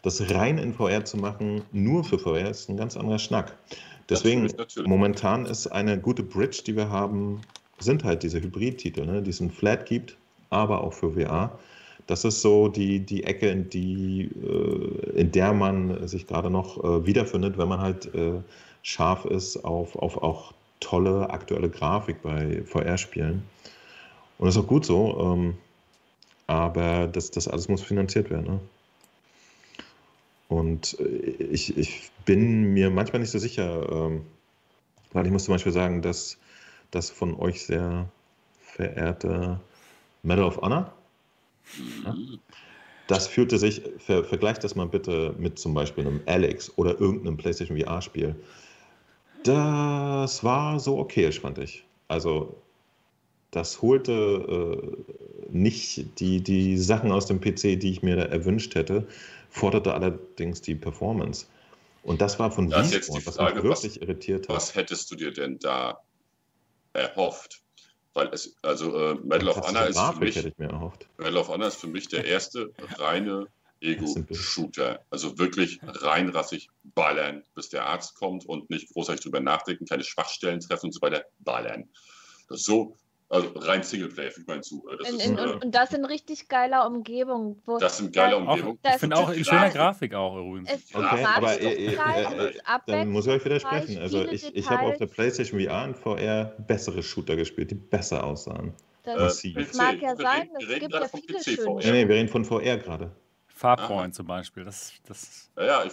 Das 0.02 0.30
rein 0.30 0.58
in 0.58 0.72
VR 0.74 1.04
zu 1.04 1.16
machen, 1.16 1.62
nur 1.72 2.04
für 2.04 2.18
VR, 2.18 2.48
ist 2.50 2.68
ein 2.70 2.76
ganz 2.76 2.96
anderer 2.96 3.18
Schnack. 3.18 3.56
Deswegen, 4.08 4.42
Natürlich, 4.42 4.56
natürlich. 4.56 4.88
momentan 4.88 5.44
ist 5.46 5.66
eine 5.66 5.98
gute 6.00 6.22
Bridge, 6.22 6.62
die 6.66 6.76
wir 6.76 6.88
haben, 6.88 7.40
sind 7.78 8.04
halt 8.04 8.22
diese 8.22 8.40
Hybrid-Titel, 8.40 9.04
ne, 9.04 9.22
die 9.22 9.30
es 9.30 9.40
in 9.40 9.50
Flat 9.50 9.86
gibt, 9.86 10.16
aber 10.50 10.82
auch 10.82 10.92
für 10.92 11.12
VR. 11.12 11.58
Das 12.08 12.24
ist 12.24 12.42
so 12.42 12.68
die, 12.68 13.00
die 13.00 13.24
Ecke, 13.24 13.50
in, 13.50 13.70
die, 13.70 14.30
äh, 14.42 15.20
in 15.20 15.30
der 15.32 15.52
man 15.52 16.08
sich 16.08 16.26
gerade 16.26 16.50
noch 16.50 16.82
äh, 16.82 17.06
wiederfindet, 17.06 17.58
wenn 17.58 17.68
man 17.68 17.80
halt 17.80 18.12
äh, 18.14 18.42
scharf 18.82 19.24
ist 19.26 19.64
auf, 19.64 19.96
auf 19.96 20.16
auch 20.22 20.54
tolle 20.80 21.30
aktuelle 21.30 21.70
Grafik 21.70 22.22
bei 22.22 22.62
VR-Spielen. 22.64 23.44
Und 24.38 24.46
das 24.46 24.56
ist 24.56 24.62
auch 24.62 24.66
gut 24.68 24.86
so, 24.86 25.18
ähm, 25.20 25.58
aber 26.46 27.08
das, 27.08 27.30
das 27.30 27.48
alles 27.48 27.68
muss 27.68 27.82
finanziert 27.82 28.30
werden. 28.30 28.46
Ne? 28.46 28.60
Und 30.48 30.98
ich, 31.50 31.76
ich 31.76 32.10
bin 32.24 32.72
mir 32.74 32.90
manchmal 32.90 33.20
nicht 33.20 33.30
so 33.30 33.38
sicher, 33.38 33.86
ähm, 33.92 34.22
Weil 35.12 35.26
ich 35.26 35.32
muss 35.32 35.44
zum 35.44 35.54
Beispiel 35.54 35.72
sagen, 35.72 36.02
dass 36.02 36.38
das 36.90 37.10
von 37.10 37.34
euch 37.38 37.64
sehr 37.64 38.08
verehrte 38.60 39.60
Medal 40.22 40.44
of 40.46 40.58
Honor, 40.58 40.92
das 43.06 43.26
fühlte 43.26 43.58
sich, 43.58 43.82
ver, 43.98 44.24
vergleicht 44.24 44.64
das 44.64 44.74
mal 44.74 44.86
bitte 44.86 45.34
mit 45.38 45.58
zum 45.58 45.74
Beispiel 45.74 46.06
einem 46.06 46.20
Alex 46.26 46.72
oder 46.76 47.00
irgendeinem 47.00 47.36
PlayStation 47.36 47.78
VR-Spiel. 47.78 48.36
Das 49.44 50.44
war 50.44 50.78
so 50.78 50.98
okay, 50.98 51.30
fand 51.32 51.58
ich. 51.58 51.84
Also 52.08 52.56
das 53.50 53.80
holte 53.80 54.12
äh, 54.12 55.48
nicht 55.50 56.20
die, 56.20 56.42
die 56.42 56.76
Sachen 56.76 57.10
aus 57.12 57.26
dem 57.26 57.40
PC, 57.40 57.80
die 57.80 57.90
ich 57.90 58.02
mir 58.02 58.16
da 58.16 58.24
erwünscht 58.24 58.74
hätte, 58.74 59.06
forderte 59.48 59.94
allerdings 59.94 60.60
die 60.60 60.74
Performance. 60.74 61.46
Und 62.02 62.20
das 62.20 62.38
war 62.38 62.50
von 62.50 62.68
das 62.68 62.90
Frage, 62.90 63.06
was 63.06 63.14
mich 63.14 63.24
wirklich 63.24 63.66
was, 63.66 63.96
irritiert 63.96 64.48
hat. 64.48 64.56
Was 64.56 64.74
hättest 64.74 65.10
du 65.10 65.16
dir 65.16 65.32
denn 65.32 65.58
da 65.58 66.02
erhofft? 66.92 67.62
Weil 68.18 68.30
es, 68.32 68.56
also 68.62 68.96
äh, 68.96 69.14
Medal 69.22 69.50
of 69.50 69.60
Honor 69.60 69.86
ist 69.86 69.96
für 69.96 70.18
mich, 70.18 70.56
Medal 70.58 71.36
of 71.36 71.48
Honor 71.48 71.68
ist 71.68 71.76
für 71.76 71.86
mich 71.86 72.08
der 72.08 72.24
erste 72.24 72.72
reine 72.96 73.46
Ego-Shooter. 73.80 75.04
Also 75.08 75.38
wirklich 75.38 75.78
reinrassig 75.84 76.68
ballern, 76.82 77.44
bis 77.54 77.68
der 77.68 77.86
Arzt 77.86 78.16
kommt 78.16 78.44
und 78.44 78.70
nicht 78.70 78.92
großartig 78.92 79.22
drüber 79.22 79.38
nachdenken, 79.38 79.86
keine 79.86 80.02
Schwachstellen 80.02 80.58
treffen 80.58 80.86
und 80.86 80.94
so 80.94 81.00
weiter, 81.00 81.26
ballern. 81.38 81.88
Das 82.48 82.64
so, 82.64 82.96
also 83.30 83.50
rein 83.56 83.82
Singleplayer, 83.82 84.30
fügt 84.30 84.48
man 84.48 84.62
zu. 84.62 84.86
Das 84.98 85.10
in, 85.10 85.20
in, 85.20 85.38
äh, 85.38 85.42
und 85.62 85.74
das 85.74 85.92
in 85.92 86.04
richtig 86.04 86.48
geiler 86.48 86.86
Umgebung. 86.86 87.60
das 87.78 87.98
sind 87.98 88.14
geile 88.14 88.38
Umgebung. 88.38 88.78
ich 88.82 89.00
finde 89.00 89.16
auch 89.16 89.30
in 89.30 89.44
schöner 89.44 89.68
Grafik 89.70 90.14
auch 90.14 90.36
übrigens. 90.36 90.70
Es 90.70 90.94
okay, 90.94 91.24
aber 91.24 91.60
äh, 91.60 91.94
äh, 91.94 92.48
dann 92.86 93.10
muss 93.10 93.26
ich 93.26 93.32
euch 93.32 93.44
widersprechen. 93.44 93.98
Also 93.98 94.24
ich, 94.24 94.54
ich 94.54 94.70
habe 94.70 94.86
auf 94.86 94.96
der 94.96 95.06
PlayStation 95.06 95.60
VR 95.60 95.84
und 95.84 95.96
VR 95.98 96.44
bessere 96.66 97.02
Shooter 97.02 97.36
gespielt, 97.36 97.70
die 97.70 97.74
besser 97.74 98.24
aussahen. 98.24 98.72
Das, 99.04 99.42
das 99.42 99.74
mag 99.74 100.00
ja 100.00 100.16
sein, 100.16 100.50
es 100.58 100.78
gibt 100.78 100.92
ja 100.92 101.08
viele 101.08 101.42
schöne. 101.42 101.76
Nee, 101.76 101.92
nee, 101.92 102.08
wir 102.08 102.16
reden 102.16 102.28
von 102.28 102.44
VR 102.44 102.76
gerade. 102.76 103.10
Farpoint 103.46 104.14
zum 104.14 104.26
Beispiel. 104.26 104.64
Das, 104.64 104.92
das, 105.06 105.50
ja, 105.56 105.64
ja, 105.64 105.84
ich, 105.84 105.92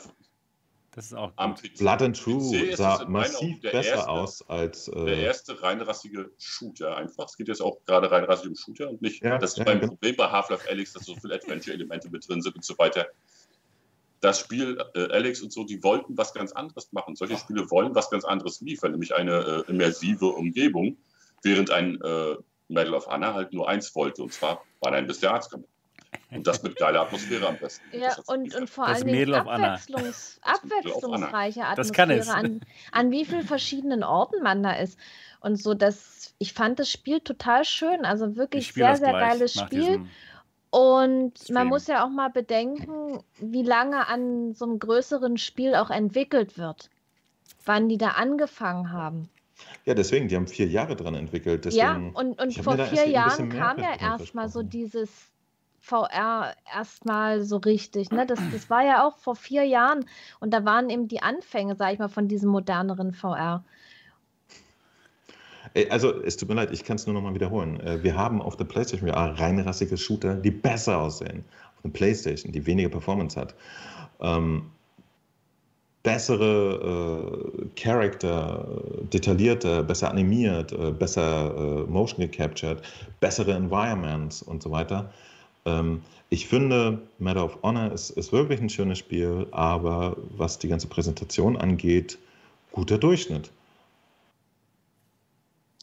das 0.95 1.07
ist 1.07 1.13
auch 1.13 1.33
Am 1.35 1.55
PC, 1.55 1.77
Blood 1.77 2.01
and 2.01 2.17
True 2.17 2.75
sah 2.75 3.03
massiv 3.05 3.59
besser 3.59 3.95
erste, 3.95 4.07
aus 4.07 4.47
als. 4.47 4.87
Äh, 4.87 5.05
der 5.05 5.17
erste 5.17 5.61
reinrassige 5.61 6.31
Shooter 6.37 6.95
einfach. 6.95 7.25
Es 7.25 7.35
geht 7.35 7.49
jetzt 7.49 7.61
auch 7.61 7.83
gerade 7.85 8.09
reinrassig 8.09 8.47
um 8.47 8.55
Shooter 8.55 8.89
und 8.89 9.01
nicht. 9.01 9.21
Ja, 9.21 9.37
das 9.37 9.51
ist 9.51 9.57
ja, 9.57 9.63
beim 9.65 9.81
genau. 9.81 9.91
Problem 9.91 10.15
bei 10.15 10.29
Half-Life 10.29 10.69
Alex, 10.69 10.93
dass 10.93 11.03
so 11.03 11.15
viele 11.15 11.35
Adventure-Elemente 11.35 12.09
mit 12.09 12.27
drin 12.27 12.41
sind 12.41 12.55
und 12.55 12.63
so 12.63 12.77
weiter. 12.77 13.07
Das 14.21 14.39
Spiel, 14.39 14.77
äh, 14.93 15.11
Alex 15.11 15.41
und 15.41 15.51
so, 15.51 15.65
die 15.65 15.83
wollten 15.83 16.17
was 16.17 16.33
ganz 16.33 16.53
anderes 16.53 16.93
machen. 16.93 17.17
Solche 17.17 17.37
Spiele 17.37 17.69
wollen 17.69 17.93
was 17.93 18.09
ganz 18.09 18.23
anderes 18.23 18.61
liefern, 18.61 18.91
nämlich 18.91 19.13
eine 19.13 19.65
äh, 19.67 19.69
immersive 19.69 20.27
Umgebung, 20.27 20.97
während 21.43 21.71
ein 21.71 22.01
äh, 22.01 22.35
Medal 22.69 22.93
of 22.93 23.07
Honor 23.07 23.33
halt 23.33 23.51
nur 23.51 23.67
eins 23.67 23.93
wollte, 23.95 24.23
und 24.23 24.31
zwar 24.31 24.63
war 24.79 24.93
ein 24.93 25.07
bis 25.07 25.19
der 25.19 25.33
Arzt 25.33 25.51
kommt. 25.51 25.67
Und 26.31 26.47
das 26.47 26.63
mit 26.63 26.75
geiler 26.75 27.01
Atmosphäre 27.01 27.47
am 27.47 27.57
besten. 27.57 27.83
Ja, 27.91 28.15
und, 28.27 28.53
und 28.55 28.69
vor 28.69 28.87
allem 28.87 29.33
Abwechslungs 29.33 30.39
abwechslungsreiche 30.41 31.65
Atmosphäre, 31.65 32.33
an, 32.33 32.61
an 32.91 33.11
wie 33.11 33.25
vielen 33.25 33.45
verschiedenen 33.45 34.03
Orten 34.03 34.43
man 34.43 34.63
da 34.63 34.73
ist. 34.73 34.99
Und 35.39 35.61
so, 35.61 35.73
das, 35.73 36.33
ich 36.39 36.53
fand 36.53 36.79
das 36.79 36.89
Spiel 36.89 37.19
total 37.19 37.65
schön. 37.65 38.05
Also 38.05 38.35
wirklich 38.35 38.73
sehr, 38.73 38.95
sehr 38.95 39.13
geiles 39.13 39.53
Spiel. 39.53 40.05
Und 40.71 41.37
Stream. 41.37 41.53
man 41.53 41.67
muss 41.67 41.87
ja 41.87 42.03
auch 42.03 42.09
mal 42.09 42.29
bedenken, 42.29 43.23
wie 43.39 43.63
lange 43.63 44.07
an 44.07 44.53
so 44.53 44.65
einem 44.65 44.79
größeren 44.79 45.37
Spiel 45.37 45.75
auch 45.75 45.89
entwickelt 45.89 46.57
wird. 46.57 46.89
Wann 47.63 47.87
die 47.87 47.97
da 47.97 48.09
angefangen 48.09 48.91
haben. 48.91 49.29
Ja, 49.85 49.93
deswegen, 49.93 50.27
die 50.27 50.35
haben 50.35 50.47
vier 50.47 50.67
Jahre 50.67 50.95
dran 50.95 51.15
entwickelt. 51.15 51.65
Deswegen, 51.65 52.11
ja, 52.13 52.19
und, 52.19 52.41
und 52.41 52.53
vor 52.55 52.77
vier 52.77 53.07
Jahren 53.07 53.49
kam 53.49 53.79
ja 53.79 53.95
erstmal 53.97 54.49
so 54.49 54.63
dieses 54.63 55.09
VR 55.85 56.55
erstmal 56.73 57.43
so 57.43 57.57
richtig. 57.57 58.11
Ne? 58.11 58.25
Das, 58.25 58.39
das 58.51 58.69
war 58.69 58.83
ja 58.83 59.05
auch 59.05 59.17
vor 59.17 59.35
vier 59.35 59.63
Jahren 59.63 60.05
und 60.39 60.51
da 60.53 60.65
waren 60.65 60.89
eben 60.89 61.07
die 61.07 61.21
Anfänge, 61.21 61.75
sag 61.75 61.93
ich 61.93 61.99
mal, 61.99 62.09
von 62.09 62.27
diesem 62.27 62.49
moderneren 62.49 63.13
VR. 63.13 63.63
Also, 65.89 66.21
es 66.23 66.37
tut 66.37 66.47
mir 66.47 66.55
leid, 66.55 66.71
ich 66.71 66.85
kann 66.85 66.95
es 66.95 67.05
nur 67.05 67.13
noch 67.13 67.21
mal 67.21 67.33
wiederholen. 67.35 67.81
Äh, 67.81 68.01
wir 68.01 68.15
haben 68.15 68.41
auf 68.41 68.55
der 68.55 68.63
PlayStation 68.63 69.09
VR 69.09 69.37
reinrassige 69.37 69.97
Shooter, 69.97 70.35
die 70.35 70.51
besser 70.51 70.97
aussehen. 70.99 71.43
Auf 71.75 71.81
der 71.83 71.89
PlayStation, 71.89 72.51
die 72.51 72.65
weniger 72.65 72.89
Performance 72.89 73.39
hat. 73.39 73.53
Ähm, 74.21 74.71
bessere 76.01 77.51
äh, 77.59 77.65
Charakter, 77.75 78.65
detaillierter, 79.11 79.83
besser 79.83 80.09
animiert, 80.11 80.71
äh, 80.71 80.91
besser 80.91 81.53
äh, 81.57 81.91
Motion 81.91 82.21
gecaptured, 82.21 82.81
bessere 83.19 83.53
Environments 83.53 84.41
und 84.41 84.63
so 84.63 84.71
weiter. 84.71 85.11
Ähm, 85.65 86.01
ich 86.29 86.47
finde, 86.47 87.01
Matter 87.19 87.45
of 87.45 87.57
Honor 87.63 87.91
ist, 87.91 88.11
ist 88.11 88.31
wirklich 88.31 88.59
ein 88.59 88.69
schönes 88.69 88.99
Spiel, 88.99 89.47
aber 89.51 90.17
was 90.35 90.59
die 90.59 90.67
ganze 90.67 90.87
Präsentation 90.87 91.57
angeht, 91.57 92.17
guter 92.71 92.97
Durchschnitt. 92.97 93.51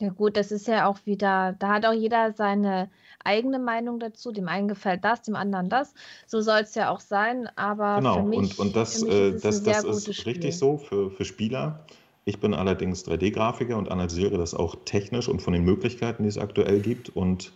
Ja 0.00 0.08
gut, 0.08 0.36
das 0.36 0.50
ist 0.50 0.66
ja 0.66 0.86
auch 0.88 0.98
wieder, 1.04 1.54
da 1.58 1.68
hat 1.68 1.86
auch 1.86 1.92
jeder 1.92 2.32
seine 2.32 2.90
eigene 3.24 3.60
Meinung 3.60 4.00
dazu. 4.00 4.32
Dem 4.32 4.48
einen 4.48 4.66
gefällt 4.66 5.04
das, 5.04 5.22
dem 5.22 5.36
anderen 5.36 5.68
das. 5.68 5.94
So 6.26 6.40
soll 6.40 6.60
es 6.60 6.74
ja 6.74 6.90
auch 6.90 6.98
sein, 6.98 7.48
aber 7.54 7.96
genau. 7.98 8.16
für 8.16 8.22
mich, 8.24 8.58
und, 8.58 8.58
und 8.58 8.76
das, 8.76 9.02
äh, 9.02 9.30
ist, 9.30 9.44
das, 9.44 9.62
das 9.62 9.84
ist 9.84 10.26
richtig 10.26 10.58
so 10.58 10.76
für, 10.76 11.10
für 11.10 11.24
Spieler. 11.24 11.86
Ich 12.24 12.40
bin 12.40 12.52
allerdings 12.52 13.06
3D-Grafiker 13.06 13.76
und 13.76 13.90
analysiere 13.90 14.38
das 14.38 14.54
auch 14.54 14.76
technisch 14.84 15.28
und 15.28 15.40
von 15.40 15.52
den 15.52 15.64
Möglichkeiten, 15.64 16.24
die 16.24 16.28
es 16.28 16.38
aktuell 16.38 16.80
gibt. 16.80 17.08
Und 17.08 17.52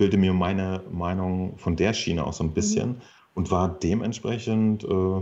bilde 0.00 0.16
mir 0.16 0.32
meine 0.32 0.82
Meinung 0.90 1.58
von 1.58 1.76
der 1.76 1.92
Schiene 1.92 2.26
auch 2.26 2.32
so 2.32 2.42
ein 2.42 2.54
bisschen 2.54 2.88
mhm. 2.88 3.00
und 3.34 3.50
war 3.50 3.68
dementsprechend 3.68 4.82
äh, 4.82 5.20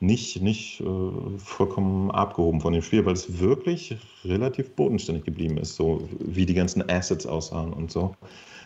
nicht, 0.00 0.42
nicht 0.42 0.82
äh, 0.82 1.38
vollkommen 1.38 2.10
abgehoben 2.10 2.60
von 2.60 2.74
dem 2.74 2.82
Spiel, 2.82 3.06
weil 3.06 3.14
es 3.14 3.40
wirklich 3.40 3.96
relativ 4.22 4.72
bodenständig 4.72 5.24
geblieben 5.24 5.56
ist, 5.56 5.76
so 5.76 6.06
wie 6.18 6.44
die 6.44 6.52
ganzen 6.52 6.88
Assets 6.90 7.24
aussahen 7.26 7.72
und 7.72 7.90
so. 7.90 8.14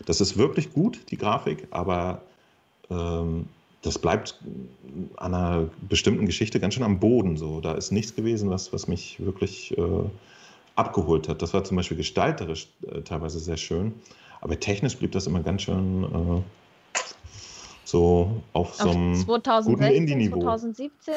Das 0.05 0.21
ist 0.21 0.37
wirklich 0.37 0.73
gut, 0.73 0.99
die 1.13 1.17
Grafik, 1.17 1.69
aber 1.71 2.23
ähm, 2.91 3.47
das 3.83 4.01
bleibt 4.01 4.35
an 5.17 5.33
einer 5.33 5.71
bestimmten 5.89 6.27
Geschichte 6.27 6.59
ganz 6.59 6.75
schön 6.75 6.83
am 6.83 6.99
Boden. 6.99 7.37
So. 7.37 7.61
Da 7.61 7.75
ist 7.75 7.93
nichts 7.93 8.17
gewesen, 8.17 8.51
was, 8.51 8.73
was 8.73 8.89
mich 8.89 9.25
wirklich 9.25 9.79
äh, 9.79 9.83
abgeholt 10.75 11.29
hat. 11.29 11.41
Das 11.41 11.55
war 11.55 11.63
zum 11.63 11.77
Beispiel 11.77 11.97
gestalterisch 11.97 12.67
äh, 12.91 13.03
teilweise 13.03 13.39
sehr 13.39 13.57
schön. 13.57 13.95
Aber 14.41 14.59
technisch 14.59 14.97
blieb 14.97 15.13
das 15.13 15.27
immer 15.27 15.43
ganz 15.43 15.63
schön 15.63 16.05
äh, 16.05 16.43
so 17.85 18.43
auf 18.53 18.75
so 18.75 18.91
einem 18.91 19.17
2016, 19.25 19.97
Indie-Niveau. 19.97 20.41
2017, 20.43 21.15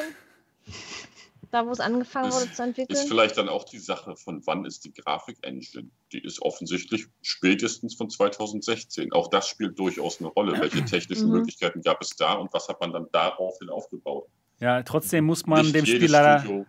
da 1.51 1.65
wo 1.65 1.71
es 1.71 1.79
angefangen 1.81 2.31
wurde 2.31 2.51
zu 2.51 2.63
entwickeln. 2.63 2.97
Ist 2.97 3.09
vielleicht 3.09 3.37
dann 3.37 3.49
auch 3.49 3.65
die 3.65 3.77
Sache, 3.77 4.15
von 4.15 4.41
wann 4.45 4.63
ist 4.63 4.85
die 4.85 4.93
Grafik-Engine? 4.93 5.89
Die 6.13 6.19
ist 6.19 6.41
offensichtlich 6.41 7.07
spätestens 7.21 7.95
von 7.95 8.09
2016. 8.09 9.11
Auch 9.11 9.27
das 9.27 9.49
spielt 9.49 9.77
durchaus 9.77 10.19
eine 10.19 10.29
Rolle. 10.29 10.59
Welche 10.59 10.85
technischen 10.85 11.27
mhm. 11.27 11.39
Möglichkeiten 11.39 11.81
gab 11.81 12.01
es 12.01 12.15
da 12.15 12.33
und 12.33 12.53
was 12.53 12.69
hat 12.69 12.79
man 12.79 12.93
dann 12.93 13.07
daraufhin 13.11 13.69
aufgebaut? 13.69 14.27
Ja, 14.59 14.81
trotzdem 14.83 15.25
muss 15.25 15.45
man 15.45 15.63
nicht 15.63 15.75
dem 15.75 15.85
Spiel 15.85 16.09
leider. 16.09 16.65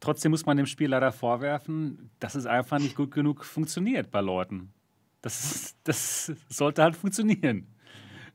Trotzdem 0.00 0.30
muss 0.30 0.46
man 0.46 0.56
dem 0.56 0.66
Spiel 0.66 0.90
leider 0.90 1.10
vorwerfen, 1.10 2.10
dass 2.20 2.36
es 2.36 2.46
einfach 2.46 2.78
nicht 2.78 2.94
gut 2.94 3.10
genug 3.10 3.44
funktioniert 3.44 4.12
bei 4.12 4.20
Leuten. 4.20 4.72
Das, 5.20 5.74
das 5.84 6.32
sollte 6.48 6.82
halt 6.82 6.96
funktionieren. 6.96 7.74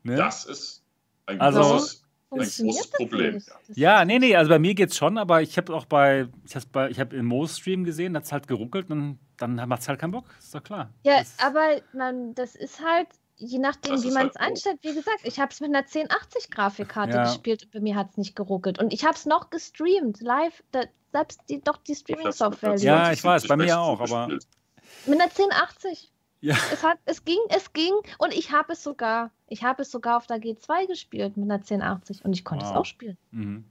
Ne? 0.04 0.16
Das 0.16 0.46
ist 0.46 0.84
ein 1.26 1.40
also, 1.40 1.62
großes, 1.62 2.04
ein 2.32 2.68
großes 2.68 2.92
Problem. 2.92 3.42
Ja. 3.70 4.00
ja, 4.00 4.06
nee, 4.06 4.20
nee, 4.20 4.36
also 4.36 4.50
bei 4.50 4.60
mir 4.60 4.74
geht 4.76 4.90
es 4.90 4.98
schon, 4.98 5.18
aber 5.18 5.42
ich 5.42 5.58
habe 5.58 5.74
auch 5.74 5.86
bei, 5.86 6.28
ich 6.46 6.56
habe 6.56 6.90
ich 6.90 7.00
hab 7.00 7.14
im 7.14 7.26
Mo-Stream 7.26 7.86
gesehen, 7.86 8.16
hat 8.18 8.26
es 8.26 8.32
halt 8.32 8.48
geruckelt 8.48 8.90
und 8.90 9.20
dann 9.38 9.56
macht 9.68 9.82
es 9.82 9.88
halt 9.88 10.00
keinen 10.00 10.12
Bock, 10.12 10.26
ist 10.40 10.54
doch 10.54 10.64
klar. 10.64 10.94
Ja, 11.04 11.20
das, 11.20 11.36
aber 11.40 11.82
man, 11.94 12.36
das 12.36 12.56
ist 12.56 12.82
halt, 12.84 13.08
je 13.38 13.60
nachdem, 13.60 14.02
wie 14.04 14.12
man 14.12 14.28
es 14.28 14.36
halt 14.36 14.40
einstellt, 14.40 14.80
wie 14.82 14.94
gesagt, 14.94 15.22
ich 15.24 15.40
habe 15.40 15.52
es 15.52 15.62
mit 15.62 15.74
einer 15.74 15.86
1080-Grafikkarte 15.88 17.16
ja. 17.16 17.24
gespielt 17.24 17.64
und 17.64 17.72
bei 17.72 17.80
mir 17.80 17.96
hat 17.96 18.12
es 18.12 18.18
nicht 18.18 18.36
geruckelt. 18.36 18.80
Und 18.80 18.94
ich 18.94 19.06
habe 19.06 19.16
es 19.16 19.26
noch 19.26 19.50
gestreamt, 19.50 20.22
live, 20.22 20.64
da, 20.72 20.82
selbst 21.14 21.42
die, 21.50 21.62
doch 21.62 21.78
die 21.78 21.96
Streaming-Software. 21.96 22.76
Ja, 22.78 23.12
ich 23.12 23.24
weiß, 23.24 23.48
bei 23.48 23.56
mir 23.56 23.80
auch, 23.80 24.02
aber. 24.02 24.28
Mit 24.28 25.20
einer 25.20 25.30
1080. 25.30 26.13
Ja. 26.44 26.56
Es, 26.74 26.84
hat, 26.84 26.98
es 27.06 27.24
ging, 27.24 27.40
es 27.48 27.72
ging 27.72 27.94
und 28.18 28.34
ich 28.34 28.52
habe 28.52 28.74
es 28.74 28.84
sogar, 28.84 29.32
ich 29.48 29.64
habe 29.64 29.84
es 29.84 29.92
sogar 29.92 30.18
auf 30.18 30.28
der 30.28 30.42
G2 30.42 30.88
gespielt 30.88 31.38
mit 31.38 31.46
einer 31.46 31.62
1080 31.62 32.26
und 32.26 32.34
ich 32.34 32.44
konnte 32.44 32.66
wow. 32.66 32.72
es 32.72 32.78
auch 32.78 32.86
spielen. 32.86 33.18
Mhm. 33.32 33.64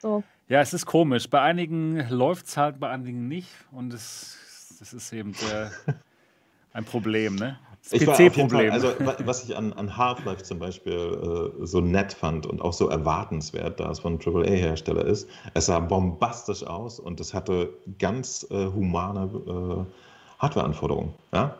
So. 0.00 0.24
Ja, 0.48 0.62
es 0.62 0.72
ist 0.72 0.86
komisch. 0.86 1.28
Bei 1.28 1.42
einigen 1.42 2.08
läuft 2.08 2.46
es 2.46 2.56
halt, 2.56 2.80
bei 2.80 2.88
einigen 2.88 3.28
nicht 3.28 3.50
und 3.72 3.92
es, 3.92 4.78
das 4.78 4.94
ist 4.94 5.12
eben 5.12 5.34
der, 5.34 5.70
ein 6.72 6.86
Problem, 6.86 7.34
ne? 7.34 7.58
PC-Problem. 7.90 8.72
Also, 8.72 8.94
was 8.98 9.44
ich 9.44 9.54
an, 9.54 9.74
an 9.74 9.94
Half-Life 9.94 10.44
zum 10.44 10.58
Beispiel 10.58 11.52
äh, 11.60 11.66
so 11.66 11.82
nett 11.82 12.14
fand 12.14 12.46
und 12.46 12.62
auch 12.62 12.72
so 12.72 12.88
erwartenswert, 12.88 13.78
da 13.78 13.90
es 13.90 13.98
von 13.98 14.18
AAA-Hersteller 14.18 15.04
ist, 15.04 15.28
es 15.52 15.66
sah 15.66 15.80
bombastisch 15.80 16.66
aus 16.66 16.98
und 16.98 17.20
es 17.20 17.34
hatte 17.34 17.74
ganz 17.98 18.46
äh, 18.50 18.64
humane 18.68 19.30
äh, 19.46 20.40
Hardware-Anforderungen. 20.40 21.12
Ja? 21.34 21.58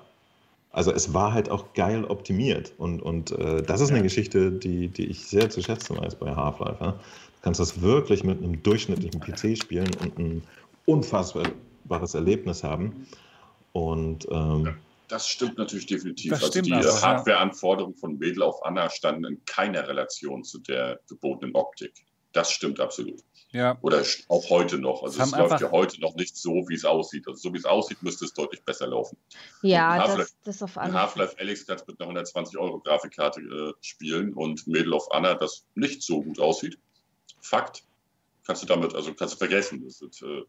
Also 0.74 0.90
es 0.90 1.14
war 1.14 1.32
halt 1.32 1.50
auch 1.50 1.72
geil 1.74 2.04
optimiert 2.04 2.72
und, 2.78 3.00
und 3.00 3.30
äh, 3.30 3.62
das 3.62 3.80
ist 3.80 3.92
eine 3.92 4.02
Geschichte, 4.02 4.50
die, 4.50 4.88
die 4.88 5.06
ich 5.06 5.24
sehr 5.24 5.48
zu 5.48 5.62
schätzen 5.62 5.96
weiß 5.96 6.16
bei 6.16 6.34
Half-Life. 6.34 6.82
Ja? 6.82 6.90
Du 6.90 7.40
kannst 7.42 7.60
das 7.60 7.80
wirklich 7.80 8.24
mit 8.24 8.42
einem 8.42 8.60
durchschnittlichen 8.60 9.20
PC 9.20 9.56
spielen 9.56 9.88
und 10.02 10.18
ein 10.18 10.42
unfassbares 10.86 12.14
Erlebnis 12.14 12.64
haben. 12.64 13.06
Und 13.72 14.26
ähm, 14.32 14.76
das 15.06 15.28
stimmt 15.28 15.58
natürlich 15.58 15.86
definitiv. 15.86 16.32
Das 16.32 16.42
also 16.42 16.60
die 16.60 16.72
also, 16.72 17.00
Hardware-Anforderungen 17.06 17.94
von 17.94 18.18
Medel 18.18 18.42
auf 18.42 18.64
Anna 18.64 18.90
standen 18.90 19.26
in 19.26 19.44
keiner 19.44 19.86
Relation 19.86 20.42
zu 20.42 20.58
der 20.58 20.98
gebotenen 21.08 21.54
Optik. 21.54 21.92
Das 22.32 22.50
stimmt 22.50 22.80
absolut. 22.80 23.20
Ja. 23.54 23.78
Oder 23.82 24.02
auch 24.28 24.50
heute 24.50 24.78
noch. 24.78 25.04
Also 25.04 25.22
es 25.22 25.30
läuft 25.30 25.60
ja 25.60 25.70
heute 25.70 26.00
noch 26.00 26.16
nicht 26.16 26.36
so, 26.36 26.68
wie 26.68 26.74
es 26.74 26.84
aussieht. 26.84 27.28
Also 27.28 27.38
so 27.38 27.54
wie 27.54 27.58
es 27.58 27.64
aussieht, 27.64 28.02
müsste 28.02 28.24
es 28.24 28.34
deutlich 28.34 28.60
besser 28.64 28.88
laufen. 28.88 29.16
Ja, 29.62 30.16
das, 30.16 30.34
das 30.42 30.60
auf 30.60 30.76
alle 30.76 30.92
Half-Life 30.92 31.36
Alex 31.38 31.64
kannst 31.64 31.86
mit 31.86 32.00
einer 32.00 32.08
120 32.08 32.58
Euro 32.58 32.80
Grafikkarte 32.80 33.40
äh, 33.40 33.72
spielen 33.80 34.34
und 34.34 34.66
Medal 34.66 34.92
of 34.94 35.06
Honor, 35.12 35.36
das 35.36 35.64
nicht 35.76 36.02
so 36.02 36.20
gut 36.20 36.40
aussieht. 36.40 36.80
Fakt. 37.42 37.84
Kannst 38.44 38.64
du 38.64 38.66
damit, 38.66 38.92
also 38.92 39.14
kannst 39.14 39.34
du 39.34 39.38
vergessen. 39.38 39.84
Das 39.84 40.02
ist, 40.02 40.20
äh, 40.22 40.42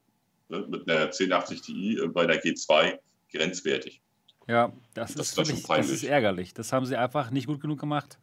ne, 0.49 0.65
mit 0.68 0.90
einer 0.90 1.03
1080 1.03 1.61
Ti 1.61 1.99
äh, 1.99 2.07
bei 2.07 2.23
einer 2.23 2.38
G2 2.38 2.98
grenzwertig. 3.32 4.02
Ja, 4.48 4.73
das, 4.95 5.14
das 5.14 5.30
ist, 5.30 5.38
wirklich, 5.38 5.64
das 5.64 5.90
ist 5.90 6.03
ärgerlich. 6.03 6.56
Das 6.56 6.73
haben 6.73 6.88
sie 6.88 6.95
einfach 6.95 7.30
nicht 7.30 7.45
gut 7.45 7.61
genug 7.61 7.80
gemacht. 7.80 8.18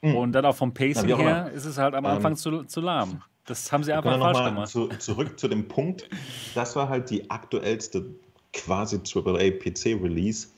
Mhm. 0.00 0.14
Und 0.14 0.32
dann 0.32 0.44
auch 0.44 0.54
vom 0.54 0.72
Pacing 0.72 1.08
ja, 1.08 1.18
her 1.18 1.50
ist 1.52 1.64
es 1.64 1.76
halt 1.76 1.96
am 1.96 2.06
Anfang 2.06 2.32
ähm, 2.32 2.38
zu, 2.38 2.64
zu 2.64 2.80
lahm. 2.80 3.22
Das 3.46 3.72
haben 3.72 3.82
sie 3.82 3.92
einfach 3.92 4.18
falsch 4.18 4.44
gemacht. 4.44 4.68
Zu, 4.68 4.88
zurück 4.98 5.38
zu 5.38 5.48
dem 5.48 5.66
Punkt, 5.68 6.08
das 6.54 6.76
war 6.76 6.88
halt 6.88 7.10
die 7.10 7.30
aktuellste 7.30 8.06
quasi 8.52 8.96
AAA-PC-Release. 8.98 10.48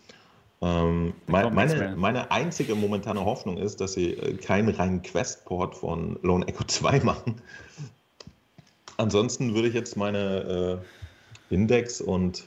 Ähm, 0.61 1.13
mein, 1.27 1.55
meine, 1.55 1.97
meine 1.97 2.31
einzige 2.31 2.75
momentane 2.75 3.25
Hoffnung 3.25 3.59
ist, 3.59 3.81
dass 3.81 3.95
sie 3.95 4.13
äh, 4.13 4.37
keinen 4.37 4.69
reinen 4.69 5.03
Questport 5.03 5.75
von 5.75 6.19
Lone 6.23 6.47
Echo 6.47 6.65
2 6.67 7.01
machen. 7.01 7.41
Ansonsten 8.97 9.55
würde 9.55 9.69
ich 9.69 9.75
jetzt 9.75 9.97
meine 9.97 10.81
äh, 11.51 11.55
Index 11.55 12.01
und 12.01 12.45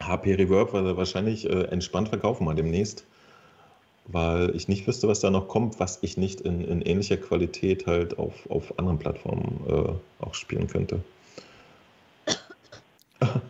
HP 0.00 0.34
Reverb 0.34 0.72
wahrscheinlich 0.72 1.48
äh, 1.48 1.64
entspannt 1.64 2.08
verkaufen 2.08 2.44
mal 2.44 2.54
demnächst 2.54 3.06
weil 4.06 4.54
ich 4.54 4.68
nicht 4.68 4.86
wüsste, 4.86 5.08
was 5.08 5.20
da 5.20 5.30
noch 5.30 5.48
kommt, 5.48 5.80
was 5.80 5.98
ich 6.02 6.16
nicht 6.16 6.40
in, 6.40 6.62
in 6.62 6.82
ähnlicher 6.82 7.16
Qualität 7.16 7.86
halt 7.86 8.18
auf, 8.18 8.48
auf 8.50 8.78
anderen 8.78 8.98
Plattformen 8.98 9.60
äh, 9.68 10.24
auch 10.24 10.34
spielen 10.34 10.66
könnte. 10.66 11.02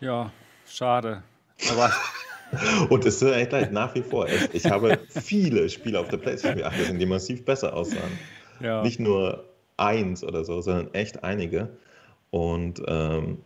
Ja, 0.00 0.32
schade. 0.66 1.22
Aber 1.70 1.92
Und 2.90 3.04
es 3.04 3.22
ist 3.22 3.32
echt 3.32 3.52
halt 3.52 3.72
nach 3.72 3.94
wie 3.94 4.02
vor. 4.02 4.28
Ich, 4.28 4.54
ich 4.54 4.66
habe 4.66 4.98
viele 5.08 5.68
Spiele 5.68 5.98
auf 5.98 6.08
der 6.08 6.18
PlayStation 6.18 6.64
8 6.64 7.00
die 7.00 7.06
massiv 7.06 7.44
besser 7.44 7.74
aussahen. 7.74 8.18
Ja. 8.60 8.82
Nicht 8.82 9.00
nur 9.00 9.44
eins 9.76 10.22
oder 10.22 10.44
so, 10.44 10.60
sondern 10.60 10.92
echt 10.94 11.24
einige. 11.24 11.70
Und 12.30 12.82
ähm, 12.86 13.38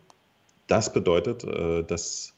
das 0.67 0.91
bedeutet, 0.91 1.43
äh, 1.43 1.83
dass 1.83 2.33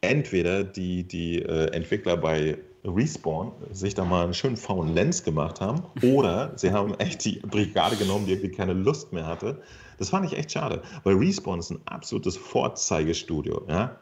entweder 0.00 0.64
die, 0.64 1.04
die 1.04 1.42
äh, 1.42 1.70
Entwickler 1.72 2.16
bei 2.16 2.58
Respawn 2.86 3.52
sich 3.72 3.94
da 3.94 4.04
mal 4.04 4.24
einen 4.24 4.34
schönen 4.34 4.56
faulen 4.56 4.94
Lens 4.94 5.24
gemacht 5.24 5.60
haben 5.60 5.82
oder 6.02 6.52
sie 6.56 6.72
haben 6.72 6.94
echt 6.94 7.24
die 7.24 7.40
Brigade 7.40 7.96
genommen, 7.96 8.26
die 8.26 8.32
irgendwie 8.32 8.50
keine 8.50 8.72
Lust 8.72 9.12
mehr 9.12 9.26
hatte. 9.26 9.60
Das 9.98 10.10
fand 10.10 10.26
ich 10.26 10.36
echt 10.36 10.52
schade, 10.52 10.82
weil 11.04 11.16
Respawn 11.16 11.58
ist 11.58 11.70
ein 11.70 11.80
absolutes 11.86 12.36
Vorzeigestudio, 12.36 13.62
ja. 13.68 13.96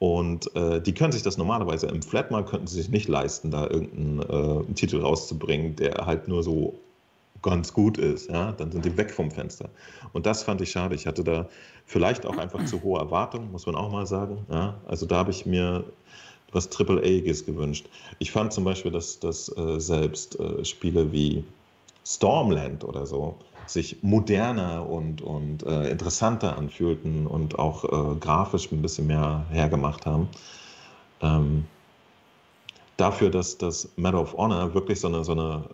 Und 0.00 0.54
äh, 0.56 0.82
die 0.82 0.92
können 0.92 1.12
sich 1.12 1.22
das 1.22 1.38
normalerweise 1.38 1.86
im 1.86 2.02
Flatmarkt 2.02 2.50
könnten 2.50 2.66
sie 2.66 2.76
sich 2.76 2.90
nicht 2.90 3.08
leisten, 3.08 3.50
da 3.50 3.68
irgendeinen 3.68 4.68
äh, 4.68 4.74
Titel 4.74 5.00
rauszubringen, 5.00 5.76
der 5.76 6.04
halt 6.04 6.28
nur 6.28 6.42
so 6.42 6.74
ganz 7.44 7.72
gut 7.72 7.98
ist, 7.98 8.30
ja, 8.30 8.52
dann 8.52 8.72
sind 8.72 8.84
die 8.84 8.96
weg 8.96 9.10
vom 9.10 9.30
Fenster. 9.30 9.68
Und 10.12 10.26
das 10.26 10.42
fand 10.42 10.62
ich 10.62 10.70
schade. 10.70 10.94
Ich 10.94 11.06
hatte 11.06 11.22
da 11.22 11.46
vielleicht 11.84 12.26
auch 12.26 12.38
einfach 12.38 12.64
zu 12.64 12.82
hohe 12.82 12.98
Erwartungen, 12.98 13.52
muss 13.52 13.66
man 13.66 13.76
auch 13.76 13.92
mal 13.92 14.06
sagen. 14.06 14.46
Ja. 14.50 14.80
Also 14.86 15.04
da 15.04 15.16
habe 15.16 15.30
ich 15.30 15.44
mir 15.44 15.84
was 16.54 16.68
Triple-A-iges 16.70 17.44
gewünscht. 17.44 17.86
Ich 18.18 18.30
fand 18.30 18.52
zum 18.52 18.64
Beispiel, 18.64 18.90
dass, 18.90 19.18
dass 19.20 19.48
äh, 19.56 19.80
selbst 19.80 20.38
äh, 20.38 20.64
Spiele 20.64 21.12
wie 21.12 21.44
Stormland 22.04 22.84
oder 22.84 23.06
so 23.06 23.36
sich 23.66 24.02
moderner 24.02 24.88
und, 24.88 25.22
und 25.22 25.64
äh, 25.64 25.90
interessanter 25.90 26.56
anfühlten 26.58 27.26
und 27.26 27.58
auch 27.58 27.84
äh, 27.84 28.16
grafisch 28.16 28.70
ein 28.72 28.82
bisschen 28.82 29.06
mehr 29.06 29.46
hergemacht 29.50 30.04
haben. 30.04 30.28
Ähm, 31.22 31.64
dafür, 32.96 33.30
dass 33.30 33.58
das 33.58 33.88
Medal 33.96 34.20
of 34.20 34.34
Honor 34.36 34.74
wirklich 34.74 35.00
so 35.00 35.08
eine, 35.08 35.24
so 35.24 35.32
eine 35.32 35.64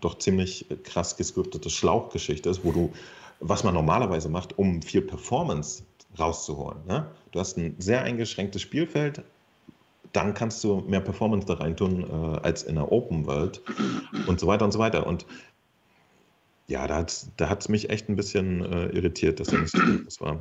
doch 0.00 0.18
ziemlich 0.18 0.66
krass 0.84 1.16
gescriptete 1.16 1.70
Schlauchgeschichte 1.70 2.50
ist, 2.50 2.64
wo 2.64 2.72
du, 2.72 2.92
was 3.40 3.64
man 3.64 3.74
normalerweise 3.74 4.28
macht, 4.28 4.58
um 4.58 4.82
viel 4.82 5.02
Performance 5.02 5.82
rauszuholen. 6.18 6.78
Ne? 6.86 7.06
Du 7.32 7.40
hast 7.40 7.56
ein 7.56 7.74
sehr 7.78 8.02
eingeschränktes 8.02 8.62
Spielfeld, 8.62 9.22
dann 10.12 10.34
kannst 10.34 10.62
du 10.64 10.80
mehr 10.86 11.00
Performance 11.00 11.46
da 11.46 11.54
rein 11.54 11.76
tun 11.76 12.04
äh, 12.04 12.38
als 12.40 12.62
in 12.62 12.76
der 12.76 12.90
Open 12.90 13.26
World 13.26 13.62
und 14.26 14.40
so 14.40 14.46
weiter 14.46 14.64
und 14.64 14.72
so 14.72 14.78
weiter. 14.78 15.06
Und 15.06 15.26
ja, 16.66 16.86
da 16.86 16.96
hat 16.96 17.10
es 17.10 17.30
da 17.36 17.58
mich 17.68 17.90
echt 17.90 18.08
ein 18.08 18.16
bisschen 18.16 18.64
äh, 18.64 18.86
irritiert, 18.88 19.40
dass 19.40 19.48
er 19.48 19.60
nicht 19.60 19.72
so 19.72 19.78
gut 19.78 20.20
war. 20.20 20.40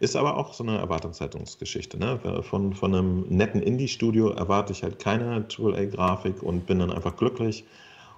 Ist 0.00 0.16
aber 0.16 0.36
auch 0.36 0.54
so 0.54 0.64
eine 0.64 0.78
Erwartungshaltungsgeschichte. 0.78 1.98
Ne? 1.98 2.18
Von, 2.42 2.74
von 2.74 2.94
einem 2.94 3.26
netten 3.28 3.62
Indie-Studio 3.62 4.30
erwarte 4.30 4.72
ich 4.72 4.82
halt 4.82 4.98
keine 4.98 5.46
AAA-Grafik 5.48 6.42
und 6.42 6.66
bin 6.66 6.80
dann 6.80 6.90
einfach 6.90 7.16
glücklich. 7.16 7.64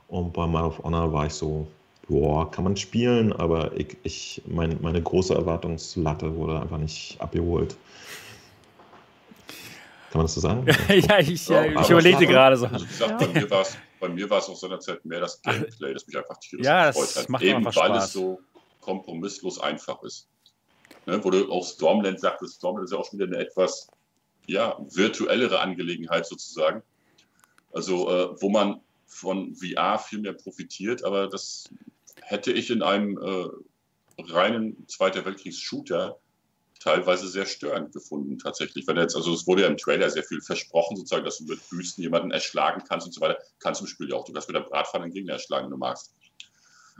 Und 0.08 0.32
bei 0.32 0.46
Mile 0.46 0.64
of 0.64 0.82
Honor 0.82 1.12
war 1.12 1.26
ich 1.26 1.34
so, 1.34 1.66
boah, 2.08 2.50
kann 2.50 2.64
man 2.64 2.76
spielen, 2.76 3.32
aber 3.32 3.78
ich, 3.78 3.96
ich, 4.02 4.42
mein, 4.46 4.78
meine 4.80 5.02
große 5.02 5.34
Erwartungslatte 5.34 6.34
wurde 6.36 6.60
einfach 6.60 6.78
nicht 6.78 7.16
abgeholt. 7.20 7.76
Kann 10.14 10.20
man 10.20 10.26
das 10.26 10.34
so 10.34 10.40
sagen? 10.42 10.64
ja, 10.88 11.18
ich, 11.18 11.48
ja, 11.48 11.64
ich 11.64 11.90
überlegte 11.90 12.24
gerade 12.24 12.56
so. 12.56 12.66
Also, 12.66 12.84
wie 12.84 12.88
gesagt, 12.88 13.18
bei 13.18 13.26
mir 13.26 13.50
war 13.50 13.62
es 13.62 13.76
bei 13.98 14.08
mir 14.08 14.30
war 14.30 14.38
es 14.38 14.48
auch 14.48 14.54
seinerzeit 14.54 15.04
mehr 15.04 15.18
das 15.18 15.42
Gameplay, 15.42 15.92
das 15.92 16.06
mich 16.06 16.16
einfach 16.16 16.38
tierisch 16.38 16.64
ja, 16.64 16.92
gefreut 16.92 17.16
hat. 17.16 17.28
Macht 17.28 17.42
Eben 17.42 17.64
weil 17.64 17.72
Spaß. 17.72 18.04
es 18.04 18.12
so 18.12 18.40
kompromisslos 18.80 19.58
einfach 19.58 20.00
ist. 20.04 20.28
Ne, 21.06 21.18
wo 21.24 21.30
du 21.30 21.50
auch 21.50 21.66
Stormland 21.66 22.20
sagtest, 22.20 22.58
Stormland 22.58 22.84
ist 22.84 22.92
ja 22.92 22.98
auch 22.98 23.10
schon 23.10 23.18
wieder 23.18 23.26
eine 23.26 23.44
etwas 23.44 23.88
ja, 24.46 24.78
virtuellere 24.88 25.58
Angelegenheit 25.58 26.26
sozusagen. 26.26 26.84
Also, 27.72 28.08
äh, 28.08 28.40
wo 28.40 28.50
man 28.50 28.82
von 29.08 29.56
VR 29.56 29.98
viel 29.98 30.20
mehr 30.20 30.34
profitiert, 30.34 31.02
aber 31.02 31.26
das 31.26 31.68
hätte 32.22 32.52
ich 32.52 32.70
in 32.70 32.82
einem 32.82 33.18
äh, 33.18 33.48
reinen 34.32 34.86
Zweiter 34.86 35.24
Weltkriegs-Shooter 35.24 36.20
teilweise 36.84 37.28
sehr 37.28 37.46
störend 37.46 37.92
gefunden, 37.92 38.38
tatsächlich. 38.38 38.86
Wenn 38.86 38.98
jetzt, 38.98 39.16
also 39.16 39.32
es 39.32 39.46
wurde 39.46 39.62
ja 39.62 39.68
im 39.68 39.78
Trailer 39.78 40.10
sehr 40.10 40.22
viel 40.22 40.42
versprochen, 40.42 40.98
sozusagen, 40.98 41.24
dass 41.24 41.38
du 41.38 41.44
mit 41.44 41.58
Büsten 41.70 42.02
jemanden 42.02 42.30
erschlagen 42.30 42.82
kannst 42.86 43.06
und 43.06 43.12
so 43.12 43.22
weiter. 43.22 43.38
Kannst 43.58 43.80
du 43.80 43.84
im 43.84 43.88
Spiel 43.88 44.10
ja 44.10 44.16
auch. 44.16 44.24
Du 44.26 44.32
kannst 44.34 44.48
mit 44.48 44.56
der 44.56 44.60
Bratpfanne 44.60 45.04
einen 45.04 45.14
Gegner 45.14 45.32
erschlagen, 45.32 45.64
wenn 45.64 45.70
du 45.70 45.78
magst. 45.78 46.14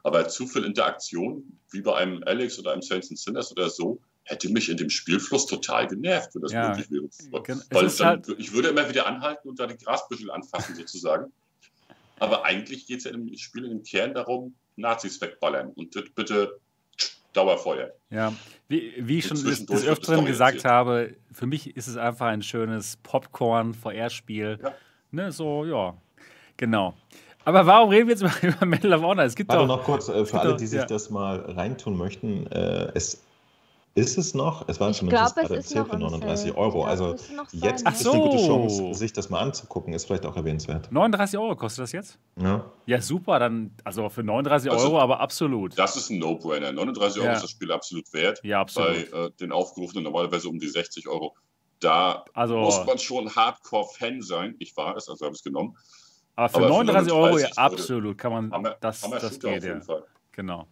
Aber 0.02 0.26
zu 0.28 0.46
viel 0.46 0.64
Interaktion, 0.64 1.58
wie 1.70 1.82
bei 1.82 1.94
einem 1.96 2.22
Alex 2.24 2.58
oder 2.58 2.72
einem 2.72 2.80
Saints 2.80 3.10
and 3.10 3.18
Sinners 3.18 3.52
oder 3.52 3.68
so, 3.68 4.00
hätte 4.24 4.48
mich 4.48 4.70
in 4.70 4.78
dem 4.78 4.88
Spielfluss 4.88 5.46
total 5.46 5.86
genervt, 5.86 6.34
wenn 6.34 6.42
das 6.42 6.52
ja, 6.52 6.68
möglich 6.70 6.90
wäre. 6.90 7.08
Weil 7.70 7.88
dann, 7.88 8.06
halt 8.06 8.28
ich 8.38 8.52
würde 8.54 8.68
immer 8.68 8.88
wieder 8.88 9.06
anhalten 9.06 9.50
und 9.50 9.60
da 9.60 9.66
die 9.66 9.76
Grasbüschel 9.76 10.30
anfassen, 10.30 10.76
sozusagen. 10.76 11.30
Aber 12.20 12.46
eigentlich 12.46 12.86
geht 12.86 12.98
es 12.98 13.04
ja 13.04 13.10
im 13.10 13.36
Spiel 13.36 13.66
im 13.66 13.82
Kern 13.82 14.14
darum, 14.14 14.54
Nazis 14.76 15.20
wegballern 15.20 15.72
und 15.72 15.90
bitte 16.14 16.58
Dauerfeuer. 17.34 17.90
Ja, 18.10 18.32
wie, 18.68 18.94
wie 18.98 19.18
ich 19.18 19.26
schon 19.26 19.42
des, 19.42 19.66
des 19.66 19.86
Öfteren 19.86 20.24
gesagt 20.24 20.64
habe, 20.64 21.14
für 21.32 21.46
mich 21.46 21.76
ist 21.76 21.86
es 21.86 21.96
einfach 21.96 22.26
ein 22.26 22.42
schönes 22.42 22.96
Popcorn-VR-Spiel. 23.02 24.58
Ja. 24.62 24.72
Ne, 25.10 25.32
so, 25.32 25.64
ja, 25.64 25.94
genau. 26.56 26.94
Aber 27.44 27.66
warum 27.66 27.90
reden 27.90 28.08
wir 28.08 28.14
jetzt 28.14 28.22
mal 28.22 28.32
über 28.48 28.66
Medal 28.66 28.94
of 28.94 29.02
Honor? 29.02 29.24
Es 29.24 29.34
gibt 29.34 29.50
Warte 29.50 29.66
doch, 29.66 29.76
noch 29.76 29.84
kurz, 29.84 30.08
äh, 30.08 30.24
für 30.24 30.40
alle, 30.40 30.50
doch, 30.50 30.56
die 30.56 30.66
sich 30.66 30.80
ja. 30.80 30.86
das 30.86 31.10
mal 31.10 31.38
reintun 31.40 31.96
möchten, 31.96 32.46
äh, 32.46 32.90
es 32.94 33.23
ist 33.96 34.18
es 34.18 34.34
noch? 34.34 34.68
Es 34.68 34.80
war 34.80 34.90
ich 34.90 34.96
zumindest 34.96 35.34
glaub, 35.34 35.46
gerade 35.46 35.56
erzählt 35.56 35.88
für 35.88 35.98
39 35.98 36.56
Euro. 36.56 36.80
Glaub, 36.80 36.86
also 36.86 37.16
jetzt 37.52 37.86
ist 37.86 37.98
so. 38.00 38.12
eine 38.12 38.22
gute 38.22 38.36
Chance, 38.38 38.94
sich 38.94 39.12
das 39.12 39.30
mal 39.30 39.40
anzugucken. 39.40 39.92
Ist 39.92 40.06
vielleicht 40.06 40.26
auch 40.26 40.36
erwähnenswert. 40.36 40.90
39 40.90 41.38
Euro 41.38 41.54
kostet 41.54 41.84
das 41.84 41.92
jetzt? 41.92 42.18
Ja. 42.40 42.64
Ja, 42.86 43.00
super. 43.00 43.38
Dann, 43.38 43.70
also 43.84 44.08
für 44.08 44.24
39 44.24 44.70
also, 44.70 44.86
Euro, 44.86 45.00
aber 45.00 45.20
absolut. 45.20 45.78
Das 45.78 45.96
ist 45.96 46.10
ein 46.10 46.18
No-Brainer. 46.18 46.72
39 46.72 47.20
Euro 47.20 47.28
ja. 47.28 47.36
ist 47.36 47.44
das 47.44 47.50
Spiel 47.50 47.70
absolut 47.70 48.12
wert. 48.12 48.40
Ja, 48.42 48.60
absolut. 48.60 49.10
Bei 49.12 49.18
äh, 49.18 49.30
den 49.38 49.52
aufgerufenen 49.52 50.02
normalerweise 50.02 50.48
um 50.48 50.58
die 50.58 50.68
60 50.68 51.06
Euro. 51.06 51.36
Da 51.78 52.24
also, 52.34 52.58
muss 52.58 52.84
man 52.84 52.98
schon 52.98 53.34
Hardcore-Fan 53.34 54.22
sein. 54.22 54.56
Ich 54.58 54.76
war 54.76 54.96
es, 54.96 55.08
also 55.08 55.24
habe 55.24 55.34
ich 55.34 55.40
es 55.40 55.44
genommen. 55.44 55.76
Aber 56.34 56.48
für 56.48 56.56
Aber 56.56 56.68
39 56.68 57.12
für 57.12 57.18
Euro, 57.18 57.38
ja, 57.38 57.48
absolut, 57.54 58.18
kann 58.18 58.32
man, 58.32 58.52
Hammer, 58.52 58.76
das, 58.80 59.04
Hammer 59.04 59.20
das 59.20 59.38
geht, 59.38 59.62
ja. 59.62 59.80
Genau. 60.32 60.66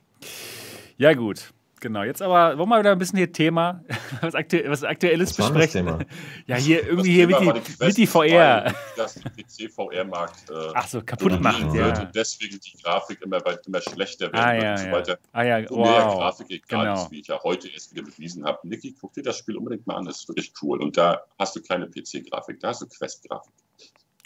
Ja, 0.96 1.14
gut. 1.14 1.52
Genau, 1.82 2.04
jetzt 2.04 2.22
aber 2.22 2.56
wollen 2.58 2.68
wir 2.68 2.78
wieder 2.78 2.92
ein 2.92 2.98
bisschen 2.98 3.16
hier 3.16 3.32
Thema, 3.32 3.82
was, 4.20 4.36
aktu 4.36 4.56
was 4.66 4.84
Aktuelles 4.84 5.36
was 5.36 5.52
besprechen. 5.52 6.06
Ja, 6.46 6.54
hier 6.54 6.86
irgendwie 6.86 7.12
hier 7.12 7.26
mit 7.26 7.40
die, 7.40 7.84
mit 7.84 7.96
die 7.96 8.06
VR. 8.06 8.72
Dass 8.96 9.14
der 9.14 9.30
PC-VR-Markt 9.30 10.48
äh, 10.48 10.70
Ach 10.74 10.86
so, 10.86 11.02
kaputt 11.02 11.40
macht, 11.40 11.74
ja. 11.74 11.88
und 11.88 12.14
deswegen 12.14 12.60
die 12.60 12.82
Grafik 12.82 13.20
immer, 13.22 13.40
immer 13.66 13.80
schlechter 13.80 14.26
wird 14.26 14.36
ah, 14.36 14.54
ja, 14.54 14.70
und 14.72 14.78
so 14.78 14.90
weiter. 14.92 15.18
Ah, 15.32 15.42
ja, 15.42 15.70
wow. 15.70 15.78
mehr 15.78 16.02
Grafik 16.02 16.50
egal 16.50 16.86
genau. 16.86 17.02
ist, 17.02 17.10
wie 17.10 17.20
ich 17.20 17.26
ja 17.26 17.42
heute 17.42 17.68
erst 17.68 17.92
wieder 17.92 18.04
bewiesen 18.04 18.44
habe. 18.44 18.60
Niki, 18.62 18.94
guck 19.00 19.12
dir 19.14 19.24
das 19.24 19.38
Spiel 19.38 19.56
unbedingt 19.56 19.84
mal 19.84 19.96
an, 19.96 20.04
das 20.04 20.20
ist 20.20 20.28
wirklich 20.28 20.52
cool. 20.62 20.80
Und 20.80 20.96
da 20.96 21.20
hast 21.40 21.56
du 21.56 21.62
keine 21.62 21.88
PC-Grafik, 21.88 22.60
da 22.60 22.68
hast 22.68 22.82
du 22.82 22.86
Quest-Grafik. 22.86 23.52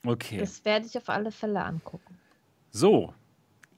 Okay. 0.05 0.37
Das 0.37 0.63
werde 0.67 0.85
ich 0.85 0.97
auf 0.99 1.09
alle 1.09 1.33
Fälle 1.33 1.65
angucken. 1.65 2.19
So, 2.71 3.15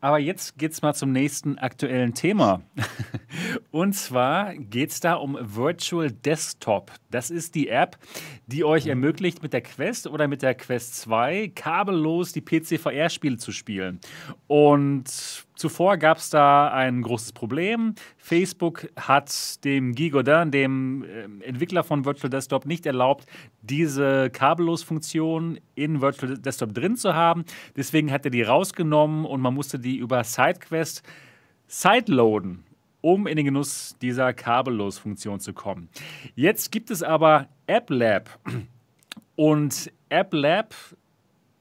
aber 0.00 0.18
jetzt 0.18 0.58
geht 0.58 0.72
es 0.72 0.82
mal 0.82 0.94
zum 0.94 1.12
nächsten 1.12 1.58
aktuellen 1.58 2.14
Thema. 2.14 2.62
Und 3.70 3.94
zwar 3.94 4.54
geht 4.54 4.90
es 4.90 5.00
da 5.00 5.14
um 5.14 5.36
Virtual 5.40 6.10
Desktop. 6.10 6.92
Das 7.10 7.30
ist 7.30 7.54
die 7.54 7.68
App, 7.68 7.98
die 8.46 8.64
euch 8.64 8.86
ermöglicht, 8.86 9.42
mit 9.42 9.52
der 9.52 9.62
Quest 9.62 10.06
oder 10.06 10.28
mit 10.28 10.42
der 10.42 10.54
Quest 10.54 10.96
2 10.96 11.52
kabellos 11.54 12.32
die 12.32 12.42
PC-VR-Spiele 12.42 13.38
zu 13.38 13.52
spielen. 13.52 14.00
Und 14.46 15.46
Zuvor 15.58 15.96
gab 15.96 16.18
es 16.18 16.30
da 16.30 16.68
ein 16.68 17.02
großes 17.02 17.32
Problem. 17.32 17.96
Facebook 18.16 18.88
hat 18.94 19.64
dem 19.64 19.92
Guy 19.92 20.10
Godin, 20.10 20.52
dem 20.52 21.02
äh, 21.02 21.24
Entwickler 21.44 21.82
von 21.82 22.04
Virtual 22.04 22.30
Desktop, 22.30 22.64
nicht 22.64 22.86
erlaubt, 22.86 23.26
diese 23.62 24.30
Kabellos-Funktion 24.30 25.58
in 25.74 26.00
Virtual 26.00 26.38
Desktop 26.38 26.74
drin 26.74 26.94
zu 26.94 27.12
haben. 27.12 27.44
Deswegen 27.76 28.12
hat 28.12 28.24
er 28.24 28.30
die 28.30 28.42
rausgenommen 28.42 29.24
und 29.24 29.40
man 29.40 29.52
musste 29.52 29.80
die 29.80 29.96
über 29.96 30.22
SideQuest 30.22 31.02
sideloaden, 31.66 32.62
um 33.00 33.26
in 33.26 33.34
den 33.34 33.46
Genuss 33.46 33.96
dieser 34.00 34.32
Kabellos-Funktion 34.32 35.40
zu 35.40 35.54
kommen. 35.54 35.88
Jetzt 36.36 36.70
gibt 36.70 36.88
es 36.88 37.02
aber 37.02 37.48
AppLab 37.66 38.38
und 39.34 39.90
AppLab 40.08 40.72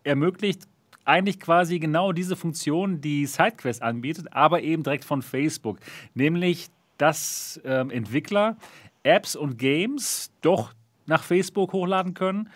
ermöglicht 0.04 0.68
eigentlich 1.08 1.40
quasi 1.40 1.80
genau 1.80 2.12
diese 2.12 2.36
Funktion, 2.36 3.02
die 3.02 3.26
SideQuest 3.26 3.82
anbietet, 3.82 4.34
aber 4.34 4.62
eben 4.62 4.84
direkt 4.84 5.06
von 5.06 5.22
Facebook. 5.22 5.80
Nämlich, 6.14 6.68
dass 6.98 7.62
ähm, 7.64 7.90
Entwickler 7.90 8.58
Apps 9.04 9.36
und 9.36 9.58
Games 9.58 10.32
doch 10.42 10.74
nach 11.06 11.24
Facebook 11.24 11.72
hochladen 11.72 12.14
können 12.14 12.50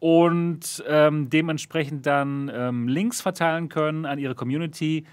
und 0.00 0.82
ähm, 0.88 1.30
dementsprechend 1.30 2.04
dann 2.04 2.50
ähm, 2.52 2.88
Links 2.88 3.20
verteilen 3.20 3.68
können 3.68 4.04
an 4.04 4.18
ihre 4.18 4.34
Community, 4.34 5.04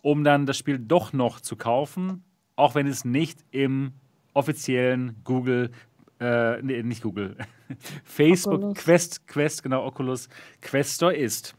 um 0.00 0.24
dann 0.24 0.46
das 0.46 0.56
Spiel 0.56 0.78
doch 0.78 1.12
noch 1.12 1.40
zu 1.40 1.56
kaufen, 1.56 2.24
auch 2.56 2.74
wenn 2.74 2.86
es 2.86 3.04
nicht 3.04 3.40
im 3.50 3.92
offiziellen 4.32 5.20
Google, 5.24 5.70
äh, 6.18 6.62
nee, 6.62 6.82
nicht 6.82 7.02
Google, 7.02 7.36
Facebook 8.04 8.54
Oculus. 8.54 8.78
Quest, 8.78 9.26
Quest, 9.26 9.62
genau, 9.62 9.84
Oculus 9.84 10.28
Quest 10.62 10.94
Store 10.94 11.14
ist. 11.14 11.54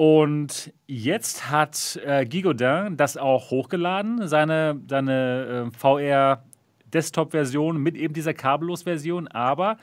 Und 0.00 0.72
jetzt 0.86 1.50
hat 1.50 2.00
äh, 2.06 2.24
Gigodin 2.24 2.96
das 2.96 3.18
auch 3.18 3.50
hochgeladen, 3.50 4.26
seine, 4.28 4.80
seine 4.88 5.68
äh, 5.68 5.70
VR-Desktop-Version 5.76 7.76
mit 7.76 7.96
eben 7.96 8.14
dieser 8.14 8.32
Kabellos-Version, 8.32 9.28
aber 9.28 9.76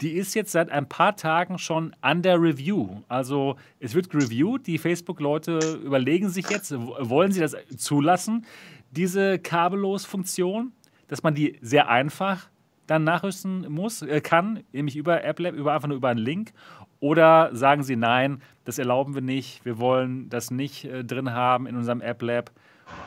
die 0.00 0.12
ist 0.12 0.32
jetzt 0.32 0.52
seit 0.52 0.70
ein 0.70 0.88
paar 0.88 1.16
Tagen 1.16 1.58
schon 1.58 1.94
under 2.00 2.40
Review. 2.40 3.02
Also 3.08 3.56
es 3.78 3.94
wird 3.94 4.14
reviewed, 4.14 4.66
die 4.66 4.78
Facebook-Leute 4.78 5.58
überlegen 5.84 6.30
sich 6.30 6.48
jetzt, 6.48 6.72
wollen 6.74 7.32
sie 7.32 7.40
das 7.40 7.54
zulassen, 7.76 8.46
diese 8.92 9.38
Kabellos-Funktion, 9.38 10.72
dass 11.08 11.22
man 11.22 11.34
die 11.34 11.58
sehr 11.60 11.90
einfach 11.90 12.48
dann 12.86 13.04
nachrüsten 13.04 13.70
muss, 13.70 14.00
äh, 14.00 14.22
kann, 14.22 14.64
nämlich 14.72 14.96
über 14.96 15.22
AppLab, 15.22 15.54
über 15.54 15.74
einfach 15.74 15.88
nur 15.88 15.98
über 15.98 16.08
einen 16.08 16.20
Link. 16.20 16.54
Oder 17.00 17.54
sagen 17.54 17.82
sie 17.82 17.96
nein, 17.96 18.42
das 18.64 18.78
erlauben 18.78 19.14
wir 19.14 19.22
nicht, 19.22 19.64
wir 19.64 19.78
wollen 19.78 20.28
das 20.28 20.50
nicht 20.50 20.84
äh, 20.84 21.04
drin 21.04 21.32
haben 21.32 21.66
in 21.66 21.76
unserem 21.76 22.00
App 22.00 22.22
Lab. 22.22 22.50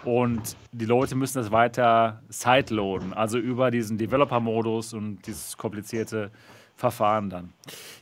Und 0.05 0.55
die 0.71 0.85
Leute 0.85 1.15
müssen 1.15 1.39
das 1.39 1.51
weiter 1.51 2.21
sideloaden, 2.29 3.13
also 3.13 3.37
über 3.37 3.71
diesen 3.71 3.97
Developer-Modus 3.97 4.93
und 4.93 5.25
dieses 5.25 5.57
komplizierte 5.57 6.31
Verfahren 6.75 7.29
dann. 7.29 7.53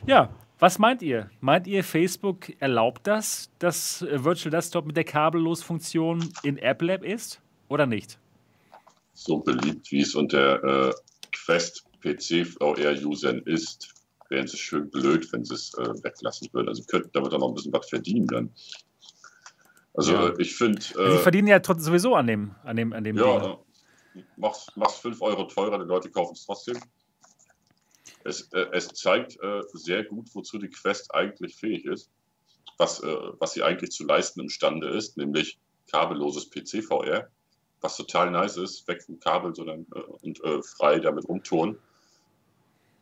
Ja, 0.06 0.30
was 0.58 0.78
meint 0.78 1.00
ihr? 1.00 1.30
Meint 1.40 1.66
ihr, 1.66 1.82
Facebook 1.82 2.52
erlaubt 2.60 3.06
das, 3.06 3.50
dass 3.58 4.02
äh, 4.02 4.24
Virtual 4.24 4.50
Desktop 4.50 4.86
mit 4.86 4.96
der 4.96 5.04
Kabellos-Funktion 5.04 6.28
in 6.42 6.58
App 6.58 6.82
Lab 6.82 7.02
ist 7.02 7.40
oder 7.68 7.86
nicht? 7.86 8.18
So 9.14 9.38
beliebt, 9.38 9.90
wie 9.90 10.00
es 10.00 10.14
unter 10.14 10.90
äh, 10.90 10.92
Quest 11.32 11.84
PC 12.02 12.46
VR-Usern 12.46 13.40
ist, 13.46 13.94
wären 14.30 14.46
sie 14.46 14.56
schön 14.56 14.90
blöd, 14.90 15.30
wenn 15.32 15.44
sie 15.44 15.54
es 15.54 15.74
äh, 15.74 15.88
weglassen 16.02 16.48
würden. 16.52 16.68
Also 16.68 16.84
könnten 16.84 17.10
damit 17.12 17.32
auch 17.34 17.38
noch 17.38 17.48
ein 17.48 17.54
bisschen 17.54 17.72
was 17.72 17.88
verdienen 17.88 18.26
dann. 18.26 18.54
Also 19.94 20.12
ja. 20.12 20.38
ich 20.38 20.56
finde. 20.56 20.80
Äh, 20.80 21.16
sie 21.16 21.18
verdienen 21.18 21.48
ja 21.48 21.58
trotzdem 21.58 21.86
sowieso 21.86 22.14
an 22.14 22.26
dem, 22.26 22.54
an 22.64 22.76
dem, 22.76 22.92
an 22.92 23.04
dem 23.04 23.16
Ja, 23.16 23.58
Ding. 24.14 24.24
mach's, 24.36 24.68
mach's 24.76 24.98
5 24.98 25.20
Euro 25.20 25.44
teurer, 25.44 25.78
die 25.78 25.84
Leute 25.84 26.10
kaufen 26.10 26.34
es 26.34 26.46
trotzdem. 26.46 26.78
Es, 28.24 28.52
äh, 28.52 28.66
es 28.72 28.88
zeigt 28.88 29.38
äh, 29.42 29.62
sehr 29.74 30.04
gut, 30.04 30.28
wozu 30.34 30.58
die 30.58 30.70
Quest 30.70 31.12
eigentlich 31.14 31.56
fähig 31.56 31.84
ist, 31.86 32.10
was, 32.78 33.02
äh, 33.02 33.16
was 33.38 33.54
sie 33.54 33.62
eigentlich 33.62 33.90
zu 33.90 34.04
leisten 34.04 34.40
imstande 34.40 34.88
ist, 34.88 35.16
nämlich 35.16 35.58
kabelloses 35.90 36.50
PC-VR, 36.50 37.28
was 37.80 37.96
total 37.96 38.30
nice 38.30 38.58
ist, 38.58 38.86
weg 38.86 39.02
vom 39.02 39.18
Kabel 39.18 39.54
sondern, 39.54 39.86
äh, 39.94 40.00
und 40.00 40.40
frei 40.76 41.00
damit 41.00 41.28
rumtouren. 41.28 41.78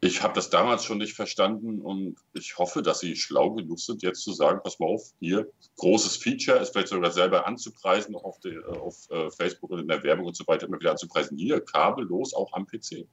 Ich 0.00 0.22
habe 0.22 0.34
das 0.34 0.48
damals 0.48 0.84
schon 0.84 0.98
nicht 0.98 1.14
verstanden 1.14 1.80
und 1.80 2.16
ich 2.32 2.56
hoffe, 2.56 2.82
dass 2.82 3.00
sie 3.00 3.16
schlau 3.16 3.50
genug 3.50 3.80
sind, 3.80 4.02
jetzt 4.02 4.22
zu 4.22 4.32
sagen, 4.32 4.60
pass 4.62 4.78
mal 4.78 4.86
auf, 4.86 5.02
hier, 5.18 5.50
großes 5.76 6.16
Feature, 6.16 6.58
es 6.58 6.70
vielleicht 6.70 6.88
sogar 6.88 7.10
selber 7.10 7.46
anzupreisen, 7.48 8.14
auf, 8.14 8.38
die, 8.38 8.50
äh, 8.50 8.64
auf 8.64 9.10
äh, 9.10 9.28
Facebook 9.32 9.70
und 9.70 9.80
in 9.80 9.88
der 9.88 10.04
Werbung 10.04 10.26
und 10.26 10.36
so 10.36 10.46
weiter 10.46 10.66
immer 10.66 10.78
wieder 10.78 10.92
anzupreisen, 10.92 11.36
hier, 11.36 11.60
kabellos 11.60 12.32
auch 12.32 12.52
am 12.52 12.64
PC. 12.64 13.08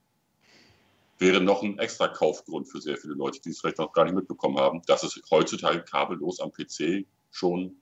Wäre 1.18 1.42
noch 1.42 1.64
ein 1.64 1.80
extra 1.80 2.08
Kaufgrund 2.08 2.68
für 2.68 2.82
sehr 2.82 2.98
viele 2.98 3.16
Leute, 3.16 3.42
die 3.42 3.50
es 3.50 3.62
vielleicht 3.62 3.80
noch 3.80 3.92
gar 3.92 4.04
nicht 4.04 4.16
mitbekommen 4.16 4.60
haben, 4.60 4.84
dass 4.86 5.02
es 5.02 5.20
heutzutage 5.32 5.82
kabellos 5.82 6.40
am 6.40 6.52
PC 6.52 7.08
schon 7.32 7.78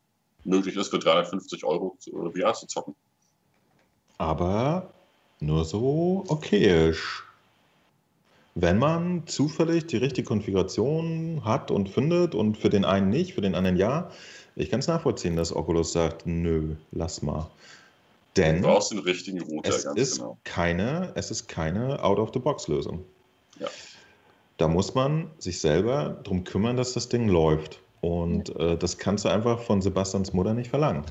möglich 0.45 0.77
ist, 0.77 0.89
für 0.89 0.99
350 0.99 1.65
Euro 1.65 1.97
VR 1.99 2.53
zu 2.53 2.67
zocken. 2.67 2.95
Aber 4.17 4.93
nur 5.41 5.65
so 5.65 6.23
okayisch. 6.27 7.25
Wenn 8.55 8.77
man 8.77 9.25
zufällig 9.25 9.87
die 9.87 9.97
richtige 9.97 10.27
Konfiguration 10.27 11.41
hat 11.43 11.71
und 11.71 11.89
findet 11.89 12.35
und 12.35 12.57
für 12.57 12.69
den 12.69 12.85
einen 12.85 13.09
nicht, 13.09 13.33
für 13.33 13.41
den 13.41 13.55
anderen 13.55 13.77
ja, 13.77 14.11
ich 14.55 14.69
kann 14.69 14.79
es 14.79 14.87
nachvollziehen, 14.87 15.35
dass 15.35 15.55
Oculus 15.55 15.93
sagt, 15.93 16.27
nö, 16.27 16.75
lass 16.91 17.23
mal. 17.23 17.49
Denn 18.35 18.61
du 18.61 18.67
brauchst 18.67 18.91
den 18.91 18.99
richtigen 18.99 19.41
Router, 19.41 19.69
es 19.69 19.85
ist 19.85 20.17
genau. 20.17 20.37
keine, 20.43 21.11
es 21.15 21.31
ist 21.31 21.47
keine 21.47 22.03
Out-of-the-Box-Lösung. 22.03 23.03
Ja. 23.59 23.67
Da 24.57 24.67
muss 24.67 24.93
man 24.93 25.31
sich 25.39 25.59
selber 25.59 26.19
darum 26.23 26.43
kümmern, 26.43 26.77
dass 26.77 26.93
das 26.93 27.09
Ding 27.09 27.27
läuft. 27.27 27.79
Und 28.01 28.49
ja. 28.49 28.73
äh, 28.73 28.77
das 28.77 28.97
kannst 28.97 29.25
du 29.25 29.29
einfach 29.29 29.59
von 29.61 29.81
Sebastians 29.81 30.33
Mutter 30.33 30.53
nicht 30.53 30.69
verlangen. 30.69 31.03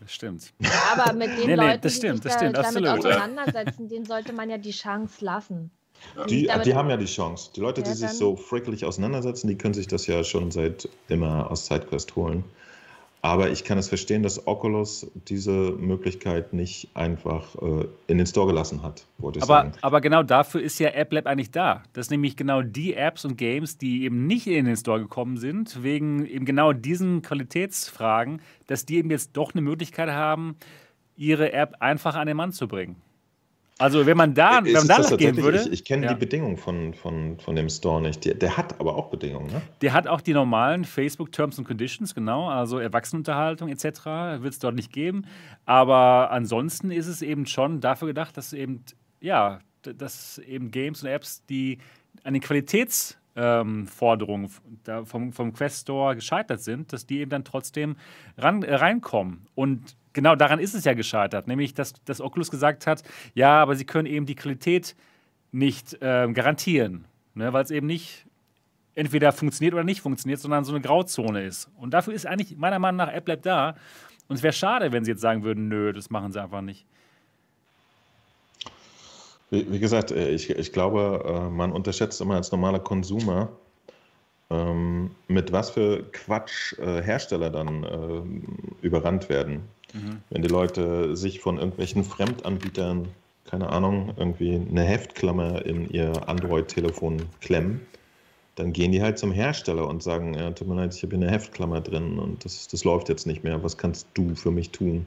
Das 0.00 0.12
stimmt. 0.12 0.52
aber 0.92 1.12
mit 1.12 1.30
den 1.38 1.46
nee, 1.46 1.54
Leuten, 1.54 1.80
nee, 1.82 1.90
stimmt, 1.90 2.24
die 2.24 2.28
sich 2.28 2.36
da, 2.36 2.52
damit 2.52 2.56
absolut. 2.58 2.88
auseinandersetzen, 2.88 3.88
denen 3.88 4.04
sollte 4.04 4.32
man 4.32 4.48
ja 4.48 4.58
die 4.58 4.70
Chance 4.70 5.24
lassen. 5.24 5.70
Die, 6.28 6.48
die 6.64 6.74
haben 6.74 6.90
ja 6.90 6.96
die 6.96 7.06
Chance. 7.06 7.50
Die 7.54 7.60
Leute, 7.60 7.82
die 7.82 7.90
ja, 7.90 7.96
sich 7.96 8.10
so 8.10 8.36
fricklich 8.36 8.84
auseinandersetzen, 8.84 9.48
die 9.48 9.56
können 9.56 9.74
sich 9.74 9.86
das 9.86 10.06
ja 10.06 10.24
schon 10.24 10.50
seit 10.50 10.88
immer 11.08 11.50
aus 11.50 11.66
SideQuest 11.66 12.16
holen. 12.16 12.44
Aber 13.20 13.50
ich 13.50 13.64
kann 13.64 13.78
es 13.78 13.88
verstehen, 13.88 14.22
dass 14.22 14.46
Oculus 14.46 15.10
diese 15.26 15.50
Möglichkeit 15.50 16.52
nicht 16.52 16.88
einfach 16.94 17.56
äh, 17.56 17.86
in 18.06 18.18
den 18.18 18.26
Store 18.26 18.46
gelassen 18.46 18.82
hat, 18.82 19.06
wollte 19.18 19.40
ich 19.40 19.42
aber, 19.42 19.54
sagen. 19.54 19.72
Aber 19.82 20.00
genau 20.00 20.22
dafür 20.22 20.62
ist 20.62 20.78
ja 20.78 20.90
AppLab 20.94 21.26
eigentlich 21.26 21.50
da. 21.50 21.82
Das 21.94 22.06
sind 22.06 22.14
nämlich 22.14 22.36
genau 22.36 22.62
die 22.62 22.94
Apps 22.94 23.24
und 23.24 23.36
Games, 23.36 23.76
die 23.76 24.04
eben 24.04 24.28
nicht 24.28 24.46
in 24.46 24.66
den 24.66 24.76
Store 24.76 25.00
gekommen 25.00 25.36
sind, 25.36 25.82
wegen 25.82 26.26
eben 26.26 26.44
genau 26.44 26.72
diesen 26.72 27.22
Qualitätsfragen, 27.22 28.40
dass 28.68 28.86
die 28.86 28.98
eben 28.98 29.10
jetzt 29.10 29.36
doch 29.36 29.52
eine 29.52 29.62
Möglichkeit 29.62 30.10
haben, 30.10 30.56
ihre 31.16 31.52
App 31.52 31.74
einfach 31.80 32.14
an 32.14 32.28
den 32.28 32.36
Mann 32.36 32.52
zu 32.52 32.68
bringen. 32.68 33.02
Also 33.78 34.06
wenn 34.06 34.16
man 34.16 34.34
da, 34.34 34.64
wenn 34.64 34.72
man 34.72 34.88
danach 34.88 35.16
gehen 35.16 35.36
würde. 35.36 35.62
Ich, 35.62 35.72
ich 35.72 35.84
kenne 35.84 36.06
ja. 36.06 36.12
die 36.12 36.18
Bedingungen 36.18 36.56
von, 36.56 36.94
von, 36.94 37.38
von 37.38 37.54
dem 37.54 37.68
Store 37.68 38.02
nicht. 38.02 38.24
Der, 38.24 38.34
der, 38.34 38.56
hat 38.56 38.80
aber 38.80 38.96
auch 38.96 39.08
Bedingungen, 39.08 39.52
ne? 39.52 39.62
Der 39.80 39.92
hat 39.92 40.08
auch 40.08 40.20
die 40.20 40.32
normalen 40.32 40.84
Facebook 40.84 41.30
Terms 41.30 41.58
and 41.58 41.66
Conditions, 41.66 42.12
genau. 42.12 42.48
Also 42.48 42.80
Erwachsenenunterhaltung 42.80 43.68
etc. 43.68 43.84
wird 44.42 44.52
es 44.52 44.58
dort 44.58 44.74
nicht 44.74 44.92
geben. 44.92 45.26
Aber 45.64 46.32
ansonsten 46.32 46.90
ist 46.90 47.06
es 47.06 47.22
eben 47.22 47.46
schon 47.46 47.80
dafür 47.80 48.08
gedacht, 48.08 48.36
dass 48.36 48.52
eben, 48.52 48.82
ja, 49.20 49.60
dass 49.82 50.38
eben 50.38 50.72
Games 50.72 51.04
und 51.04 51.10
Apps, 51.10 51.44
die 51.46 51.78
an 52.24 52.34
den 52.34 52.42
Qualitätsforderungen 52.42 54.50
ähm, 54.88 55.06
vom, 55.06 55.32
vom 55.32 55.52
Quest 55.52 55.82
Store 55.82 56.16
gescheitert 56.16 56.62
sind, 56.62 56.92
dass 56.92 57.06
die 57.06 57.20
eben 57.20 57.30
dann 57.30 57.44
trotzdem 57.44 57.94
ran, 58.36 58.64
äh, 58.64 58.74
reinkommen. 58.74 59.46
Und 59.54 59.94
genau 60.18 60.34
daran 60.34 60.58
ist 60.58 60.74
es 60.74 60.84
ja 60.84 60.94
gescheitert, 60.94 61.46
nämlich 61.46 61.74
dass, 61.74 61.92
dass 62.04 62.20
Oculus 62.20 62.50
gesagt 62.50 62.88
hat, 62.88 63.04
ja, 63.34 63.62
aber 63.62 63.76
sie 63.76 63.84
können 63.84 64.06
eben 64.06 64.26
die 64.26 64.34
Qualität 64.34 64.96
nicht 65.52 65.94
äh, 66.02 66.28
garantieren, 66.32 67.04
ne, 67.34 67.52
weil 67.52 67.62
es 67.62 67.70
eben 67.70 67.86
nicht 67.86 68.26
entweder 68.96 69.30
funktioniert 69.30 69.74
oder 69.74 69.84
nicht 69.84 70.00
funktioniert, 70.00 70.40
sondern 70.40 70.64
so 70.64 70.72
eine 70.72 70.80
Grauzone 70.80 71.44
ist. 71.44 71.70
Und 71.76 71.94
dafür 71.94 72.14
ist 72.14 72.26
eigentlich 72.26 72.58
meiner 72.58 72.80
Meinung 72.80 72.96
nach 72.96 73.14
AppLab 73.14 73.42
da. 73.42 73.76
Und 74.26 74.34
es 74.34 74.42
wäre 74.42 74.52
schade, 74.52 74.90
wenn 74.90 75.04
sie 75.04 75.12
jetzt 75.12 75.20
sagen 75.20 75.44
würden, 75.44 75.68
nö, 75.68 75.92
das 75.92 76.10
machen 76.10 76.32
sie 76.32 76.42
einfach 76.42 76.62
nicht. 76.62 76.84
Wie, 79.50 79.70
wie 79.70 79.78
gesagt, 79.78 80.10
äh, 80.10 80.30
ich, 80.30 80.50
ich 80.50 80.72
glaube, 80.72 81.22
äh, 81.24 81.48
man 81.48 81.70
unterschätzt 81.70 82.20
immer 82.20 82.34
als 82.34 82.50
normaler 82.50 82.80
Konsumer, 82.80 83.52
ähm, 84.50 85.10
mit 85.26 85.52
was 85.52 85.70
für 85.70 86.04
Quatsch 86.12 86.78
äh, 86.78 87.02
Hersteller 87.02 87.50
dann 87.50 88.44
überrannt 88.82 89.28
werden. 89.28 89.62
Mhm. 89.92 90.22
Wenn 90.30 90.42
die 90.42 90.48
Leute 90.48 91.16
sich 91.16 91.40
von 91.40 91.58
irgendwelchen 91.58 92.04
Fremdanbietern, 92.04 93.08
keine 93.48 93.70
Ahnung, 93.70 94.12
irgendwie 94.16 94.54
eine 94.54 94.82
Heftklammer 94.82 95.64
in 95.64 95.88
ihr 95.90 96.28
Android-Telefon 96.28 97.22
klemmen, 97.40 97.80
dann 98.58 98.72
gehen 98.72 98.92
die 98.92 99.02
halt 99.02 99.18
zum 99.18 99.32
Hersteller 99.32 99.86
und 99.86 100.02
sagen, 100.02 100.34
ja, 100.34 100.50
tut 100.50 100.68
mir 100.68 100.74
leid, 100.74 100.94
ich 100.94 101.02
habe 101.02 101.16
hier 101.16 101.24
eine 101.24 101.32
Heftklammer 101.32 101.80
drin 101.80 102.18
und 102.18 102.44
das, 102.44 102.66
das 102.68 102.84
läuft 102.84 103.08
jetzt 103.08 103.26
nicht 103.26 103.44
mehr, 103.44 103.62
was 103.62 103.78
kannst 103.78 104.08
du 104.14 104.34
für 104.34 104.50
mich 104.50 104.70
tun? 104.70 105.06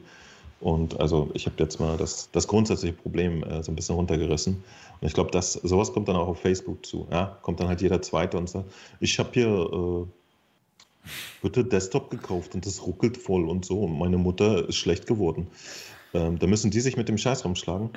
Und 0.62 1.00
also 1.00 1.28
ich 1.34 1.46
habe 1.46 1.56
jetzt 1.58 1.80
mal 1.80 1.96
das, 1.96 2.30
das 2.30 2.46
grundsätzliche 2.46 2.94
Problem 2.94 3.42
äh, 3.42 3.62
so 3.62 3.72
ein 3.72 3.76
bisschen 3.76 3.96
runtergerissen. 3.96 4.62
Und 5.00 5.06
ich 5.06 5.12
glaube, 5.12 5.38
sowas 5.42 5.92
kommt 5.92 6.08
dann 6.08 6.16
auch 6.16 6.28
auf 6.28 6.40
Facebook 6.40 6.86
zu. 6.86 7.06
Ja? 7.10 7.36
Kommt 7.42 7.58
dann 7.60 7.68
halt 7.68 7.82
jeder 7.82 8.00
Zweite 8.00 8.38
und 8.38 8.48
sagt, 8.48 8.70
ich 9.00 9.18
habe 9.18 9.30
hier 9.32 9.48
äh, 9.48 10.06
bitte 11.42 11.64
Desktop 11.64 12.10
gekauft 12.10 12.54
und 12.54 12.64
das 12.64 12.86
ruckelt 12.86 13.16
voll 13.16 13.48
und 13.48 13.64
so. 13.64 13.80
Und 13.82 13.98
meine 13.98 14.18
Mutter 14.18 14.68
ist 14.68 14.76
schlecht 14.76 15.06
geworden. 15.06 15.48
Ähm, 16.14 16.38
da 16.38 16.46
müssen 16.46 16.70
die 16.70 16.80
sich 16.80 16.96
mit 16.96 17.08
dem 17.08 17.18
Scheiß 17.18 17.44
rumschlagen. 17.44 17.90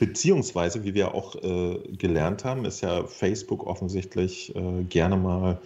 Beziehungsweise, 0.00 0.84
wie 0.84 0.94
wir 0.94 1.14
auch 1.14 1.36
äh, 1.36 1.78
gelernt 1.96 2.44
haben, 2.44 2.64
ist 2.64 2.80
ja 2.82 3.04
Facebook 3.04 3.66
offensichtlich 3.66 4.54
äh, 4.54 4.82
gerne 4.84 5.16
mal 5.16 5.58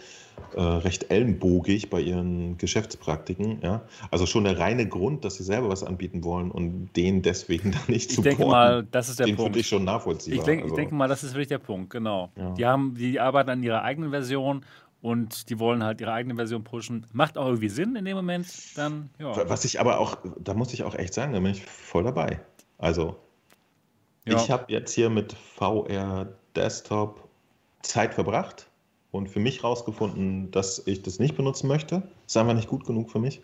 äh, 0.55 0.61
recht 0.61 1.11
ellenbogig 1.11 1.91
bei 1.91 2.01
ihren 2.01 2.59
Geschäftspraktiken. 2.59 3.61
Ja? 3.63 3.83
Also 4.11 4.27
schon 4.27 4.45
der 4.45 4.59
reine 4.59 4.89
Grund, 4.89 5.25
dass 5.25 5.37
sie 5.37 5.45
selber 5.45 5.69
was 5.69 5.85
anbieten 5.85 6.25
wollen 6.25 6.51
und 6.51 6.91
den 6.97 7.23
deswegen 7.23 7.73
dann 7.73 7.83
nicht 7.89 8.11
zu 8.11 8.21
Ich 8.21 8.25
denke 8.25 8.47
mal, 8.47 8.87
das 8.91 9.09
ist 9.09 9.19
der 9.19 9.27
den 9.27 9.37
Punkt. 9.37 9.49
finde 9.49 9.61
ich 9.61 9.69
schon 9.69 9.85
nachvollziehbar. 9.85 10.39
Ich, 10.39 10.45
denk, 10.45 10.63
also, 10.63 10.75
ich 10.75 10.79
denke 10.79 10.95
mal, 10.95 11.09
das 11.09 11.23
ist 11.23 11.33
wirklich 11.33 11.49
der 11.49 11.59
Punkt, 11.59 11.91
genau. 11.91 12.31
Ja. 12.37 12.51
Die, 12.55 12.67
haben, 12.67 12.95
die 12.95 13.21
arbeiten 13.21 13.51
an 13.51 13.63
ihrer 13.63 13.83
eigenen 13.83 14.11
Version 14.11 14.65
und 15.03 15.49
die 15.51 15.59
wollen 15.59 15.83
halt 15.83 16.01
ihre 16.01 16.13
eigene 16.13 16.35
Version 16.35 16.65
pushen. 16.65 17.07
Macht 17.13 17.39
auch 17.39 17.47
irgendwie 17.47 17.69
Sinn 17.69 17.97
in 17.97 18.05
dem 18.05 18.17
Moment 18.17 18.49
dann, 18.77 19.11
ja. 19.19 19.49
Was 19.49 19.65
ich 19.65 19.81
aber 19.81 19.99
auch, 19.99 20.19
da 20.39 20.55
muss 20.55 20.73
ich 20.73 20.85
auch 20.85 20.95
echt 20.95 21.15
sagen, 21.15 21.33
da 21.33 21.41
bin 21.41 21.53
ich 21.53 21.65
voll 21.65 22.05
dabei. 22.05 22.41
Also, 22.79 23.17
ja. 24.27 24.37
ich 24.37 24.51
habe 24.51 24.65
jetzt 24.69 24.93
hier 24.93 25.11
mit 25.11 25.33
VR 25.33 26.29
Desktop 26.55 27.29
Zeit 27.83 28.15
verbracht 28.15 28.70
und 29.13 29.29
für 29.29 29.41
mich 29.41 29.63
herausgefunden, 29.63 30.51
dass 30.51 30.87
ich 30.87 31.03
das 31.03 31.19
nicht 31.19 31.37
benutzen 31.37 31.69
möchte. 31.69 32.03
Ist 32.27 32.37
einfach 32.37 32.55
nicht 32.55 32.69
gut 32.69 32.87
genug 32.87 33.11
für 33.11 33.19
mich. 33.19 33.41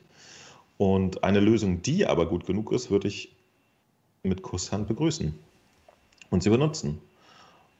Und 0.78 1.24
eine 1.24 1.40
Lösung, 1.40 1.82
die 1.82 2.06
aber 2.06 2.26
gut 2.26 2.46
genug 2.46 2.72
ist, 2.72 2.90
würde 2.90 3.08
ich 3.08 3.34
mit 4.22 4.42
Kusshand 4.42 4.88
begrüßen 4.88 5.34
und 6.30 6.42
sie 6.42 6.50
benutzen. 6.50 7.00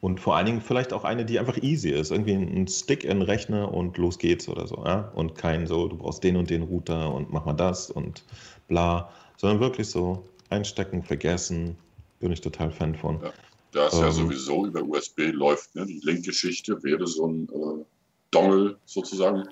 Und 0.01 0.21
vor 0.21 0.37
allen 0.37 0.47
Dingen 0.47 0.61
vielleicht 0.61 0.93
auch 0.93 1.05
eine, 1.05 1.25
die 1.25 1.39
einfach 1.39 1.57
easy 1.63 1.91
ist. 1.91 2.11
Irgendwie 2.11 2.35
ein 2.35 2.69
Stick 2.69 3.05
in 3.05 3.19
den 3.19 3.23
Rechner 3.23 3.73
und 3.73 3.97
los 3.97 4.19
geht's 4.19 4.49
oder 4.49 4.67
so. 4.67 4.85
Ja? 4.85 5.11
Und 5.15 5.35
kein 5.35 5.67
so, 5.67 5.89
du 5.89 5.97
brauchst 5.97 6.23
den 6.23 6.37
und 6.37 6.51
den 6.51 6.63
Router 6.63 7.13
und 7.13 7.33
mach 7.33 7.45
mal 7.45 7.55
das 7.55 7.91
und 7.91 8.25
bla. 8.69 9.11
Sondern 9.37 9.61
wirklich 9.61 9.89
so 9.89 10.23
einstecken, 10.51 11.03
vergessen. 11.03 11.77
Bin 12.21 12.33
ich 12.33 12.41
total 12.41 12.71
Fan 12.71 12.95
von. 12.95 13.21
Ja. 13.23 13.33
Da 13.77 13.89
es 13.89 13.95
ähm, 13.95 14.01
ja 14.01 14.11
sowieso 14.11 14.67
über 14.67 14.83
USB 14.83 15.33
läuft, 15.33 15.75
ne? 15.75 15.85
die 15.85 16.01
Link-Geschichte 16.03 16.83
wäre 16.83 17.07
so 17.07 17.29
ein 17.29 17.47
äh, 17.53 17.85
Dongle 18.31 18.79
sozusagen, 18.87 19.47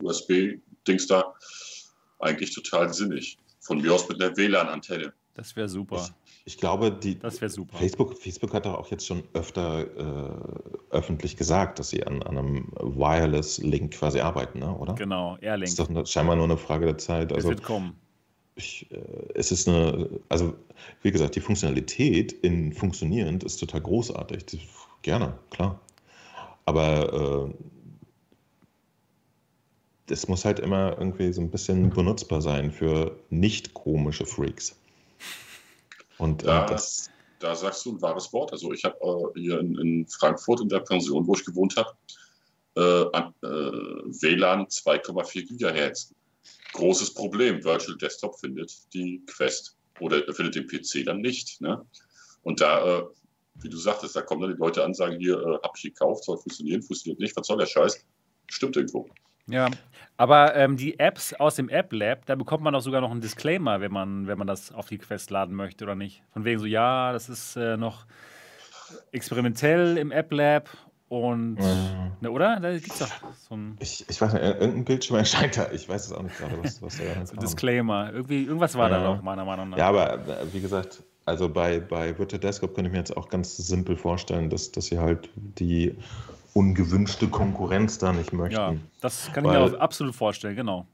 USB-Dings 0.00 1.06
da, 1.06 1.34
eigentlich 2.18 2.54
total 2.54 2.92
sinnig. 2.94 3.36
Von 3.60 3.82
mir 3.82 3.92
aus 3.92 4.08
mit 4.08 4.22
einer 4.22 4.34
WLAN-Antenne. 4.36 5.12
Das 5.34 5.54
wäre 5.54 5.68
super. 5.68 6.08
Ich, 6.46 6.54
ich, 6.54 6.56
glaube, 6.56 6.90
die 6.90 7.18
das 7.18 7.36
super. 7.36 7.76
Facebook, 7.76 8.16
Facebook 8.16 8.54
hat 8.54 8.64
doch 8.64 8.74
auch 8.74 8.90
jetzt 8.90 9.06
schon 9.06 9.22
öfter 9.34 9.84
äh, 9.84 10.96
öffentlich 10.96 11.36
gesagt, 11.36 11.78
dass 11.78 11.90
sie 11.90 12.06
an, 12.06 12.22
an 12.22 12.38
einem 12.38 12.72
Wireless-Link 12.80 13.92
quasi 13.92 14.20
arbeiten, 14.20 14.60
ne? 14.60 14.74
oder? 14.74 14.94
Genau, 14.94 15.36
Airlink. 15.42 15.76
Das 15.76 15.88
ist 15.88 15.94
doch 15.94 16.06
scheinbar 16.06 16.36
nur 16.36 16.46
eine 16.46 16.56
Frage 16.56 16.86
der 16.86 16.96
Zeit. 16.96 17.34
Also, 17.34 17.50
wird 17.50 17.62
kommen 17.62 18.00
ich, 18.56 18.90
äh, 18.90 18.98
es 19.34 19.52
ist 19.52 19.68
eine, 19.68 20.08
also 20.28 20.54
wie 21.02 21.12
gesagt, 21.12 21.36
die 21.36 21.40
Funktionalität 21.40 22.32
in 22.32 22.72
funktionierend 22.72 23.44
ist 23.44 23.58
total 23.58 23.82
großartig. 23.82 24.46
Das, 24.46 24.60
gerne, 25.02 25.38
klar. 25.50 25.80
Aber 26.64 27.48
äh, 27.48 27.54
das 30.06 30.26
muss 30.26 30.44
halt 30.44 30.58
immer 30.58 30.96
irgendwie 30.98 31.32
so 31.32 31.40
ein 31.40 31.50
bisschen 31.50 31.90
benutzbar 31.90 32.40
sein 32.40 32.72
für 32.72 33.16
nicht 33.30 33.74
komische 33.74 34.26
Freaks. 34.26 34.76
Und 36.18 36.42
äh, 36.42 36.46
da, 36.46 36.66
das. 36.66 37.10
Da 37.38 37.54
sagst 37.54 37.84
du 37.84 37.92
ein 37.92 38.00
wahres 38.00 38.32
Wort. 38.32 38.50
Also 38.52 38.72
ich 38.72 38.82
habe 38.84 38.96
äh, 39.02 39.40
hier 39.40 39.60
in, 39.60 39.76
in, 39.76 40.06
Frankfurt 40.06 40.62
in 40.62 40.70
der 40.70 40.80
Pension, 40.80 41.26
wo 41.26 41.34
ich 41.34 41.44
gewohnt 41.44 41.76
habe, 41.76 41.90
äh, 42.76 43.02
äh, 43.02 43.32
WLAN 44.22 44.66
2,4 44.66 45.46
Gigahertz 45.46 46.14
großes 46.76 47.14
Problem. 47.14 47.62
Virtual 47.64 47.96
Desktop 47.98 48.38
findet 48.38 48.72
die 48.94 49.22
Quest 49.26 49.76
oder 50.00 50.22
findet 50.32 50.54
den 50.54 50.66
PC 50.66 51.04
dann 51.04 51.20
nicht. 51.20 51.60
Ne? 51.60 51.84
Und 52.42 52.60
da, 52.60 52.98
äh, 52.98 53.02
wie 53.62 53.68
du 53.68 53.76
sagtest, 53.76 54.14
da 54.14 54.22
kommen 54.22 54.42
dann 54.42 54.52
die 54.52 54.58
Leute 54.58 54.84
an, 54.84 54.94
sagen 54.94 55.18
hier, 55.18 55.38
äh, 55.40 55.58
hab 55.62 55.76
ich 55.76 55.82
gekauft, 55.82 56.24
soll 56.24 56.38
funktionieren, 56.38 56.82
funktioniert 56.82 57.20
nicht, 57.20 57.36
was 57.36 57.46
soll 57.46 57.58
der 57.58 57.66
Scheiß? 57.66 58.04
Stimmt 58.48 58.76
irgendwo. 58.76 59.08
Ja, 59.48 59.68
aber 60.16 60.56
ähm, 60.56 60.76
die 60.76 60.98
Apps 60.98 61.32
aus 61.34 61.54
dem 61.54 61.68
App 61.68 61.92
Lab, 61.92 62.26
da 62.26 62.34
bekommt 62.34 62.64
man 62.64 62.74
auch 62.74 62.80
sogar 62.80 63.00
noch 63.00 63.10
einen 63.10 63.20
Disclaimer, 63.20 63.80
wenn 63.80 63.92
man, 63.92 64.26
wenn 64.26 64.38
man 64.38 64.46
das 64.46 64.72
auf 64.72 64.88
die 64.88 64.98
Quest 64.98 65.30
laden 65.30 65.54
möchte 65.54 65.84
oder 65.84 65.94
nicht. 65.94 66.22
Von 66.32 66.44
wegen 66.44 66.58
so, 66.58 66.66
ja, 66.66 67.12
das 67.12 67.28
ist 67.28 67.56
äh, 67.56 67.76
noch 67.76 68.06
experimentell 69.12 69.98
im 69.98 70.10
App 70.10 70.32
Lab 70.32 70.68
und, 71.08 71.54
mhm. 71.54 72.12
ne, 72.20 72.30
oder? 72.30 72.58
Da 72.58 72.72
gibt's 72.72 72.98
doch 72.98 73.10
so 73.48 73.54
ein. 73.54 73.76
Ich, 73.78 74.04
ich 74.08 74.20
weiß 74.20 74.32
nicht, 74.32 74.42
irgendein 74.42 74.84
Bildschirm 74.84 75.16
erscheint 75.16 75.56
da. 75.56 75.70
Ich 75.70 75.88
weiß 75.88 76.06
es 76.06 76.12
auch 76.12 76.22
nicht 76.22 76.36
gerade, 76.36 76.58
was, 76.62 76.82
was 76.82 76.98
da 76.98 77.36
Disclaimer. 77.36 78.12
Irgendwie, 78.12 78.44
irgendwas 78.44 78.76
war 78.76 78.90
ja. 78.90 78.98
da 78.98 79.14
doch, 79.14 79.22
meiner 79.22 79.44
Meinung 79.44 79.70
nach. 79.70 79.78
Ja, 79.78 79.88
aber 79.88 80.14
äh, 80.14 80.52
wie 80.52 80.60
gesagt, 80.60 81.02
also 81.24 81.48
bei, 81.48 81.78
bei 81.78 82.18
Virtual 82.18 82.40
Desktop 82.40 82.74
könnte 82.74 82.88
ich 82.88 82.92
mir 82.92 82.98
jetzt 82.98 83.16
auch 83.16 83.28
ganz 83.28 83.56
simpel 83.56 83.96
vorstellen, 83.96 84.50
dass, 84.50 84.72
dass 84.72 84.86
sie 84.86 84.98
halt 84.98 85.30
die 85.36 85.96
ungewünschte 86.54 87.28
Konkurrenz 87.28 87.98
da 87.98 88.12
nicht 88.12 88.32
möchten. 88.32 88.54
Ja, 88.54 88.74
das 89.00 89.30
kann 89.32 89.44
Weil, 89.44 89.64
ich 89.64 89.70
mir 89.72 89.76
auch 89.76 89.80
absolut 89.80 90.14
vorstellen, 90.14 90.56
genau. 90.56 90.86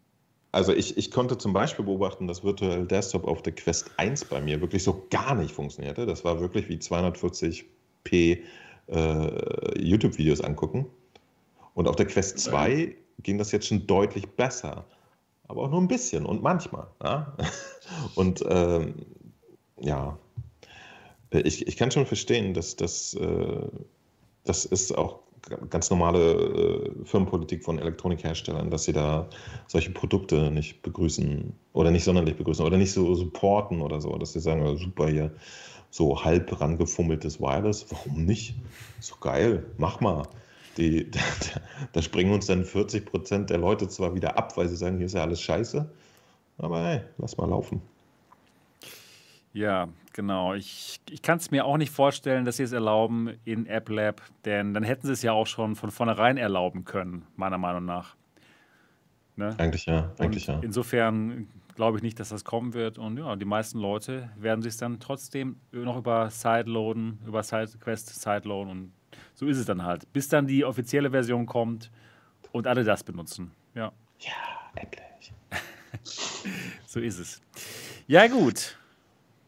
Also 0.50 0.74
ich, 0.74 0.98
ich 0.98 1.10
konnte 1.10 1.38
zum 1.38 1.54
Beispiel 1.54 1.84
beobachten, 1.86 2.26
dass 2.26 2.44
Virtual 2.44 2.86
Desktop 2.86 3.26
auf 3.26 3.40
der 3.40 3.54
Quest 3.54 3.90
1 3.96 4.26
bei 4.26 4.42
mir 4.42 4.60
wirklich 4.60 4.84
so 4.84 5.06
gar 5.10 5.34
nicht 5.34 5.54
funktionierte. 5.54 6.04
Das 6.04 6.24
war 6.24 6.40
wirklich 6.40 6.68
wie 6.68 6.76
240p 6.76 8.40
äh, 8.88 9.78
YouTube-Videos 9.80 10.40
angucken. 10.40 10.86
Und 11.74 11.88
auf 11.88 11.96
der 11.96 12.06
Quest 12.06 12.38
2 12.38 12.94
ging 13.22 13.38
das 13.38 13.52
jetzt 13.52 13.66
schon 13.66 13.86
deutlich 13.86 14.28
besser. 14.28 14.84
Aber 15.48 15.62
auch 15.62 15.70
nur 15.70 15.80
ein 15.80 15.88
bisschen 15.88 16.26
und 16.26 16.42
manchmal. 16.42 16.86
Ja? 17.02 17.36
Und 18.14 18.44
ähm, 18.48 18.94
ja, 19.80 20.18
ich, 21.30 21.66
ich 21.66 21.76
kann 21.76 21.90
schon 21.90 22.06
verstehen, 22.06 22.54
dass 22.54 22.76
das, 22.76 23.14
äh, 23.14 23.68
das 24.44 24.64
ist 24.64 24.96
auch 24.96 25.20
ganz 25.70 25.90
normale 25.90 26.18
äh, 26.18 27.04
Firmenpolitik 27.04 27.64
von 27.64 27.78
Elektronikherstellern, 27.78 28.70
dass 28.70 28.84
sie 28.84 28.92
da 28.92 29.28
solche 29.66 29.90
Produkte 29.90 30.50
nicht 30.50 30.82
begrüßen 30.82 31.52
oder 31.72 31.90
nicht 31.90 32.04
sonderlich 32.04 32.36
begrüßen 32.36 32.64
oder 32.64 32.76
nicht 32.76 32.92
so 32.92 33.14
supporten 33.14 33.80
oder 33.80 34.00
so, 34.00 34.16
dass 34.18 34.32
sie 34.32 34.40
sagen, 34.40 34.76
super 34.76 35.08
hier, 35.08 35.32
so 35.90 36.24
halb 36.24 36.60
rangefummeltes 36.60 37.40
Wireless. 37.40 37.86
Warum 37.90 38.24
nicht? 38.24 38.54
So 39.00 39.16
geil, 39.20 39.66
mach 39.78 40.00
mal. 40.00 40.22
Die, 40.78 41.10
da, 41.10 41.20
da, 41.92 42.02
springen 42.02 42.32
uns 42.32 42.46
dann 42.46 42.64
40 42.64 43.04
Prozent 43.04 43.50
der 43.50 43.58
Leute 43.58 43.88
zwar 43.88 44.14
wieder 44.14 44.38
ab, 44.38 44.56
weil 44.56 44.68
sie 44.68 44.76
sagen, 44.76 44.96
hier 44.96 45.06
ist 45.06 45.14
ja 45.14 45.22
alles 45.22 45.40
scheiße, 45.40 45.90
aber 46.58 46.82
hey, 46.84 47.00
lass 47.18 47.36
mal 47.36 47.48
laufen. 47.48 47.82
Ja, 49.52 49.88
genau. 50.12 50.54
Ich, 50.54 51.00
ich 51.10 51.22
kann 51.22 51.38
es 51.38 51.50
mir 51.50 51.64
auch 51.64 51.76
nicht 51.76 51.92
vorstellen, 51.92 52.44
dass 52.44 52.56
sie 52.56 52.62
es 52.62 52.72
erlauben 52.72 53.34
in 53.44 53.66
App 53.66 53.88
Lab, 53.88 54.22
denn 54.44 54.72
dann 54.72 54.82
hätten 54.82 55.06
sie 55.06 55.12
es 55.12 55.22
ja 55.22 55.32
auch 55.32 55.46
schon 55.46 55.76
von 55.76 55.90
vornherein 55.90 56.38
erlauben 56.38 56.84
können, 56.84 57.26
meiner 57.36 57.58
Meinung 57.58 57.84
nach. 57.84 58.16
Ne? 59.36 59.54
Eigentlich 59.58 59.86
ja, 59.86 60.12
eigentlich 60.18 60.48
Und 60.48 60.54
ja. 60.54 60.60
Insofern 60.62 61.48
glaube 61.74 61.98
ich 61.98 62.02
nicht, 62.02 62.20
dass 62.20 62.30
das 62.30 62.44
kommen 62.44 62.74
wird. 62.74 62.98
Und 62.98 63.18
ja, 63.18 63.36
die 63.36 63.44
meisten 63.44 63.78
Leute 63.78 64.30
werden 64.36 64.62
sich 64.62 64.76
dann 64.76 65.00
trotzdem 65.00 65.56
noch 65.72 65.96
über 65.96 66.30
Sideloaden, 66.30 67.20
über 67.26 67.42
SideQuest 67.42 68.20
Sideloaden 68.20 68.70
und 68.70 68.92
So 69.34 69.46
ist 69.46 69.58
es 69.58 69.66
dann 69.66 69.82
halt. 69.82 70.10
Bis 70.12 70.28
dann 70.28 70.46
die 70.46 70.64
offizielle 70.64 71.10
Version 71.10 71.46
kommt 71.46 71.90
und 72.52 72.66
alle 72.66 72.84
das 72.84 73.02
benutzen. 73.04 73.52
Ja. 73.74 73.92
Ja, 74.18 74.32
endlich. 74.76 75.32
so 76.86 77.00
ist 77.00 77.18
es. 77.18 77.40
Ja, 78.06 78.26
gut. 78.28 78.78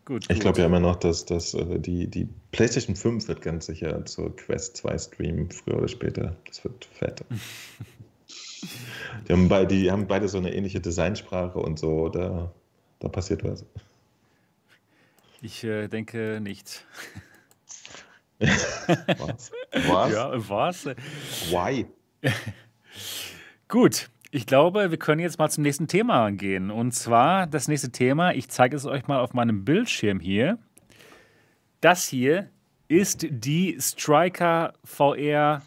Gut, 0.05 0.31
ich 0.31 0.39
glaube 0.39 0.61
ja 0.61 0.67
immer 0.67 0.81
noch, 0.81 0.97
dass, 0.97 1.25
dass 1.25 1.55
äh, 1.55 1.79
die, 1.79 2.09
die 2.09 2.29
PlayStation 2.53 2.95
5 2.95 3.27
wird 3.27 3.41
ganz 3.41 3.67
sicher 3.67 4.05
zur 4.05 4.37
Quest 4.37 4.77
2 4.77 4.99
streamen, 4.99 5.51
früher 5.51 5.79
oder 5.79 5.89
später. 5.89 6.37
Das 6.47 6.63
wird 6.63 6.85
fett. 6.85 7.25
die, 9.29 9.33
haben 9.33 9.49
beide, 9.49 9.75
die 9.75 9.91
haben 9.91 10.07
beide 10.07 10.29
so 10.29 10.37
eine 10.37 10.55
ähnliche 10.55 10.81
Designsprache 10.81 11.59
und 11.59 11.79
so, 11.79 12.11
da, 12.11 12.53
da 13.01 13.09
passiert 13.09 13.45
was. 13.45 13.65
Ich 15.41 15.65
äh, 15.65 15.89
denke 15.89 16.39
nicht. 16.43 16.85
was? 18.39 19.53
Was? 19.73 20.13
Ja, 20.13 20.49
was? 20.49 20.87
Why? 21.51 21.87
Gut, 23.69 24.11
ich 24.35 24.47
glaube, 24.47 24.91
wir 24.91 24.99
können 24.99 25.21
jetzt 25.21 25.39
mal 25.39 25.49
zum 25.49 25.63
nächsten 25.63 25.87
Thema 25.87 26.33
gehen. 26.33 26.73
Und 26.73 26.91
zwar 26.91 27.47
das 27.47 27.69
nächste 27.69 27.91
Thema, 27.91 28.33
ich 28.35 28.49
zeige 28.49 28.77
es 28.77 28.85
euch 28.85 29.07
mal 29.07 29.21
auf 29.21 29.33
meinem 29.33 29.65
Bildschirm 29.65 30.19
hier. 30.19 30.59
Das 31.81 32.09
hier 32.09 32.51
ist 32.89 33.27
die 33.31 33.79
Striker 33.81 34.73
VR, 34.83 35.63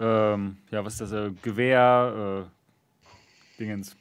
ähm, 0.00 0.56
ja, 0.72 0.84
was 0.84 0.94
ist 0.94 1.00
das, 1.00 1.12
äh, 1.12 1.30
Gewehr, 1.42 2.48
äh, 2.48 3.60
Dingens. 3.60 3.96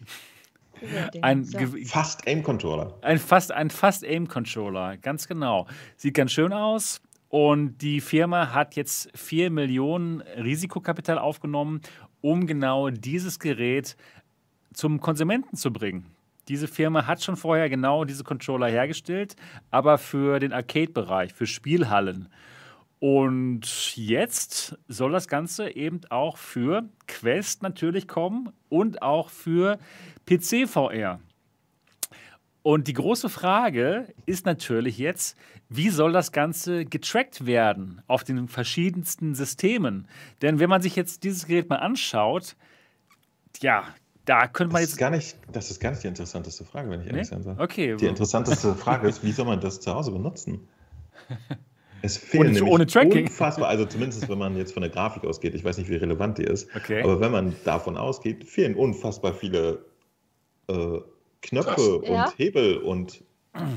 Ein 1.21 1.43
Ge 1.43 1.85
fast 1.85 2.27
Aim 2.27 2.41
Controller. 2.41 2.97
Ein 3.03 3.19
fast, 3.19 3.51
ein 3.51 3.69
fast 3.69 4.03
Aim 4.03 4.27
Controller, 4.27 4.97
ganz 4.97 5.27
genau. 5.27 5.67
Sieht 5.95 6.15
ganz 6.15 6.31
schön 6.31 6.53
aus. 6.53 7.01
Und 7.29 7.77
die 7.77 8.01
Firma 8.01 8.53
hat 8.53 8.75
jetzt 8.75 9.09
4 9.15 9.51
Millionen 9.51 10.19
Risikokapital 10.21 11.17
aufgenommen, 11.17 11.81
um 12.21 12.47
genau 12.47 12.89
dieses 12.89 13.39
Gerät 13.39 13.97
zum 14.73 15.01
Konsumenten 15.01 15.55
zu 15.55 15.71
bringen. 15.73 16.05
Diese 16.47 16.67
Firma 16.67 17.05
hat 17.05 17.21
schon 17.23 17.35
vorher 17.35 17.69
genau 17.69 18.03
diese 18.03 18.23
Controller 18.23 18.67
hergestellt, 18.67 19.35
aber 19.69 19.97
für 19.97 20.39
den 20.39 20.53
Arcade-Bereich, 20.53 21.33
für 21.33 21.45
Spielhallen. 21.45 22.29
Und 22.99 23.95
jetzt 23.95 24.77
soll 24.87 25.11
das 25.11 25.27
Ganze 25.27 25.75
eben 25.75 26.01
auch 26.09 26.37
für 26.37 26.83
Quest 27.07 27.63
natürlich 27.63 28.07
kommen 28.07 28.51
und 28.69 29.01
auch 29.01 29.29
für 29.29 29.79
PC-VR. 30.27 31.19
Und 32.63 32.87
die 32.87 32.93
große 32.93 33.29
Frage 33.29 34.07
ist 34.25 34.45
natürlich 34.45 34.97
jetzt, 34.99 35.35
wie 35.69 35.89
soll 35.89 36.11
das 36.11 36.31
Ganze 36.31 36.85
getrackt 36.85 37.45
werden 37.45 38.01
auf 38.07 38.23
den 38.23 38.47
verschiedensten 38.47 39.33
Systemen? 39.33 40.07
Denn 40.41 40.59
wenn 40.59 40.69
man 40.69 40.81
sich 40.81 40.95
jetzt 40.95 41.23
dieses 41.23 41.47
Gerät 41.47 41.69
mal 41.69 41.77
anschaut, 41.77 42.55
ja, 43.61 43.83
da 44.25 44.47
könnte 44.47 44.73
man 44.73 44.81
das 44.81 44.91
jetzt. 44.91 44.91
Ist 44.91 44.97
gar 44.99 45.09
nicht, 45.09 45.37
das 45.51 45.71
ist 45.71 45.79
gar 45.79 45.89
nicht 45.91 46.03
die 46.03 46.07
interessanteste 46.07 46.63
Frage, 46.63 46.89
wenn 46.91 47.01
ich 47.01 47.07
ehrlich 47.07 47.21
nee? 47.21 47.35
sein 47.35 47.41
soll. 47.41 47.55
Okay. 47.57 47.95
Die 47.95 48.05
interessanteste 48.05 48.75
Frage 48.75 49.07
ist, 49.07 49.23
wie 49.23 49.31
soll 49.31 49.45
man 49.45 49.59
das 49.59 49.79
zu 49.79 49.93
Hause 49.93 50.11
benutzen? 50.11 50.67
Es 52.03 52.17
fehlen 52.17 52.55
ohne, 52.61 52.65
ohne 52.65 52.85
Tracking. 52.87 53.27
unfassbar, 53.27 53.69
also 53.69 53.85
zumindest 53.85 54.27
wenn 54.27 54.37
man 54.37 54.57
jetzt 54.57 54.73
von 54.73 54.81
der 54.81 54.89
Grafik 54.89 55.23
ausgeht, 55.23 55.53
ich 55.53 55.63
weiß 55.63 55.77
nicht, 55.77 55.89
wie 55.89 55.95
relevant 55.95 56.39
die 56.39 56.43
ist, 56.43 56.67
okay. 56.75 57.03
aber 57.03 57.19
wenn 57.19 57.31
man 57.31 57.55
davon 57.63 57.95
ausgeht, 57.95 58.43
fehlen 58.43 58.75
unfassbar 58.75 59.33
viele 59.33 59.85
äh, 60.67 60.97
Knöpfe 61.41 61.99
und 61.99 62.07
ja. 62.07 62.33
Hebel 62.37 62.77
und 62.77 63.23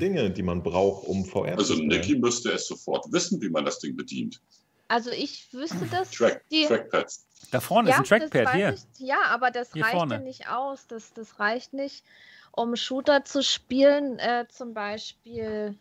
Dinge, 0.00 0.30
die 0.30 0.42
man 0.42 0.62
braucht, 0.62 1.06
um 1.06 1.24
VR 1.24 1.52
also 1.58 1.74
zu 1.74 1.80
Also 1.80 1.82
Niki 1.82 2.16
müsste 2.16 2.52
es 2.52 2.66
sofort 2.68 3.10
wissen, 3.12 3.40
wie 3.40 3.48
man 3.48 3.64
das 3.64 3.80
Ding 3.80 3.96
bedient. 3.96 4.40
Also 4.88 5.10
ich 5.10 5.52
wüsste 5.52 5.86
das. 5.90 6.10
Track, 6.10 6.44
die, 6.50 6.66
Trackpads. 6.66 7.26
Da 7.50 7.60
vorne 7.60 7.90
ja, 7.90 7.96
ist 7.96 8.00
ein 8.00 8.18
Trackpad 8.18 8.54
hier. 8.54 8.74
Ich, 8.74 9.06
ja, 9.06 9.22
aber 9.28 9.50
das 9.50 9.72
hier 9.72 9.84
reicht 9.84 9.96
vorne. 9.96 10.14
ja 10.14 10.20
nicht 10.20 10.48
aus. 10.48 10.86
Das, 10.86 11.12
das 11.12 11.40
reicht 11.40 11.72
nicht, 11.72 12.04
um 12.52 12.76
Shooter 12.76 13.24
zu 13.24 13.42
spielen. 13.42 14.18
Äh, 14.18 14.46
zum 14.48 14.74
Beispiel 14.74 15.76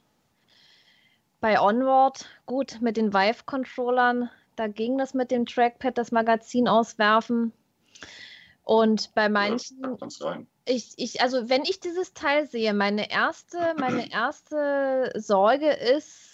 bei 1.39 1.59
Onward. 1.59 2.25
Gut, 2.45 2.79
mit 2.81 2.97
den 2.97 3.13
Vive-Controllern, 3.13 4.29
da 4.55 4.67
ging 4.67 4.97
das 4.97 5.13
mit 5.13 5.29
dem 5.29 5.45
Trackpad, 5.45 5.97
das 5.97 6.11
Magazin 6.11 6.67
auswerfen. 6.67 7.51
Und 8.63 9.13
bei 9.13 9.27
manchen. 9.27 9.81
Ja, 9.81 10.37
ich, 10.65 10.93
ich, 10.95 11.21
also 11.21 11.49
wenn 11.49 11.63
ich 11.63 11.81
dieses 11.81 12.13
Teil 12.13 12.47
sehe, 12.47 12.73
meine 12.73 13.11
erste, 13.11 13.57
meine 13.77 14.09
erste 14.11 15.11
Sorge 15.15 15.69
ist, 15.69 16.33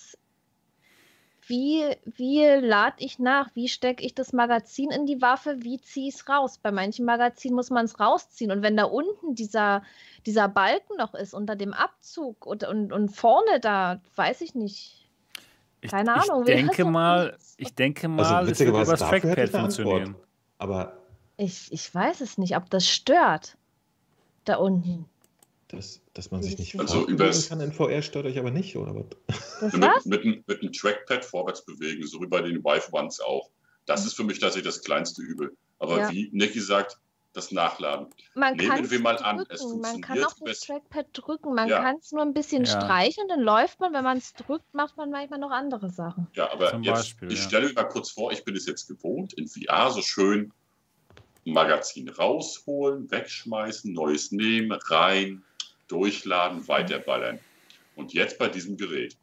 wie, 1.50 1.84
wie 2.06 2.46
lade 2.46 2.98
ich 3.00 3.18
nach? 3.18 3.50
Wie 3.56 3.68
stecke 3.68 4.06
ich 4.06 4.14
das 4.14 4.34
Magazin 4.34 4.92
in 4.92 5.08
die 5.08 5.20
Waffe? 5.20 5.58
Wie 5.62 5.82
ziehe 5.82 6.10
ich 6.10 6.16
es 6.16 6.30
raus? 6.30 6.60
Bei 6.60 6.72
manchen 6.72 7.06
Magazinen 7.06 7.56
muss 7.56 7.72
man 7.72 7.86
es 7.86 8.00
rausziehen. 8.00 8.52
Und 8.52 8.62
wenn 8.62 8.78
da 8.78 8.84
unten 8.84 9.34
dieser, 9.34 9.82
dieser 10.28 10.48
Balken 10.48 10.98
noch 10.98 11.16
ist, 11.16 11.34
unter 11.34 11.56
dem 11.56 11.74
Abzug 11.74 12.46
und, 12.46 12.64
und, 12.66 12.94
und 12.94 13.10
vorne 13.10 13.60
da, 13.60 14.00
weiß 14.16 14.42
ich 14.42 14.54
nicht. 14.54 15.10
Keine 15.90 16.18
ich, 16.18 16.30
Ahnung. 16.30 16.44
Ich 16.44 16.54
denke 16.54 16.86
mal, 16.86 17.36
ich 17.58 17.74
denke 17.74 18.08
mal, 18.08 18.26
also, 18.26 18.52
es 18.52 18.60
wird 18.60 18.70
über 18.70 18.86
das 18.86 19.00
Trackpad 19.00 19.50
funktionieren. 19.50 20.16
Aber 20.60 21.00
ich, 21.40 21.72
ich 21.72 21.94
weiß 21.94 22.22
es 22.22 22.38
nicht, 22.38 22.56
ob 22.56 22.70
das 22.70 22.88
stört. 22.88 23.58
Da 24.46 24.56
unten. 24.58 25.06
Das, 25.68 26.02
dass 26.14 26.32
man 26.32 26.42
sich 26.42 26.58
nicht 26.58 26.80
also 26.80 27.06
kann 27.06 27.62
in 27.62 27.72
VR 27.72 28.02
stört 28.02 28.26
euch 28.26 28.40
aber 28.40 28.50
nicht, 28.50 28.76
oder 28.76 28.96
was? 28.96 29.06
Das 29.62 29.74
mit, 29.74 29.82
was? 29.84 30.06
mit, 30.06 30.26
mit, 30.26 30.48
mit 30.48 30.62
einem 30.62 30.72
Trackpad 30.72 31.24
vorwärts 31.24 31.64
bewegen, 31.64 32.06
so 32.08 32.20
wie 32.22 32.28
bei 32.28 32.42
den 32.42 32.64
Vive 32.64 32.92
Ones 32.92 33.20
auch. 33.20 33.52
Das 33.86 34.06
ist 34.06 34.16
für 34.16 34.24
mich 34.24 34.40
tatsächlich 34.40 34.74
das 34.74 34.84
kleinste 34.84 35.22
Übel. 35.22 35.56
Aber 35.78 36.00
Ja. 36.00 36.10
wie 36.10 36.30
Niki 36.34 36.60
sagt, 36.60 36.98
das 37.34 37.52
Nachladen. 37.52 38.08
Man 38.34 38.56
Nehmen 38.56 38.70
kann 38.70 38.90
wir 38.90 39.00
mal 39.00 39.18
an, 39.18 39.46
es 39.50 39.62
drücken. 39.62 39.82
Man 39.82 40.02
kann 40.02 40.18
funktioniert 40.18 40.26
auf 40.26 40.36
das 40.44 40.60
Trackpad 40.62 41.06
drücken. 41.14 41.54
Man 41.54 41.70
Ja. 41.70 41.84
kann 41.84 41.98
es 41.98 42.12
nur 42.12 42.24
ein 42.24 42.34
bisschen 42.34 42.66
Ja. 42.66 42.72
streichen, 42.72 43.28
dann 43.28 43.42
läuft 43.42 43.80
man. 43.80 43.94
Wenn 43.94 44.04
man 44.04 44.18
es 44.18 44.34
drückt, 44.34 44.74
macht 44.74 44.98
man 44.98 45.12
manchmal 45.12 45.40
noch 45.40 45.52
andere 45.52 45.90
Sachen. 45.92 46.28
Ja, 46.34 46.52
aber 46.52 46.72
Zum 46.72 46.82
jetzt, 46.84 46.96
Beispiel, 46.96 47.32
ich 47.32 47.38
ja. 47.38 47.46
stelle 47.46 47.68
mir 47.68 47.74
mal 47.74 47.84
kurz 47.84 48.10
vor, 48.10 48.32
ich 48.32 48.44
bin 48.44 48.56
es 48.56 48.66
jetzt 48.66 48.88
gewohnt, 48.88 49.34
in 49.34 49.48
VR 49.48 49.92
so 49.92 50.02
schön 50.02 50.52
Magazin 51.54 52.10
rausholen, 52.10 53.10
wegschmeißen, 53.12 53.92
neues 53.94 54.32
nehmen, 54.32 54.72
rein, 54.88 55.44
durchladen, 55.88 56.68
weiterballern. 56.68 57.40
Und 57.96 58.14
jetzt 58.14 58.38
bei 58.38 58.48
diesem 58.48 58.78
Gerät. 58.78 59.18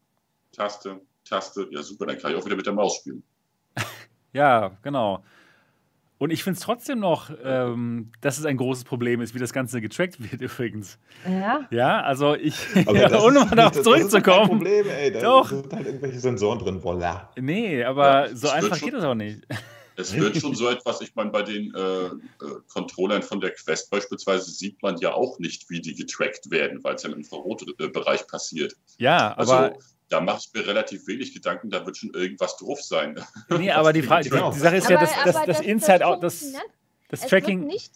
Taste, 0.53 1.01
Taste, 1.24 1.66
ja 1.70 1.82
super, 1.82 2.07
dann 2.07 2.19
kann 2.19 2.32
ich 2.32 2.36
auch 2.39 2.44
wieder 2.47 2.57
mit 2.57 2.66
der 2.66 2.73
Maus 2.74 2.97
spielen. 2.97 3.23
Ja, 4.32 4.77
genau. 4.82 5.24
Und 6.19 6.31
ich 6.31 6.44
finde 6.44 6.59
es 6.59 6.62
trotzdem 6.65 6.98
noch, 6.98 7.31
ähm, 7.43 8.11
dass 8.20 8.39
es 8.39 8.44
ein 8.44 8.59
großes 8.59 8.85
Problem 8.85 9.23
ist, 9.23 9.35
wie 9.35 9.39
das 9.39 9.53
Ganze 9.55 9.81
getrackt 9.81 10.19
wird 10.31 10.40
übrigens. 10.43 10.98
Ja. 11.27 11.66
Ja, 11.70 12.01
also 12.03 12.35
ich, 12.35 12.55
Aber 12.86 12.97
ja, 13.11 13.20
ohne 13.23 13.40
mal 13.40 13.55
darauf 13.55 13.55
nicht- 13.55 13.57
das 13.57 13.77
ist 13.77 13.85
kein 13.85 13.85
zurückzukommen. 13.85 14.48
Problem, 14.48 14.86
ey. 14.89 15.11
Da 15.12 15.20
Doch. 15.20 15.48
sind 15.48 15.73
halt 15.73 15.86
irgendwelche 15.86 16.19
Sensoren 16.20 16.59
drin, 16.59 16.82
voilà. 16.82 17.28
Nee, 17.39 17.82
aber 17.85 18.28
Ja, 18.28 18.36
so 18.36 18.48
einfach 18.51 18.78
geht 18.78 18.93
das 18.93 19.05
auch 19.05 19.15
nicht. 19.15 19.40
Es 19.97 20.14
wird 20.14 20.36
schon 20.36 20.55
so 20.55 20.68
etwas, 20.68 21.01
ich 21.01 21.14
meine, 21.14 21.31
bei 21.31 21.43
den 21.43 21.74
äh, 21.74 22.06
äh, 22.06 22.10
Controllern 22.68 23.23
von 23.23 23.40
der 23.40 23.52
Quest 23.52 23.90
beispielsweise 23.90 24.51
sieht 24.51 24.82
man 24.82 24.97
ja 24.98 25.12
auch 25.14 25.39
nicht, 25.39 25.68
wie 25.70 25.81
die 25.81 25.94
getrackt 25.94 26.51
werden, 26.51 26.82
weil 26.85 26.94
es 26.97 27.02
ja 27.02 27.10
im 27.10 27.16
Infrarotbereich 27.18 28.27
passiert. 28.27 28.74
Ja, 28.98 29.32
Also 29.35 29.52
aber 29.55 29.78
da 30.09 30.20
mache 30.20 30.40
ich 30.40 30.52
mir 30.55 30.66
relativ 30.66 31.06
wenig 31.06 31.32
Gedanken, 31.35 31.70
da 31.70 31.85
wird 31.85 31.97
schon 31.97 32.10
irgendwas 32.14 32.56
drauf 32.59 32.81
sein. 32.82 33.18
nee, 33.51 33.70
aber 33.70 33.93
die, 33.93 34.02
Frage, 34.09 34.24
die, 34.24 34.31
Genau. 34.31 34.52
die 34.52 34.59
Sache 34.59 34.77
ist 34.77 34.89
ja, 34.89 34.97
Aber- 34.98 35.06
das, 35.06 35.14
das, 35.24 35.35
das 35.35 35.47
das- 35.59 35.60
Inside 35.66 35.98
das 36.01 36.02
Out, 36.02 36.23
das, 36.23 36.44
das 37.09 37.20
Tracking, 37.27 37.60
wird 37.62 37.73
nicht. 37.73 37.93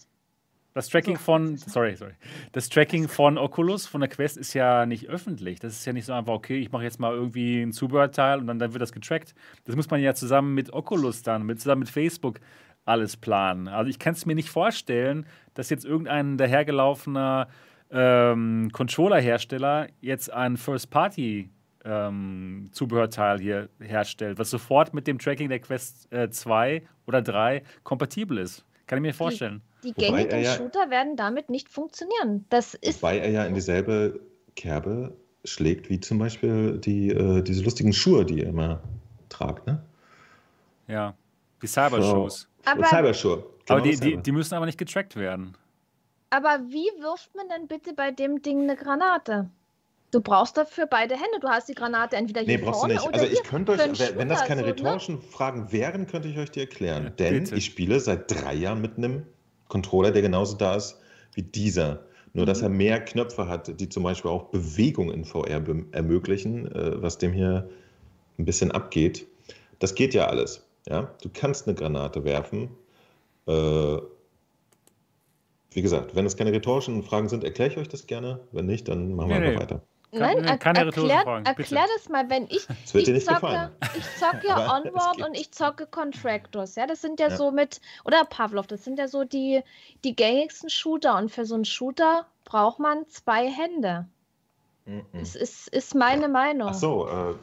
Das 0.75 0.89
Tracking 0.89 1.17
So. 1.17 1.23
von, 1.23 1.57
sorry, 1.57 1.97
sorry, 1.97 2.13
das 2.53 2.69
Tracking 2.69 3.09
von 3.09 3.39
Oculus, 3.39 3.87
von 3.87 4.01
der 4.01 4.09
Quest 4.09 4.37
ist 4.37 4.55
ja 4.55 4.87
nicht 4.87 5.09
öffentlich. 5.09 5.59
Das 5.61 5.73
ist 5.73 5.85
ja 5.85 5.93
nicht 5.93 6.07
so 6.07 6.13
einfach, 6.13 6.33
okay, 6.33 6.59
ich 6.59 6.71
mache 6.71 6.85
jetzt 6.85 7.01
mal 7.01 7.13
irgendwie 7.13 7.63
ein 7.63 7.73
Zubehörteil 7.73 8.39
und 8.39 8.47
dann, 8.47 8.59
dann 8.59 8.73
wird 8.73 8.83
das 8.83 8.93
getrackt. 8.93 9.35
Das 9.65 9.77
muss 9.77 9.91
man 9.91 10.01
ja 10.01 10.15
zusammen 10.15 10.55
mit 10.55 10.73
Oculus 10.73 11.23
dann, 11.23 11.45
mit, 11.45 11.61
zusammen 11.61 11.81
mit 11.81 11.91
Facebook 11.91 12.41
alles 12.85 13.17
planen. 13.17 13.69
Also 13.69 13.91
ich 13.91 13.99
kann 13.99 14.15
es 14.15 14.27
mir 14.27 14.35
nicht 14.35 14.51
vorstellen, 14.51 15.27
dass 15.55 15.71
jetzt 15.71 15.85
irgendein 15.85 16.39
dahergelaufener 16.39 17.49
ähm, 17.91 18.71
Controller-Hersteller 18.73 19.89
jetzt 20.01 20.33
ein 20.33 20.57
First-Party 20.57 21.51
ähm, 21.85 22.69
Zubehörteil 22.73 23.41
hier 23.41 23.69
herstellt, 23.81 24.39
was 24.39 24.51
sofort 24.51 24.95
mit 24.95 25.07
dem 25.07 25.19
Tracking 25.19 25.49
der 25.49 25.61
Quest 25.61 26.13
äh, 26.13 26.31
2 26.31 26.83
oder 27.07 27.23
3 27.23 27.63
kompatibel 27.83 28.39
ist. 28.39 28.65
Kann 28.91 28.99
ich 28.99 29.03
mir 29.03 29.15
vorstellen. 29.15 29.63
Die 29.85 29.91
Wobei 29.97 30.25
gängigen 30.25 30.43
ja- 30.43 30.55
Shooter 30.57 30.91
werden 30.91 31.15
damit 31.15 31.49
nicht 31.49 31.69
funktionieren. 31.69 32.45
Das 32.49 32.75
ist. 32.75 33.01
Wobei 33.01 33.19
er 33.21 33.31
ja 33.31 33.45
in 33.45 33.55
dieselbe 33.55 34.19
Kerbe 34.57 35.17
schlägt 35.45 35.89
wie 35.91 36.01
zum 36.01 36.19
Beispiel 36.19 36.77
die, 36.79 37.11
äh, 37.11 37.41
diese 37.43 37.63
lustigen 37.63 37.93
Schuhe, 37.93 38.25
die 38.25 38.39
ihr 38.41 38.49
immer 38.49 38.83
tragt, 39.29 39.65
ne? 39.69 39.81
Ja. 40.89 41.15
Die 41.63 41.69
Cyber-Shows. 41.69 42.49
Aber, 42.65 42.85
Cyberschuhe. 42.85 43.45
Aber 43.69 43.81
Genau, 43.81 43.81
die, 43.85 43.91
die, 43.91 43.97
Cyber. 44.11 44.23
die 44.23 44.33
müssen 44.33 44.55
aber 44.55 44.67
nicht 44.67 44.77
getrackt 44.79 45.15
werden. 45.15 45.57
aber 46.31 46.59
wie 46.67 46.91
wirft 47.01 47.33
man 47.37 47.49
denn 47.49 47.69
bitte 47.69 47.95
bei 47.95 48.11
dem 48.11 48.43
Ding 48.43 48.63
eine 48.63 48.75
Granate? 48.75 49.51
Du 50.13 50.21
brauchst 50.21 50.57
dafür 50.57 50.87
beide 50.87 51.15
Hände. 51.15 51.39
Du 51.41 51.49
hast 51.49 51.69
die 51.69 51.75
Granate 51.75 52.17
entweder 52.17 52.41
hier 52.41 52.57
nee, 52.59 52.65
brauchst 52.65 52.81
vorne 52.81 52.95
du 52.95 52.99
nicht. 53.01 53.09
oder 53.09 53.19
Also 53.21 53.27
ich 53.33 53.41
hier 53.41 53.49
könnte 53.49 53.73
euch, 53.73 53.79
wenn 53.79 54.29
das 54.29 54.39
Shooter, 54.39 54.47
keine 54.49 54.63
ne? 54.63 54.69
rhetorischen 54.69 55.23
Fragen 55.23 55.71
wären, 55.73 56.07
könnte 56.07 56.29
ich 56.29 56.37
euch 56.39 56.51
die 56.51 56.61
erklären. 56.61 57.05
Ja, 57.05 57.11
Denn 57.11 57.45
bitte. 57.45 57.55
ich 57.57 57.65
spiele 57.67 58.01
seit 58.01 58.31
drei 58.31 58.55
Jahren 58.55 58.81
mit 58.81 58.97
einem 58.99 59.25
Controller, 59.69 60.11
der 60.11 60.23
genauso 60.23 60.57
da 60.57 60.75
ist 60.75 60.99
wie 61.35 61.43
dieser. 61.43 62.01
Nur, 62.33 62.47
dass 62.47 62.59
Mhm. 62.59 62.65
er 62.65 62.69
mehr 62.71 63.01
Knöpfe 63.05 63.49
hat, 63.49 63.81
die 63.81 63.89
zum 63.89 64.03
Beispiel 64.03 64.31
auch 64.31 64.45
Bewegung 64.51 65.11
in 65.13 65.25
VR 65.25 65.63
ermöglichen, 65.93 66.71
äh, 66.75 67.01
was 67.03 67.19
dem 67.19 67.33
hier 67.33 67.69
ein 68.39 68.45
bisschen 68.45 68.73
abgeht. 68.73 69.27
Das 69.79 69.95
geht 69.95 70.15
ja 70.15 70.27
alles. 70.27 70.67
Ja? 70.89 71.15
Du 71.23 71.29
kannst 71.33 71.67
eine 71.69 71.75
Granate 71.77 72.25
werfen. 72.25 72.71
Äh, 73.47 73.99
wie 75.73 75.83
gesagt, 75.83 76.15
wenn 76.17 76.27
es 76.27 76.37
keine 76.37 76.53
rhetorischen 76.53 77.03
Fragen 77.05 77.29
sind, 77.29 77.45
erkläre 77.45 77.71
ich 77.71 77.77
euch 77.79 77.89
das 77.89 78.07
gerne. 78.09 78.41
Wenn 78.51 78.67
nicht, 78.67 78.89
dann 78.89 79.15
machen 79.15 79.31
wir 79.31 79.39
Nee, 79.39 79.47
einfach 79.47 79.61
nee. 79.61 79.61
weiter. 79.61 79.83
Nein, 80.13 80.45
er, 80.45 80.59
keine 80.59 80.81
erklär, 80.81 81.23
Fragen, 81.23 81.47
erklär 81.47 81.85
das 81.95 82.09
mal, 82.09 82.29
wenn 82.29 82.45
ich, 82.45 82.67
ich 82.95 83.25
zocke, 83.25 83.71
ich 83.97 84.17
zocke 84.19 84.49
es 84.49 84.71
Onward 84.71 85.23
und 85.23 85.35
ich 85.35 85.53
zocke 85.53 85.87
Contractors, 85.87 86.75
ja, 86.75 86.87
das 86.87 87.01
sind 87.01 87.21
ja, 87.21 87.29
Ja. 87.29 87.37
so 87.37 87.51
mit, 87.51 87.81
oder 88.05 88.25
Pavlov, 88.25 88.67
das 88.67 88.85
sind 88.85 88.99
ja 88.99 89.07
so 89.07 89.25
die, 89.25 89.63
die 90.03 90.17
gängigsten 90.17 90.69
Shooter 90.69 91.17
und 91.17 91.31
für 91.31 91.45
so 91.47 91.55
einen 91.55 91.65
Shooter 91.65 92.27
braucht 92.45 92.81
man 92.81 93.09
zwei 93.09 93.49
Hände. 93.49 94.07
Mhm. 94.87 95.05
Das 95.13 95.37
ist, 95.37 95.69
ist 95.69 95.95
meine 95.95 96.29
Meinung. 96.29 96.69
Ach 96.71 96.75
so, 96.75 97.09
äh, 97.09 97.35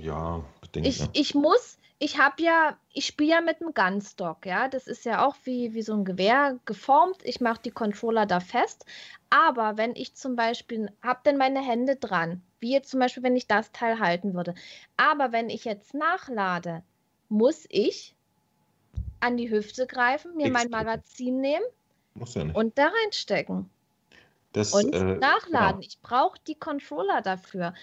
ja, 0.00 0.44
bedingt. 0.60 0.86
Ich, 0.86 1.00
ja. 1.00 1.06
ich 1.12 1.34
muss, 1.34 1.78
ich 2.02 2.18
habe 2.18 2.42
ja, 2.42 2.76
ich 2.92 3.06
spiele 3.06 3.30
ja 3.30 3.40
mit 3.40 3.60
einem 3.60 3.74
Gunstock, 3.74 4.44
ja. 4.44 4.66
Das 4.66 4.88
ist 4.88 5.04
ja 5.04 5.24
auch 5.24 5.36
wie, 5.44 5.72
wie 5.72 5.82
so 5.82 5.94
ein 5.94 6.04
Gewehr 6.04 6.58
geformt. 6.64 7.18
Ich 7.22 7.40
mache 7.40 7.62
die 7.64 7.70
Controller 7.70 8.26
da 8.26 8.40
fest. 8.40 8.86
Aber 9.30 9.76
wenn 9.76 9.94
ich 9.94 10.16
zum 10.16 10.34
Beispiel, 10.34 10.90
habe 11.00 11.20
dann 11.22 11.36
meine 11.36 11.64
Hände 11.64 11.94
dran, 11.94 12.42
wie 12.58 12.72
jetzt 12.72 12.90
zum 12.90 12.98
Beispiel, 12.98 13.22
wenn 13.22 13.36
ich 13.36 13.46
das 13.46 13.70
Teil 13.70 14.00
halten 14.00 14.34
würde. 14.34 14.56
Aber 14.96 15.30
wenn 15.30 15.48
ich 15.48 15.64
jetzt 15.64 15.94
nachlade, 15.94 16.82
muss 17.28 17.66
ich 17.68 18.16
an 19.20 19.36
die 19.36 19.52
Hüfte 19.52 19.86
greifen, 19.86 20.34
mir 20.36 20.50
mein. 20.50 20.70
Magazin 20.70 21.40
nehmen 21.40 21.64
ja 22.34 22.42
und 22.52 22.78
da 22.78 22.88
reinstecken 22.88 23.70
das, 24.52 24.72
und 24.72 24.92
äh, 24.92 25.18
nachladen. 25.18 25.78
genau. 25.80 25.86
Ich 25.86 26.00
brauche 26.00 26.38
die 26.48 26.56
Controller 26.56 27.22
dafür. 27.22 27.74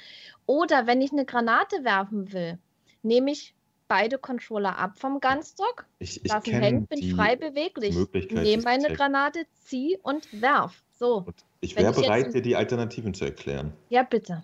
Oder 0.46 0.88
wenn 0.88 1.02
ich 1.02 1.14
eine 1.14 1.24
Granate 1.24 1.86
werfen 1.86 2.34
will, 2.34 2.60
nehme 3.02 3.32
ich 3.32 3.56
beide 3.90 4.18
Controller 4.18 4.78
ab 4.78 4.98
vom 4.98 5.20
Gunstock, 5.20 5.86
Ich, 6.00 6.24
ich 6.24 6.32
lasse 6.32 6.50
kenne 6.50 6.66
hängen, 6.66 6.88
bin 6.88 7.16
frei 7.16 7.36
beweglich, 7.36 7.94
nehme 8.32 8.64
meine 8.64 8.86
Checks. 8.86 8.98
Granate, 8.98 9.46
zieh 9.66 9.98
und 10.04 10.42
werf. 10.42 10.82
So, 10.98 11.24
Und 11.26 11.36
ich 11.60 11.76
wäre 11.76 11.88
jetzt 11.88 12.02
bereit, 12.02 12.34
dir 12.34 12.42
die 12.42 12.56
Alternativen 12.56 13.14
zu 13.14 13.26
erklären. 13.26 13.74
ja 13.90 14.04
bitte. 14.04 14.44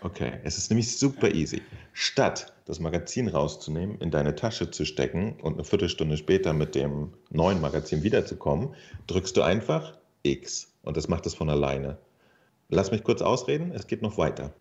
Okay, 0.00 0.40
es 0.44 0.56
ist 0.58 0.70
nämlich 0.70 0.96
super 0.96 1.32
easy. 1.32 1.60
Statt 1.92 2.54
das 2.64 2.80
Magazin 2.80 3.28
rauszunehmen, 3.28 4.00
in 4.00 4.10
deine 4.10 4.34
Tasche 4.34 4.70
zu 4.70 4.84
stecken 4.84 5.38
und 5.40 5.54
eine 5.54 5.64
Viertelstunde 5.64 6.16
später 6.16 6.52
mit 6.52 6.74
dem 6.74 7.12
neuen 7.30 7.60
Magazin 7.60 8.02
wiederzukommen, 8.02 8.74
drückst 9.06 9.36
du 9.36 9.42
einfach 9.42 9.98
X 10.22 10.72
und 10.82 10.96
das 10.96 11.08
macht 11.08 11.26
es 11.26 11.34
von 11.34 11.50
alleine. 11.50 11.98
Lass 12.68 12.90
mich 12.90 13.04
kurz 13.04 13.22
ausreden, 13.22 13.72
es 13.72 13.86
geht 13.86 14.02
noch 14.02 14.18
weiter. 14.18 14.52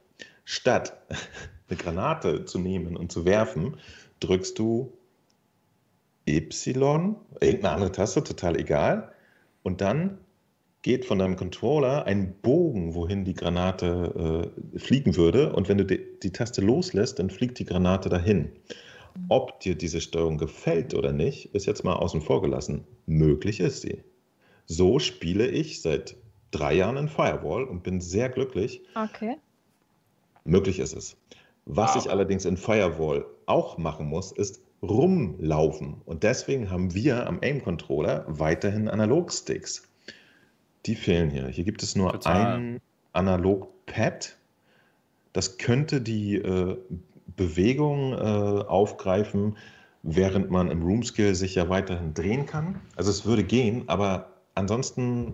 Statt 0.44 0.94
eine 1.70 1.78
Granate 1.78 2.46
zu 2.46 2.60
nehmen 2.60 2.98
und 2.98 3.12
zu 3.12 3.26
werfen, 3.26 3.78
drückst 4.20 4.58
du 4.60 4.92
Y, 6.28 7.16
irgendeine 7.40 7.70
andere 7.76 7.92
Taste, 7.92 8.24
total 8.24 8.60
egal. 8.60 9.12
Und 9.64 9.82
dann 9.82 10.18
geht 10.82 11.06
von 11.06 11.20
deinem 11.20 11.36
Controller 11.36 12.06
ein 12.06 12.34
Bogen, 12.42 12.94
wohin 12.96 13.26
die 13.26 13.34
Granate 13.34 14.52
äh, 14.76 14.80
fliegen 14.80 15.16
würde. 15.16 15.54
Und 15.54 15.68
wenn 15.70 15.78
du 15.78 15.86
die, 15.86 16.00
die 16.22 16.32
Taste 16.32 16.62
loslässt, 16.62 17.20
dann 17.20 17.30
fliegt 17.30 17.60
die 17.60 17.66
Granate 17.66 18.10
dahin. 18.10 18.52
Ob 19.30 19.60
dir 19.62 19.76
diese 19.76 20.02
Steuerung 20.02 20.38
gefällt 20.38 20.94
oder 20.94 21.12
nicht, 21.12 21.54
ist 21.56 21.66
jetzt 21.66 21.84
mal 21.84 21.94
außen 21.94 22.22
vor 22.22 22.42
gelassen. 22.42 22.84
Möglich 23.06 23.60
ist 23.60 23.82
sie. 23.82 24.04
So 24.66 25.00
spiele 25.00 25.48
ich 25.48 25.82
seit 25.82 26.16
drei 26.52 26.74
Jahren 26.74 26.98
in 26.98 27.08
Firewall 27.08 27.64
und 27.64 27.84
bin 27.84 28.02
sehr 28.02 28.30
glücklich. 28.30 28.82
Okay. 28.96 29.38
Möglich 30.44 30.80
ist 30.80 30.94
es. 30.96 31.18
Was 31.66 31.96
ich 31.96 32.04
Aber- 32.04 32.12
allerdings 32.12 32.46
in 32.46 32.58
Firewall 32.58 33.26
auch 33.48 33.78
machen 33.78 34.08
muss, 34.08 34.32
ist 34.32 34.62
rumlaufen. 34.82 36.02
Und 36.06 36.24
deswegen 36.24 36.70
haben 36.70 36.94
wir 36.94 37.28
am 37.28 37.40
Aim-Controller 37.42 38.26
weiterhin 38.28 38.88
Analogsticks. 38.88 39.88
Die 40.86 40.96
fehlen 40.96 41.30
hier. 41.30 41.48
Hier 41.48 41.64
gibt 41.64 41.82
es 41.82 41.96
nur 41.96 42.12
Total. 42.12 42.58
ein 42.58 42.82
Analog-Pad. 43.14 44.38
Das 45.34 45.58
könnte 45.58 46.02
die 46.02 46.36
äh, 46.36 46.78
Bewegung 47.36 48.14
äh, 48.14 48.16
aufgreifen, 48.16 49.58
während 50.04 50.52
man 50.52 50.70
im 50.70 50.84
Roomskill 50.84 51.34
sich 51.36 51.56
ja 51.56 51.68
weiterhin 51.70 52.14
drehen 52.14 52.46
kann. 52.46 52.80
Also 52.96 53.10
es 53.10 53.26
würde 53.26 53.44
gehen, 53.44 53.90
aber 53.90 54.34
ansonsten, 54.54 55.34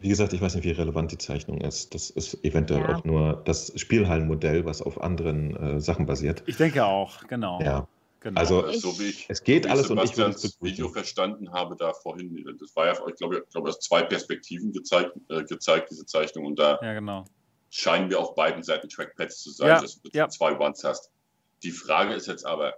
wie 0.00 0.08
gesagt, 0.08 0.32
ich 0.32 0.40
weiß 0.40 0.54
nicht, 0.54 0.64
wie 0.64 0.70
relevant 0.70 1.12
die 1.12 1.18
Zeichnung 1.18 1.60
ist. 1.60 1.94
Das 1.94 2.10
ist 2.10 2.44
eventuell 2.44 2.82
Ja. 2.82 2.96
auch 2.96 3.04
nur 3.04 3.42
das 3.44 3.72
Spielhallenmodell, 3.76 4.64
was 4.64 4.82
auf 4.82 5.00
anderen 5.00 5.56
äh, 5.56 5.80
Sachen 5.80 6.06
basiert. 6.06 6.42
Ich 6.46 6.56
denke 6.56 6.84
auch, 6.84 7.26
genau. 7.26 7.60
Ja, 7.60 7.86
genau. 8.20 8.40
also 8.40 8.66
Äh, 8.66 8.78
so 8.78 8.98
wie 8.98 9.08
ich, 9.08 9.26
es 9.28 9.42
geht 9.42 9.64
wie 9.64 9.68
ich 9.68 9.72
alles 9.72 9.90
und 9.90 9.98
ich 9.98 10.16
würde 10.16 10.32
Sebastians 10.32 10.58
Video 10.62 10.88
verstanden 10.88 11.52
habe 11.52 11.76
da 11.76 11.92
vorhin, 11.92 12.44
das 12.60 12.74
war 12.76 12.86
ja, 12.86 12.92
ich 13.08 13.14
glaube, 13.16 13.42
ich 13.46 13.52
glaube, 13.52 13.68
das 13.68 13.80
zwei 13.80 14.02
Perspektiven 14.02 14.72
gezeigt, 14.72 15.12
äh, 15.28 15.44
gezeigt, 15.44 15.90
diese 15.90 16.06
Zeichnung, 16.06 16.46
und 16.46 16.58
da 16.58 16.78
ja, 16.82 16.94
genau. 16.94 17.24
scheinen 17.70 18.10
wir 18.10 18.20
auf 18.20 18.34
beiden 18.34 18.62
Seiten 18.62 18.88
Trackpads 18.88 19.42
zu 19.42 19.50
sein, 19.50 19.68
Ja, 19.68 19.80
dass 19.80 20.00
du 20.00 20.10
ja. 20.12 20.28
zwei 20.28 20.58
Ones 20.58 20.84
hast. 20.84 21.10
Die 21.62 21.72
Frage 21.72 22.14
ist 22.14 22.26
jetzt 22.28 22.46
aber, 22.46 22.74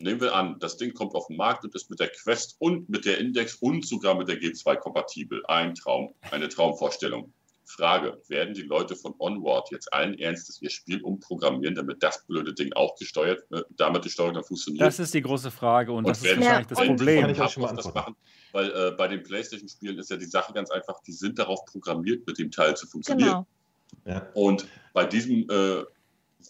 nehmen 0.00 0.20
wir 0.20 0.34
an, 0.34 0.58
das 0.58 0.76
Ding 0.76 0.94
kommt 0.94 1.14
auf 1.14 1.26
den 1.28 1.36
Markt 1.36 1.64
und 1.64 1.74
ist 1.74 1.90
mit 1.90 2.00
der 2.00 2.08
Quest 2.08 2.56
und 2.58 2.88
mit 2.88 3.04
der 3.04 3.18
Index 3.18 3.56
und 3.56 3.86
sogar 3.86 4.14
mit 4.14 4.28
der 4.28 4.40
G2 4.40 4.76
kompatibel. 4.76 5.44
Ein 5.46 5.74
Traum, 5.74 6.14
eine 6.30 6.48
Traumvorstellung. 6.48 7.32
Frage, 7.70 8.20
werden 8.26 8.52
die 8.52 8.62
Leute 8.62 8.96
von 8.96 9.14
Onward 9.18 9.70
jetzt 9.70 9.92
allen 9.92 10.18
Ernstes 10.18 10.60
ihr 10.60 10.70
Spiel 10.70 11.00
umprogrammieren, 11.02 11.74
damit 11.74 12.02
das 12.02 12.26
blöde 12.26 12.52
Ding 12.52 12.72
auch 12.72 12.96
gesteuert, 12.96 13.44
äh, 13.52 13.62
damit 13.76 14.04
die 14.04 14.10
Steuerung 14.10 14.34
dann 14.34 14.44
funktioniert? 14.44 14.84
Das 14.84 14.98
ist 14.98 15.14
die 15.14 15.22
große 15.22 15.50
Frage 15.50 15.92
und, 15.92 16.06
das 16.06 16.20
ist 16.20 16.36
wahrscheinlich 16.36 16.66
das 16.66 16.80
und- 16.80 16.86
Problem. 16.88 17.20
Kann 17.20 17.30
ich 17.30 17.38
Hab 17.38 17.50
schon 17.50 17.62
mal 17.62 17.70
auch 17.70 17.76
das 17.76 17.94
machen, 17.94 18.16
weil 18.52 18.70
äh, 18.70 18.90
bei 18.96 19.06
den 19.06 19.22
PlayStation-Spielen 19.22 19.98
ist 19.98 20.10
ja 20.10 20.16
die 20.16 20.26
Sache 20.26 20.52
ganz 20.52 20.70
einfach, 20.70 21.00
die 21.02 21.12
sind 21.12 21.38
darauf 21.38 21.64
programmiert, 21.64 22.26
mit 22.26 22.38
dem 22.38 22.50
Teil 22.50 22.76
zu 22.76 22.88
funktionieren. 22.88 23.46
Genau. 24.04 24.16
Ja. 24.16 24.28
Und 24.34 24.66
bei 24.92 25.04
diesem 25.04 25.48
äh, 25.48 25.84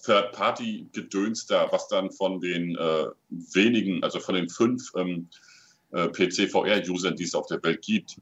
Third-Party-Gedöns 0.05 1.47
da, 1.47 1.69
was 1.71 1.89
dann 1.89 2.11
von 2.11 2.41
den 2.41 2.77
äh, 2.77 3.07
wenigen, 3.29 4.03
also 4.03 4.21
von 4.21 4.35
den 4.35 4.49
fünf 4.49 4.93
ähm, 4.97 5.29
äh, 5.93 6.09
PC-VR-Usern, 6.09 7.17
die 7.17 7.25
es 7.25 7.35
auf 7.35 7.47
der 7.47 7.63
Welt 7.63 7.83
gibt, 7.83 8.17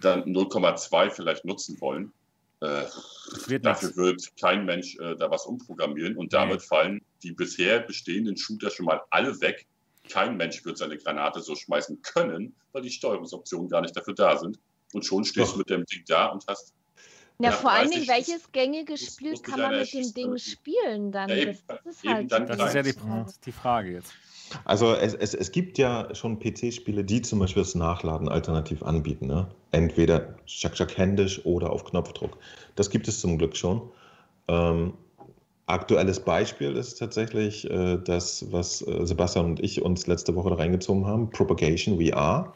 dann 0.00 0.24
0,2 0.24 1.10
vielleicht 1.10 1.44
nutzen 1.44 1.80
wollen, 1.80 2.12
äh, 2.60 2.84
wird 3.46 3.66
dafür 3.66 3.88
nichts. 3.88 3.96
wird 3.96 4.40
kein 4.40 4.64
Mensch 4.64 4.96
äh, 4.98 5.16
da 5.16 5.30
was 5.30 5.46
umprogrammieren 5.46 6.16
und 6.16 6.32
damit 6.32 6.62
fallen 6.62 7.02
die 7.22 7.32
bisher 7.32 7.80
bestehenden 7.80 8.36
Shooter 8.36 8.70
schon 8.70 8.86
mal 8.86 9.00
alle 9.10 9.40
weg. 9.40 9.66
Kein 10.08 10.36
Mensch 10.36 10.64
wird 10.64 10.78
seine 10.78 10.98
Granate 10.98 11.40
so 11.40 11.54
schmeißen 11.54 12.02
können, 12.02 12.54
weil 12.72 12.82
die 12.82 12.90
Steuerungsoptionen 12.90 13.68
gar 13.68 13.80
nicht 13.80 13.96
dafür 13.96 14.14
da 14.14 14.36
sind. 14.38 14.58
Und 14.92 15.04
schon 15.04 15.24
stehst 15.24 15.48
Doch. 15.48 15.52
du 15.52 15.58
mit 15.58 15.70
dem 15.70 15.84
Ding 15.86 16.02
da 16.06 16.26
und 16.26 16.44
hast 16.46 16.74
Ja, 17.42 17.50
Ja, 17.50 17.56
vor 17.56 17.72
allen 17.72 17.90
30 17.90 18.06
Dingen, 18.06 18.08
welches 18.16 18.52
gängige 18.52 18.96
Spiel 18.96 19.34
kann 19.38 19.60
man 19.60 19.78
mit 19.78 19.92
dem 19.92 20.14
Ding 20.14 20.38
spielen 20.38 21.12
dann? 21.12 21.28
Ja, 21.28 21.36
eben. 21.36 21.58
das, 21.66 21.82
das 21.84 21.94
ist 21.96 22.04
halt 22.04 22.32
dann 22.32 22.46
die 22.46 22.56
Das 22.56 22.68
ist 22.68 22.74
ja 22.74 22.82
die, 22.82 22.92
Frage. 22.92 23.32
die 23.44 23.52
Frage 23.52 23.92
jetzt. 23.92 24.12
Also 24.64 24.94
es, 24.94 25.14
es, 25.14 25.34
es 25.34 25.50
gibt 25.50 25.78
ja 25.78 26.14
schon 26.14 26.38
PC-Spiele, 26.38 27.04
die 27.04 27.22
zum 27.22 27.38
Beispiel 27.38 27.62
das 27.62 27.74
Nachladen 27.74 28.28
alternativ 28.28 28.82
anbieten. 28.82 29.26
Ne? 29.26 29.48
Entweder 29.70 30.34
schack, 30.46 30.76
schack 30.76 30.96
händisch 30.96 31.44
oder 31.44 31.70
auf 31.70 31.84
Knopfdruck. 31.84 32.36
Das 32.76 32.90
gibt 32.90 33.08
es 33.08 33.20
zum 33.20 33.38
Glück 33.38 33.56
schon. 33.56 33.82
Ähm, 34.48 34.92
aktuelles 35.66 36.20
Beispiel 36.20 36.76
ist 36.76 36.96
tatsächlich 36.98 37.68
äh, 37.70 37.96
das, 38.04 38.52
was 38.52 38.86
äh, 38.86 39.06
Sebastian 39.06 39.46
und 39.46 39.60
ich 39.60 39.80
uns 39.82 40.06
letzte 40.06 40.34
Woche 40.34 40.50
da 40.50 40.56
reingezogen 40.56 41.06
haben, 41.06 41.30
Propagation 41.30 41.98
VR. 41.98 42.52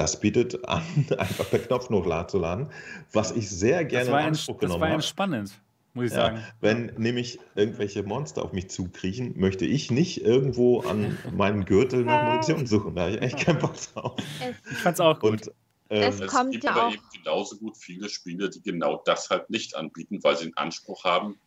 Das 0.00 0.18
bietet 0.18 0.66
an, 0.66 0.82
einfach 1.18 1.50
per 1.50 1.58
Knopfdruck 1.58 2.30
zu 2.30 2.38
laden, 2.38 2.70
was 3.12 3.32
ich 3.32 3.50
sehr 3.50 3.84
gerne 3.84 4.06
Das 4.06 4.12
war, 4.12 4.20
in 4.22 4.26
Anspruch 4.28 4.54
das 4.54 4.60
genommen 4.60 4.80
war 4.80 4.88
habe. 4.88 4.94
entspannend, 4.94 5.52
muss 5.92 6.06
ich 6.06 6.12
Ja, 6.12 6.16
sagen. 6.16 6.42
wenn 6.62 6.86
nämlich 6.96 7.38
irgendwelche 7.54 8.02
Monster 8.02 8.42
auf 8.42 8.54
mich 8.54 8.70
zukriechen, 8.70 9.38
möchte 9.38 9.66
ich 9.66 9.90
nicht 9.90 10.22
irgendwo 10.22 10.80
an 10.80 11.18
meinem 11.36 11.66
Gürtel 11.66 12.06
nach 12.06 12.22
Munition 12.22 12.66
suchen. 12.66 12.94
Da 12.94 13.02
habe 13.02 13.16
ich 13.16 13.20
echt 13.20 13.40
keinen 13.40 13.58
Bock 13.58 13.74
drauf. 13.92 14.14
Es, 14.40 14.72
Ich 14.72 14.78
fand's 14.78 15.00
auch 15.00 15.20
gut. 15.20 15.32
Und 15.32 15.46
ähm, 15.90 16.02
Es 16.02 16.20
Es 16.20 16.50
gibt 16.50 16.64
ja 16.64 16.70
aber 16.70 16.86
auch- 16.86 16.92
eben 16.94 17.02
genauso 17.22 17.58
gut 17.58 17.76
viele 17.76 18.08
Spiele, 18.08 18.48
die 18.48 18.62
genau 18.62 19.02
das 19.04 19.28
halt 19.28 19.50
nicht 19.50 19.76
anbieten, 19.76 20.20
weil 20.22 20.34
sie 20.38 20.44
den 20.46 20.56
Anspruch 20.56 21.04
haben, 21.04 21.38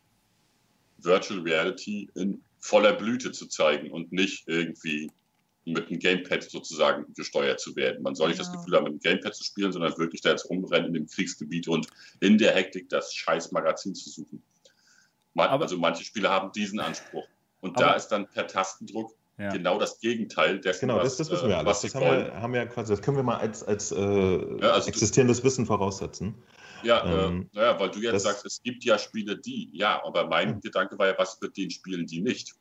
Virtual 0.98 1.40
Reality 1.40 2.08
in 2.14 2.40
voller 2.60 2.92
Blüte 2.92 3.32
zu 3.32 3.48
zeigen 3.48 3.90
und 3.90 4.12
nicht 4.12 4.44
irgendwie 4.46 5.10
mit 5.64 5.88
einem 5.88 5.98
Gamepad 5.98 6.42
sozusagen 6.42 7.06
gesteuert 7.14 7.60
zu 7.60 7.74
werden. 7.76 8.02
Man 8.02 8.14
soll 8.14 8.28
nicht 8.28 8.38
ja. 8.38 8.44
das 8.44 8.52
Gefühl 8.52 8.76
haben, 8.76 8.84
mit 8.84 8.92
einem 8.92 9.00
Gamepad 9.00 9.34
zu 9.34 9.44
spielen, 9.44 9.72
sondern 9.72 9.96
wirklich 9.98 10.20
da 10.20 10.30
jetzt 10.30 10.48
rumrennen 10.48 10.88
in 10.88 10.94
dem 10.94 11.06
Kriegsgebiet 11.06 11.68
und 11.68 11.86
in 12.20 12.38
der 12.38 12.54
Hektik 12.54 12.88
das 12.88 13.14
scheiß 13.14 13.52
Magazin 13.52 13.94
zu 13.94 14.10
suchen. 14.10 14.42
Man, 15.32 15.48
aber, 15.48 15.64
also 15.64 15.76
manche 15.78 16.04
Spiele 16.04 16.28
haben 16.28 16.52
diesen 16.52 16.80
Anspruch. 16.80 17.24
Und 17.60 17.80
da 17.80 17.94
ist 17.94 18.08
dann 18.08 18.28
per 18.28 18.46
Tastendruck 18.46 19.14
ja. 19.38 19.50
genau 19.50 19.78
das 19.78 19.98
Gegenteil 20.00 20.60
dessen, 20.60 20.86
Genau, 20.86 21.02
das, 21.02 21.16
das 21.16 21.30
wissen 21.30 21.48
wir 21.48 21.54
äh, 21.54 21.58
alles. 21.58 21.80
Das 21.80 21.94
haben 21.94 22.04
wir, 22.04 22.40
haben 22.40 22.52
wir, 22.52 22.66
quasi, 22.66 22.92
das 22.92 23.02
können 23.02 23.16
wir 23.16 23.24
mal 23.24 23.38
als, 23.38 23.62
als 23.62 23.90
äh, 23.90 23.96
ja, 23.96 24.72
also 24.72 24.88
existierendes 24.88 25.38
du, 25.40 25.44
Wissen 25.44 25.66
voraussetzen. 25.66 26.34
Ja, 26.82 27.04
äh, 27.04 27.26
ähm, 27.26 27.48
äh, 27.52 27.56
naja, 27.56 27.80
weil 27.80 27.90
du 27.90 28.00
jetzt 28.00 28.12
das, 28.12 28.22
sagst, 28.24 28.46
es 28.46 28.62
gibt 28.62 28.84
ja 28.84 28.98
Spiele, 28.98 29.38
die. 29.38 29.70
Ja, 29.72 30.04
aber 30.04 30.26
mein 30.26 30.50
ja. 30.50 30.58
Gedanke 30.62 30.98
war 30.98 31.08
ja, 31.08 31.14
was 31.16 31.40
mit 31.40 31.56
den 31.56 31.70
Spielen, 31.70 32.06
die 32.06 32.20
nicht? 32.20 32.54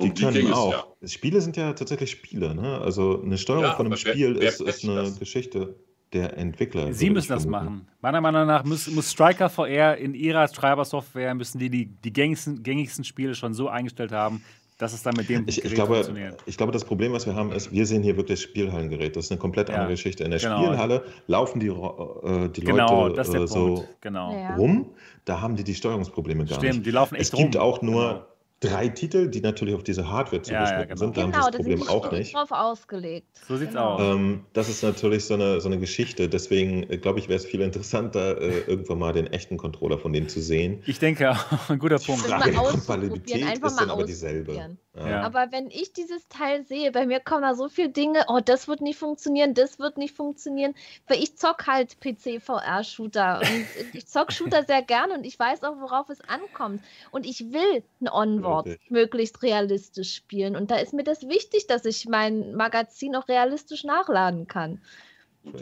Die, 0.00 0.10
die 0.10 0.22
können 0.24 0.52
auch. 0.52 0.94
Es, 1.00 1.12
ja. 1.12 1.18
Spiele 1.18 1.40
sind 1.40 1.56
ja 1.56 1.72
tatsächlich 1.72 2.10
Spiele. 2.10 2.54
Ne? 2.54 2.80
Also 2.80 3.22
eine 3.22 3.38
Steuerung 3.38 3.76
von 3.76 3.86
einem 3.86 3.96
Spiel 3.96 4.34
wer, 4.34 4.42
wer 4.42 4.48
ist, 4.48 4.60
ist 4.60 4.84
eine 4.84 4.96
das? 4.96 5.18
Geschichte 5.18 5.76
der 6.12 6.36
Entwickler. 6.36 6.92
Sie 6.92 7.10
müssen 7.10 7.32
das 7.32 7.46
machen. 7.46 7.88
Meiner 8.00 8.20
Meinung 8.20 8.46
nach 8.46 8.64
muss, 8.64 8.88
muss 8.88 9.10
Striker 9.10 9.48
VR 9.48 9.96
in 9.96 10.14
ihrer 10.14 10.46
Treibersoftware 10.48 11.34
müssen 11.34 11.58
die, 11.58 11.70
die 11.70 11.86
die 11.86 12.12
gängigsten, 12.12 12.62
gängigsten 12.62 13.04
Spiele 13.04 13.34
schon 13.34 13.54
so 13.54 13.68
eingestellt 13.68 14.12
haben, 14.12 14.44
dass 14.78 14.92
es 14.92 15.02
dann 15.02 15.14
mit 15.16 15.28
dem 15.28 15.48
ich, 15.48 15.64
ich 15.64 15.74
glaube, 15.74 15.94
funktioniert. 15.94 16.42
Ich 16.46 16.56
glaube, 16.56 16.70
das 16.70 16.84
Problem, 16.84 17.12
was 17.12 17.26
wir 17.26 17.34
haben, 17.34 17.50
ist, 17.50 17.72
wir 17.72 17.86
sehen 17.86 18.02
hier 18.02 18.16
wirklich 18.16 18.42
Spielhallengerät. 18.42 19.16
Das 19.16 19.24
ist 19.26 19.30
eine 19.32 19.40
komplett 19.40 19.68
andere 19.70 19.86
ja, 19.86 19.90
Geschichte. 19.90 20.22
In 20.22 20.30
der 20.30 20.38
genau. 20.38 20.62
Spielhalle 20.62 21.04
laufen 21.26 21.60
die, 21.60 21.68
äh, 21.68 22.48
die 22.50 22.60
genau, 22.60 23.08
Leute 23.08 23.20
äh, 23.20 23.46
so 23.46 23.84
genau. 24.00 24.32
rum. 24.56 24.94
Da 25.24 25.40
haben 25.40 25.56
die 25.56 25.64
die 25.64 25.74
Steuerungsprobleme 25.74 26.44
gar 26.44 26.48
Stimmt, 26.48 26.62
nicht. 26.62 26.70
Stimmt, 26.72 26.86
die 26.86 26.90
laufen 26.90 27.14
echt 27.16 27.24
es 27.24 27.32
rum. 27.32 27.40
Es 27.40 27.44
gibt 27.46 27.56
auch 27.56 27.82
nur 27.82 28.02
genau 28.02 28.35
drei 28.60 28.88
Titel, 28.88 29.28
die 29.28 29.40
natürlich 29.40 29.74
auf 29.74 29.82
diese 29.82 30.08
Hardware 30.08 30.42
zugeschnitten 30.42 30.72
ja, 30.72 30.80
ja, 30.80 30.84
genau. 30.84 30.96
sind. 30.98 31.16
Da 31.16 31.24
genau, 31.24 31.36
haben 31.36 31.52
das 31.52 31.56
Problem 31.56 31.88
auch 31.88 32.10
nicht. 32.10 32.34
drauf 32.34 32.50
ausgelegt. 32.50 33.26
So 33.46 33.56
sieht's 33.56 33.72
genau. 33.72 33.94
aus. 33.94 34.00
Ähm, 34.00 34.44
das 34.52 34.68
ist 34.68 34.82
natürlich 34.82 35.24
so 35.24 35.34
eine, 35.34 35.60
so 35.60 35.68
eine 35.68 35.78
Geschichte. 35.78 36.28
Deswegen 36.28 36.88
äh, 36.90 36.96
glaube 36.96 37.18
ich, 37.18 37.28
wäre 37.28 37.36
es 37.36 37.44
viel 37.44 37.60
interessanter, 37.60 38.40
äh, 38.40 38.60
irgendwann 38.60 38.98
mal 38.98 39.12
den 39.12 39.26
echten 39.26 39.58
Controller 39.58 39.98
von 39.98 40.12
denen 40.12 40.28
zu 40.28 40.40
sehen. 40.40 40.82
Ich 40.86 40.98
denke, 40.98 41.36
ein 41.68 41.78
guter 41.78 41.98
Punkt. 41.98 42.24
Die 42.24 42.30
Frage 42.30 42.52
der 42.52 42.60
Kompatibilität 42.60 43.62
ist 43.62 43.80
dann 43.80 43.90
aber 43.90 44.04
dieselbe. 44.04 44.76
Ja. 44.96 45.22
Aber 45.22 45.52
wenn 45.52 45.70
ich 45.70 45.92
dieses 45.92 46.28
Teil 46.28 46.64
sehe, 46.64 46.92
bei 46.92 47.06
mir 47.06 47.20
kommen 47.20 47.42
da 47.42 47.54
so 47.54 47.68
viele 47.68 47.90
Dinge, 47.90 48.24
oh, 48.28 48.40
das 48.44 48.68
wird 48.68 48.80
nicht 48.80 48.98
funktionieren, 48.98 49.54
das 49.54 49.78
wird 49.78 49.98
nicht 49.98 50.16
funktionieren, 50.16 50.74
weil 51.06 51.22
ich 51.22 51.36
zock 51.36 51.66
halt 51.66 52.00
PC-VR-Shooter 52.00 53.40
und 53.40 53.66
ich 53.94 54.06
zock 54.06 54.32
Shooter 54.32 54.64
sehr 54.64 54.82
gerne 54.82 55.14
und 55.14 55.24
ich 55.24 55.38
weiß 55.38 55.64
auch, 55.64 55.80
worauf 55.80 56.08
es 56.08 56.20
ankommt. 56.22 56.82
Und 57.10 57.26
ich 57.26 57.52
will 57.52 57.82
ein 58.00 58.08
Onboard 58.08 58.78
möglichst 58.88 59.16
möglichst 59.16 59.42
realistisch 59.42 60.14
spielen. 60.14 60.56
Und 60.56 60.70
da 60.70 60.76
ist 60.76 60.92
mir 60.92 61.04
das 61.04 61.28
wichtig, 61.28 61.66
dass 61.66 61.84
ich 61.84 62.06
mein 62.06 62.54
Magazin 62.54 63.16
auch 63.16 63.28
realistisch 63.28 63.84
nachladen 63.84 64.46
kann. 64.46 64.80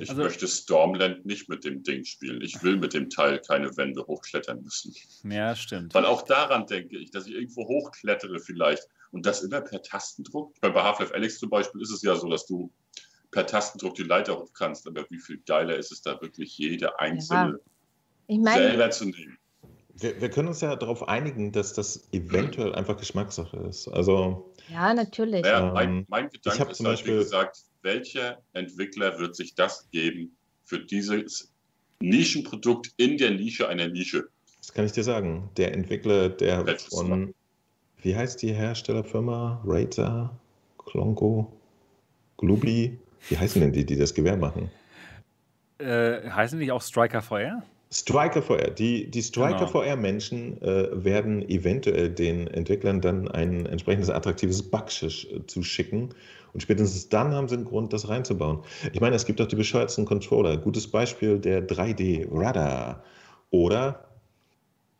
Ich 0.00 0.08
also, 0.08 0.22
möchte 0.22 0.48
Stormland 0.48 1.26
nicht 1.26 1.48
mit 1.50 1.64
dem 1.64 1.82
Ding 1.82 2.04
spielen. 2.04 2.40
Ich 2.40 2.62
will 2.62 2.78
mit 2.78 2.94
dem 2.94 3.10
Teil 3.10 3.38
keine 3.38 3.76
Wände 3.76 4.06
hochklettern 4.06 4.62
müssen. 4.62 4.94
Ja, 5.24 5.54
stimmt. 5.54 5.92
Weil 5.94 6.06
auch 6.06 6.22
daran 6.22 6.66
denke 6.66 6.96
ich, 6.96 7.10
dass 7.10 7.26
ich 7.26 7.34
irgendwo 7.34 7.66
hochklettere 7.68 8.38
vielleicht. 8.38 8.88
Und 9.14 9.24
das 9.24 9.44
immer 9.44 9.60
per 9.60 9.80
Tastendruck. 9.80 10.60
Bei 10.60 10.72
Half-Life 10.72 11.14
Alex 11.14 11.38
zum 11.38 11.48
Beispiel 11.48 11.80
ist 11.80 11.92
es 11.92 12.02
ja 12.02 12.16
so, 12.16 12.28
dass 12.28 12.46
du 12.46 12.72
per 13.30 13.46
Tastendruck 13.46 13.94
die 13.94 14.02
Leiter 14.02 14.36
hoch 14.36 14.52
kannst. 14.52 14.88
Aber 14.88 15.06
wie 15.08 15.20
viel 15.20 15.40
geiler 15.46 15.76
ist 15.76 15.92
es 15.92 16.02
da 16.02 16.20
wirklich, 16.20 16.58
jede 16.58 16.98
einzelne 16.98 17.52
ja. 17.52 17.58
ich 18.26 18.38
mein, 18.40 18.56
selber 18.56 18.90
zu 18.90 19.04
nehmen? 19.04 19.38
Wir, 19.94 20.20
wir, 20.20 20.30
können 20.30 20.48
uns 20.48 20.62
ja 20.62 20.74
darauf 20.74 21.06
einigen, 21.06 21.52
dass 21.52 21.74
das 21.74 22.08
eventuell 22.10 22.74
einfach 22.74 22.96
Geschmackssache 22.96 23.56
ist. 23.58 23.86
Also, 23.86 24.52
ja, 24.68 24.92
natürlich. 24.92 25.42
Naja, 25.42 25.70
mein, 25.72 25.88
ähm, 25.90 26.06
mein 26.08 26.28
Gedanke 26.30 26.72
ist 26.72 26.78
zum 26.78 26.86
halt, 26.86 26.96
Beispiel, 26.96 27.14
wie 27.14 27.22
gesagt, 27.22 27.58
welcher 27.82 28.42
Entwickler 28.52 29.20
wird 29.20 29.36
sich 29.36 29.54
das 29.54 29.88
geben 29.92 30.36
für 30.64 30.80
dieses 30.80 31.52
Nischenprodukt 32.00 32.92
in 32.96 33.16
der 33.16 33.30
Nische 33.30 33.68
einer 33.68 33.86
Nische? 33.86 34.28
Das 34.58 34.72
kann 34.72 34.86
ich 34.86 34.92
dir 34.92 35.04
sagen. 35.04 35.50
Der 35.56 35.72
Entwickler, 35.72 36.30
der 36.30 36.64
Letztes 36.64 36.98
von, 36.98 37.08
Mal. 37.08 37.34
Wie 38.04 38.14
heißt 38.14 38.42
die 38.42 38.52
Herstellerfirma? 38.52 39.62
Razer, 39.64 40.30
Klonko, 40.78 41.50
Glubli? 42.36 42.98
Wie 43.28 43.38
heißen 43.38 43.60
denn 43.60 43.72
die, 43.72 43.86
die 43.86 43.96
das 43.96 44.12
Gewehr 44.12 44.36
machen? 44.36 44.70
Äh, 45.78 46.28
heißen 46.28 46.60
die 46.60 46.70
auch 46.70 46.82
Striker 46.82 47.22
VR? 47.22 47.62
Striker 47.90 48.42
VR. 48.42 48.70
Die, 48.70 49.10
die 49.10 49.22
Striker 49.22 49.66
genau. 49.66 49.68
VR-Menschen 49.68 50.60
äh, 50.60 50.88
werden 50.92 51.48
eventuell 51.48 52.10
den 52.10 52.46
Entwicklern 52.48 53.00
dann 53.00 53.28
ein 53.28 53.66
entsprechendes 53.66 54.10
attraktives 54.10 54.62
Backschisch 54.62 55.26
äh, 55.30 55.46
zuschicken. 55.46 56.10
Und 56.52 56.60
spätestens 56.60 57.08
dann 57.08 57.32
haben 57.32 57.48
sie 57.48 57.54
einen 57.54 57.64
Grund, 57.64 57.92
das 57.92 58.08
reinzubauen. 58.08 58.60
Ich 58.92 59.00
meine, 59.00 59.16
es 59.16 59.24
gibt 59.24 59.40
auch 59.40 59.46
die 59.46 59.56
bescheuertsten 59.56 60.04
Controller. 60.04 60.56
Gutes 60.58 60.90
Beispiel 60.90 61.38
der 61.38 61.66
3D 61.66 62.28
Radar 62.30 63.02
oder 63.50 64.04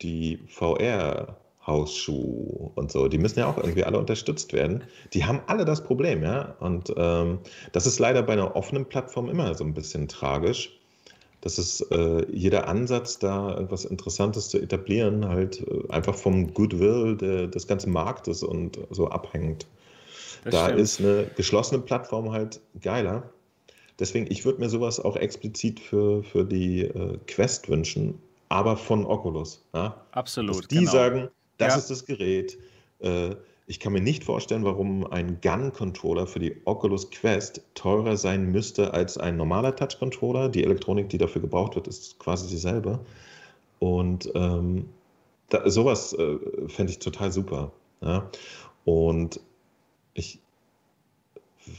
die 0.01 0.39
VR 0.47 1.37
Hausschuh 1.65 2.71
und 2.75 2.91
so, 2.91 3.07
die 3.07 3.17
müssen 3.17 3.39
ja 3.39 3.47
auch 3.47 3.57
irgendwie 3.57 3.83
alle 3.83 3.97
unterstützt 3.97 4.53
werden. 4.53 4.83
Die 5.13 5.25
haben 5.25 5.41
alle 5.47 5.65
das 5.65 5.83
Problem, 5.83 6.23
ja. 6.23 6.55
Und 6.59 6.93
ähm, 6.95 7.39
das 7.71 7.87
ist 7.87 7.99
leider 7.99 8.21
bei 8.21 8.33
einer 8.33 8.55
offenen 8.55 8.85
Plattform 8.85 9.29
immer 9.29 9.53
so 9.55 9.63
ein 9.63 9.73
bisschen 9.73 10.07
tragisch 10.07 10.79
dass 11.45 11.59
es 11.59 11.79
äh, 11.91 12.25
jeder 12.31 12.67
Ansatz, 12.67 13.19
da 13.19 13.53
irgendwas 13.53 13.85
Interessantes 13.85 14.49
zu 14.49 14.59
etablieren, 14.59 15.27
halt 15.27 15.61
äh, 15.61 15.91
einfach 15.91 16.15
vom 16.15 16.51
Goodwill 16.55 17.15
de, 17.15 17.47
des 17.47 17.67
ganzen 17.67 17.93
Marktes 17.93 18.41
und 18.41 18.79
so 18.89 19.09
abhängt. 19.09 19.67
Das 20.43 20.55
da 20.55 20.65
stimmt. 20.65 20.79
ist 20.79 20.99
eine 20.99 21.27
geschlossene 21.35 21.81
Plattform 21.81 22.31
halt 22.31 22.61
geiler. 22.81 23.29
Deswegen, 23.99 24.25
ich 24.31 24.43
würde 24.43 24.59
mir 24.59 24.69
sowas 24.69 24.99
auch 24.99 25.15
explizit 25.15 25.79
für, 25.79 26.23
für 26.23 26.45
die 26.45 26.81
äh, 26.81 27.19
Quest 27.27 27.69
wünschen, 27.69 28.19
aber 28.49 28.75
von 28.75 29.05
Oculus. 29.05 29.63
Ja? 29.75 30.03
Absolut. 30.13 30.57
Dass 30.57 30.67
die 30.67 30.79
genau. 30.79 30.91
sagen, 30.91 31.29
das 31.57 31.73
ja. 31.73 31.79
ist 31.79 31.89
das 31.89 32.05
Gerät. 32.05 32.57
Äh, 32.99 33.35
ich 33.67 33.79
kann 33.79 33.93
mir 33.93 34.01
nicht 34.01 34.23
vorstellen, 34.23 34.63
warum 34.63 35.07
ein 35.07 35.39
Gun-Controller 35.41 36.27
für 36.27 36.39
die 36.39 36.61
Oculus 36.65 37.09
Quest 37.09 37.61
teurer 37.73 38.15
sein 38.15 38.51
müsste 38.51 38.93
als 38.93 39.17
ein 39.17 39.37
normaler 39.37 39.75
Touch-Controller. 39.75 40.49
Die 40.49 40.63
Elektronik, 40.63 41.09
die 41.09 41.17
dafür 41.17 41.41
gebraucht 41.41 41.75
wird, 41.75 41.87
ist 41.87 42.19
quasi 42.19 42.47
dieselbe. 42.47 42.99
Und 43.79 44.31
ähm, 44.35 44.89
da, 45.49 45.67
sowas 45.69 46.13
äh, 46.13 46.37
fände 46.67 46.91
ich 46.91 46.99
total 46.99 47.31
super. 47.31 47.71
Ja? 48.01 48.29
Und 48.83 49.39
ich, 50.13 50.39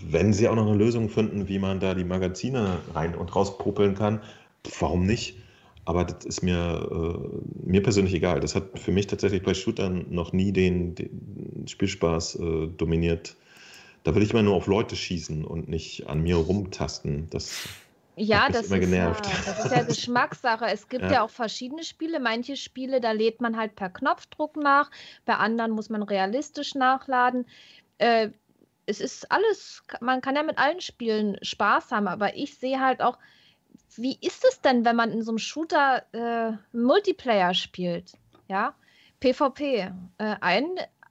wenn 0.03 0.33
sie 0.33 0.49
auch 0.49 0.57
noch 0.57 0.67
eine 0.67 0.77
Lösung 0.77 1.09
finden, 1.09 1.49
wie 1.49 1.61
man 1.61 1.79
da 1.79 1.95
die 1.95 2.05
Magazine 2.05 2.81
rein 2.95 3.15
und 3.15 3.35
raus 3.35 3.59
popeln 3.59 3.95
kann, 3.95 4.21
warum 4.81 5.07
nicht? 5.07 5.37
Aber 5.87 6.05
das 6.05 6.25
ist 6.25 6.43
mir, 6.43 6.89
äh, 6.91 7.69
mir 7.69 7.83
persönlich 7.83 8.13
egal. 8.13 8.41
Das 8.41 8.55
hat 8.55 8.79
für 8.79 8.91
mich 8.91 9.07
tatsächlich 9.07 9.43
bei 9.43 9.55
Shootern 9.55 10.07
noch 10.11 10.33
nie 10.33 10.53
den, 10.53 10.97
den 10.97 11.65
Spielspaß 11.67 12.35
äh, 12.37 12.67
dominiert. 12.77 13.37
Da 14.03 14.15
will 14.15 14.23
ich 14.23 14.33
immer 14.33 14.43
nur 14.43 14.57
auf 14.57 14.67
Leute 14.67 14.97
schießen 14.97 15.45
und 15.45 15.69
nicht 15.69 16.09
an 16.09 16.23
mir 16.23 16.37
rumtasten. 16.37 17.31
Das 17.31 17.69
ja, 18.17 18.49
das 18.49 18.71
ist, 18.71 18.83
ja, 18.89 19.11
das 19.11 19.65
ist 19.65 19.73
ja 19.73 19.83
Geschmackssache. 19.87 20.67
Es 20.67 20.89
gibt 20.89 21.05
ja. 21.05 21.13
ja. 21.13 21.23
auch 21.23 21.31
verschiedene 21.31 21.85
Spiele. 21.85 22.19
Manche 22.19 22.57
Spiele, 22.57 23.01
da 23.01 23.13
lädt 23.13 23.41
man 23.41 23.57
halt 23.57 23.77
per 23.77 23.91
Knopfdruck 23.91 24.57
nach. 24.57 24.91
Bei 25.25 25.37
anderen 25.37 25.71
muss 25.71 25.91
man 25.91 26.03
realistisch 26.03 26.75
nachladen. 26.75 27.47
Äh, 27.99 28.31
es 28.87 29.01
ist 29.01 29.31
alles, 29.31 29.83
man 30.01 30.21
kann 30.21 30.35
ja 30.35 30.43
mit 30.43 30.59
allen 30.59 30.81
Spielen 30.81 31.37
Spaß 31.43 31.91
haben, 31.91 32.09
aber 32.09 32.37
ich 32.37 32.57
sehe 32.57 32.81
halt 32.81 33.03
auch, 33.03 33.19
wie 33.97 34.19
ist 34.21 34.45
es 34.45 34.61
denn, 34.61 34.85
wenn 34.85 34.97
man 34.97 35.11
in 35.11 35.23
so 35.23 35.31
einem 35.31 35.39
Shooter 35.39 36.03
äh, 36.13 36.53
Multiplayer 36.77 37.55
spielt? 37.55 38.13
Ja, 38.49 38.75
PvP. 39.21 39.93
Äh, 40.19 40.37
ein, 40.41 40.67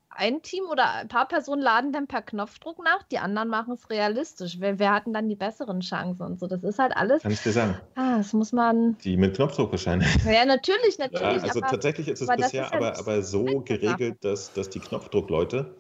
ein 0.09 0.41
Team 0.41 0.65
oder 0.69 0.93
ein 0.93 1.07
paar 1.07 1.27
Personen 1.27 1.61
laden 1.61 1.91
dann 1.91 2.07
per 2.07 2.21
Knopfdruck 2.21 2.83
nach, 2.83 3.03
die 3.03 3.17
anderen 3.17 3.49
machen 3.49 3.73
es 3.73 3.89
realistisch. 3.89 4.57
Wer, 4.59 4.79
wer 4.79 4.93
hat 4.93 5.05
denn 5.05 5.13
dann 5.13 5.27
die 5.27 5.35
besseren 5.35 5.81
Chancen 5.81 6.23
und 6.23 6.39
so? 6.39 6.47
Das 6.47 6.63
ist 6.63 6.79
halt 6.79 6.95
alles. 6.95 7.23
Kann 7.23 7.31
ich 7.31 7.41
dir 7.41 7.51
sagen. 7.51 7.77
Ah, 7.95 8.17
das 8.17 8.33
muss 8.33 8.51
man. 8.51 8.97
Die 8.99 9.17
mit 9.17 9.35
Knopfdruck 9.35 9.71
wahrscheinlich. 9.71 10.07
Ja, 10.25 10.45
natürlich, 10.45 10.97
natürlich. 10.97 11.37
Ja, 11.37 11.43
also 11.43 11.59
aber, 11.59 11.69
tatsächlich 11.69 12.07
ist 12.07 12.21
es 12.21 12.29
bisher 12.35 12.73
aber, 12.73 12.97
aber 12.97 13.21
so 13.21 13.61
geregelt, 13.61 14.23
dass, 14.23 14.53
dass 14.53 14.69
die 14.69 14.79
Knopfdruckleute 14.79 15.75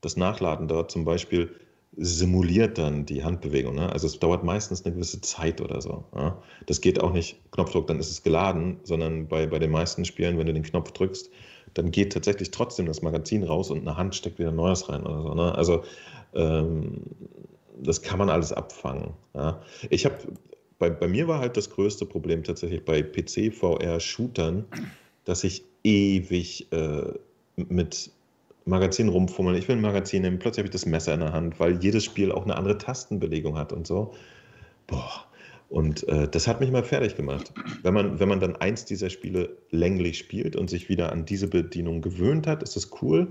das 0.00 0.16
Nachladen 0.16 0.68
dort 0.68 0.90
zum 0.90 1.04
Beispiel 1.04 1.54
simuliert 1.96 2.78
dann 2.78 3.04
die 3.04 3.22
Handbewegung. 3.22 3.74
Ne? 3.74 3.92
Also 3.92 4.06
es 4.06 4.18
dauert 4.18 4.44
meistens 4.44 4.84
eine 4.84 4.94
gewisse 4.94 5.20
Zeit 5.20 5.60
oder 5.60 5.80
so. 5.80 6.04
Ja? 6.14 6.40
Das 6.66 6.80
geht 6.80 7.00
auch 7.00 7.12
nicht 7.12 7.38
Knopfdruck, 7.52 7.86
dann 7.86 7.98
ist 7.98 8.10
es 8.10 8.22
geladen, 8.22 8.80
sondern 8.82 9.28
bei, 9.28 9.46
bei 9.46 9.58
den 9.58 9.70
meisten 9.70 10.04
Spielen, 10.04 10.38
wenn 10.38 10.46
du 10.46 10.54
den 10.54 10.62
Knopf 10.62 10.92
drückst, 10.92 11.30
dann 11.74 11.90
geht 11.90 12.12
tatsächlich 12.12 12.50
trotzdem 12.50 12.86
das 12.86 13.02
Magazin 13.02 13.42
raus 13.42 13.70
und 13.70 13.80
eine 13.80 13.96
Hand 13.96 14.14
steckt 14.14 14.38
wieder 14.38 14.52
Neues 14.52 14.88
rein 14.88 15.02
oder 15.02 15.22
so. 15.22 15.34
Ne? 15.34 15.54
Also 15.54 15.82
ähm, 16.34 17.02
das 17.82 18.00
kann 18.00 18.18
man 18.18 18.30
alles 18.30 18.52
abfangen. 18.52 19.10
Ja? 19.34 19.60
Ich 19.90 20.04
habe 20.06 20.16
bei, 20.78 20.90
bei 20.90 21.08
mir 21.08 21.28
war 21.28 21.40
halt 21.40 21.56
das 21.56 21.70
größte 21.70 22.06
Problem 22.06 22.42
tatsächlich 22.42 22.84
bei 22.84 23.02
PC-VR-Shootern, 23.02 24.64
dass 25.24 25.44
ich 25.44 25.62
ewig 25.84 26.72
äh, 26.72 27.12
mit 27.56 28.10
Magazin 28.64 29.08
rumfummeln, 29.08 29.56
ich 29.56 29.68
will 29.68 29.76
ein 29.76 29.82
Magazin 29.82 30.22
nehmen, 30.22 30.38
plötzlich 30.38 30.58
habe 30.58 30.68
ich 30.68 30.72
das 30.72 30.86
Messer 30.86 31.14
in 31.14 31.20
der 31.20 31.32
Hand, 31.32 31.58
weil 31.58 31.82
jedes 31.82 32.04
Spiel 32.04 32.32
auch 32.32 32.44
eine 32.44 32.56
andere 32.56 32.78
Tastenbelegung 32.78 33.58
hat 33.58 33.72
und 33.72 33.86
so. 33.86 34.14
Boah. 34.86 35.26
Und 35.68 36.06
äh, 36.06 36.28
das 36.28 36.46
hat 36.46 36.60
mich 36.60 36.70
mal 36.70 36.84
fertig 36.84 37.16
gemacht. 37.16 37.52
Wenn 37.82 37.94
man, 37.94 38.20
wenn 38.20 38.28
man 38.28 38.40
dann 38.40 38.56
eins 38.56 38.84
dieser 38.84 39.08
Spiele 39.08 39.56
länglich 39.70 40.18
spielt 40.18 40.54
und 40.54 40.68
sich 40.68 40.90
wieder 40.90 41.12
an 41.12 41.24
diese 41.24 41.48
Bedienung 41.48 42.02
gewöhnt 42.02 42.46
hat, 42.46 42.62
ist 42.62 42.76
das 42.76 42.90
cool. 43.00 43.28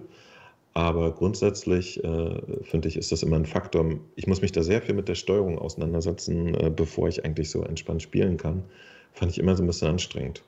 Aber 0.73 1.13
grundsätzlich 1.13 2.03
äh, 2.03 2.41
finde 2.63 2.87
ich, 2.87 2.97
ist 2.97 3.11
das 3.11 3.21
immer 3.21 3.35
ein 3.35 3.45
Faktor. 3.45 3.85
Ich 4.15 4.25
muss 4.25 4.41
mich 4.41 4.53
da 4.53 4.63
sehr 4.63 4.81
viel 4.81 4.95
mit 4.95 5.07
der 5.07 5.15
Steuerung 5.15 5.59
auseinandersetzen, 5.59 6.55
äh, 6.55 6.71
bevor 6.75 7.09
ich 7.09 7.23
eigentlich 7.25 7.51
so 7.51 7.61
entspannt 7.63 8.01
spielen 8.01 8.37
kann. 8.37 8.63
Fand 9.13 9.31
ich 9.31 9.39
immer 9.39 9.55
so 9.55 9.63
ein 9.63 9.67
bisschen 9.67 9.89
anstrengend. 9.89 10.41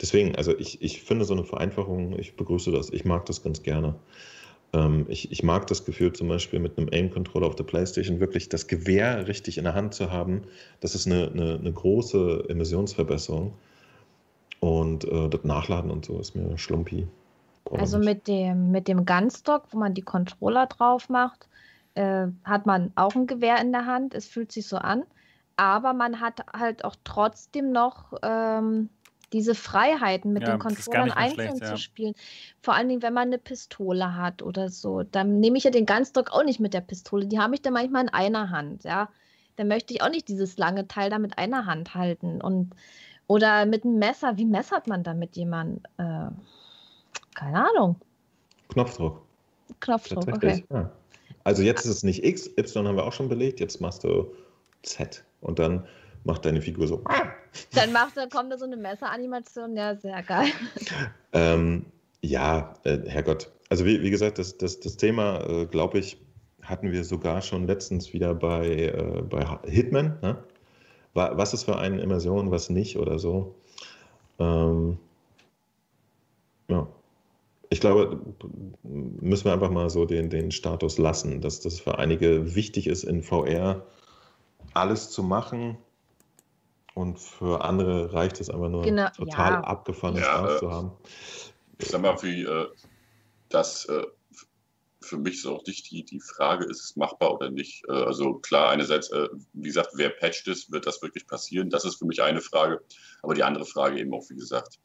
Deswegen, 0.00 0.34
also 0.36 0.56
ich, 0.58 0.82
ich 0.82 1.02
finde 1.02 1.24
so 1.24 1.34
eine 1.34 1.44
Vereinfachung, 1.44 2.18
ich 2.18 2.36
begrüße 2.36 2.70
das. 2.72 2.90
Ich 2.90 3.04
mag 3.04 3.26
das 3.26 3.42
ganz 3.42 3.62
gerne. 3.62 3.94
Ähm, 4.72 5.06
ich, 5.08 5.32
ich 5.32 5.42
mag 5.42 5.66
das 5.66 5.84
Gefühl 5.84 6.12
zum 6.12 6.28
Beispiel 6.28 6.58
mit 6.58 6.78
einem 6.78 6.88
Aim-Controller 6.92 7.46
auf 7.46 7.56
der 7.56 7.64
Playstation 7.64 8.20
wirklich 8.20 8.48
das 8.48 8.66
Gewehr 8.66 9.26
richtig 9.28 9.58
in 9.58 9.64
der 9.64 9.74
Hand 9.74 9.94
zu 9.94 10.10
haben. 10.10 10.42
Das 10.80 10.94
ist 10.94 11.06
eine, 11.06 11.30
eine, 11.30 11.54
eine 11.54 11.72
große 11.72 12.44
Emissionsverbesserung. 12.48 13.54
Und 14.60 15.04
äh, 15.04 15.28
das 15.28 15.44
Nachladen 15.44 15.90
und 15.90 16.04
so 16.04 16.18
ist 16.18 16.34
mir 16.34 16.58
schlumpi. 16.58 17.06
Also 17.70 17.98
mit 17.98 18.26
dem, 18.26 18.70
mit 18.70 18.88
dem 18.88 19.04
Gunstock, 19.04 19.64
wo 19.70 19.78
man 19.78 19.94
die 19.94 20.02
Controller 20.02 20.66
drauf 20.66 21.08
macht, 21.08 21.48
äh, 21.94 22.28
hat 22.44 22.66
man 22.66 22.92
auch 22.94 23.14
ein 23.14 23.26
Gewehr 23.26 23.60
in 23.60 23.72
der 23.72 23.86
Hand. 23.86 24.14
Es 24.14 24.26
fühlt 24.26 24.52
sich 24.52 24.66
so 24.66 24.76
an. 24.76 25.04
Aber 25.58 25.92
man 25.92 26.20
hat 26.20 26.46
halt 26.56 26.84
auch 26.84 26.94
trotzdem 27.02 27.72
noch 27.72 28.12
ähm, 28.22 28.90
diese 29.32 29.56
Freiheiten 29.56 30.32
mit 30.32 30.44
ja, 30.44 30.52
den 30.52 30.60
Controllern 30.60 31.10
einzeln 31.10 31.48
schlecht, 31.48 31.62
ja. 31.62 31.74
zu 31.74 31.76
spielen. 31.76 32.14
Vor 32.62 32.74
allen 32.74 32.88
Dingen, 32.88 33.02
wenn 33.02 33.12
man 33.12 33.26
eine 33.28 33.38
Pistole 33.38 34.14
hat 34.14 34.40
oder 34.40 34.68
so. 34.68 35.02
Dann 35.02 35.40
nehme 35.40 35.58
ich 35.58 35.64
ja 35.64 35.72
den 35.72 35.84
Gunstock 35.84 36.30
auch 36.30 36.44
nicht 36.44 36.60
mit 36.60 36.74
der 36.74 36.80
Pistole. 36.80 37.26
Die 37.26 37.40
habe 37.40 37.54
ich 37.54 37.62
dann 37.62 37.72
manchmal 37.72 38.04
in 38.04 38.08
einer 38.08 38.50
Hand, 38.50 38.84
ja. 38.84 39.08
Dann 39.56 39.66
möchte 39.66 39.92
ich 39.92 40.00
auch 40.00 40.10
nicht 40.10 40.28
dieses 40.28 40.58
lange 40.58 40.86
Teil 40.86 41.10
da 41.10 41.18
mit 41.18 41.36
einer 41.38 41.66
Hand 41.66 41.96
halten. 41.96 42.40
Und, 42.40 42.70
oder 43.26 43.66
mit 43.66 43.84
einem 43.84 43.98
Messer. 43.98 44.36
Wie 44.36 44.46
messert 44.46 44.86
man 44.86 45.02
da 45.02 45.12
mit 45.12 45.36
jemandem? 45.36 45.82
Äh, 45.98 46.30
keine 47.34 47.68
Ahnung. 47.68 47.96
Knopfdruck. 48.68 49.22
Knopfdruck, 49.80 50.28
okay. 50.28 50.64
Ja. 50.70 50.92
Also 51.42 51.62
jetzt 51.62 51.84
ist 51.84 51.90
es 51.90 52.02
nicht 52.04 52.24
X, 52.24 52.48
Y 52.56 52.86
haben 52.86 52.96
wir 52.96 53.04
auch 53.04 53.12
schon 53.12 53.28
belegt, 53.28 53.58
jetzt 53.58 53.80
machst 53.80 54.04
du 54.04 54.32
Z. 54.82 55.24
Und 55.40 55.58
dann 55.58 55.86
macht 56.24 56.44
deine 56.44 56.60
Figur 56.60 56.86
so. 56.86 57.02
Dann 57.74 57.92
macht, 57.92 58.16
dann 58.16 58.28
kommt 58.28 58.52
da 58.52 58.58
so 58.58 58.64
eine 58.64 58.76
Messeranimation, 58.76 59.76
ja, 59.76 59.96
sehr 59.96 60.22
geil. 60.22 60.50
Ähm, 61.32 61.86
ja, 62.22 62.74
äh, 62.84 62.98
Herrgott. 63.06 63.50
Also 63.68 63.84
wie, 63.84 64.02
wie 64.02 64.10
gesagt, 64.10 64.38
das, 64.38 64.56
das, 64.56 64.80
das 64.80 64.96
Thema, 64.96 65.40
äh, 65.46 65.66
glaube 65.66 65.98
ich, 65.98 66.18
hatten 66.62 66.92
wir 66.92 67.04
sogar 67.04 67.42
schon 67.42 67.66
letztens 67.66 68.12
wieder 68.12 68.34
bei, 68.34 68.66
äh, 68.66 69.22
bei 69.22 69.44
Hitman. 69.64 70.18
Ne? 70.22 70.42
Was 71.14 71.54
ist 71.54 71.64
für 71.64 71.76
eine 71.78 72.00
Immersion, 72.00 72.50
was 72.50 72.70
nicht 72.70 72.96
oder 72.96 73.18
so. 73.18 73.56
Ähm, 74.38 74.98
ja. 76.68 76.86
Ich 77.70 77.80
glaube, 77.80 78.20
müssen 78.82 79.44
wir 79.44 79.52
einfach 79.52 79.70
mal 79.70 79.90
so 79.90 80.06
den, 80.06 80.30
den 80.30 80.50
Status 80.50 80.96
lassen, 80.96 81.40
dass 81.40 81.60
das 81.60 81.80
für 81.80 81.98
einige 81.98 82.54
wichtig 82.54 82.86
ist, 82.86 83.04
in 83.04 83.22
VR 83.22 83.84
alles 84.78 85.10
zu 85.10 85.22
machen, 85.22 85.78
und 86.98 87.20
für 87.20 87.64
andere 87.64 88.12
reicht 88.12 88.40
es 88.40 88.50
einfach 88.50 88.68
nur, 88.68 88.82
genau, 88.82 89.08
total 89.10 89.52
ja. 89.52 89.60
abgefahrenes 89.60 90.22
ja, 90.22 90.38
Spaß 90.38 90.52
äh, 90.52 90.58
zu 90.58 90.70
haben. 90.72 90.92
Ich 91.78 91.88
sag 91.90 92.02
mal, 92.02 92.20
wie 92.22 92.42
äh, 92.42 92.66
das 93.50 93.84
äh, 93.84 94.02
für 95.00 95.16
mich 95.16 95.34
ist 95.34 95.46
auch 95.46 95.64
nicht 95.64 95.90
die, 95.90 96.04
die 96.04 96.20
Frage, 96.20 96.64
ist 96.64 96.82
es 96.82 96.96
machbar 96.96 97.34
oder 97.34 97.50
nicht. 97.50 97.84
Äh, 97.88 97.92
also 97.92 98.34
klar, 98.34 98.70
einerseits, 98.70 99.10
äh, 99.10 99.28
wie 99.52 99.68
gesagt, 99.68 99.90
wer 99.94 100.10
patcht 100.10 100.48
ist, 100.48 100.72
wird 100.72 100.86
das 100.86 101.00
wirklich 101.00 101.26
passieren? 101.26 101.70
Das 101.70 101.84
ist 101.84 101.96
für 101.96 102.06
mich 102.06 102.22
eine 102.22 102.40
Frage. 102.40 102.80
Aber 103.22 103.34
die 103.34 103.44
andere 103.44 103.64
Frage 103.64 104.00
eben 104.00 104.12
auch, 104.12 104.28
wie 104.28 104.36
gesagt, 104.36 104.80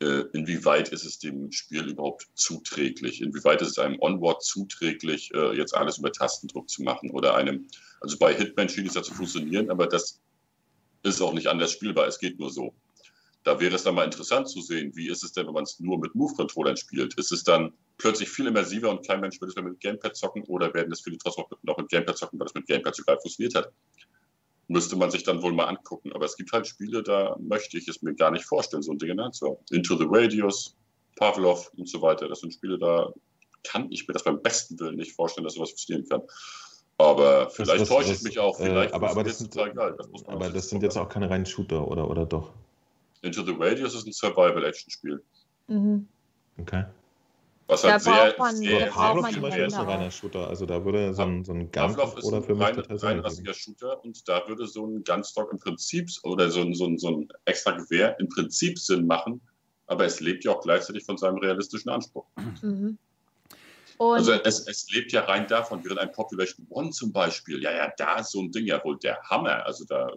äh, 0.00 0.22
inwieweit 0.32 0.88
ist 0.90 1.04
es 1.04 1.18
dem 1.18 1.50
Spiel 1.50 1.88
überhaupt 1.88 2.28
zuträglich? 2.34 3.22
Inwieweit 3.22 3.60
ist 3.60 3.70
es 3.70 3.78
einem 3.78 3.98
Onboard 4.00 4.42
zuträglich, 4.44 5.32
jetzt 5.54 5.74
alles 5.74 5.98
über 5.98 6.12
Tastendruck 6.12 6.68
zu 6.68 6.82
machen 6.82 7.10
oder 7.10 7.34
einem, 7.34 7.66
also 8.04 8.18
bei 8.18 8.34
Hitman 8.34 8.68
schien 8.68 8.86
es 8.86 8.94
ja 8.94 9.02
zu 9.02 9.14
funktionieren, 9.14 9.70
aber 9.70 9.86
das 9.86 10.20
ist 11.02 11.20
auch 11.22 11.32
nicht 11.32 11.46
anders 11.46 11.72
spielbar, 11.72 12.06
es 12.06 12.18
geht 12.18 12.38
nur 12.38 12.50
so. 12.50 12.74
Da 13.44 13.58
wäre 13.60 13.74
es 13.74 13.82
dann 13.82 13.94
mal 13.94 14.04
interessant 14.04 14.48
zu 14.48 14.60
sehen, 14.60 14.94
wie 14.94 15.08
ist 15.08 15.24
es 15.24 15.32
denn, 15.32 15.46
wenn 15.46 15.54
man 15.54 15.64
es 15.64 15.80
nur 15.80 15.98
mit 15.98 16.14
Move-Controllern 16.14 16.76
spielt? 16.76 17.14
Ist 17.14 17.32
es 17.32 17.44
dann 17.44 17.72
plötzlich 17.96 18.28
viel 18.28 18.46
immersiver 18.46 18.90
und 18.90 19.06
kein 19.06 19.20
Mensch 19.20 19.40
will 19.40 19.48
es 19.48 19.54
mehr 19.54 19.64
mit 19.64 19.80
Gamepad 19.80 20.16
zocken 20.16 20.44
oder 20.44 20.72
werden 20.74 20.92
es 20.92 21.00
viele 21.00 21.16
trotzdem 21.16 21.44
noch 21.62 21.78
mit 21.78 21.88
Gamepad 21.88 22.16
zocken, 22.16 22.38
weil 22.38 22.46
es 22.46 22.54
mit 22.54 22.66
Gamepad 22.66 22.94
so 22.94 23.02
geil 23.04 23.18
funktioniert 23.20 23.54
hat? 23.54 23.72
Müsste 24.68 24.96
man 24.96 25.10
sich 25.10 25.22
dann 25.22 25.42
wohl 25.42 25.52
mal 25.52 25.64
angucken. 25.64 26.12
Aber 26.12 26.26
es 26.26 26.36
gibt 26.36 26.52
halt 26.52 26.66
Spiele, 26.66 27.02
da 27.02 27.36
möchte 27.40 27.78
ich 27.78 27.88
es 27.88 28.02
mir 28.02 28.14
gar 28.14 28.30
nicht 28.30 28.44
vorstellen, 28.44 28.82
so 28.82 28.92
ein 28.92 28.98
Ding. 28.98 29.14
Ne? 29.14 29.30
So 29.32 29.62
Into 29.70 29.96
the 29.96 30.06
Radius, 30.08 30.76
Pavlov 31.16 31.70
und 31.76 31.88
so 31.88 32.02
weiter. 32.02 32.28
Das 32.28 32.40
sind 32.40 32.52
Spiele, 32.52 32.78
da 32.78 33.12
kann 33.62 33.90
ich 33.90 34.06
mir 34.06 34.12
das 34.12 34.24
beim 34.24 34.42
besten 34.42 34.78
Willen 34.78 34.96
nicht 34.96 35.12
vorstellen, 35.12 35.44
dass 35.44 35.54
sowas 35.54 35.70
funktionieren 35.70 36.08
kann. 36.08 36.22
Aber 36.98 37.50
vielleicht 37.50 37.82
das, 37.82 37.88
täusche 37.88 38.12
ich 38.12 38.22
mich 38.22 38.38
auch. 38.38 38.58
Äh, 38.60 38.64
vielleicht 38.66 38.92
äh, 38.92 38.94
aber, 38.94 39.10
aber 39.10 39.24
das, 39.24 39.38
sind, 39.38 39.54
geil. 39.54 39.72
das, 39.74 40.26
aber 40.26 40.50
das 40.50 40.68
sind 40.68 40.82
jetzt 40.82 40.96
auch 40.96 41.08
keine 41.08 41.28
reinen 41.28 41.46
Shooter, 41.46 41.88
oder, 41.88 42.08
oder 42.08 42.24
doch? 42.24 42.52
Into 43.22 43.42
the 43.42 43.54
Radius 43.58 43.94
ist 43.94 44.06
ein 44.06 44.12
Survival-Action-Spiel. 44.12 45.22
Mhm. 45.68 46.06
Okay. 46.58 46.84
Was 47.66 47.82
halt 47.82 48.02
sehr, 48.02 48.34
man, 48.38 48.56
sehr, 48.56 48.86
Pavlov 48.88 49.30
zum 49.30 49.42
Beispiel 49.42 49.64
ist 49.64 49.74
ein 49.74 49.86
reiner 49.86 50.10
Shooter. 50.10 50.48
Also 50.48 50.66
da 50.66 50.84
würde 50.84 51.14
so 51.14 51.22
ein, 51.22 51.44
so 51.44 51.52
ein 51.52 51.72
Gun 51.72 51.96
oder 51.96 52.42
für 52.42 52.54
mich 52.54 52.62
rein, 52.62 52.78
reinrassiger 52.78 53.54
Shooter 53.54 54.04
und 54.04 54.28
da 54.28 54.46
würde 54.46 54.66
so 54.66 54.86
ein 54.86 55.02
Gunstock 55.02 55.50
im 55.50 55.58
Prinzip 55.58 56.10
oder 56.24 56.50
so 56.50 56.60
ein, 56.60 56.74
so, 56.74 56.84
ein, 56.84 56.98
so 56.98 57.08
ein 57.08 57.28
extra 57.46 57.70
Gewehr 57.70 58.20
im 58.20 58.28
Prinzip 58.28 58.78
Sinn 58.78 59.06
machen, 59.06 59.40
aber 59.86 60.04
es 60.04 60.20
lebt 60.20 60.44
ja 60.44 60.52
auch 60.52 60.60
gleichzeitig 60.60 61.04
von 61.04 61.16
seinem 61.16 61.38
realistischen 61.38 61.90
Anspruch. 61.90 62.26
Mhm. 62.60 62.98
Und 63.98 64.18
also 64.18 64.32
es, 64.32 64.66
es, 64.66 64.90
lebt 64.90 65.12
ja 65.12 65.22
rein 65.22 65.46
davon, 65.46 65.84
während 65.84 66.00
ein 66.00 66.12
Population 66.12 66.66
One 66.70 66.90
zum 66.90 67.12
Beispiel, 67.12 67.62
ja, 67.62 67.72
ja, 67.72 67.92
da 67.96 68.18
ist 68.18 68.32
so 68.32 68.40
ein 68.40 68.50
Ding 68.50 68.66
ja 68.66 68.82
wohl 68.84 68.98
der 68.98 69.20
Hammer. 69.22 69.64
Also 69.64 69.84
da 69.84 70.10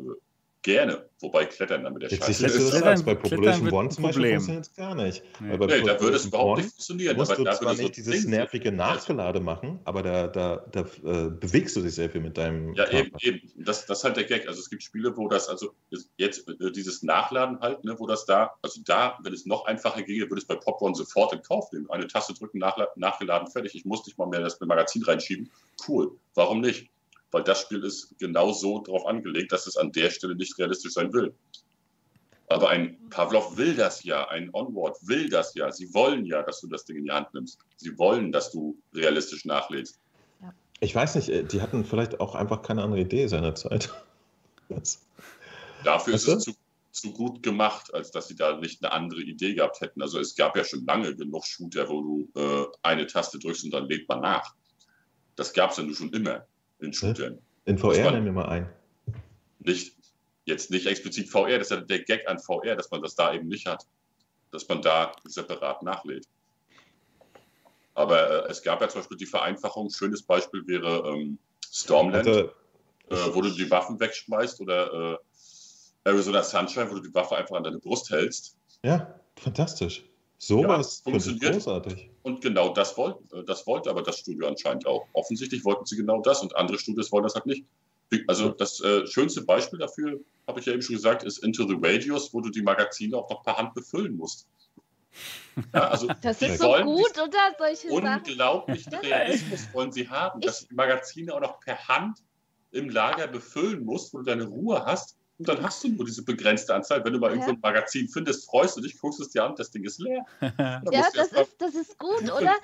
gerne. 0.68 1.10
Wobei 1.22 1.46
Klettern 1.46 1.86
dann 1.86 1.94
mit 1.94 2.04
der 2.04 2.10
Scheiße 2.10 2.46
ist. 2.46 2.56
Das 2.56 2.70
Klettern, 2.72 3.06
bei 3.06 3.16
Population 3.16 3.72
One 3.72 3.90
zum 3.90 4.04
Beispiel 4.04 4.34
funktioniert 4.34 4.76
gar 4.76 4.96
nicht. 4.96 5.24
Nee, 5.40 5.58
nee 5.58 5.82
da 5.82 6.00
würde 6.02 6.18
es 6.18 6.26
überhaupt 6.26 6.58
nicht 6.58 6.70
funktionieren. 6.72 7.16
Musst 7.16 7.32
aber 7.32 7.38
du 7.38 7.44
da 7.46 7.54
zwar 7.54 7.72
nicht 7.74 7.82
so 7.82 7.90
dieses 7.90 8.22
Ding 8.22 8.30
nervige 8.32 8.72
Nachgelade 8.74 9.40
machen, 9.40 9.80
aber 9.86 10.04
da, 10.04 10.28
da, 10.28 10.66
da 10.72 10.82
äh, 10.82 11.30
bewegst 11.30 11.76
du 11.78 11.82
dich 11.82 11.96
sehr 11.96 12.10
viel 12.10 12.20
mit 12.20 12.38
deinem 12.38 12.74
Ja, 12.74 12.84
Körper. 12.84 13.18
eben, 13.24 13.38
eben. 13.38 13.64
Das, 13.64 13.86
das 13.86 14.00
ist 14.00 14.04
halt 14.04 14.18
der 14.18 14.26
Gag. 14.26 14.46
Also 14.48 14.60
es 14.60 14.70
gibt 14.70 14.84
Spiele, 14.84 15.16
wo 15.16 15.30
das, 15.30 15.48
also 15.48 15.74
jetzt 16.18 16.50
äh, 16.50 16.72
dieses 16.72 17.02
Nachladen 17.02 17.62
halt, 17.62 17.86
ne, 17.86 17.96
wo 17.98 18.06
das 18.06 18.26
da, 18.26 18.52
also 18.62 18.82
da, 18.84 19.18
wenn 19.24 19.34
es 19.34 19.46
noch 19.46 19.66
einfacher 19.68 20.04
ginge, 20.04 20.30
würde 20.30 20.42
es 20.42 20.46
bei 20.46 20.56
Popcorn 20.56 20.94
sofort 20.96 21.32
in 21.32 21.42
Kauf 21.44 21.72
nehmen. 21.72 21.90
Eine 21.90 22.08
Taste 22.08 22.34
drücken, 22.34 22.60
nachgeladen, 22.60 23.48
fertig. 23.48 23.74
Ich 23.74 23.86
muss 23.86 24.06
nicht 24.06 24.18
mal 24.18 24.28
mehr 24.28 24.42
das 24.42 24.60
Magazin 24.60 25.04
reinschieben. 25.04 25.50
Cool. 25.88 26.12
Warum 26.36 26.60
nicht? 26.60 26.90
Weil 27.32 27.44
das 27.44 27.62
Spiel 27.62 27.84
ist 27.84 28.18
genau 28.20 28.52
so 28.52 28.80
darauf 28.80 29.06
angelegt, 29.06 29.52
dass 29.52 29.68
es 29.68 29.78
an 29.78 29.92
der 29.92 30.10
Stelle 30.10 30.36
nicht 30.36 30.58
realistisch 30.58 30.94
sein 30.94 31.12
will. 31.14 31.34
Aber 32.50 32.70
ein 32.70 32.98
Pavlov 33.10 33.58
will 33.58 33.76
das 33.76 34.04
ja, 34.04 34.28
ein 34.30 34.50
Onward 34.54 34.98
will 35.06 35.30
das 35.30 35.54
ja. 35.56 35.70
Sie 35.72 35.94
wollen 35.94 36.26
ja, 36.26 36.44
dass 36.44 36.62
du 36.62 36.68
das 36.68 36.86
Ding 36.86 36.98
in 36.98 37.04
die 37.04 37.12
Hand 37.12 37.34
nimmst. 37.34 37.60
Sie 37.76 37.98
wollen, 37.98 38.32
dass 38.32 38.52
du 38.52 38.78
realistisch 38.94 39.44
nachlädst. 39.44 40.00
Ich 40.80 40.96
weiß 40.96 41.16
nicht, 41.16 41.30
äh, 41.30 41.44
die 41.44 41.62
hatten 41.62 41.84
vielleicht 41.84 42.20
auch 42.22 42.36
einfach 42.36 42.62
keine 42.62 42.84
andere 42.84 43.02
Idee 43.02 43.28
seinerzeit. 43.28 43.92
Dafür 45.84 46.14
weißt 46.14 46.28
ist 46.28 46.34
es 46.38 46.44
zu, 46.46 46.54
zu, 46.92 47.12
gut 47.12 47.44
gemacht, 47.44 47.94
als 47.94 48.12
dass 48.12 48.30
sie 48.30 48.36
da 48.36 48.58
nicht 48.58 48.84
eine 48.84 48.94
andere 48.94 49.22
Idee 49.22 49.54
gehabt 49.54 49.82
hätten. 49.82 50.02
Also 50.02 50.20
es 50.20 50.36
gab 50.36 50.56
ja 50.56 50.64
schon 50.64 50.86
lange 50.86 51.16
genug 51.16 51.46
Shooter, 51.46 51.90
wo 51.90 52.02
du 52.02 52.30
äh, 52.40 52.66
eine 52.82 53.08
Taste 53.08 53.40
drückst 53.40 53.66
und 53.66 53.72
dann 53.72 53.90
lädt 53.90 54.08
man 54.08 54.22
nach. 54.22 54.54
Das 55.36 55.52
gab 55.54 55.72
es 55.72 55.78
ja 55.78 55.84
nur 55.84 55.96
schon 55.96 56.14
immer 56.14 56.46
in 56.80 56.94
Shootern. 56.94 57.40
In 57.66 57.78
VR 57.78 58.12
nehmen 58.12 58.26
wir 58.26 58.32
mal 58.32 58.50
ein. 58.50 58.70
Nicht, 59.60 59.96
jetzt 60.46 60.72
nicht 60.72 60.88
explizit 60.88 61.30
VR, 61.30 61.58
das 61.58 61.72
ist 61.72 61.72
ja 61.72 61.82
der 61.82 62.04
Gag 62.04 62.28
an 62.28 62.40
VR, 62.40 62.76
dass 62.76 62.90
man 62.92 63.02
das 63.02 63.16
da 63.16 63.34
eben 63.34 63.48
nicht 63.48 63.66
hat. 63.66 63.86
Dass 64.52 64.68
man 64.68 64.82
da 64.82 65.12
separat 65.26 65.84
nachlädt. 65.84 66.26
Aber 67.94 68.46
äh, 68.46 68.52
es 68.52 68.62
gab 68.62 68.80
ja 68.80 68.88
zum 68.88 69.02
Beispiel 69.02 69.18
die 69.18 69.26
Vereinfachung, 69.26 69.90
schönes 69.90 70.22
Beispiel 70.22 70.66
wäre 70.68 71.10
ähm, 71.10 71.40
Stormland, 71.66 72.28
also, 72.28 72.52
äh, 73.10 73.36
wo 73.36 73.42
du 73.42 73.50
die 73.50 73.70
Waffen 73.70 74.00
wegschmeißt 74.00 74.62
oder 74.62 75.14
äh, 75.14 75.18
Arizona 76.10 76.44
Sunshine, 76.44 76.90
wo 76.90 76.96
du 76.96 77.02
die 77.02 77.14
Waffe 77.14 77.36
einfach 77.36 77.56
an 77.56 77.64
deine 77.64 77.80
Brust 77.80 78.10
hältst. 78.12 78.56
Ja, 78.84 79.20
fantastisch. 79.36 80.04
Sowas 80.40 81.02
ja, 81.04 81.12
funktioniert 81.12 81.54
großartig. 81.54 82.10
Und 82.22 82.42
genau 82.42 82.74
das 82.74 82.96
wollte, 82.98 83.44
das 83.46 83.66
wollte 83.66 83.90
aber 83.90 84.04
das 84.04 84.20
Studio 84.20 84.48
anscheinend 84.48 84.86
auch. 84.86 85.08
Offensichtlich 85.14 85.66
wollten 85.66 85.86
sie 85.86 85.98
genau 85.98 86.22
das 86.22 86.42
und 86.42 86.56
andere 86.56 86.78
Studios 86.78 87.12
wollen 87.12 87.24
das 87.24 87.36
halt 87.36 87.48
nicht. 87.48 87.66
Also 88.28 88.50
das 88.50 88.80
äh, 88.82 89.06
schönste 89.08 89.42
Beispiel 89.42 89.80
dafür, 89.80 90.20
habe 90.48 90.60
ich 90.60 90.66
ja 90.66 90.74
eben 90.74 90.82
schon 90.82 90.96
gesagt, 90.96 91.24
ist 91.24 91.40
Into 91.40 91.68
the 91.68 91.76
Radius, 91.82 92.34
wo 92.34 92.42
du 92.42 92.50
die 92.50 92.62
Magazine 92.62 93.18
auch 93.18 93.30
noch 93.30 93.44
per 93.44 93.58
Hand 93.58 93.74
befüllen 93.74 94.16
musst. 94.16 94.48
Ja, 95.74 95.90
also 95.90 96.08
das 96.22 96.42
ist 96.42 96.60
so 96.60 96.74
gut, 96.84 97.18
oder? 97.18 97.56
Solche 97.58 97.90
unglaublichen 97.90 98.94
Realismus 98.94 99.68
wollen 99.74 99.92
sie 99.92 100.08
haben, 100.08 100.40
dass 100.42 100.62
du 100.62 100.68
die 100.68 100.76
Magazine 100.76 101.34
auch 101.34 101.42
noch 101.42 101.60
per 101.60 101.88
Hand 101.88 102.20
im 102.72 102.90
Lager 102.90 103.28
befüllen 103.28 103.84
musst, 103.84 104.14
wo 104.14 104.20
du 104.20 104.24
deine 104.24 104.46
Ruhe 104.46 104.86
hast. 104.86 105.18
Und 105.40 105.48
dann 105.48 105.62
hast 105.62 105.84
du 105.84 105.90
nur 105.90 106.06
diese 106.06 106.24
begrenzte 106.24 106.74
Anzahl. 106.74 107.04
Wenn 107.06 107.14
du 107.14 107.20
mal 107.20 107.28
ja. 107.28 107.34
irgendwo 107.34 107.52
ein 107.52 107.60
Magazin 107.62 108.10
findest, 108.10 108.50
freust 108.50 108.76
du 108.78 108.82
dich, 108.82 108.98
guckst 108.98 109.20
es 109.20 109.30
dir 109.30 109.44
an, 109.44 109.56
das 109.56 109.70
Ding 109.70 109.84
ist 109.84 110.00
leer. 110.00 110.26
ja, 110.42 110.82
das 111.14 111.32
ist, 111.32 111.56
das 111.60 111.76
ist 111.76 111.98
gut, 112.00 112.24
oder? 112.24 112.56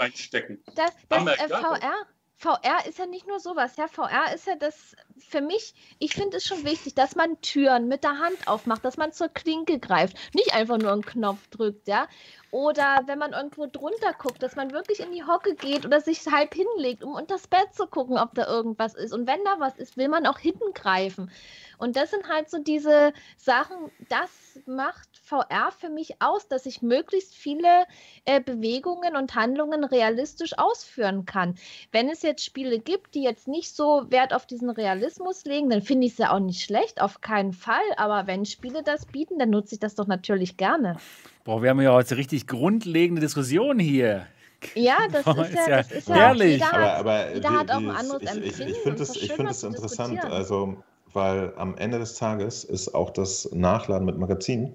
Das, 0.75 0.93
das 1.09 1.25
äh, 1.25 1.49
VR, 1.49 2.07
VR 2.43 2.85
ist 2.85 2.99
ja 2.99 3.05
nicht 3.05 3.25
nur 3.25 3.39
sowas. 3.39 3.77
Ja, 3.77 3.87
VR 3.87 4.33
ist 4.35 4.47
ja 4.47 4.55
das 4.55 4.97
für 5.17 5.39
mich, 5.39 5.73
ich 5.99 6.13
finde 6.13 6.37
es 6.37 6.43
schon 6.43 6.65
wichtig, 6.65 6.93
dass 6.93 7.15
man 7.15 7.39
Türen 7.39 7.87
mit 7.87 8.03
der 8.03 8.19
Hand 8.19 8.47
aufmacht, 8.47 8.83
dass 8.83 8.97
man 8.97 9.13
zur 9.13 9.29
Klinke 9.29 9.79
greift, 9.79 10.17
nicht 10.35 10.53
einfach 10.53 10.77
nur 10.77 10.91
einen 10.91 11.05
Knopf 11.05 11.47
drückt, 11.47 11.87
ja. 11.87 12.07
Oder 12.51 13.03
wenn 13.05 13.17
man 13.17 13.31
irgendwo 13.31 13.65
drunter 13.65 14.13
guckt, 14.13 14.43
dass 14.43 14.57
man 14.57 14.71
wirklich 14.71 14.99
in 14.99 15.13
die 15.13 15.23
Hocke 15.23 15.55
geht 15.55 15.85
oder 15.85 16.01
sich 16.01 16.27
halb 16.27 16.53
hinlegt, 16.53 17.03
um 17.03 17.15
unter 17.15 17.35
das 17.35 17.47
Bett 17.47 17.73
zu 17.73 17.87
gucken, 17.87 18.17
ob 18.17 18.35
da 18.35 18.45
irgendwas 18.45 18.93
ist. 18.93 19.13
Und 19.13 19.25
wenn 19.25 19.43
da 19.45 19.59
was 19.59 19.77
ist, 19.77 19.95
will 19.95 20.09
man 20.09 20.27
auch 20.27 20.37
hinten 20.37 20.73
greifen. 20.73 21.31
Und 21.77 21.95
das 21.95 22.11
sind 22.11 22.27
halt 22.27 22.49
so 22.49 22.59
diese 22.59 23.13
Sachen, 23.37 23.89
das 24.09 24.59
macht 24.65 25.12
VR 25.23 25.71
für 25.71 25.89
mich 25.89 26.21
aus, 26.21 26.47
dass 26.49 26.65
ich 26.65 26.81
möglichst 26.81 27.33
viele 27.33 27.85
äh, 28.25 28.41
Bewegungen 28.41 29.15
und 29.15 29.35
Handlungen 29.35 29.85
realistisch 29.85 30.57
ausführen 30.57 31.25
kann. 31.25 31.55
Wenn 31.91 32.09
es 32.09 32.21
jetzt 32.21 32.43
Spiele 32.43 32.79
gibt, 32.79 33.15
die 33.15 33.23
jetzt 33.23 33.47
nicht 33.47 33.73
so 33.73 34.05
Wert 34.09 34.33
auf 34.33 34.45
diesen 34.45 34.69
Realismus 34.69 35.45
legen, 35.45 35.69
dann 35.69 35.81
finde 35.81 36.07
ich 36.07 36.13
es 36.13 36.17
ja 36.17 36.31
auch 36.31 36.39
nicht 36.39 36.61
schlecht, 36.61 37.01
auf 37.01 37.21
keinen 37.21 37.53
Fall. 37.53 37.83
Aber 37.95 38.27
wenn 38.27 38.45
Spiele 38.45 38.83
das 38.83 39.05
bieten, 39.05 39.39
dann 39.39 39.49
nutze 39.49 39.75
ich 39.75 39.79
das 39.79 39.95
doch 39.95 40.07
natürlich 40.07 40.57
gerne. 40.57 40.97
Boah, 41.45 41.61
wir 41.63 41.69
haben 41.69 41.81
ja 41.81 41.93
heute 41.93 42.17
richtig 42.17 42.45
grundlegende 42.45 43.21
Diskussionen 43.21 43.79
hier. 43.79 44.27
Ja, 44.75 44.97
das 45.11 45.23
Boah, 45.23 45.45
ist, 45.45 45.53
ja, 45.53 45.69
ja, 45.69 45.77
das 45.77 45.91
ist 45.91 46.09
ja 46.09 46.15
herrlich. 46.15 46.53
Jeder, 46.53 46.73
aber, 46.73 46.93
aber 46.93 47.33
jeder 47.33 47.49
die, 47.49 47.55
hat 47.55 47.71
auch 47.71 47.77
ein 47.77 47.89
anderes 47.89 48.21
ich, 48.21 48.29
Empfinden. 48.29 48.71
Ich, 48.71 48.75
ich 48.75 49.31
finde 49.31 49.49
es 49.51 49.61
find 49.61 49.75
interessant, 49.75 50.25
also, 50.25 50.83
weil 51.13 51.53
am 51.55 51.77
Ende 51.77 51.99
des 51.99 52.15
Tages 52.15 52.63
ist 52.63 52.93
auch 52.93 53.11
das 53.11 53.49
Nachladen 53.53 54.05
mit 54.05 54.17
Magazinen, 54.17 54.73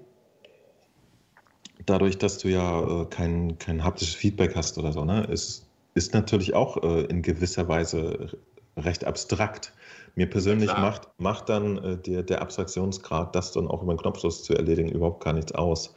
dadurch, 1.89 2.17
dass 2.17 2.37
du 2.37 2.49
ja 2.49 3.01
äh, 3.01 3.05
kein, 3.05 3.57
kein 3.57 3.83
haptisches 3.83 4.15
Feedback 4.15 4.55
hast 4.55 4.77
oder 4.77 4.93
so, 4.93 5.05
ne, 5.05 5.23
ist, 5.25 5.65
ist 5.95 6.13
natürlich 6.13 6.53
auch 6.53 6.83
äh, 6.83 7.01
in 7.05 7.21
gewisser 7.21 7.67
Weise 7.67 8.37
recht 8.77 9.05
abstrakt. 9.05 9.73
Mir 10.15 10.29
persönlich 10.29 10.69
ja, 10.69 10.79
macht, 10.79 11.07
macht 11.17 11.49
dann 11.49 11.77
äh, 11.77 11.97
der, 11.97 12.23
der 12.23 12.41
Abstraktionsgrad, 12.41 13.35
das 13.35 13.51
dann 13.51 13.67
auch 13.67 13.81
über 13.81 13.91
einen 13.91 13.99
Knopfschluss 13.99 14.43
zu 14.43 14.53
erledigen, 14.53 14.89
überhaupt 14.89 15.23
gar 15.23 15.33
nichts 15.33 15.53
aus. 15.53 15.95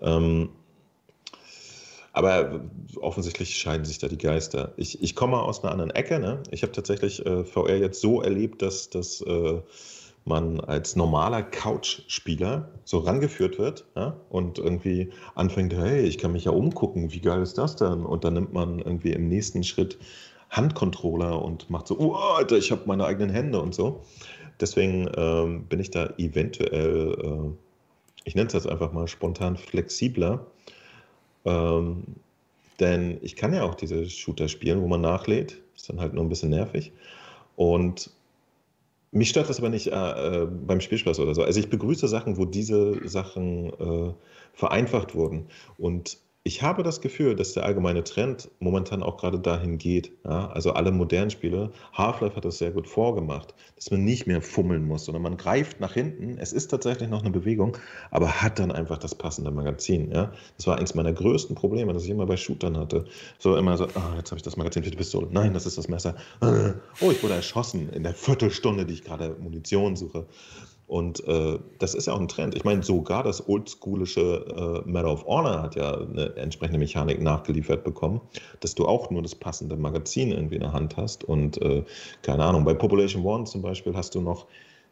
Ähm, 0.00 0.50
aber 2.12 2.60
offensichtlich 3.00 3.56
scheiden 3.56 3.86
sich 3.86 3.98
da 3.98 4.08
die 4.08 4.18
Geister. 4.18 4.72
Ich, 4.76 5.02
ich 5.02 5.14
komme 5.14 5.40
aus 5.40 5.62
einer 5.62 5.72
anderen 5.72 5.90
Ecke. 5.92 6.18
Ne? 6.18 6.42
Ich 6.50 6.62
habe 6.62 6.72
tatsächlich 6.72 7.24
äh, 7.24 7.44
VR 7.44 7.76
jetzt 7.76 8.00
so 8.00 8.20
erlebt, 8.20 8.60
dass, 8.60 8.90
dass 8.90 9.22
äh, 9.22 9.60
man 10.24 10.60
als 10.60 10.96
normaler 10.96 11.42
Couch-Spieler 11.42 12.68
so 12.84 12.98
rangeführt 12.98 13.58
wird 13.58 13.84
ja? 13.96 14.16
und 14.30 14.58
irgendwie 14.58 15.10
anfängt, 15.34 15.74
hey, 15.74 16.02
ich 16.02 16.18
kann 16.18 16.32
mich 16.32 16.44
ja 16.44 16.52
umgucken, 16.52 17.12
wie 17.12 17.20
geil 17.20 17.42
ist 17.42 17.58
das 17.58 17.76
denn? 17.76 18.04
Und 18.04 18.24
dann 18.24 18.34
nimmt 18.34 18.52
man 18.52 18.78
irgendwie 18.78 19.12
im 19.12 19.28
nächsten 19.28 19.64
Schritt 19.64 19.98
Handcontroller 20.50 21.42
und 21.42 21.70
macht 21.70 21.88
so, 21.88 21.98
oh, 21.98 22.12
Alter, 22.12 22.58
ich 22.58 22.70
habe 22.70 22.82
meine 22.86 23.04
eigenen 23.04 23.30
Hände 23.30 23.60
und 23.60 23.74
so. 23.74 24.02
Deswegen 24.60 25.10
ähm, 25.16 25.64
bin 25.64 25.80
ich 25.80 25.90
da 25.90 26.10
eventuell 26.18 27.16
äh, 27.20 27.56
ich 28.24 28.34
nenne 28.34 28.46
es 28.46 28.52
jetzt 28.52 28.68
einfach 28.68 28.92
mal 28.92 29.08
spontan 29.08 29.56
flexibler. 29.56 30.46
Ähm, 31.44 32.04
denn 32.80 33.18
ich 33.22 33.36
kann 33.36 33.52
ja 33.52 33.64
auch 33.64 33.74
diese 33.74 34.08
Shooter 34.08 34.48
spielen, 34.48 34.82
wo 34.82 34.88
man 34.88 35.00
nachlädt. 35.00 35.60
Ist 35.76 35.88
dann 35.88 36.00
halt 36.00 36.14
nur 36.14 36.24
ein 36.24 36.28
bisschen 36.28 36.50
nervig. 36.50 36.92
Und 37.56 38.10
mich 39.12 39.28
stört 39.28 39.48
das 39.48 39.58
aber 39.58 39.68
nicht 39.68 39.88
äh, 39.88 39.90
äh, 40.42 40.46
beim 40.46 40.80
Spielspaß 40.80 41.20
oder 41.20 41.34
so. 41.34 41.44
Also 41.44 41.60
ich 41.60 41.68
begrüße 41.68 42.08
Sachen, 42.08 42.38
wo 42.38 42.46
diese 42.46 43.06
Sachen 43.06 43.72
äh, 43.78 44.14
vereinfacht 44.54 45.14
wurden. 45.14 45.46
Und 45.76 46.18
ich 46.44 46.60
habe 46.60 46.82
das 46.82 47.00
Gefühl, 47.00 47.36
dass 47.36 47.52
der 47.52 47.64
allgemeine 47.64 48.02
Trend 48.02 48.50
momentan 48.58 49.02
auch 49.02 49.16
gerade 49.16 49.38
dahin 49.38 49.78
geht. 49.78 50.12
Ja? 50.24 50.48
Also 50.48 50.72
alle 50.72 50.90
modernen 50.90 51.30
Spiele, 51.30 51.70
Half-Life 51.92 52.34
hat 52.34 52.44
das 52.44 52.58
sehr 52.58 52.72
gut 52.72 52.88
vorgemacht, 52.88 53.54
dass 53.76 53.92
man 53.92 54.04
nicht 54.04 54.26
mehr 54.26 54.42
fummeln 54.42 54.84
muss, 54.84 55.04
sondern 55.04 55.22
man 55.22 55.36
greift 55.36 55.78
nach 55.78 55.92
hinten. 55.92 56.38
Es 56.38 56.52
ist 56.52 56.68
tatsächlich 56.68 57.08
noch 57.08 57.20
eine 57.20 57.30
Bewegung, 57.30 57.76
aber 58.10 58.42
hat 58.42 58.58
dann 58.58 58.72
einfach 58.72 58.98
das 58.98 59.14
passende 59.14 59.52
Magazin. 59.52 60.10
Ja? 60.10 60.32
Das 60.56 60.66
war 60.66 60.78
eins 60.78 60.96
meiner 60.96 61.12
größten 61.12 61.54
Probleme, 61.54 61.92
das 61.92 62.04
ich 62.04 62.10
immer 62.10 62.26
bei 62.26 62.36
Shootern 62.36 62.76
hatte. 62.76 63.04
So 63.38 63.56
immer 63.56 63.76
so, 63.76 63.84
ah, 63.94 64.14
jetzt 64.16 64.32
habe 64.32 64.38
ich 64.38 64.42
das 64.42 64.56
Magazin 64.56 64.82
für 64.82 64.90
die 64.90 64.96
Pistole. 64.96 65.28
Nein, 65.30 65.54
das 65.54 65.66
ist 65.66 65.78
das 65.78 65.88
Messer. 65.88 66.16
Oh, 66.40 67.10
ich 67.12 67.22
wurde 67.22 67.34
erschossen 67.34 67.88
in 67.90 68.02
der 68.02 68.14
Viertelstunde, 68.14 68.84
die 68.84 68.94
ich 68.94 69.04
gerade 69.04 69.36
Munition 69.38 69.94
suche. 69.94 70.26
Und 70.92 71.26
äh, 71.26 71.58
das 71.78 71.94
ist 71.94 72.06
ja 72.06 72.12
auch 72.12 72.20
ein 72.20 72.28
Trend. 72.28 72.54
Ich 72.54 72.64
meine, 72.64 72.82
sogar 72.82 73.22
das 73.22 73.48
oldschoolische 73.48 74.82
äh, 74.84 74.86
Medal 74.86 75.12
of 75.12 75.24
Honor 75.24 75.62
hat 75.62 75.74
ja 75.74 75.96
eine 75.96 76.36
entsprechende 76.36 76.78
Mechanik 76.78 77.18
nachgeliefert 77.22 77.82
bekommen, 77.82 78.20
dass 78.60 78.74
du 78.74 78.86
auch 78.86 79.08
nur 79.08 79.22
das 79.22 79.34
passende 79.34 79.76
Magazin 79.76 80.32
irgendwie 80.32 80.56
in 80.56 80.60
der 80.60 80.74
Hand 80.74 80.98
hast. 80.98 81.24
Und 81.24 81.62
äh, 81.62 81.82
keine 82.20 82.44
Ahnung, 82.44 82.66
bei 82.66 82.74
Population 82.74 83.24
One 83.24 83.44
zum 83.44 83.62
Beispiel 83.62 83.96
hast 83.96 84.14
du 84.14 84.20
noch 84.20 84.46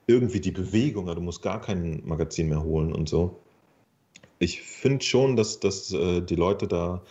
irgendwie 0.07 0.41
die 0.41 0.53
Bewegung, 0.53 1.05
du 1.05 1.21
musst 1.21 1.43
gar 1.43 1.61
kein 1.61 2.01
Magazin 2.07 2.49
mehr 2.49 2.63
holen 2.63 2.95
und 2.95 3.07
so. 3.07 3.37
Ich 4.39 4.63
finde 4.63 5.05
schon, 5.05 5.37
dass, 5.37 5.61
dass 5.61 5.93
äh, 5.93 6.23
die 6.23 6.37
Leute 6.37 6.67
da 6.67 7.03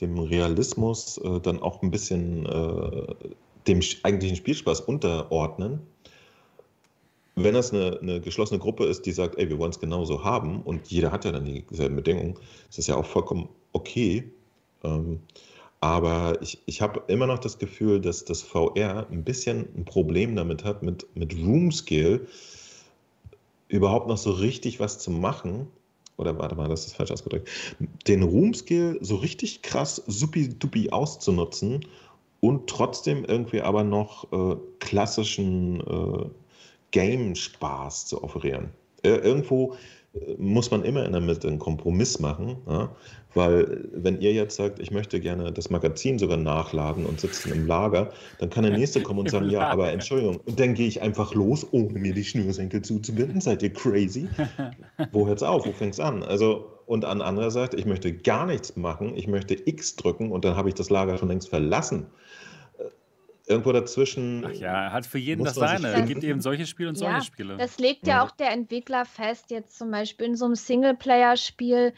dem 0.00 0.20
Realismus 0.20 1.18
äh, 1.18 1.40
dann 1.40 1.60
auch 1.60 1.82
ein 1.82 1.90
bisschen 1.90 2.46
äh, 2.46 3.14
dem 3.66 3.80
eigentlichen 4.04 4.36
Spielspaß 4.36 4.82
unterordnen 4.82 5.80
wenn 7.36 7.54
das 7.54 7.72
eine, 7.72 7.98
eine, 8.00 8.20
geschlossene 8.20 8.58
Gruppe 8.58 8.86
ist, 8.86 9.04
die 9.04 9.12
sagt, 9.12 9.38
ey, 9.38 9.48
wir 9.48 9.58
wollen 9.58 9.70
es 9.70 9.78
genauso 9.78 10.24
haben 10.24 10.62
und 10.62 10.88
jeder 10.88 11.12
hat 11.12 11.26
ja 11.26 11.32
dann 11.32 11.44
dieselben 11.44 11.96
Bedingungen, 11.96 12.34
ist 12.68 12.78
das 12.78 12.86
ja 12.86 12.96
auch 12.96 13.04
vollkommen 13.04 13.48
okay. 13.72 14.24
Ähm, 14.82 15.20
aber 15.80 16.40
ich, 16.40 16.62
ich 16.64 16.80
habe 16.80 17.02
immer 17.08 17.26
noch 17.26 17.38
das 17.38 17.58
Gefühl, 17.58 18.00
dass 18.00 18.24
das 18.24 18.40
VR 18.40 19.06
ein 19.10 19.22
bisschen 19.22 19.68
ein 19.76 19.84
Problem 19.84 20.34
damit 20.34 20.64
hat, 20.64 20.82
mit, 20.82 21.06
mit 21.14 21.34
Room 21.36 21.70
Scale 21.70 22.26
überhaupt 23.68 24.08
noch 24.08 24.16
so 24.16 24.30
richtig 24.30 24.80
was 24.80 24.98
zu 24.98 25.10
machen. 25.10 25.68
Oder 26.16 26.38
warte 26.38 26.54
mal, 26.54 26.68
das 26.68 26.86
ist 26.86 26.96
falsch 26.96 27.10
ausgedrückt. 27.10 27.50
Den 28.06 28.22
Room 28.22 28.54
Scale 28.54 28.96
so 29.02 29.16
richtig 29.16 29.60
krass 29.60 30.02
supi-dupi 30.06 30.88
auszunutzen 30.90 31.84
und 32.40 32.68
trotzdem 32.70 33.26
irgendwie 33.26 33.60
aber 33.60 33.84
noch 33.84 34.32
äh, 34.32 34.56
klassischen 34.78 35.80
äh, 35.80 36.30
Game-Spaß 36.96 38.06
zu 38.06 38.24
offerieren. 38.24 38.70
Irgendwo 39.02 39.76
äh, 40.14 40.34
muss 40.38 40.70
man 40.70 40.82
immer 40.82 41.04
in 41.04 41.12
der 41.12 41.20
Mitte 41.20 41.46
einen 41.46 41.58
Kompromiss 41.58 42.18
machen, 42.20 42.56
ja? 42.66 42.88
weil 43.34 43.86
wenn 43.92 44.18
ihr 44.22 44.32
jetzt 44.32 44.56
sagt, 44.56 44.78
ich 44.78 44.90
möchte 44.90 45.20
gerne 45.20 45.52
das 45.52 45.68
Magazin 45.68 46.18
sogar 46.18 46.38
nachladen 46.38 47.04
und 47.04 47.20
sitzen 47.20 47.52
im 47.52 47.66
Lager, 47.66 48.12
dann 48.38 48.48
kann 48.48 48.64
der 48.64 48.72
Nächste 48.72 49.02
kommen 49.02 49.20
und 49.20 49.30
sagen, 49.34 49.50
ja, 49.50 49.68
aber 49.68 49.92
Entschuldigung, 49.92 50.40
und 50.46 50.58
dann 50.58 50.72
gehe 50.72 50.88
ich 50.88 51.02
einfach 51.02 51.34
los, 51.34 51.66
ohne 51.70 51.98
mir 51.98 52.14
die 52.14 52.24
Schnürsenkel 52.24 52.80
zuzubinden, 52.80 53.42
seid 53.42 53.62
ihr 53.62 53.74
crazy? 53.74 54.26
Wo 55.12 55.26
hört 55.26 55.36
es 55.36 55.42
auf, 55.42 55.66
wo 55.66 55.72
fängt 55.72 55.92
es 55.92 56.00
an? 56.00 56.22
Also, 56.22 56.64
und 56.86 57.04
an 57.04 57.20
anderer 57.20 57.50
Seite, 57.50 57.76
ich 57.76 57.84
möchte 57.84 58.10
gar 58.10 58.46
nichts 58.46 58.74
machen, 58.74 59.14
ich 59.16 59.26
möchte 59.26 59.54
X 59.68 59.96
drücken 59.96 60.32
und 60.32 60.46
dann 60.46 60.56
habe 60.56 60.70
ich 60.70 60.74
das 60.74 60.88
Lager 60.88 61.18
schon 61.18 61.28
längst 61.28 61.50
verlassen 61.50 62.06
irgendwo 63.46 63.72
dazwischen. 63.72 64.44
Ach 64.46 64.52
ja, 64.52 64.92
hat 64.92 65.06
für 65.06 65.18
jeden 65.18 65.44
das 65.44 65.54
seine. 65.54 65.92
Es 65.92 66.06
gibt 66.06 66.24
eben 66.24 66.40
solche 66.40 66.66
Spiele 66.66 66.88
und 66.90 66.96
solche 66.96 67.14
ja, 67.14 67.22
Spiele. 67.22 67.56
Das 67.56 67.78
legt 67.78 68.06
ja, 68.06 68.16
ja 68.16 68.24
auch 68.24 68.30
der 68.32 68.50
Entwickler 68.50 69.04
fest, 69.04 69.50
jetzt 69.50 69.78
zum 69.78 69.90
Beispiel 69.90 70.26
in 70.26 70.36
so 70.36 70.44
einem 70.44 70.56
Singleplayer-Spiel, 70.56 71.94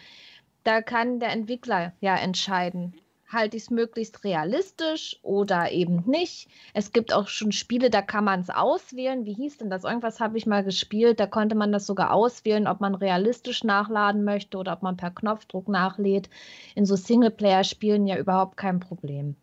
da 0.65 0.83
kann 0.83 1.21
der 1.21 1.31
Entwickler 1.31 1.93
ja 2.01 2.17
entscheiden. 2.17 2.95
Halte 3.31 3.59
ich 3.59 3.65
es 3.65 3.71
möglichst 3.71 4.25
realistisch 4.25 5.19
oder 5.23 5.71
eben 5.71 6.03
nicht. 6.07 6.49
Es 6.73 6.93
gibt 6.93 7.13
auch 7.13 7.29
schon 7.29 7.53
Spiele, 7.53 7.91
da 7.91 8.01
kann 8.01 8.25
man 8.25 8.41
es 8.41 8.49
auswählen. 8.49 9.27
Wie 9.27 9.35
hieß 9.35 9.59
denn 9.59 9.69
das? 9.69 9.85
Irgendwas 9.85 10.19
habe 10.19 10.39
ich 10.39 10.47
mal 10.47 10.65
gespielt. 10.65 11.21
Da 11.21 11.27
konnte 11.27 11.55
man 11.55 11.71
das 11.71 11.87
sogar 11.87 12.15
auswählen, 12.15 12.67
ob 12.67 12.81
man 12.81 12.95
realistisch 12.95 13.65
nachladen 13.65 14.25
möchte 14.25 14.57
oder 14.57 14.73
ob 14.73 14.83
man 14.83 14.97
per 14.97 15.11
Knopfdruck 15.11 15.69
nachlädt. 15.69 16.31
In 16.75 16.87
so 16.87 16.97
Singleplayer-Spielen 16.97 18.07
ja 18.07 18.17
überhaupt 18.17 18.57
kein 18.57 18.81
Problem 18.81 19.37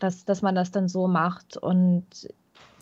dass, 0.00 0.24
dass 0.24 0.42
man 0.42 0.54
das 0.54 0.70
dann 0.70 0.88
so 0.88 1.08
macht. 1.08 1.56
Und 1.56 2.28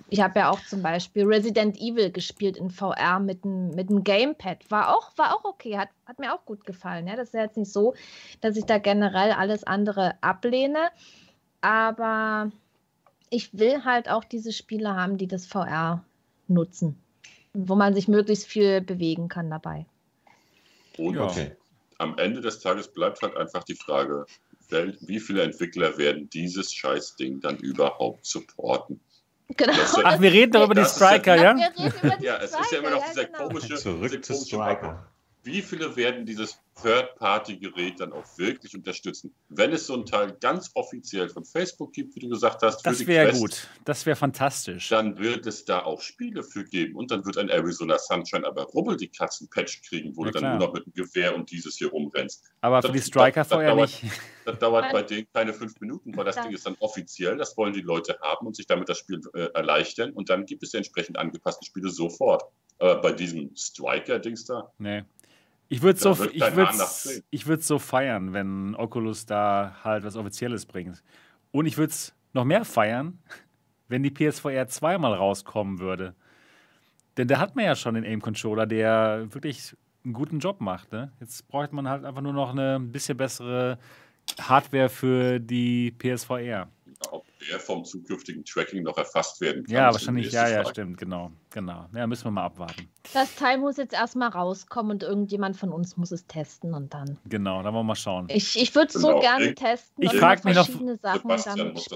ich 0.08 0.20
habe 0.20 0.40
ja 0.40 0.50
auch 0.50 0.60
zum 0.64 0.82
Beispiel 0.82 1.24
Resident 1.24 1.78
Evil 1.78 2.10
gespielt 2.10 2.56
in 2.56 2.70
VR 2.70 3.20
mit 3.20 3.44
einem 3.44 3.70
mit 3.70 3.88
Gamepad. 4.04 4.70
War 4.70 4.96
auch, 4.96 5.16
war 5.16 5.34
auch 5.34 5.44
okay, 5.44 5.78
hat, 5.78 5.88
hat 6.06 6.18
mir 6.18 6.34
auch 6.34 6.44
gut 6.44 6.64
gefallen. 6.64 7.06
Ja? 7.06 7.16
Das 7.16 7.28
ist 7.28 7.34
ja 7.34 7.42
jetzt 7.42 7.56
nicht 7.56 7.72
so, 7.72 7.94
dass 8.40 8.56
ich 8.56 8.64
da 8.64 8.78
generell 8.78 9.32
alles 9.32 9.64
andere 9.64 10.14
ablehne. 10.20 10.90
Aber 11.60 12.50
ich 13.30 13.56
will 13.56 13.84
halt 13.84 14.08
auch 14.08 14.24
diese 14.24 14.52
Spiele 14.52 14.94
haben, 14.94 15.16
die 15.16 15.28
das 15.28 15.46
VR 15.46 16.04
nutzen. 16.48 16.98
Wo 17.52 17.74
man 17.74 17.94
sich 17.94 18.08
möglichst 18.08 18.46
viel 18.46 18.80
bewegen 18.80 19.28
kann 19.28 19.50
dabei. 19.50 19.86
Und 20.98 21.18
okay. 21.18 21.56
am 21.98 22.18
Ende 22.18 22.40
des 22.40 22.60
Tages 22.60 22.88
bleibt 22.92 23.22
halt 23.22 23.36
einfach 23.36 23.64
die 23.64 23.74
Frage, 23.74 24.26
wie 25.00 25.20
viele 25.20 25.42
Entwickler 25.42 25.96
werden 25.98 26.28
dieses 26.30 26.72
Scheißding 26.72 27.40
dann 27.40 27.56
überhaupt 27.58 28.26
supporten? 28.26 29.00
Genau. 29.56 29.72
Ach, 30.04 30.20
wir 30.20 30.32
reden 30.32 30.52
doch 30.52 30.64
über 30.64 30.74
die 30.74 30.84
Striker, 30.84 31.34
ja? 31.36 31.56
Ja, 31.56 32.18
ja 32.20 32.36
es 32.38 32.52
ist 32.52 32.72
ja 32.72 32.78
immer 32.78 32.90
noch 32.90 33.04
dieser 33.08 33.24
genau. 33.24 33.48
komische, 33.48 33.74
Zurück 33.74 34.10
dieser 34.10 34.22
zu 34.22 34.32
komische 34.32 34.46
Striker. 34.46 35.10
Wie 35.42 35.62
viele 35.62 35.96
werden 35.96 36.26
dieses 36.26 36.58
Third-Party-Gerät 36.82 38.00
dann 38.00 38.12
auch 38.12 38.24
wirklich 38.36 38.74
unterstützen? 38.74 39.34
Wenn 39.48 39.72
es 39.72 39.86
so 39.86 39.94
ein 39.94 40.06
Teil 40.06 40.36
ganz 40.40 40.70
offiziell 40.74 41.28
von 41.28 41.44
Facebook 41.44 41.92
gibt, 41.92 42.14
wie 42.16 42.20
du 42.20 42.28
gesagt 42.28 42.62
hast, 42.62 42.82
für 42.82 42.90
Das 42.90 43.06
wäre 43.06 43.32
gut. 43.32 43.68
Das 43.84 44.06
wäre 44.06 44.16
fantastisch. 44.16 44.88
dann 44.88 45.18
wird 45.18 45.46
es 45.46 45.64
da 45.64 45.80
auch 45.84 46.00
Spiele 46.00 46.42
für 46.42 46.64
geben. 46.64 46.96
Und 46.96 47.10
dann 47.10 47.24
wird 47.24 47.38
ein 47.38 47.48
Arizona 47.48 47.98
Sunshine 47.98 48.46
aber 48.46 48.64
rubbel 48.64 48.96
die 48.96 49.08
Katzen-Patch 49.08 49.82
kriegen, 49.82 50.16
wo 50.16 50.24
Ja, 50.24 50.30
du 50.30 50.32
dann 50.32 50.40
klar. 50.42 50.58
nur 50.58 50.66
noch 50.68 50.74
mit 50.74 50.86
dem 50.86 50.92
Gewehr 50.94 51.34
und 51.34 51.50
dieses 51.50 51.76
hier 51.76 51.88
rumrennst. 51.88 52.44
Aber 52.60 52.82
für 52.82 52.88
Das- 52.88 52.96
die 52.96 53.02
Striker 53.02 53.40
das- 53.40 53.48
das 53.48 53.56
vorher 53.56 53.74
dauert- 53.74 54.02
nicht. 54.02 54.12
Das 54.46 54.58
dauert 54.58 54.90
bei 54.92 55.02
denen 55.02 55.26
keine 55.32 55.52
fünf 55.52 55.78
Minuten, 55.80 56.16
weil 56.16 56.24
das 56.24 56.34
Das- 56.36 56.44
Ding 56.46 56.54
ist 56.54 56.66
dann 56.66 56.76
offiziell. 56.80 57.36
Das 57.36 57.56
wollen 57.56 57.72
die 57.72 57.82
Leute 57.82 58.18
haben 58.22 58.46
und 58.46 58.56
sich 58.56 58.66
damit 58.66 58.88
das 58.88 58.98
Spiel 58.98 59.20
äh, 59.34 59.48
erleichtern. 59.54 60.12
Und 60.12 60.28
dann 60.30 60.44
gibt 60.46 60.62
es 60.62 60.70
die 60.70 60.78
entsprechend 60.78 61.18
angepassten 61.18 61.64
Spiele 61.66 61.88
sofort. 61.90 62.42
Aber 62.78 63.00
bei 63.00 63.12
diesem 63.12 63.54
Striker-Dings 63.54 64.46
da, 64.46 64.72
Nee. 64.78 65.04
Ich 65.72 65.82
würde 65.82 66.00
so, 66.00 66.10
ich 66.32 66.56
würd's, 66.56 67.22
ich 67.30 67.46
würd's 67.46 67.66
so 67.68 67.78
feiern, 67.78 68.32
wenn 68.32 68.74
Oculus 68.74 69.24
da 69.24 69.76
halt 69.84 70.02
was 70.02 70.16
Offizielles 70.16 70.66
bringt. 70.66 71.00
Und 71.52 71.66
ich 71.66 71.78
würde 71.78 71.90
es 71.92 72.12
noch 72.32 72.44
mehr 72.44 72.64
feiern, 72.64 73.20
wenn 73.86 74.02
die 74.02 74.10
PSVR 74.10 74.66
2 74.66 74.98
mal 74.98 75.14
rauskommen 75.14 75.78
würde. 75.78 76.16
Denn 77.16 77.28
da 77.28 77.38
hat 77.38 77.54
man 77.54 77.66
ja 77.66 77.76
schon 77.76 77.94
den 77.94 78.04
Aim-Controller, 78.04 78.66
der 78.66 79.28
wirklich 79.30 79.76
einen 80.04 80.12
guten 80.12 80.40
Job 80.40 80.60
macht. 80.60 80.90
Ne? 80.90 81.12
Jetzt 81.20 81.46
bräuchte 81.46 81.76
man 81.76 81.88
halt 81.88 82.04
einfach 82.04 82.22
nur 82.22 82.32
noch 82.32 82.50
eine 82.50 82.74
ein 82.74 82.90
bisschen 82.90 83.16
bessere 83.16 83.78
Hardware 84.40 84.88
für 84.88 85.38
die 85.38 85.92
PSVR. 85.92 86.68
Ob 87.10 87.24
der 87.50 87.58
vom 87.58 87.84
zukünftigen 87.84 88.44
Tracking 88.44 88.82
noch 88.82 88.98
erfasst 88.98 89.40
werden 89.40 89.64
kann. 89.64 89.74
Ja, 89.74 89.92
wahrscheinlich, 89.92 90.30
ja, 90.32 90.46
ja, 90.48 90.56
Frage. 90.62 90.68
stimmt, 90.70 90.98
genau, 90.98 91.30
genau. 91.50 91.86
Ja, 91.94 92.06
müssen 92.06 92.24
wir 92.24 92.30
mal 92.30 92.44
abwarten. 92.44 92.88
Das 93.14 93.34
Teil 93.36 93.58
muss 93.58 93.78
jetzt 93.78 93.94
erstmal 93.94 94.28
rauskommen 94.28 94.92
und 94.92 95.02
irgendjemand 95.02 95.56
von 95.56 95.70
uns 95.72 95.96
muss 95.96 96.12
es 96.12 96.26
testen 96.26 96.74
und 96.74 96.92
dann. 96.92 97.18
Genau, 97.26 97.62
dann 97.62 97.72
wollen 97.72 97.84
wir 97.86 97.88
mal 97.88 97.94
schauen. 97.94 98.26
Ich, 98.30 98.60
ich 98.60 98.74
würde 98.74 98.88
es 98.88 98.94
so 98.94 99.08
Genau. 99.08 99.20
gerne 99.20 99.46
Ich- 99.48 99.54
testen. 99.54 100.04
ich 100.04 100.12
und 100.12 100.18
frag 100.18 100.44
mich 100.44 100.54
noch- 100.54 100.66
verschiedene 100.66 100.96
Sachen 100.98 101.30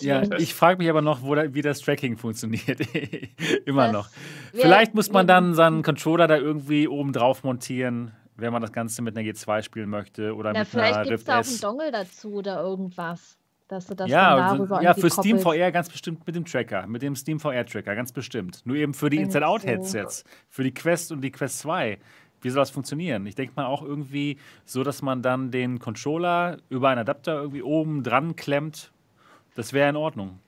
Ja, 0.00 0.22
ich 0.38 0.54
frage 0.54 0.78
mich 0.78 0.88
aber 0.88 1.02
noch, 1.02 1.22
wo 1.22 1.34
da, 1.34 1.52
wie 1.52 1.62
das 1.62 1.80
Tracking 1.80 2.16
funktioniert. 2.16 2.80
Immer 3.66 3.84
Das 3.84 3.92
noch. 3.92 4.08
Vielleicht 4.52 4.94
muss 4.94 5.10
man 5.12 5.26
dann 5.26 5.54
seinen 5.54 5.82
Controller 5.82 6.26
da 6.26 6.36
irgendwie 6.36 6.88
oben 6.88 7.12
drauf 7.12 7.44
montieren, 7.44 8.12
wenn 8.36 8.52
man 8.52 8.62
das 8.62 8.72
Ganze 8.72 9.02
mit 9.02 9.16
einer 9.16 9.28
G2 9.28 9.62
spielen 9.62 9.90
möchte 9.90 10.34
oder 10.34 10.52
Na, 10.52 10.60
mit 10.60 10.68
vielleicht 10.68 10.94
einer 10.94 11.04
gibt 11.04 11.20
es 11.20 11.20
Rift 11.20 11.28
da 11.28 11.32
auch 11.32 11.36
einen 11.44 11.54
S. 11.54 11.60
Dongle 11.60 11.92
dazu 11.92 12.32
oder 12.32 12.60
irgendwas. 12.62 13.36
Dass 13.68 13.86
du 13.86 13.94
das 13.94 14.10
Ja, 14.10 14.36
dann 14.36 14.44
also, 14.44 14.56
darüber 14.56 14.82
ja, 14.82 14.94
für 14.94 15.10
Steam 15.10 15.38
koppelst. 15.38 15.58
VR 15.58 15.72
ganz 15.72 15.88
bestimmt 15.88 16.26
mit 16.26 16.36
dem 16.36 16.44
Tracker, 16.44 16.86
mit 16.86 17.02
dem 17.02 17.16
Steam 17.16 17.40
VR 17.40 17.64
Tracker, 17.64 17.94
ganz 17.94 18.12
bestimmt. 18.12 18.60
Nur 18.64 18.76
eben 18.76 18.92
für 18.94 19.08
die. 19.08 19.18
Inside-Out-Headsets, 19.18 20.24
für 20.48 20.64
die 20.64 20.74
Quest 20.74 21.12
und 21.12 21.22
die 21.22 21.30
Quest 21.30 21.60
2. 21.60 21.98
Wie 22.42 22.50
soll 22.50 22.60
das 22.60 22.70
funktionieren? 22.70 23.24
Ich 23.24 23.34
denke 23.36 23.54
mal 23.56 23.64
auch 23.64 23.82
irgendwie 23.82 24.38
so, 24.66 24.84
dass 24.84 25.00
man 25.00 25.22
dann 25.22 25.50
den 25.50 25.78
Controller 25.78 26.58
über 26.68 26.90
einen 26.90 27.00
Adapter 27.00 27.40
irgendwie 27.40 27.62
oben 27.62 28.02
dran 28.02 28.36
klemmt. 28.36 28.92
Das 29.54 29.72
wäre 29.72 29.88
in 29.88 29.96
Ordnung. 29.96 30.38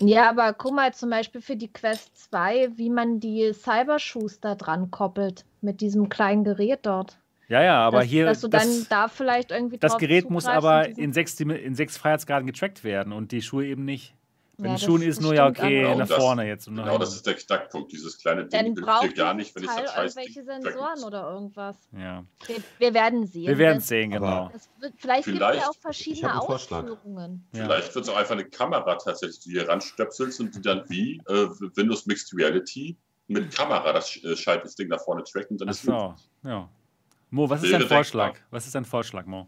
Ja, 0.00 0.30
aber 0.30 0.52
guck 0.52 0.74
mal 0.74 0.94
zum 0.94 1.10
Beispiel 1.10 1.40
für 1.40 1.56
die 1.56 1.72
Quest 1.72 2.16
2, 2.30 2.76
wie 2.76 2.90
man 2.90 3.18
die 3.18 3.52
Cybershoes 3.52 4.40
da 4.40 4.54
dran 4.54 4.90
koppelt 4.90 5.44
mit 5.60 5.80
diesem 5.80 6.08
kleinen 6.08 6.44
Gerät 6.44 6.80
dort. 6.82 7.18
Ja, 7.48 7.62
ja, 7.62 7.78
aber 7.86 8.00
dass, 8.00 8.08
hier. 8.08 8.24
dass 8.26 8.40
du 8.40 8.48
das, 8.48 8.62
dann 8.64 8.86
da 8.88 9.08
vielleicht 9.08 9.50
irgendwie 9.50 9.78
Das 9.78 9.98
Gerät 9.98 10.30
muss 10.30 10.46
aber 10.46 10.88
in 10.88 11.12
sechs, 11.12 11.38
in 11.40 11.74
sechs 11.74 11.96
Freiheitsgraden 11.96 12.46
getrackt 12.46 12.82
werden 12.84 13.12
und 13.12 13.32
die 13.32 13.42
Schuhe 13.42 13.66
eben 13.66 13.84
nicht. 13.84 14.14
Bei 14.58 14.64
Ja, 14.68 14.70
den 14.70 14.74
das- 14.74 14.82
Schuhen 14.84 15.02
ist 15.02 15.16
das 15.16 15.24
nur 15.24 15.34
ja 15.34 15.48
okay 15.48 15.84
aber. 15.84 15.96
nach 15.96 16.08
Genau, 16.08 16.20
vorne 16.20 16.46
jetzt. 16.46 16.68
Und 16.68 16.74
nach 16.74 16.84
Genau, 16.84 16.98
das 16.98 17.14
ist 17.14 17.26
der 17.26 17.34
Knackpunkt. 17.34 17.90
Dieses 17.90 18.18
kleine 18.18 18.44
dann 18.46 18.64
Ding 18.66 18.74
hilft 18.74 18.86
braucht 18.86 19.02
dir 19.04 19.12
gar 19.14 19.34
nicht, 19.34 19.54
wenn 19.56 19.64
ich 19.64 19.68
das 19.70 19.92
scheiß 19.92 20.14
irgendwelche 20.16 20.44
Sensoren 20.44 20.74
tracken 20.76 21.04
oder 21.04 21.30
irgendwas. 21.32 21.76
ja. 21.98 22.24
Wir, 22.46 22.56
wir 22.78 22.94
werden 22.94 23.26
sehen. 23.26 23.46
Wir 23.48 23.58
werden 23.58 23.78
es 23.78 23.84
Das- 23.84 23.88
sehen, 23.88 24.10
genau. 24.12 24.50
Das 24.52 24.68
wird, 24.78 24.92
vielleicht 24.98 25.24
gibt 25.24 25.36
es 25.36 25.40
Vielleicht- 25.42 25.62
ja 25.62 25.68
auch 25.68 25.76
verschiedene. 25.80 26.40
Ausführungen. 26.40 27.46
Ja. 27.54 27.64
Vielleicht 27.64 27.94
wird 27.94 28.04
es 28.04 28.10
auch 28.10 28.16
einfach 28.16 28.32
eine 28.34 28.44
Kamera 28.44 28.94
tatsächlich, 28.96 29.40
die 29.40 29.50
hier 29.52 29.68
ranstöpselst 29.68 30.38
und 30.40 30.54
die 30.54 30.60
dann 30.60 30.84
wie 30.88 31.16
äh, 31.28 31.48
Windows 31.74 32.06
Mixed 32.06 32.32
Reality 32.36 32.96
mit 33.28 33.54
Kamera 33.54 33.92
das 33.92 34.16
äh, 34.22 34.34
das 34.62 34.74
Ding 34.76 34.88
nach 34.88 35.00
vorne 35.00 35.24
trackt 35.24 35.50
und 35.50 35.60
dann 35.60 35.68
Ach 35.68 35.72
ist 35.72 35.86
gut. 35.86 35.94
so, 36.42 36.48
ja. 36.48 36.68
Mo, 37.34 37.48
was 37.48 37.62
ist 37.62 37.72
dein 37.72 37.80
Vorschlag? 37.80 38.38
Was 38.50 38.66
ist 38.66 38.74
dein 38.74 38.84
Vorschlag, 38.84 39.24
Mo? 39.24 39.46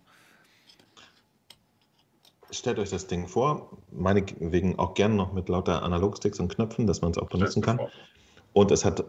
Stellt 2.50 2.78
euch 2.78 2.88
das 2.88 3.08
Ding 3.08 3.28
vor, 3.28 3.76
meinetwegen 3.92 4.78
auch 4.78 4.94
gerne 4.94 5.14
noch 5.14 5.34
mit 5.34 5.50
lauter 5.50 5.82
Analogsticks 5.82 6.40
und 6.40 6.48
Knöpfen, 6.48 6.86
dass 6.86 7.02
man 7.02 7.10
es 7.10 7.18
auch 7.18 7.28
benutzen 7.28 7.60
kann. 7.60 7.78
Und 8.54 8.70
es 8.70 8.86
hat 8.86 9.04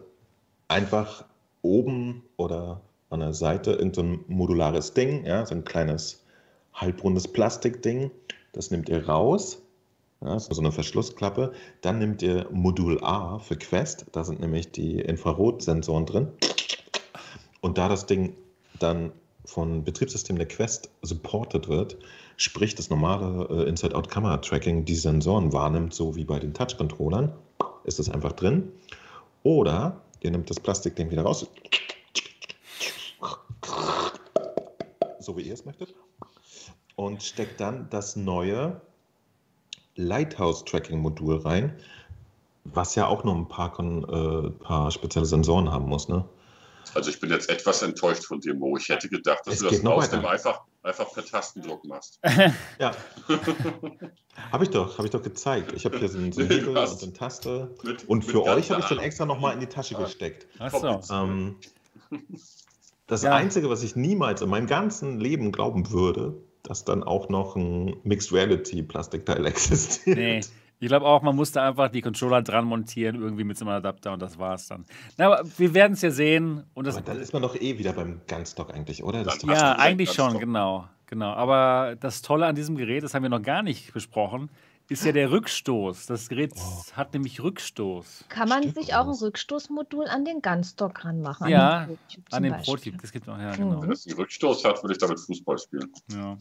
einfach 0.68 1.24
oben 1.62 2.22
oder 2.36 2.82
an 3.08 3.20
der 3.20 3.32
Seite 3.32 3.70
irgendein 3.70 3.94
so 3.94 4.02
ein 4.02 4.24
modulares 4.28 4.92
Ding, 4.92 5.24
ja, 5.24 5.46
so 5.46 5.54
ein 5.54 5.64
kleines 5.64 6.26
halbrundes 6.74 7.28
Plastikding. 7.28 8.10
Das 8.52 8.70
nehmt 8.70 8.90
ihr 8.90 9.08
raus, 9.08 9.62
ja, 10.20 10.38
so 10.38 10.60
eine 10.60 10.70
Verschlussklappe. 10.70 11.54
Dann 11.80 11.98
nehmt 11.98 12.20
ihr 12.20 12.46
Modul 12.50 13.02
A 13.02 13.38
für 13.38 13.56
Quest, 13.56 14.04
da 14.12 14.22
sind 14.22 14.40
nämlich 14.40 14.70
die 14.70 15.00
Infrarotsensoren 15.00 16.04
drin. 16.04 16.28
Und 17.62 17.78
da 17.78 17.88
das 17.88 18.04
Ding 18.04 18.36
dann 18.78 19.12
von 19.44 19.84
Betriebssystem 19.84 20.36
der 20.36 20.48
Quest 20.48 20.90
supported 21.02 21.68
wird, 21.68 21.96
sprich 22.36 22.74
das 22.74 22.90
normale 22.90 23.46
äh, 23.48 23.68
Inside-Out-Kamera-Tracking 23.68 24.84
die 24.84 24.94
Sensoren 24.94 25.52
wahrnimmt, 25.52 25.94
so 25.94 26.16
wie 26.16 26.24
bei 26.24 26.38
den 26.38 26.52
Touch-Controllern, 26.52 27.32
ist 27.84 27.98
es 28.00 28.10
einfach 28.10 28.32
drin. 28.32 28.72
Oder 29.44 30.00
ihr 30.20 30.30
nehmt 30.30 30.50
das 30.50 30.58
Plastikding 30.58 31.10
wieder 31.10 31.22
raus, 31.22 31.46
so 35.20 35.36
wie 35.36 35.42
ihr 35.42 35.54
es 35.54 35.64
möchtet, 35.64 35.94
und 36.96 37.22
steckt 37.22 37.60
dann 37.60 37.88
das 37.90 38.16
neue 38.16 38.80
Lighthouse-Tracking-Modul 39.94 41.38
rein, 41.38 41.76
was 42.64 42.96
ja 42.96 43.06
auch 43.06 43.22
nur 43.22 43.34
ein 43.34 43.48
paar, 43.48 43.78
äh, 43.78 44.50
paar 44.50 44.90
spezielle 44.90 45.26
Sensoren 45.26 45.70
haben 45.70 45.88
muss. 45.88 46.08
Ne? 46.08 46.24
Also 46.94 47.10
ich 47.10 47.20
bin 47.20 47.30
jetzt 47.30 47.48
etwas 47.50 47.82
enttäuscht 47.82 48.24
von 48.24 48.40
dir, 48.40 48.54
Mo. 48.54 48.76
Ich 48.76 48.88
hätte 48.88 49.08
gedacht, 49.08 49.40
dass 49.44 49.54
Es 49.54 49.60
du 49.60 49.66
das 49.70 49.84
aus 49.84 50.10
dem 50.10 50.24
einfach, 50.24 50.62
einfach 50.82 51.12
per 51.12 51.24
Tastendruck 51.24 51.84
machst. 51.84 52.18
Ja. 52.78 52.92
habe 54.52 54.64
ich 54.64 54.70
doch, 54.70 54.96
habe 54.98 55.06
ich 55.06 55.12
doch 55.12 55.22
gezeigt. 55.22 55.72
Ich 55.74 55.84
habe 55.84 55.98
hier 55.98 56.08
so 56.08 56.18
einen, 56.18 56.32
so 56.32 56.40
einen 56.40 56.48
Nee, 56.48 56.54
Hebel 56.56 56.76
und 56.76 57.02
eine 57.02 57.12
Taste. 57.12 57.74
Mit- 57.82 58.08
Und 58.08 58.24
für 58.24 58.42
euch 58.44 58.70
habe 58.70 58.80
ich 58.80 58.86
den 58.86 58.98
Ahnung. 58.98 59.04
extra 59.04 59.26
nochmal 59.26 59.54
in 59.54 59.60
die 59.60 59.66
Tasche 59.66 59.94
gesteckt. 59.94 60.46
Ach 60.58 60.72
so. 60.72 61.00
Ähm, 61.14 61.56
das 63.06 63.22
Ja. 63.22 63.34
Einzige, 63.34 63.68
was 63.70 63.82
ich 63.82 63.96
niemals 63.96 64.42
in 64.42 64.48
meinem 64.48 64.66
ganzen 64.66 65.18
Leben 65.20 65.52
glauben 65.52 65.90
würde, 65.90 66.34
dass 66.62 66.84
dann 66.84 67.02
auch 67.02 67.28
noch 67.28 67.56
ein 67.56 67.96
Mixed 68.04 68.32
Reality 68.32 68.82
Plastikteil 68.82 69.44
existiert. 69.46 70.16
Nee. 70.16 70.40
Ich 70.78 70.88
glaube 70.88 71.06
auch, 71.06 71.22
man 71.22 71.34
musste 71.34 71.62
einfach 71.62 71.88
die 71.88 72.02
Controller 72.02 72.42
dran 72.42 72.66
montieren, 72.66 73.16
irgendwie 73.16 73.44
mit 73.44 73.56
so 73.56 73.64
einem 73.64 73.74
Adapter 73.76 74.12
und 74.12 74.20
das 74.20 74.38
war's 74.38 74.66
dann. 74.68 74.84
Na, 75.16 75.26
aber 75.26 75.42
wir 75.56 75.72
werden 75.72 75.94
es 75.94 76.02
ja 76.02 76.10
sehen. 76.10 76.64
Und 76.74 76.86
das, 76.86 76.96
Aber 76.96 77.06
dann 77.06 77.20
ist 77.20 77.32
man 77.32 77.40
doch 77.42 77.54
eh 77.56 77.78
wieder 77.78 77.94
beim 77.94 78.20
Ganzstock 78.26 78.74
eigentlich, 78.74 79.02
oder? 79.02 79.24
Ja, 79.46 79.76
eigentlich 79.76 80.12
schon, 80.12 80.38
genau, 80.38 80.86
genau. 81.06 81.32
Aber 81.32 81.96
das 81.98 82.20
Tolle 82.20 82.44
an 82.46 82.54
diesem 82.54 82.76
Gerät, 82.76 83.02
das 83.02 83.14
haben 83.14 83.22
wir 83.22 83.30
noch 83.30 83.40
gar 83.42 83.62
nicht 83.62 83.94
besprochen, 83.94 84.50
ist 84.88 85.04
ja 85.04 85.12
der 85.12 85.30
Rückstoß. 85.30 86.06
Das 86.06 86.28
Gerät 86.28 86.52
Oh. 86.54 86.82
hat 86.92 87.12
nämlich 87.14 87.42
Rückstoß. 87.42 88.26
Kann 88.28 88.48
man 88.48 88.60
Stimmt 88.62 88.76
sich 88.76 88.94
auch 88.94 89.06
ein. 89.08 89.14
Rückstoßmodul 89.14 90.06
an 90.08 90.24
den 90.26 90.42
Gunstock 90.42 91.04
ranmachen? 91.06 91.48
Ja, 91.48 91.88
an 91.88 91.88
den 91.88 91.96
Prototyp 91.96 92.24
An 92.34 92.42
den. 92.42 92.52
Prototyp, 92.62 93.00
das 93.02 93.10
gibt 93.12 93.28
auch, 93.30 93.38
ja, 93.38 93.56
genau. 93.56 93.82
Wenn 93.82 93.90
es 93.92 94.06
einen 94.06 94.16
Rückstoß 94.16 94.64
hat, 94.66 94.82
würde 94.84 94.92
ich 94.92 94.98
damit 94.98 95.18
Fußball 95.20 95.58
spielen. 95.58 95.90
Ja. 96.12 96.36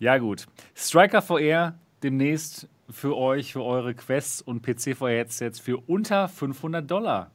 ja, 0.00 0.18
gut. 0.18 0.46
Striker 0.74 1.22
VR 1.22 1.78
demnächst 2.02 2.68
für 2.92 3.16
euch, 3.16 3.52
für 3.52 3.62
eure 3.62 3.94
Quests 3.94 4.42
und 4.42 4.62
PC-VR-Headsets 4.62 5.60
für 5.60 5.78
unter 5.86 6.28
500 6.28 6.88
Dollar. 6.90 7.30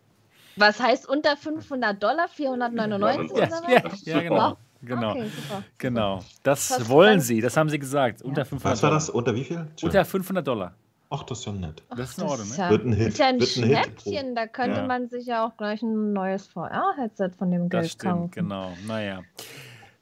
Was 0.57 0.79
heißt 0.79 1.07
unter 1.09 1.35
500 1.35 2.01
Dollar? 2.01 2.27
499 2.27 3.37
Ja, 3.37 3.45
oder 3.47 3.91
was? 3.91 4.05
Ja, 4.05 4.15
ja 4.17 4.21
genau. 4.23 4.57
Genau. 4.81 5.11
Okay, 5.11 5.27
super. 5.29 5.63
Genau. 5.79 6.19
Das 6.43 6.67
Das 6.69 6.87
wollen 6.89 7.19
sie, 7.19 7.41
das 7.41 7.57
haben 7.57 7.69
sie 7.69 7.79
gesagt. 7.79 8.21
Unter 8.21 8.45
500 8.45 8.73
Was 8.73 8.83
war 8.83 8.89
Dollar. 8.89 8.99
das? 8.99 9.09
Unter 9.09 9.35
wie 9.35 9.43
viel? 9.43 9.67
Unter 9.81 10.05
500 10.05 10.47
Dollar. 10.47 10.75
Ach, 11.09 11.23
das 11.23 11.39
ist 11.39 11.45
ja 11.45 11.51
nett. 11.53 11.83
Das 11.95 12.11
ist 12.11 12.17
in 12.19 12.23
Ach, 12.25 12.29
Ordnung, 12.31 12.49
ne? 12.49 12.55
ja, 12.57 12.69
Wird 12.69 12.85
ein 12.85 12.93
Hit. 12.93 13.07
ist 13.09 13.17
ja 13.19 13.25
ein 13.27 13.39
Wird 13.39 13.57
ein 13.57 13.63
Hit. 13.63 14.01
Schnäppchen. 14.03 14.35
Da 14.35 14.47
könnte 14.47 14.77
Ja. 14.81 14.87
man 14.87 15.07
sich 15.09 15.25
ja 15.27 15.45
auch 15.45 15.55
gleich 15.57 15.81
ein 15.81 16.13
neues 16.13 16.47
VR-Headset 16.47 17.31
von 17.37 17.51
dem 17.51 17.69
Das 17.69 17.81
Geld 17.81 17.91
stimmt, 17.93 18.13
kaufen. 18.13 18.31
genau. 18.31 18.71
Naja. 18.87 19.21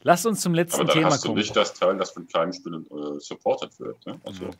Lasst 0.02 0.26
uns 0.26 0.42
zum 0.42 0.54
letzten 0.54 0.82
Aber 0.82 0.86
dann 0.88 0.98
Thema 0.98 1.12
hast 1.12 1.24
du 1.24 1.30
kommen. 1.30 1.40
nicht 1.40 1.56
das 1.56 1.74
Teil, 1.74 1.96
das 1.98 2.12
von 2.12 2.28
kleinen 2.28 2.52
Spielen 2.54 2.86
äh, 2.86 3.20
supported 3.20 3.80
wird. 3.80 4.06
Ne? 4.06 4.20
Also, 4.26 4.46
Mhm. 4.46 4.52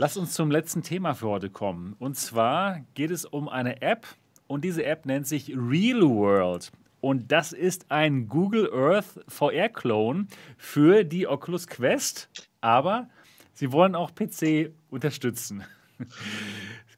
Lass 0.00 0.16
uns 0.16 0.32
zum 0.34 0.52
letzten 0.52 0.82
Thema 0.82 1.14
für 1.14 1.26
heute 1.26 1.50
kommen. 1.50 1.96
Und 1.98 2.16
zwar 2.16 2.82
geht 2.94 3.10
es 3.10 3.24
um 3.24 3.48
eine 3.48 3.82
App 3.82 4.06
und 4.46 4.64
diese 4.64 4.84
App 4.84 5.06
nennt 5.06 5.26
sich 5.26 5.50
Real 5.50 6.02
World. 6.02 6.70
Und 7.00 7.32
das 7.32 7.52
ist 7.52 7.90
ein 7.90 8.28
Google 8.28 8.72
Earth 8.72 9.18
VR-Clone 9.26 10.28
für 10.56 11.02
die 11.02 11.26
Oculus 11.26 11.66
Quest. 11.66 12.28
Aber 12.60 13.08
sie 13.54 13.72
wollen 13.72 13.96
auch 13.96 14.14
PC 14.14 14.70
unterstützen. 14.88 15.64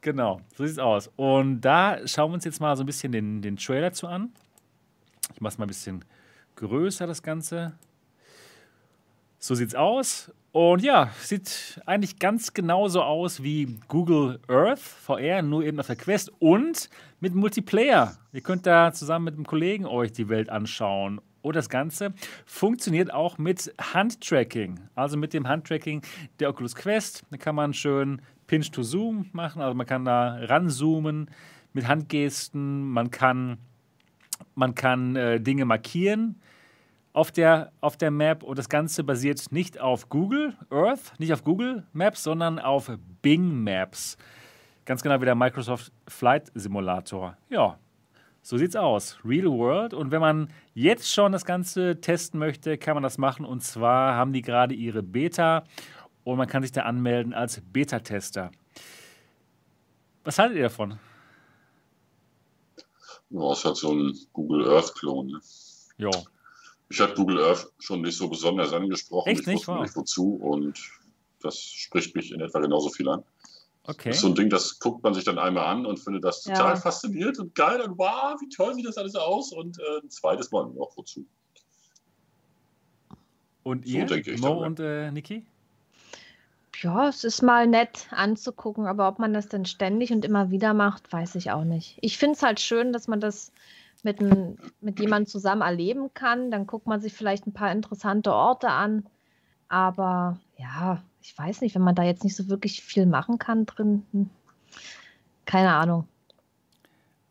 genau, 0.02 0.42
so 0.54 0.66
sieht 0.66 0.72
es 0.72 0.78
aus. 0.78 1.10
Und 1.16 1.62
da 1.62 2.06
schauen 2.06 2.32
wir 2.32 2.34
uns 2.34 2.44
jetzt 2.44 2.60
mal 2.60 2.76
so 2.76 2.82
ein 2.82 2.86
bisschen 2.86 3.12
den, 3.12 3.40
den 3.40 3.56
Trailer 3.56 3.94
zu 3.94 4.08
an. 4.08 4.30
Ich 5.32 5.40
mache 5.40 5.52
es 5.52 5.58
mal 5.58 5.64
ein 5.64 5.68
bisschen 5.68 6.04
größer, 6.56 7.06
das 7.06 7.22
Ganze. 7.22 7.72
So 9.38 9.54
sieht 9.54 9.68
es 9.68 9.74
aus. 9.74 10.30
Und 10.52 10.82
ja, 10.82 11.10
sieht 11.20 11.80
eigentlich 11.86 12.18
ganz 12.18 12.52
genauso 12.52 13.02
aus 13.02 13.40
wie 13.40 13.78
Google 13.86 14.40
Earth 14.48 14.80
VR, 14.80 15.42
nur 15.42 15.64
eben 15.64 15.78
auf 15.78 15.86
der 15.86 15.94
Quest 15.94 16.32
und 16.40 16.90
mit 17.20 17.36
Multiplayer. 17.36 18.16
Ihr 18.32 18.40
könnt 18.40 18.66
da 18.66 18.92
zusammen 18.92 19.26
mit 19.26 19.34
einem 19.34 19.46
Kollegen 19.46 19.86
euch 19.86 20.10
die 20.10 20.28
Welt 20.28 20.50
anschauen. 20.50 21.20
Und 21.42 21.54
das 21.54 21.68
Ganze 21.68 22.12
funktioniert 22.46 23.14
auch 23.14 23.38
mit 23.38 23.72
Handtracking, 23.80 24.80
also 24.96 25.16
mit 25.16 25.34
dem 25.34 25.46
Handtracking 25.46 26.02
der 26.40 26.50
Oculus 26.50 26.74
Quest. 26.74 27.22
Da 27.30 27.36
kann 27.36 27.54
man 27.54 27.72
schön 27.72 28.20
Pinch 28.48 28.72
to 28.72 28.82
Zoom 28.82 29.26
machen, 29.32 29.62
also 29.62 29.74
man 29.74 29.86
kann 29.86 30.04
da 30.04 30.34
ranzoomen 30.34 31.30
mit 31.72 31.86
Handgesten, 31.86 32.82
man 32.90 33.12
kann, 33.12 33.58
man 34.56 34.74
kann 34.74 35.14
äh, 35.14 35.40
Dinge 35.40 35.64
markieren 35.64 36.40
auf 37.12 37.32
der, 37.32 37.72
auf 37.80 37.96
der 37.96 38.10
Map 38.10 38.42
und 38.42 38.58
das 38.58 38.68
Ganze 38.68 39.04
basiert 39.04 39.50
nicht 39.50 39.80
auf 39.80 40.08
Google 40.08 40.56
Earth, 40.70 41.12
nicht 41.18 41.32
auf 41.32 41.42
Google 41.42 41.86
Maps, 41.92 42.22
sondern 42.22 42.58
auf 42.58 42.90
Bing 43.22 43.64
Maps. 43.64 44.16
Ganz 44.84 45.02
genau 45.02 45.20
wie 45.20 45.24
der 45.24 45.34
Microsoft 45.34 45.92
Flight 46.08 46.50
Simulator. 46.54 47.36
Ja, 47.48 47.78
so 48.42 48.56
sieht's 48.56 48.76
aus. 48.76 49.18
Real 49.24 49.46
World. 49.46 49.92
Und 49.94 50.10
wenn 50.10 50.20
man 50.20 50.48
jetzt 50.74 51.12
schon 51.12 51.32
das 51.32 51.44
Ganze 51.44 52.00
testen 52.00 52.40
möchte, 52.40 52.78
kann 52.78 52.94
man 52.94 53.02
das 53.02 53.18
machen. 53.18 53.44
Und 53.44 53.62
zwar 53.62 54.14
haben 54.14 54.32
die 54.32 54.42
gerade 54.42 54.74
ihre 54.74 55.02
Beta 55.02 55.64
und 56.24 56.38
man 56.38 56.48
kann 56.48 56.62
sich 56.62 56.72
da 56.72 56.82
anmelden 56.82 57.34
als 57.34 57.60
Beta-Tester. 57.60 58.50
Was 60.24 60.38
haltet 60.38 60.56
ihr 60.56 60.64
davon? 60.64 60.98
Ja, 63.30 63.52
es 63.52 63.64
hat 63.64 63.76
so 63.76 63.92
ein 63.92 64.16
Google 64.32 64.68
Earth-Klon. 64.68 65.26
Ne? 65.28 65.40
Ja. 65.98 66.10
Ich 66.90 67.00
hatte 67.00 67.14
Google 67.14 67.38
Earth 67.38 67.72
schon 67.78 68.02
nicht 68.02 68.18
so 68.18 68.28
besonders 68.28 68.72
angesprochen. 68.72 69.30
Echt 69.30 69.42
ich 69.42 69.46
nicht? 69.46 69.56
wusste 69.58 69.72
Wow. 69.72 69.82
nicht 69.82 69.96
wozu 69.96 70.34
und 70.34 70.78
das 71.40 71.56
spricht 71.58 72.14
mich 72.16 72.32
in 72.32 72.40
etwa 72.40 72.58
genauso 72.58 72.90
viel 72.90 73.08
an. 73.08 73.22
Okay. 73.84 74.08
Das 74.10 74.16
ist 74.16 74.22
so 74.22 74.28
ein 74.28 74.34
Ding, 74.34 74.50
das 74.50 74.78
guckt 74.78 75.02
man 75.02 75.14
sich 75.14 75.24
dann 75.24 75.38
einmal 75.38 75.66
an 75.66 75.86
und 75.86 75.98
findet 75.98 76.24
das 76.24 76.44
Ja. 76.44 76.56
total 76.56 76.76
faszinierend 76.76 77.38
und 77.38 77.54
geil 77.54 77.80
und 77.80 77.96
wow, 77.96 78.38
wie 78.40 78.48
toll 78.48 78.74
sieht 78.74 78.86
das 78.86 78.98
alles 78.98 79.14
aus 79.14 79.52
und 79.52 79.78
äh, 79.78 80.00
ein 80.02 80.10
zweites 80.10 80.50
Mal 80.50 80.66
noch 80.66 80.90
wozu. 80.96 81.24
Und 83.62 83.86
So 83.86 83.98
ihr, 83.98 84.06
denke 84.06 84.32
ich 84.32 84.40
Mo 84.40 84.64
und 84.64 84.80
äh, 84.80 85.12
Niki? 85.12 85.46
Ja, 86.82 87.08
es 87.08 87.24
ist 87.24 87.42
mal 87.42 87.66
nett 87.66 88.08
anzugucken, 88.10 88.86
aber 88.86 89.06
ob 89.06 89.18
man 89.18 89.32
das 89.32 89.48
dann 89.48 89.64
ständig 89.64 90.12
und 90.12 90.24
immer 90.24 90.50
wieder 90.50 90.74
macht, 90.74 91.12
weiß 91.12 91.36
ich 91.36 91.50
auch 91.50 91.64
nicht. 91.64 91.98
Ich 92.00 92.18
finde 92.18 92.36
es 92.36 92.42
halt 92.42 92.58
schön, 92.58 92.92
dass 92.92 93.06
man 93.06 93.20
das 93.20 93.52
mit, 94.04 94.20
ein, 94.20 94.58
mit 94.80 95.00
jemandem 95.00 95.26
zusammen 95.26 95.62
erleben 95.62 96.12
kann. 96.14 96.50
Dann 96.50 96.66
guckt 96.66 96.86
man 96.86 97.00
sich 97.00 97.12
vielleicht 97.12 97.46
ein 97.46 97.52
paar 97.52 97.72
interessante 97.72 98.32
Orte 98.32 98.68
an. 98.70 99.06
Aber 99.68 100.38
ja, 100.56 101.02
ich 101.22 101.36
weiß 101.36 101.60
nicht, 101.60 101.74
wenn 101.74 101.82
man 101.82 101.94
da 101.94 102.02
jetzt 102.02 102.24
nicht 102.24 102.36
so 102.36 102.48
wirklich 102.48 102.82
viel 102.82 103.06
machen 103.06 103.38
kann 103.38 103.66
drin. 103.66 104.04
hm, 104.12 104.30
Keine 105.44 105.72
Ahnung. 105.74 106.06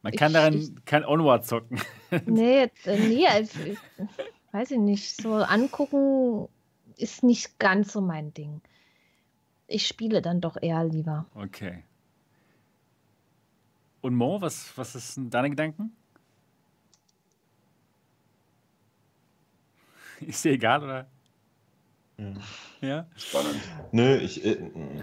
Man 0.01 0.13
kann 0.13 0.29
Ich- 0.31 0.33
daran 0.33 0.53
ich- 0.53 0.85
kein 0.85 1.05
Onward 1.05 1.45
zocken. 1.45 1.79
Nee, 2.25 2.69
äh, 2.85 3.07
nee, 3.07 3.27
also, 3.27 3.59
ich- 3.61 3.77
weiß 4.51 4.71
ich 4.71 4.79
nicht. 4.79 5.21
So 5.21 5.35
angucken 5.35 6.47
ist 6.95 7.23
nicht 7.23 7.59
ganz 7.59 7.91
so 7.93 8.01
mein 8.01 8.33
Ding. 8.33 8.61
Ich 9.67 9.85
spiele 9.85 10.21
dann 10.21 10.41
doch 10.41 10.57
eher 10.61 10.83
lieber. 10.85 11.25
Okay. 11.35 11.83
Und 14.01 14.15
Mo, 14.15 14.41
was, 14.41 14.75
was 14.77 14.95
ist 14.95 15.17
denn 15.17 15.29
deine 15.29 15.49
Gedanken? 15.49 15.95
Ist 20.27 20.45
dir 20.45 20.51
egal, 20.51 20.83
oder? 20.83 21.07
Ja. 22.19 22.33
Ja. 22.81 23.05
Spannend. 23.15 23.55
Nö, 23.91 24.15
ich, 24.17 24.45
äh, 24.45 24.57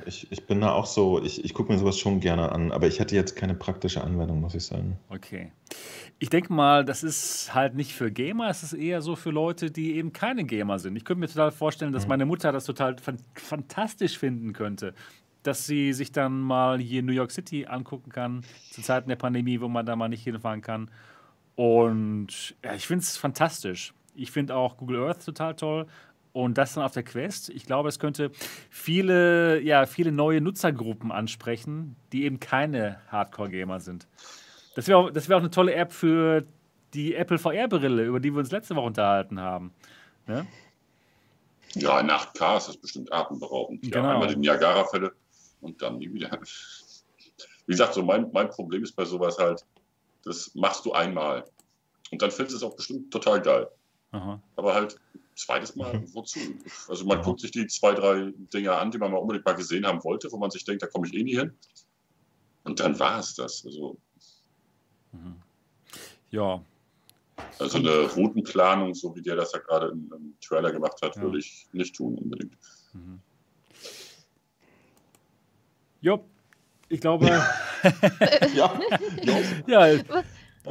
ich, 0.06 0.30
ich 0.30 0.46
bin 0.46 0.60
da 0.60 0.72
auch 0.72 0.86
so, 0.86 1.22
ich, 1.22 1.44
ich 1.44 1.52
gucke 1.54 1.72
mir 1.72 1.78
sowas 1.78 1.98
schon 1.98 2.20
gerne 2.20 2.52
an, 2.52 2.72
aber 2.72 2.86
ich 2.86 3.00
hatte 3.00 3.14
jetzt 3.14 3.36
keine 3.36 3.54
praktische 3.54 4.02
Anwendung, 4.02 4.40
muss 4.40 4.54
ich 4.54 4.64
sagen. 4.64 4.98
Okay. 5.08 5.52
Ich 6.18 6.30
denke 6.30 6.52
mal, 6.52 6.84
das 6.84 7.02
ist 7.02 7.54
halt 7.54 7.74
nicht 7.74 7.94
für 7.94 8.10
Gamer, 8.10 8.48
es 8.48 8.62
ist 8.62 8.72
eher 8.72 9.02
so 9.02 9.16
für 9.16 9.30
Leute, 9.30 9.70
die 9.70 9.96
eben 9.96 10.12
keine 10.12 10.44
Gamer 10.44 10.78
sind. 10.78 10.96
Ich 10.96 11.04
könnte 11.04 11.20
mir 11.20 11.28
total 11.28 11.50
vorstellen, 11.50 11.92
dass 11.92 12.06
meine 12.06 12.24
Mutter 12.24 12.52
das 12.52 12.64
total 12.64 12.96
fan 12.98 13.18
fantastisch 13.34 14.18
finden 14.18 14.52
könnte, 14.54 14.94
dass 15.42 15.66
sie 15.66 15.92
sich 15.92 16.12
dann 16.12 16.40
mal 16.40 16.78
hier 16.78 17.00
in 17.00 17.06
New 17.06 17.12
York 17.12 17.30
City 17.30 17.66
angucken 17.66 18.10
kann, 18.10 18.42
zu 18.70 18.80
Zeiten 18.80 19.08
der 19.08 19.16
Pandemie, 19.16 19.60
wo 19.60 19.68
man 19.68 19.84
da 19.84 19.96
mal 19.96 20.08
nicht 20.08 20.24
hinfahren 20.24 20.62
kann. 20.62 20.90
Und 21.56 22.54
ja, 22.64 22.74
ich 22.74 22.86
finde 22.86 23.02
es 23.02 23.16
fantastisch. 23.16 23.92
Ich 24.16 24.30
finde 24.30 24.56
auch 24.56 24.76
Google 24.76 25.04
Earth 25.04 25.24
total 25.24 25.54
toll. 25.54 25.86
Und 26.32 26.58
das 26.58 26.74
dann 26.74 26.84
auf 26.84 26.92
der 26.92 27.02
Quest. 27.02 27.48
Ich 27.48 27.64
glaube, 27.64 27.88
es 27.88 27.98
könnte 27.98 28.30
viele, 28.68 29.58
ja, 29.62 29.86
viele 29.86 30.12
neue 30.12 30.42
Nutzergruppen 30.42 31.10
ansprechen, 31.10 31.96
die 32.12 32.24
eben 32.24 32.40
keine 32.40 33.00
Hardcore-Gamer 33.08 33.80
sind. 33.80 34.06
Das 34.74 34.86
wäre 34.86 34.98
auch, 34.98 35.10
das 35.10 35.30
wär 35.30 35.36
auch 35.38 35.40
eine 35.40 35.50
tolle 35.50 35.72
App 35.74 35.92
für 35.92 36.44
die 36.92 37.14
Apple 37.14 37.38
VR-Brille, 37.38 38.04
über 38.04 38.20
die 38.20 38.32
wir 38.32 38.40
uns 38.40 38.50
letzte 38.50 38.76
Woche 38.76 38.86
unterhalten 38.86 39.40
haben. 39.40 39.72
Ne? 40.26 40.46
Ja, 41.74 42.00
in 42.00 42.10
8K 42.10 42.58
ist 42.58 42.68
das 42.68 42.76
bestimmt 42.76 43.10
atemberaubend. 43.12 43.84
Ja, 43.86 44.00
Genau. 44.00 44.12
einmal 44.12 44.28
die 44.28 44.36
Niagara-Fälle 44.36 45.12
und 45.62 45.80
dann 45.80 45.96
nie 45.98 46.12
wieder. 46.12 46.30
Wie 47.66 47.72
gesagt, 47.72 47.94
so 47.94 48.02
mein, 48.02 48.30
mein 48.32 48.50
Problem 48.50 48.82
ist 48.82 48.92
bei 48.92 49.04
sowas 49.06 49.38
halt, 49.38 49.64
das 50.24 50.54
machst 50.54 50.84
du 50.84 50.92
einmal. 50.92 51.44
Und 52.10 52.20
dann 52.22 52.30
findest 52.30 52.52
du 52.52 52.66
es 52.66 52.70
auch 52.72 52.76
bestimmt 52.76 53.10
total 53.10 53.40
geil. 53.40 53.68
Aha. 54.16 54.42
Aber 54.56 54.74
halt 54.74 54.96
zweites 55.34 55.76
Mal, 55.76 55.98
Mhm. 56.00 56.06
wozu? 56.14 56.38
Also 56.88 57.04
man 57.04 57.22
guckt 57.22 57.40
sich 57.40 57.50
die 57.50 57.66
zwei, 57.66 57.92
drei 57.94 58.32
Dinger 58.54 58.78
an, 58.78 58.90
die 58.90 58.98
man 58.98 59.12
mal 59.12 59.18
unbedingt 59.18 59.44
mal 59.44 59.52
gesehen 59.54 59.86
haben 59.86 60.02
wollte, 60.04 60.30
wo 60.32 60.38
man 60.38 60.50
sich 60.50 60.64
denkt, 60.64 60.82
da 60.82 60.86
komme 60.86 61.06
ich 61.06 61.14
eh 61.14 61.22
nie 61.22 61.36
hin. 61.36 61.56
Und 62.64 62.80
dann 62.80 62.98
war 62.98 63.18
es 63.20 63.34
das. 63.34 63.64
Also, 63.64 63.98
Ja, 66.30 66.64
also 67.58 67.78
eine 67.78 68.02
Routenplanung, 68.12 68.94
so 68.94 69.14
wie 69.14 69.22
der 69.22 69.36
das 69.36 69.52
ja 69.52 69.60
gerade 69.60 69.88
im, 69.88 70.10
im 70.14 70.36
Trailer 70.40 70.72
gemacht 70.72 71.00
hat, 71.02 71.16
Ja. 71.16 71.22
würde 71.22 71.38
ich 71.38 71.68
nicht 71.72 71.94
tun 71.94 72.18
unbedingt. 72.18 72.56
jo, 76.00 76.28
ich 76.88 77.00
glaube, 77.00 77.26
Ja, 78.54 78.80
ja, 79.66 79.94
Auf 79.94 80.14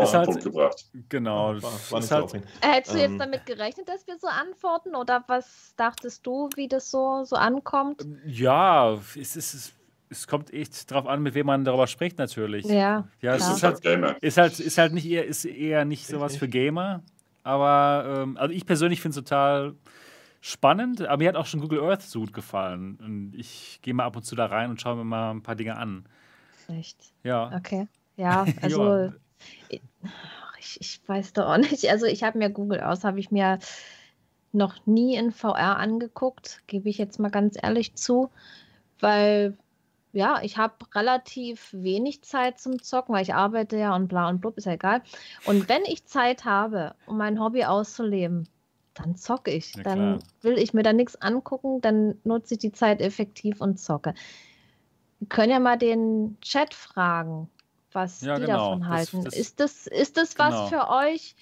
Es 0.03 0.11
den 0.11 0.19
hat- 0.19 0.25
Punkt 0.27 0.43
gebracht. 0.43 0.85
genau. 1.09 1.47
war, 1.55 1.61
war 1.63 1.99
es 1.99 2.07
so 2.09 2.15
halt, 2.15 2.23
aufregend. 2.25 2.47
Hättest 2.61 2.93
du 2.95 2.99
Ähm. 2.99 3.11
jetzt 3.11 3.19
damit 3.21 3.45
gerechnet, 3.45 3.87
dass 3.87 4.05
wir 4.07 4.17
so 4.19 4.27
antworten? 4.27 4.95
Oder 4.95 5.23
was 5.27 5.73
dachtest 5.77 6.25
du, 6.27 6.49
wie 6.55 6.67
das 6.67 6.91
so, 6.91 7.23
so 7.23 7.35
ankommt? 7.35 8.05
ja, 8.25 8.93
es, 8.93 9.15
ist, 9.35 9.35
es, 9.53 9.73
es 10.09 10.27
kommt 10.27 10.53
echt 10.53 10.91
drauf 10.91 11.07
an, 11.07 11.21
mit 11.23 11.33
wem 11.33 11.45
man 11.47 11.63
darüber 11.63 11.87
spricht, 11.87 12.17
natürlich. 12.17 12.65
Ja, 12.65 13.07
Ja, 13.21 13.35
es 13.35 13.47
ist 13.47 13.63
halt, 13.63 13.81
Gamer. 13.81 14.15
ist 14.21 14.37
halt, 14.37 14.59
ist 14.59 14.77
halt 14.77 14.93
nicht 14.93 15.05
eher, 15.07 15.25
ist 15.25 15.45
eher 15.45 15.85
nicht 15.85 16.07
sowas 16.07 16.35
für 16.37 16.47
Gamer. 16.47 17.01
Aber 17.43 18.21
ähm, 18.23 18.37
also 18.37 18.53
ich 18.53 18.65
persönlich 18.65 19.01
finde 19.01 19.17
es 19.19 19.23
total 19.23 19.75
spannend, 20.41 21.01
aber 21.01 21.17
mir 21.23 21.29
hat 21.29 21.35
auch 21.35 21.45
schon 21.45 21.59
Google 21.61 21.81
Earth 21.83 22.01
so 22.03 22.19
gut 22.19 22.33
gefallen. 22.33 22.97
Und 23.03 23.33
ich 23.35 23.79
gehe 23.81 23.93
mal 23.93 24.05
ab 24.05 24.15
und 24.15 24.23
zu 24.23 24.35
da 24.35 24.45
rein 24.47 24.69
und 24.69 24.81
schaue 24.81 24.95
mir 24.95 25.03
mal 25.03 25.31
ein 25.31 25.41
paar 25.43 25.55
Dinge 25.55 25.77
an. 25.77 26.05
echt. 26.67 26.97
Ja. 27.23 27.51
Okay. 27.55 27.87
Ja, 28.17 28.45
also 28.61 29.11
ich, 30.59 30.81
ich 30.81 31.01
weiß 31.07 31.33
doch 31.33 31.45
auch 31.45 31.57
nicht. 31.57 31.89
Also 31.89 32.05
ich 32.05 32.23
habe 32.23 32.37
mir 32.37 32.49
Google 32.49 32.81
aus, 32.81 33.03
habe 33.03 33.19
ich 33.19 33.31
mir 33.31 33.59
noch 34.51 34.85
nie 34.85 35.15
in 35.15 35.31
VR 35.31 35.77
angeguckt, 35.77 36.61
gebe 36.67 36.89
ich 36.89 36.97
jetzt 36.97 37.19
mal 37.19 37.29
ganz 37.29 37.57
ehrlich 37.61 37.95
zu, 37.95 38.29
weil 38.99 39.57
ja, 40.13 40.39
ich 40.41 40.57
habe 40.57 40.73
relativ 40.95 41.73
wenig 41.73 42.23
Zeit 42.23 42.57
zum 42.57 42.81
Zocken, 42.81 43.13
weil 43.13 43.23
ich 43.23 43.33
arbeite 43.33 43.77
ja 43.77 43.93
und 43.93 44.07
bla 44.07 44.29
und 44.29 44.39
blub, 44.39 44.57
ist 44.57 44.63
ja 44.63 44.71
egal. 44.71 45.01
Und 45.45 45.67
wenn 45.67 45.83
ich 45.83 46.05
Zeit 46.05 46.45
habe, 46.45 46.95
um 47.05 47.17
mein 47.17 47.37
Hobby 47.37 47.65
auszuleben, 47.65 48.47
dann 48.93 49.17
zocke 49.17 49.51
ich. 49.51 49.75
Ja, 49.75 49.83
dann 49.83 50.19
klar. 50.19 50.29
will 50.41 50.57
ich 50.57 50.73
mir 50.73 50.83
da 50.83 50.93
nichts 50.93 51.21
angucken, 51.21 51.81
dann 51.81 52.17
nutze 52.23 52.53
ich 52.53 52.61
die 52.61 52.71
Zeit 52.71 53.01
effektiv 53.01 53.59
und 53.59 53.77
zocke. 53.77 54.13
Wir 55.19 55.27
können 55.27 55.51
ja 55.51 55.59
mal 55.59 55.77
den 55.77 56.37
Chat 56.39 56.73
fragen, 56.73 57.49
was 57.95 58.21
Ja, 58.21 58.35
die 58.35 58.41
genau. 58.45 58.57
davon 58.75 58.79
Das- 58.81 58.89
halten. 58.89 59.23
das- 59.23 59.35
ist, 59.35 59.59
das, 59.59 59.87
ist 59.87 60.17
das 60.17 60.37
was 60.37 60.53
genau. 60.53 60.67
für 60.67 60.89
euch? 60.89 61.35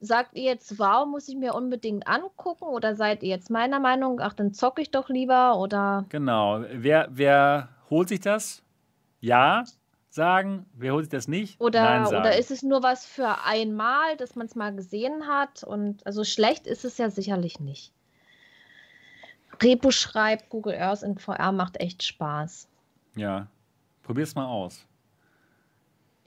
Sagt 0.00 0.36
ihr 0.36 0.42
jetzt, 0.42 0.78
wow, 0.78 1.06
muss 1.06 1.26
ich 1.28 1.36
mir 1.36 1.54
unbedingt 1.54 2.06
angucken? 2.06 2.64
Oder 2.64 2.94
seid 2.96 3.22
ihr 3.22 3.30
jetzt 3.30 3.48
meiner 3.48 3.80
Meinung, 3.80 4.20
ach, 4.20 4.34
dann 4.34 4.52
zocke 4.52 4.82
ich 4.82 4.90
doch 4.90 5.08
lieber? 5.08 5.56
Oder 5.58 6.04
Genau. 6.10 6.62
Wer, 6.70 7.08
wer 7.10 7.70
holt 7.88 8.08
sich 8.10 8.20
das? 8.20 8.62
Ja, 9.20 9.64
sagen, 10.10 10.66
wer 10.74 10.92
holt 10.92 11.06
sich 11.06 11.10
das 11.12 11.28
nicht? 11.28 11.58
Oder, 11.60 11.82
Nein 11.82 12.06
sagen. 12.06 12.16
oder 12.20 12.36
ist 12.38 12.50
es 12.50 12.62
nur 12.62 12.82
was 12.82 13.06
für 13.06 13.42
einmal, 13.44 14.16
dass 14.18 14.34
man 14.36 14.46
es 14.46 14.54
mal 14.54 14.74
gesehen 14.74 15.26
hat? 15.26 15.64
Und 15.64 16.06
also 16.06 16.24
schlecht 16.24 16.66
ist 16.66 16.84
es 16.84 16.98
ja 16.98 17.08
sicherlich 17.08 17.58
nicht. 17.60 17.92
Repo 19.62 19.90
schreibt, 19.90 20.50
Google 20.50 20.74
Earth 20.78 21.02
in 21.02 21.16
VR 21.18 21.52
macht 21.52 21.80
echt 21.80 22.02
Spaß. 22.02 22.68
Ja, 23.16 23.46
probier's 24.02 24.34
mal 24.34 24.44
aus. 24.46 24.84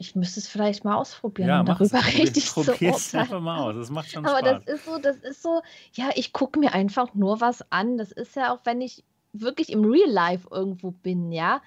Ich 0.02 0.16
müsste 0.16 0.40
es 0.40 0.48
vielleicht 0.48 0.86
mal 0.86 0.96
ausprobieren, 0.96 1.50
Ja, 1.50 1.60
um 1.60 1.66
mach's. 1.68 1.78
darüber 1.90 2.00
Probier- 2.00 2.24
richtig 2.24 2.50
zu 2.50 2.62
urteilen. 2.62 2.94
einfach 3.14 3.42
mal 3.42 3.60
aus. 3.60 3.76
Das 3.76 3.90
macht 3.90 4.10
schon 4.10 4.26
Aber 4.26 4.40
Spaß. 4.40 4.64
das 4.66 4.76
ist 4.76 4.86
so, 4.86 4.98
das 4.98 5.18
ist 5.18 5.44
so, 5.44 5.62
ja, 5.94 6.10
ich 6.16 6.32
gucke 6.34 6.58
mir 6.58 6.74
einfach 6.74 7.14
nur 7.14 7.42
was 7.42 7.70
an. 7.72 7.98
Das 7.98 8.12
ist 8.14 8.36
ja 8.38 8.54
auch, 8.54 8.62
wenn 8.64 8.80
ich 8.82 9.04
wirklich 9.34 9.70
im 9.72 9.84
Real 9.84 10.10
Life 10.10 10.48
irgendwo 10.52 10.92
bin, 10.92 11.32
ja. 11.34 11.62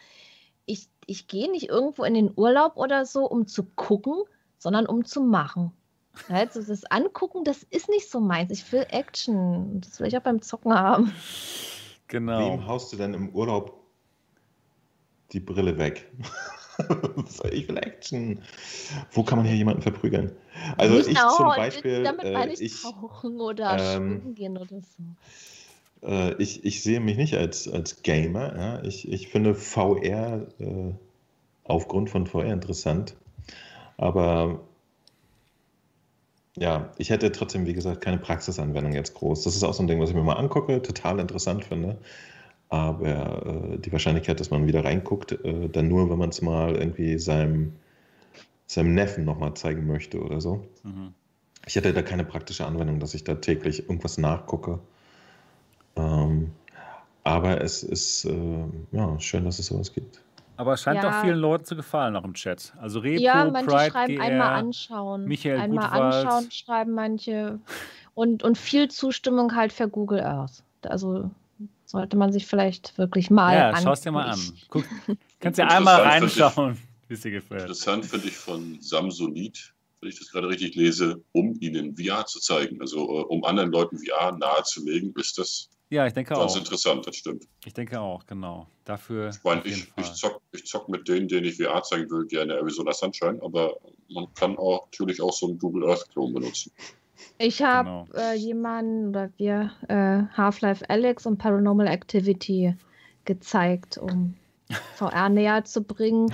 Ich, 0.65 0.89
ich 1.07 1.27
gehe 1.29 1.51
nicht 1.51 1.69
irgendwo 1.69 2.05
in 2.05 2.15
den 2.15 2.33
Urlaub 2.35 2.77
oder 2.77 3.05
so, 3.05 3.27
um 3.27 3.47
zu 3.47 3.65
gucken, 3.65 4.15
sondern 4.59 4.87
um 4.87 5.05
zu 5.05 5.21
machen. 5.23 5.73
Also 6.29 6.63
das 6.63 6.85
Angucken, 6.91 7.45
das 7.45 7.63
ist 7.65 7.89
nicht 7.91 8.11
so 8.11 8.19
meins. 8.21 8.51
Ich 8.51 8.71
will 8.73 8.87
Action. 8.91 9.81
Das 9.83 10.01
will 10.01 10.07
ich 10.09 10.17
auch 10.17 10.23
beim 10.23 10.41
Zocken 10.41 10.73
haben. 10.73 11.13
genau. 12.09 12.53
Wem 12.53 12.67
haust 12.67 12.93
du 12.93 12.97
denn 12.97 13.13
im 13.15 13.29
Urlaub 13.31 13.79
die 15.33 15.41
Brille 15.41 15.77
weg? 15.77 16.11
ich 17.53 17.69
will 17.69 17.79
Action. 17.79 18.43
Wo 19.13 19.23
kann 19.23 19.39
man 19.39 19.47
hier 19.47 19.57
jemanden 19.57 19.83
verprügeln? 19.83 20.33
Also 20.77 20.99
ich 20.99 21.07
Genau, 21.07 21.37
zum 21.37 21.47
Beispiel, 21.47 22.03
Damit 22.03 22.25
äh, 22.25 22.33
meine 22.33 22.53
ich, 22.53 22.61
ich, 22.61 22.83
tauchen 22.83 23.41
oder 23.41 23.79
ähm, 23.79 23.79
schwimmen 23.79 24.35
gehen 24.35 24.59
oder 24.59 24.81
so. 24.81 26.07
äh, 26.07 26.35
ich, 26.43 26.65
ich 26.65 26.83
sehe 26.83 27.01
mich 27.01 27.17
nicht 27.17 27.35
als, 27.35 27.69
als 27.69 28.03
Gamer. 28.03 28.57
Ja? 28.57 28.83
Ich, 28.83 29.11
ich 29.11 29.29
finde 29.29 29.55
VR 29.55 30.47
äh, 30.59 30.93
aufgrund 31.65 32.11
von 32.11 32.27
VR 32.27 32.53
interessant. 32.53 33.17
Aber 33.97 34.61
ja, 36.57 36.93
ich 36.99 37.11
hätte 37.11 37.33
trotzdem, 37.33 37.67
wie 37.67 37.73
gesagt, 37.73 38.03
keine 38.03 38.19
Praxisanwendung 38.19 38.93
jetzt 38.93 39.15
groß. 39.15 39.43
Das 39.45 39.57
ist 39.57 39.63
auch 39.65 39.75
so 39.75 39.83
ein 39.83 39.87
Ding, 39.87 40.01
was 40.01 40.11
ich 40.11 40.17
mir 40.17 40.23
mal 40.23 40.35
angucke, 40.35 40.83
total 40.83 41.19
interessant 41.19 41.65
finde. 41.65 41.99
Aber 42.73 43.75
äh, 43.75 43.79
die 43.79 43.93
Wahrscheinlichkeit, 43.93 44.41
dass 44.41 44.51
man 44.51 44.67
wieder 44.67 44.83
reinguckt, 44.83 45.33
äh, 45.33 45.69
dann 45.69 45.89
nur, 45.89 46.09
wenn 46.09 46.17
man 46.17 46.31
es 46.31 46.41
mal 46.41 46.75
irgendwie 46.75 47.19
seinem, 47.19 47.75
seinem 48.67 48.95
Neffen 48.95 49.27
nochmal 49.27 49.53
zeigen 49.53 49.87
möchte 49.87 50.19
oder 50.23 50.41
so. 50.41 50.67
Mhm. 50.83 51.13
Ich 51.67 51.77
hätte 51.77 51.93
da 51.93 52.01
keine 52.01 52.25
praktische 52.25 52.65
Anwendung, 52.65 52.99
dass 52.99 53.13
ich 53.13 53.25
da 53.25 53.35
täglich 53.35 53.81
irgendwas 53.81 54.17
nachgucke. 54.17 54.79
Ähm, 55.97 56.53
aber 57.25 57.61
es 57.61 57.83
ist 57.83 58.25
äh, 58.25 58.65
ja, 58.93 59.21
schön, 59.21 59.45
dass 59.45 59.59
es 59.59 59.67
sowas 59.67 59.93
gibt. 59.93 60.23
Aber 60.57 60.73
es 60.73 60.81
scheint 60.81 61.03
Ja. 61.03 61.11
auch 61.11 61.21
vielen 61.21 61.39
Leuten 61.39 61.67
zu 61.67 61.77
gefallen, 61.77 62.17
auch 62.17 62.25
im 62.25 62.33
Chat. 62.33 62.73
Also 62.81 63.01
Repo, 63.01 63.21
Ja, 63.23 63.51
manche 63.53 63.69
Pride, 63.69 63.91
schreiben 63.91 64.15
GR, 64.15 64.23
einmal 64.25 64.55
anschauen. 64.55 65.25
Michael 65.27 65.61
einmal 65.61 65.91
Gutwald. 65.91 66.27
anschauen, 66.27 66.51
schreiben 66.51 66.93
manche. 66.93 67.59
Und, 68.15 68.43
und 68.43 68.57
viel 68.57 68.89
Zustimmung 68.91 69.55
halt 69.55 69.75
für 69.75 69.89
Google 69.89 70.21
Earth. 70.23 70.63
Also 70.83 71.31
sollte 71.93 72.17
man 72.17 72.33
sich 72.33 72.47
vielleicht 72.47 72.99
wirklich 72.99 73.31
mal 73.31 73.55
Ja, 73.55 73.71
an. 73.71 73.83
schau 73.83 73.93
es 73.93 74.01
dir 74.01 74.11
mal 74.11 74.25
an. 74.29 74.41
Guck, 74.69 74.85
kannst 75.41 75.59
dir 75.59 75.63
Interessant 75.63 75.71
einmal 75.71 76.01
reinschauen, 76.01 76.79
wie 77.09 77.15
es 77.15 77.21
dir 77.21 77.31
gefällt. 77.31 77.61
Interessant 77.63 78.07
finde 78.07 78.29
ich 78.29 78.37
von 78.37 78.79
Samsonit, 78.81 79.73
wenn 80.01 80.09
ich 80.09 80.19
das 80.19 80.31
gerade 80.33 80.49
richtig 80.49 80.75
lese, 80.75 81.23
um 81.33 81.55
ihnen 81.61 81.97
VR 81.97 82.27
zu 82.27 82.41
zeigen. 82.41 82.81
Also 82.81 82.99
äh, 82.99 83.23
um 83.25 83.45
anderen 83.45 83.71
Leuten 83.71 83.99
VR 83.99 84.33
nahezulegen, 84.37 85.13
ist 85.17 85.39
das 85.39 85.69
Ja, 85.91 86.07
ich 86.07 86.15
denke 86.15 86.35
ganz 86.35 86.53
auch. 86.53 86.57
interessant, 86.57 87.07
das 87.07 87.15
stimmt. 87.17 87.45
Ich 87.65 87.75
denke 87.75 88.01
auch, 88.01 88.27
genau. 88.27 88.67
Dafür 88.85 89.29
Ich 89.29 89.45
meine, 89.45 89.63
ich, 89.65 89.87
ich, 89.97 90.13
zock, 90.15 90.41
ich 90.53 90.65
zock 90.65 90.89
mit 90.89 91.07
denen, 91.07 91.29
denen 91.29 91.47
ich 91.47 91.57
VR 91.57 91.83
zeigen 91.85 92.11
will, 92.11 92.27
gerne 92.27 92.55
Arizona 92.55 92.93
Sunshine, 92.93 93.39
aber 93.43 93.77
man 94.09 94.27
kann 94.35 94.57
auch 94.59 94.87
natürlich 94.87 95.21
auch 95.23 95.33
so 95.33 95.47
einen 95.47 95.59
Google 95.59 95.89
Earth 95.91 96.09
Klon 96.11 96.33
benutzen. 96.35 96.73
Ich 97.39 97.63
habe 97.63 98.07
Genau. 98.11 98.23
äh, 98.23 98.35
jemanden 98.37 99.09
oder 99.11 99.31
wir 99.37 99.73
äh, 99.89 100.23
Half-Life 100.37 100.89
Alex 100.89 101.27
und 101.27 101.39
Paranormal 101.39 101.87
Activity 101.89 102.75
gezeigt, 103.25 103.99
um 103.99 104.35
VR 104.97 105.29
näher 105.29 105.65
zu 105.65 105.83
bringen. 105.83 106.33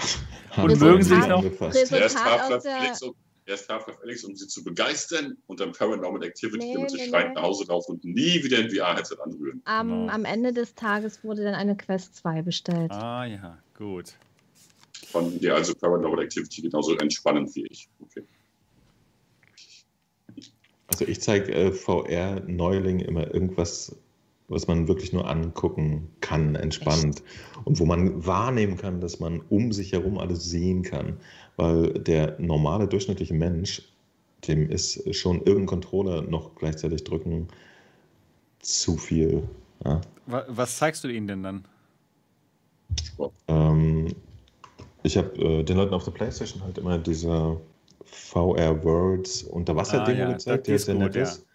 Und 0.56 0.81
mögen 0.81 1.02
Sie 1.02 1.15
noch? 1.16 1.43
Erst 1.60 2.24
Half-Life 2.24 2.69
Felix, 2.69 3.02
um, 3.02 3.15
erst 3.47 3.69
Half-Life 3.69 4.01
Felix, 4.01 4.24
um 4.24 4.35
sie 4.36 4.47
zu 4.47 4.62
begeistern 4.62 5.36
und 5.47 5.60
dann 5.60 5.73
Paranormal 5.73 6.23
Activity, 6.23 6.66
Nee, 6.66 6.74
damit 6.74 6.90
sie 6.90 6.97
nee, 6.98 7.09
schreiend 7.09 7.28
nee. 7.31 7.35
nach 7.35 7.43
Hause 7.43 7.65
laufen 7.69 7.93
und 7.93 8.05
nie 8.05 8.43
wieder 8.44 8.59
ein 8.59 8.70
VR-Headset 8.70 9.16
anrühren. 9.24 9.60
Am, 9.65 9.89
Genau. 9.89 10.12
am 10.12 10.24
Ende 10.24 10.52
des 10.52 10.74
Tages 10.74 11.24
wurde 11.24 11.44
dann 11.44 11.55
eine 11.55 11.77
Quest 11.77 12.16
2 12.16 12.43
bestellt. 12.43 12.93
Ah 12.93 13.24
ja, 13.24 13.59
gut. 13.77 14.15
Fanden 15.06 15.39
die 15.40 15.51
also 15.51 15.74
Paranormal 15.74 16.23
Activity 16.24 16.62
genauso 16.62 16.94
entspannend 16.97 17.55
wie 17.55 17.66
ich. 17.66 17.89
Okay. 18.01 18.23
Also 20.98 21.12
ich 21.12 21.20
zeige 21.20 21.52
äh, 21.54 21.70
VR-Neuling 21.70 22.98
immer 22.98 23.32
irgendwas, 23.32 23.94
was 24.48 24.66
man 24.66 24.88
wirklich 24.88 25.12
nur 25.12 25.30
angucken 25.30 26.08
kann, 26.20 26.56
entspannt. 26.56 27.22
Und 27.64 27.78
wo 27.78 27.86
man 27.86 28.26
wahrnehmen 28.26 28.76
kann, 28.76 29.00
dass 29.00 29.20
man 29.20 29.40
um 29.48 29.70
sich 29.70 29.92
herum 29.92 30.18
alles 30.18 30.42
sehen 30.44 30.82
kann. 30.82 31.18
Weil 31.56 31.92
der 32.00 32.36
normale, 32.40 32.88
durchschnittliche 32.88 33.32
Mensch, 33.34 33.92
dem 34.48 34.68
ist 34.68 35.14
schon 35.14 35.36
irgendein 35.38 35.66
Controller 35.66 36.22
noch 36.22 36.56
gleichzeitig 36.56 37.04
drücken 37.04 37.46
zu 38.58 38.96
viel. 38.96 39.48
Ja? 39.84 40.00
Wa- 40.26 40.46
Was 40.48 40.78
zeigst 40.78 41.04
du 41.04 41.08
ihnen 41.08 41.28
denn 41.28 41.42
dann? 41.44 41.64
Ähm, 43.46 44.08
ich 45.04 45.16
habe 45.16 45.30
äh, 45.40 45.62
den 45.62 45.76
Leuten 45.76 45.94
auf 45.94 46.02
der 46.02 46.10
Playstation 46.10 46.64
halt 46.64 46.78
immer 46.78 46.98
diese 46.98 47.60
VR 48.10 48.85
Worlds 48.85 49.43
Unterwasser-Demo 49.44 50.24
Ah, 50.24 50.26
ja, 50.26 50.32
gezeigt, 50.32 50.68
jetzt 50.68 50.86
sehr 50.86 50.94
nett 50.94 51.16
ist. 51.16 51.47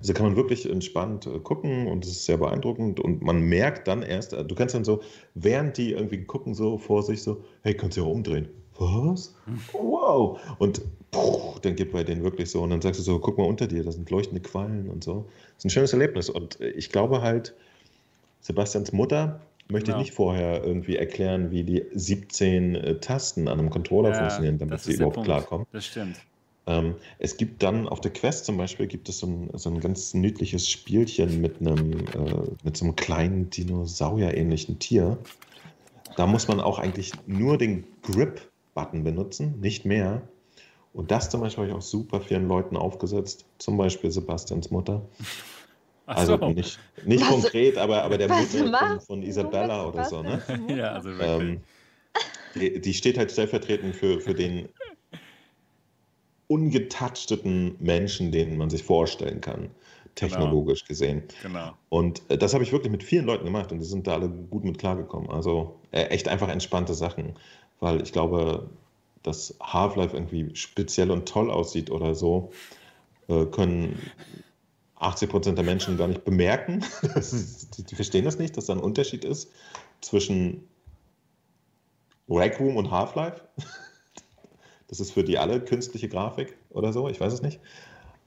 Also 0.00 0.14
kann 0.14 0.26
man 0.26 0.36
wirklich 0.36 0.68
entspannt 0.68 1.26
äh, 1.26 1.38
gucken 1.40 1.86
und 1.86 2.04
es 2.04 2.10
ist 2.10 2.24
sehr 2.24 2.38
beeindruckend 2.38 3.00
und 3.00 3.22
man 3.22 3.40
merkt 3.42 3.88
dann 3.88 4.02
erst, 4.02 4.32
äh, 4.32 4.44
du 4.44 4.54
kannst 4.54 4.74
dann 4.74 4.84
so, 4.84 5.02
während 5.34 5.76
die 5.76 5.92
irgendwie 5.92 6.24
gucken, 6.24 6.54
so 6.54 6.78
vor 6.78 7.02
sich 7.02 7.22
so, 7.22 7.44
hey, 7.62 7.74
kannst 7.74 7.96
du 7.96 8.02
ja 8.02 8.06
umdrehen. 8.06 8.48
Was? 8.78 9.34
Hm. 9.44 9.60
Wow! 9.72 10.40
Und 10.58 10.82
puh, 11.10 11.58
dann 11.62 11.76
geht 11.76 11.92
bei 11.92 12.02
denen 12.04 12.24
wirklich 12.24 12.50
so 12.50 12.62
und 12.62 12.70
dann 12.70 12.80
sagst 12.80 13.00
du 13.00 13.04
so, 13.04 13.18
guck 13.18 13.38
mal 13.38 13.44
unter 13.44 13.66
dir, 13.66 13.84
da 13.84 13.92
sind 13.92 14.10
leuchtende 14.10 14.40
Quallen 14.42 14.88
und 14.88 15.04
so. 15.04 15.26
Das 15.54 15.58
ist 15.58 15.64
ein 15.66 15.70
schönes 15.70 15.92
Erlebnis 15.92 16.30
und 16.30 16.60
äh, 16.60 16.70
ich 16.70 16.90
glaube 16.90 17.22
halt, 17.22 17.54
Sebastians 18.40 18.92
Mutter 18.92 19.40
möchte 19.72 19.90
Genau. 19.90 19.98
ich 20.00 20.06
nicht 20.06 20.14
vorher 20.14 20.62
irgendwie 20.62 20.96
erklären, 20.96 21.50
wie 21.50 21.64
die 21.64 21.84
17 21.92 22.74
äh, 22.74 23.00
Tasten 23.00 23.48
an 23.48 23.58
einem 23.58 23.70
Controller 23.70 24.10
Ja, 24.10 24.14
funktionieren, 24.14 24.58
damit 24.58 24.80
sie 24.80 24.92
überhaupt 24.92 25.14
Punkt. 25.16 25.26
klarkommen. 25.26 25.66
Das 25.72 25.86
stimmt. 25.86 26.16
Ähm, 26.66 26.94
es 27.18 27.36
gibt 27.36 27.62
dann 27.62 27.88
auf 27.88 28.00
der 28.00 28.12
Quest 28.12 28.44
zum 28.44 28.56
Beispiel 28.56 28.86
gibt 28.86 29.08
es 29.08 29.18
so 29.18 29.26
ein, 29.26 29.50
so 29.54 29.68
ein 29.68 29.80
ganz 29.80 30.14
niedliches 30.14 30.70
Spielchen 30.70 31.40
mit 31.40 31.60
einem, 31.60 31.92
äh, 31.92 32.04
mit 32.62 32.76
so 32.76 32.84
einem 32.84 32.94
kleinen 32.94 33.50
Dinosaurier-ähnlichen 33.50 34.78
Tier. 34.78 35.18
Da 36.16 36.26
muss 36.26 36.46
man 36.46 36.60
auch 36.60 36.78
eigentlich 36.78 37.12
nur 37.26 37.58
den 37.58 37.84
Grip-Button 38.02 39.02
benutzen, 39.02 39.58
nicht 39.60 39.84
mehr. 39.84 40.22
Und 40.92 41.10
das 41.10 41.30
zum 41.30 41.40
Beispiel 41.40 41.62
habe 41.64 41.70
ich 41.72 41.76
auch 41.76 41.82
super 41.82 42.20
vielen 42.20 42.46
Leuten 42.46 42.76
aufgesetzt, 42.76 43.46
zum 43.58 43.76
Beispiel 43.76 44.10
Sebastians 44.10 44.70
Mutter. 44.70 45.02
Ach 46.06 46.16
Also 46.16 46.36
so. 46.36 46.48
nicht, 46.48 46.78
nicht 47.04 47.22
Was- 47.22 47.28
konkret, 47.28 47.78
aber, 47.78 48.02
aber 48.02 48.18
der 48.18 48.28
Mutter 48.28 48.78
von, 48.78 49.00
von 49.00 49.22
Isabella 49.22 49.86
oder 49.86 50.04
so, 50.04 50.22
ne? 50.22 50.42
Ja, 50.68 50.92
also 50.92 51.10
wirklich. 51.16 51.40
Ähm, 51.40 51.60
die, 52.54 52.80
die 52.80 52.94
steht 52.94 53.18
halt 53.18 53.30
stellvertretend 53.32 53.96
für, 53.96 54.20
für 54.20 54.34
den 54.34 54.68
ungetouchteten 56.48 57.76
Menschen, 57.78 58.30
den 58.30 58.58
man 58.58 58.68
sich 58.68 58.82
vorstellen 58.82 59.40
kann, 59.40 59.70
technologisch 60.14 60.84
gesehen. 60.84 61.22
genau. 61.42 61.72
Und 61.88 62.22
äh, 62.28 62.36
das 62.36 62.52
habe 62.54 62.64
ich 62.64 62.72
wirklich 62.72 62.90
mit 62.92 63.02
vielen 63.02 63.24
Leuten 63.26 63.44
gemacht 63.44 63.72
und 63.72 63.78
die 63.78 63.84
sind 63.84 64.06
da 64.06 64.14
alle 64.14 64.28
gut 64.28 64.64
mit 64.64 64.78
klargekommen. 64.78 65.30
Also 65.30 65.76
äh, 65.92 66.04
echt 66.04 66.28
einfach 66.28 66.48
entspannte 66.48 66.94
Sachen, 66.94 67.36
weil 67.80 68.02
ich 68.02 68.12
glaube, 68.12 68.68
dass 69.22 69.56
Half-Life 69.62 70.14
irgendwie 70.16 70.54
speziell 70.54 71.10
und 71.10 71.26
toll 71.28 71.50
aussieht 71.50 71.90
oder 71.90 72.14
so, 72.14 72.50
äh, 73.28 73.46
können 73.46 74.10
80% 75.02 75.54
der 75.54 75.64
Menschen 75.64 75.96
gar 75.96 76.08
nicht 76.08 76.24
bemerken. 76.24 76.84
Die 77.76 77.94
verstehen 77.94 78.24
das 78.24 78.38
nicht, 78.38 78.56
dass 78.56 78.66
da 78.66 78.74
ein 78.74 78.80
Unterschied 78.80 79.24
ist 79.24 79.50
zwischen 80.00 80.68
Rec 82.28 82.58
Room 82.60 82.76
und 82.76 82.90
Half-Life. 82.90 83.42
Das 84.88 85.00
ist 85.00 85.12
für 85.12 85.24
die 85.24 85.38
alle 85.38 85.58
künstliche 85.58 86.06
Grafik 86.06 86.54
oder 86.68 86.92
so, 86.92 87.08
ich 87.08 87.18
weiß 87.18 87.32
es 87.32 87.40
nicht. 87.40 87.60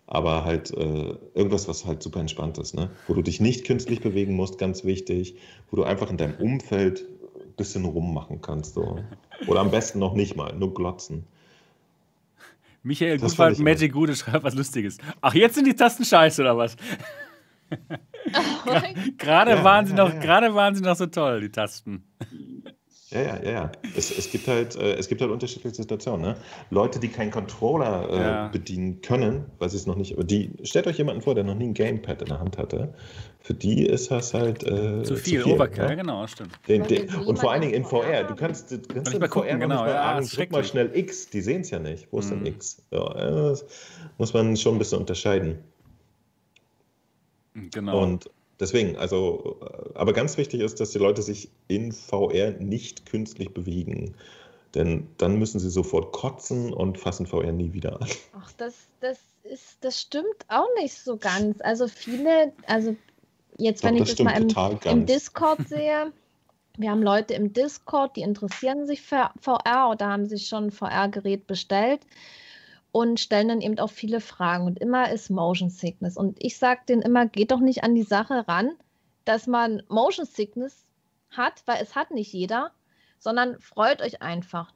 Aber 0.07 0.45
halt 0.45 0.71
äh, 0.71 1.15
irgendwas, 1.35 1.67
was 1.67 1.85
halt 1.85 2.01
super 2.01 2.19
entspannt 2.19 2.57
ist, 2.57 2.73
ne? 2.73 2.89
Wo 3.07 3.13
du 3.13 3.21
dich 3.21 3.39
nicht 3.39 3.67
künstlich 3.67 4.01
bewegen 4.01 4.33
musst, 4.33 4.57
ganz 4.57 4.83
wichtig, 4.83 5.35
wo 5.69 5.75
du 5.75 5.83
einfach 5.83 6.09
in 6.09 6.17
deinem 6.17 6.33
Umfeld 6.39 7.05
ein 7.35 7.53
bisschen 7.55 7.85
rummachen 7.85 8.41
kannst. 8.41 8.73
So. 8.73 8.97
Oder 9.45 9.59
am 9.59 9.69
besten 9.69 9.99
noch 9.99 10.15
nicht 10.15 10.35
mal, 10.35 10.55
nur 10.55 10.73
glotzen. 10.73 11.27
Michael 12.85 13.17
Das 13.17 13.31
Gutwald, 13.31 13.59
Magic 13.59 13.91
Gute 13.93 14.15
schreibt 14.15 14.43
was 14.43 14.53
Lustiges. 14.53 14.99
Ach, 15.19 15.33
jetzt 15.33 15.55
sind 15.55 15.65
die 15.65 15.75
Tasten 15.75 16.05
scheiße 16.05 16.41
oder 16.43 16.55
was? 16.55 16.75
Gerade 19.17 19.51
Ja, 19.51 19.63
waren 19.63 19.85
sie 19.87 19.95
ja, 19.95 20.03
noch, 20.05 20.13
ja. 20.13 20.19
gerade 20.19 20.53
waren 20.53 20.75
sie 20.75 20.83
noch 20.83 20.95
so 20.95 21.07
toll, 21.07 21.41
die 21.41 21.49
Tasten. 21.49 22.03
Ja, 23.11 23.21
ja, 23.21 23.43
ja, 23.43 23.51
ja. 23.51 23.71
Es, 23.95 24.17
es, 24.17 24.31
gibt 24.31 24.47
halt, 24.47 24.75
äh, 24.75 24.95
es 24.95 25.07
gibt 25.07 25.21
halt 25.21 25.29
unterschiedliche 25.29 25.75
Situationen. 25.75 26.21
Ne? 26.21 26.37
Leute, 26.71 26.99
die 26.99 27.07
keinen 27.07 27.29
Controller 27.29 28.09
äh, 28.09 28.17
ja. 28.17 28.47
bedienen 28.47 29.01
können, 29.01 29.45
weil 29.59 29.69
sie 29.69 29.77
es 29.77 29.85
noch 29.85 29.95
nicht, 29.95 30.15
die, 30.31 30.51
stellt 30.63 30.87
euch 30.87 30.97
jemanden 30.97 31.21
vor, 31.21 31.35
der 31.35 31.43
noch 31.43 31.53
nie 31.53 31.67
ein 31.67 31.73
Gamepad 31.75 32.23
in 32.23 32.29
der 32.29 32.39
Hand 32.39 32.57
hatte. 32.57 32.95
Für 33.41 33.53
die 33.53 33.85
ist 33.85 34.09
das 34.09 34.33
halt 34.33 34.63
äh, 34.63 35.03
zu 35.03 35.15
viel, 35.17 35.39
zu 35.39 35.45
viel 35.45 35.53
Overkill, 35.53 35.83
ja? 35.83 35.93
genau, 35.93 36.25
stimmt. 36.25 36.57
Den, 36.67 36.81
den, 36.87 37.13
und 37.13 37.37
vor 37.37 37.51
allen 37.51 37.61
Dingen 37.61 37.75
in 37.75 37.85
VR. 37.85 38.23
Du 38.23 38.33
kannst, 38.33 38.71
du 38.71 38.79
kannst 38.79 39.13
in 39.13 39.19
VR 39.19 39.29
gucken, 39.29 39.59
genau, 39.59 39.81
mal 39.81 39.89
ja, 39.89 40.21
sagen, 40.21 40.27
drück 40.27 40.51
mal 40.51 40.63
schnell 40.63 40.89
X. 40.95 41.29
Die 41.29 41.41
sehen 41.41 41.61
es 41.61 41.69
ja 41.69 41.77
nicht. 41.77 42.07
Wo 42.09 42.17
ist 42.17 42.31
mhm. 42.31 42.43
denn 42.43 42.53
X? 42.55 42.81
Ja, 42.89 43.53
muss 44.17 44.33
man 44.33 44.57
schon 44.57 44.75
ein 44.75 44.79
bisschen 44.79 44.97
unterscheiden. 44.97 45.59
Genau. 47.53 48.01
Und 48.01 48.31
deswegen, 48.59 48.97
also, 48.97 49.57
äh, 49.61 49.97
aber 49.97 50.13
ganz 50.13 50.37
wichtig 50.37 50.61
ist, 50.61 50.79
dass 50.79 50.91
die 50.91 50.99
Leute 50.99 51.21
sich 51.21 51.49
in 51.67 51.91
VR 51.91 52.51
nicht 52.51 53.05
künstlich 53.05 53.53
bewegen. 53.53 54.15
Denn 54.73 55.07
dann 55.17 55.39
müssen 55.39 55.59
sie 55.59 55.69
sofort 55.69 56.11
kotzen 56.11 56.73
und 56.73 56.97
fassen 56.97 57.25
VR 57.25 57.51
nie 57.51 57.71
wieder 57.73 58.01
an. 58.01 58.09
Ach, 58.37 58.51
das, 58.57 58.73
das, 58.99 59.19
ist, 59.43 59.77
das 59.81 60.01
stimmt 60.01 60.45
auch 60.49 60.67
nicht 60.81 60.93
so 60.93 61.17
ganz. 61.17 61.61
Also 61.61 61.87
viele, 61.87 62.51
also 62.67 62.95
jetzt, 63.57 63.83
Doch, 63.83 63.89
wenn 63.89 63.97
ich 63.97 64.15
das 64.15 64.19
mal 64.19 64.41
im, 64.41 64.79
im 64.83 65.05
Discord 65.05 65.67
sehe, 65.67 66.11
wir 66.77 66.91
haben 66.91 67.03
Leute 67.03 67.33
im 67.35 67.53
Discord, 67.53 68.17
die 68.17 68.21
interessieren 68.21 68.85
sich 68.85 69.01
für 69.01 69.29
VR 69.39 69.89
oder 69.91 70.07
haben 70.07 70.25
sich 70.25 70.47
schon 70.47 70.65
ein 70.65 70.71
VR-Gerät 70.71 71.47
bestellt 71.47 72.01
und 72.95 73.19
stellen 73.19 73.49
dann 73.49 73.59
eben 73.59 73.77
auch 73.77 73.89
viele 73.89 74.21
Fragen. 74.21 74.65
Und 74.65 74.79
immer 74.79 75.11
ist 75.11 75.29
Motion 75.29 75.69
Sickness. 75.69 76.15
Und 76.15 76.41
ich 76.41 76.57
sage 76.57 76.79
denen 76.87 77.01
immer, 77.01 77.25
geht 77.25 77.51
doch 77.51 77.59
nicht 77.59 77.83
an 77.83 77.93
die 77.93 78.03
Sache 78.03 78.47
ran, 78.47 78.71
dass 79.25 79.47
man 79.47 79.83
Motion 79.89 80.25
Sickness 80.25 80.87
hat, 81.29 81.61
weil 81.65 81.83
es 81.83 81.93
hat 81.93 82.11
nicht 82.11 82.31
jeder, 82.31 82.71
sondern 83.19 83.59
freut 83.59 84.01
euch 84.01 84.21
einfach 84.21 84.71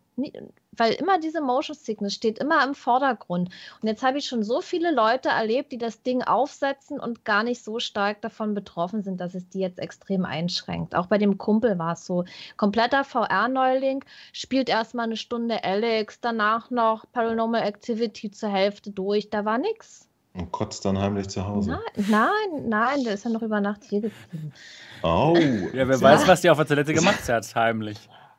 weil 0.71 0.93
immer 0.93 1.19
diese 1.19 1.41
Motion 1.41 1.75
Sickness 1.75 2.13
steht 2.13 2.39
immer 2.39 2.63
im 2.63 2.73
Vordergrund. 2.73 3.49
Und 3.81 3.87
jetzt 3.87 4.03
habe 4.03 4.17
ich 4.17 4.25
schon 4.25 4.43
so 4.43 4.61
viele 4.61 4.91
Leute 4.91 5.29
erlebt, 5.29 5.71
die 5.71 5.77
das 5.77 6.01
Ding 6.01 6.23
aufsetzen 6.23 6.99
und 6.99 7.25
gar 7.25 7.43
nicht 7.43 7.63
so 7.63 7.79
stark 7.79 8.21
davon 8.21 8.53
betroffen 8.53 9.01
sind, 9.03 9.19
dass 9.19 9.35
es 9.35 9.47
die 9.49 9.59
jetzt 9.59 9.79
extrem 9.79 10.25
einschränkt. 10.25 10.95
Auch 10.95 11.07
bei 11.07 11.17
dem 11.17 11.37
Kumpel 11.37 11.79
war 11.79 11.93
es 11.93 12.05
so. 12.05 12.25
Kompletter 12.57 13.03
VR-Neuling, 13.03 14.03
spielt 14.33 14.69
erstmal 14.69 15.05
eine 15.05 15.17
Stunde 15.17 15.63
Alex, 15.63 16.19
danach 16.21 16.69
noch 16.69 17.05
Paranormal 17.11 17.63
Activity 17.63 18.31
zur 18.31 18.49
Hälfte 18.49 18.91
durch. 18.91 19.29
Da 19.29 19.45
war 19.45 19.57
nichts. 19.57 20.07
Und 20.33 20.51
kotzt 20.51 20.85
dann 20.85 20.97
heimlich 20.97 21.27
zu 21.27 21.45
Hause. 21.45 21.71
Nein, 21.71 22.05
nein, 22.07 22.69
nein, 22.69 23.03
der 23.03 23.15
ist 23.15 23.25
ja 23.25 23.31
noch 23.31 23.41
über 23.41 23.59
Nacht 23.59 23.83
hier 23.83 24.01
geblieben. 24.01 24.53
Oh. 25.01 25.35
Ja, 25.73 25.87
wer 25.87 25.99
weiß, 25.99 26.27
was 26.27 26.41
die 26.41 26.49
auf 26.49 26.57
der 26.57 26.67
Toilette 26.67 26.93
gemacht 26.93 27.27
hat, 27.27 27.55
heimlich. 27.55 27.97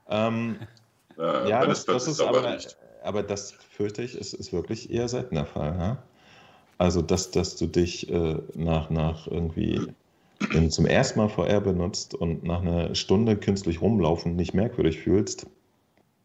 Ähm, 0.08 0.56
äh, 1.18 1.48
ja, 1.48 1.66
das, 1.66 1.84
das 1.84 2.06
ist 2.08 2.20
aber, 2.20 2.58
aber 3.02 3.22
das 3.22 3.52
fürchte 3.52 4.02
ich, 4.02 4.16
ist, 4.16 4.34
ist 4.34 4.52
wirklich 4.52 4.90
eher 4.90 5.08
seltener 5.08 5.46
Fall. 5.46 5.76
Ja? 5.78 6.02
Also, 6.78 7.02
dass, 7.02 7.30
dass 7.30 7.56
du 7.56 7.66
dich 7.66 8.10
äh, 8.10 8.36
nach, 8.54 8.90
nach 8.90 9.26
irgendwie 9.26 9.88
wenn 10.50 10.64
du 10.64 10.70
zum 10.70 10.86
ersten 10.86 11.18
Mal 11.18 11.28
VR 11.28 11.60
benutzt 11.60 12.14
und 12.14 12.44
nach 12.44 12.62
einer 12.62 12.94
Stunde 12.94 13.36
künstlich 13.36 13.80
rumlaufen 13.80 14.36
nicht 14.36 14.54
merkwürdig 14.54 14.98
fühlst, 14.98 15.46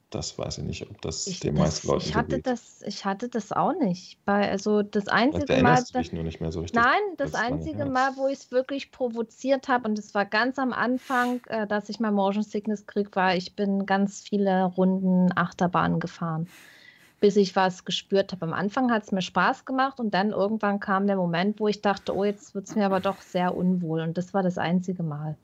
das 0.10 0.38
weiß 0.38 0.60
ich 0.60 0.64
nicht, 0.64 0.90
ob 0.90 1.02
das 1.02 1.28
ich, 1.28 1.40
den 1.40 1.56
meisten 1.56 1.88
Leuten 1.88 2.06
ich 2.06 2.16
hatte 2.16 2.38
so 2.38 2.42
das, 2.44 2.82
Ich 2.86 3.06
hatte 3.06 3.28
das 3.28 3.52
auch 3.52 3.74
nicht. 3.74 4.24
Bei, 4.26 4.50
also 4.50 4.82
das 4.82 5.08
einzige 5.08 5.46
Vielleicht 5.54 5.94
Mal. 5.94 6.02
Dich 6.02 6.14
nur 6.14 6.24
nicht 6.24 6.42
mehr 6.42 6.52
so 6.52 6.62
richtig, 6.62 6.82
nein, 6.82 7.02
das, 7.18 7.32
das 7.32 7.42
einzige 7.42 7.86
Mal, 7.86 8.16
wo 8.16 8.28
ich 8.28 8.40
es 8.40 8.52
wirklich 8.52 8.92
provoziert 8.92 9.68
habe, 9.68 9.90
und 9.90 10.00
es 10.00 10.14
war 10.14 10.26
ganz 10.26 10.60
am 10.60 10.74
Anfang, 10.74 11.42
äh, 11.48 11.68
dass 11.68 11.90
ich 11.90 12.00
mal 12.00 12.12
Motion 12.12 12.44
Sickness 12.44 12.86
krieg, 12.86 13.16
war, 13.16 13.36
ich 13.36 13.56
bin 13.56 13.86
ganz 13.86 14.22
viele 14.22 14.66
Runden 14.66 15.36
Achterbahnen 15.36 16.00
gefahren, 16.00 16.48
bis 17.20 17.36
ich 17.36 17.56
was 17.56 17.84
gespürt 17.84 18.32
habe. 18.32 18.46
Am 18.46 18.54
Anfang 18.54 18.92
hat 18.92 19.04
es 19.04 19.12
mir 19.12 19.22
Spaß 19.22 19.66
gemacht 19.66 20.00
und 20.00 20.14
dann 20.14 20.32
irgendwann 20.32 20.80
kam 20.80 21.08
der 21.08 21.18
Moment, 21.18 21.60
wo 21.60 21.68
ich 21.68 21.82
dachte, 21.82 22.16
oh, 22.16 22.24
jetzt 22.24 22.54
wird 22.54 22.68
es 22.68 22.76
mir 22.76 22.86
aber 22.86 23.00
doch 23.00 23.22
sehr 23.22 23.56
unwohl. 23.58 24.02
Und 24.02 24.18
das 24.18 24.34
war 24.34 24.44
das 24.44 24.58
einzige 24.58 25.04
Mal, 25.04 25.36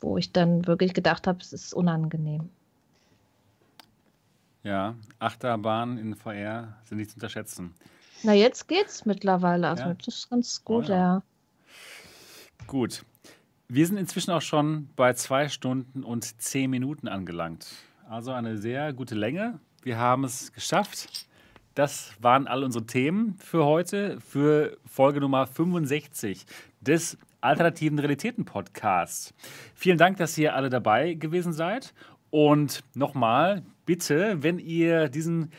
wo 0.00 0.16
ich 0.16 0.32
dann 0.32 0.66
wirklich 0.66 0.94
gedacht 0.94 1.26
habe, 1.26 1.40
es 1.40 1.52
ist 1.52 1.74
unangenehm. 1.74 2.48
Ja, 4.62 4.94
Achterbahnen 5.18 5.98
in 5.98 6.14
VR 6.14 6.76
sind 6.84 6.98
nicht 6.98 7.10
zu 7.10 7.16
unterschätzen. 7.16 7.74
Na, 8.22 8.34
jetzt 8.34 8.68
geht's 8.68 9.06
mittlerweile. 9.06 9.68
Also, 9.68 9.84
ja. 9.84 9.94
das 9.94 10.08
ist 10.08 10.30
ganz 10.30 10.64
gut, 10.64 10.88
oh, 10.88 10.92
ja. 10.92 10.96
ja. 10.96 11.22
Gut. 12.66 13.04
Wir 13.68 13.86
sind 13.86 13.96
inzwischen 13.96 14.32
auch 14.32 14.42
schon 14.42 14.90
bei 14.96 15.12
zwei 15.14 15.48
Stunden 15.48 16.02
und 16.02 16.40
zehn 16.42 16.70
Minuten 16.70 17.08
angelangt. 17.08 17.68
Also 18.08 18.32
eine 18.32 18.58
sehr 18.58 18.92
gute 18.92 19.14
Länge. 19.14 19.60
Wir 19.82 19.96
haben 19.96 20.24
es 20.24 20.52
geschafft. 20.52 21.26
Das 21.74 22.12
waren 22.20 22.48
all 22.48 22.64
unsere 22.64 22.84
Themen 22.84 23.36
für 23.38 23.64
heute, 23.64 24.20
für 24.20 24.76
Folge 24.84 25.20
Nummer 25.20 25.46
65 25.46 26.44
des 26.80 27.16
Alternativen 27.40 27.98
Realitäten 27.98 28.44
Podcasts. 28.44 29.32
Vielen 29.74 29.96
Dank, 29.96 30.18
dass 30.18 30.36
ihr 30.36 30.54
alle 30.54 30.68
dabei 30.68 31.14
gewesen 31.14 31.52
seid. 31.52 31.94
Und 32.30 32.82
nochmal, 32.94 33.62
bitte, 33.90 34.40
wenn 34.44 34.60
ihr 34.60 35.08
diesen 35.08 35.50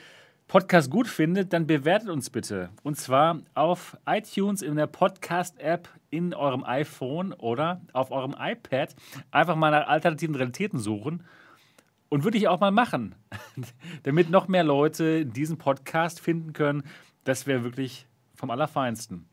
Podcast 0.47 0.89
gut 0.89 1.09
findet, 1.09 1.51
dann 1.51 1.67
bewertet 1.67 2.07
uns 2.07 2.29
bitte. 2.29 2.69
Und 2.81 2.95
zwar 2.95 3.41
auf 3.55 3.97
iTunes 4.05 4.61
in 4.61 4.77
der 4.77 4.87
Podcast-App 4.87 5.89
in 6.11 6.33
eurem 6.33 6.63
iPhone 6.63 7.33
oder 7.33 7.81
auf 7.91 8.09
eurem 8.09 8.33
iPad. 8.39 8.95
Einfach 9.31 9.57
mal 9.57 9.71
nach 9.71 9.85
alternativen 9.89 10.33
Realitäten 10.35 10.79
suchen. 10.79 11.25
Und 12.07 12.23
würde 12.23 12.37
ich 12.37 12.47
auch 12.47 12.61
mal 12.61 12.71
machen, 12.71 13.15
damit 14.03 14.29
noch 14.29 14.47
mehr 14.47 14.63
Leute 14.63 15.25
diesen 15.25 15.57
Podcast 15.57 16.21
finden 16.21 16.53
können. 16.53 16.83
Das 17.25 17.47
wäre 17.47 17.65
wirklich 17.65 18.07
vom 18.35 18.49
Allerfeinsten. 18.49 19.27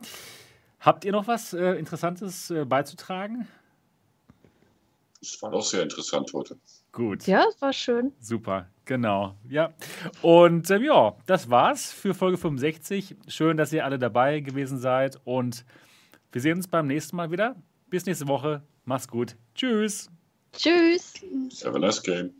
Habt 0.80 1.04
ihr 1.04 1.12
noch 1.12 1.28
was 1.28 1.52
äh, 1.52 1.74
Interessantes 1.74 2.50
äh, 2.50 2.64
beizutragen? 2.64 3.46
Es 5.20 5.40
war 5.40 5.52
auch 5.52 5.62
sehr 5.62 5.84
interessant 5.84 6.32
heute. 6.32 6.58
Gut. 6.98 7.28
Ja, 7.28 7.44
es 7.48 7.62
war 7.62 7.72
schön. 7.72 8.12
Super, 8.18 8.68
genau. 8.84 9.36
Ja. 9.48 9.72
Und 10.20 10.68
ähm, 10.68 10.82
ja, 10.82 11.14
das 11.26 11.48
war's 11.48 11.92
für 11.92 12.12
Folge 12.12 12.38
65. 12.38 13.14
Schön, 13.28 13.56
dass 13.56 13.72
ihr 13.72 13.84
alle 13.84 14.00
dabei 14.00 14.40
gewesen 14.40 14.80
seid. 14.80 15.16
Und 15.22 15.64
wir 16.32 16.40
sehen 16.40 16.56
uns 16.56 16.66
beim 16.66 16.88
nächsten 16.88 17.14
Mal 17.14 17.30
wieder. 17.30 17.54
Bis 17.88 18.04
nächste 18.04 18.26
Woche. 18.26 18.64
Mach's 18.84 19.06
gut. 19.06 19.36
Tschüss. 19.54 20.10
Tschüss. 20.50 21.14
Have 21.64 21.76
a 21.76 21.78
nice 21.78 22.02
game. 22.02 22.32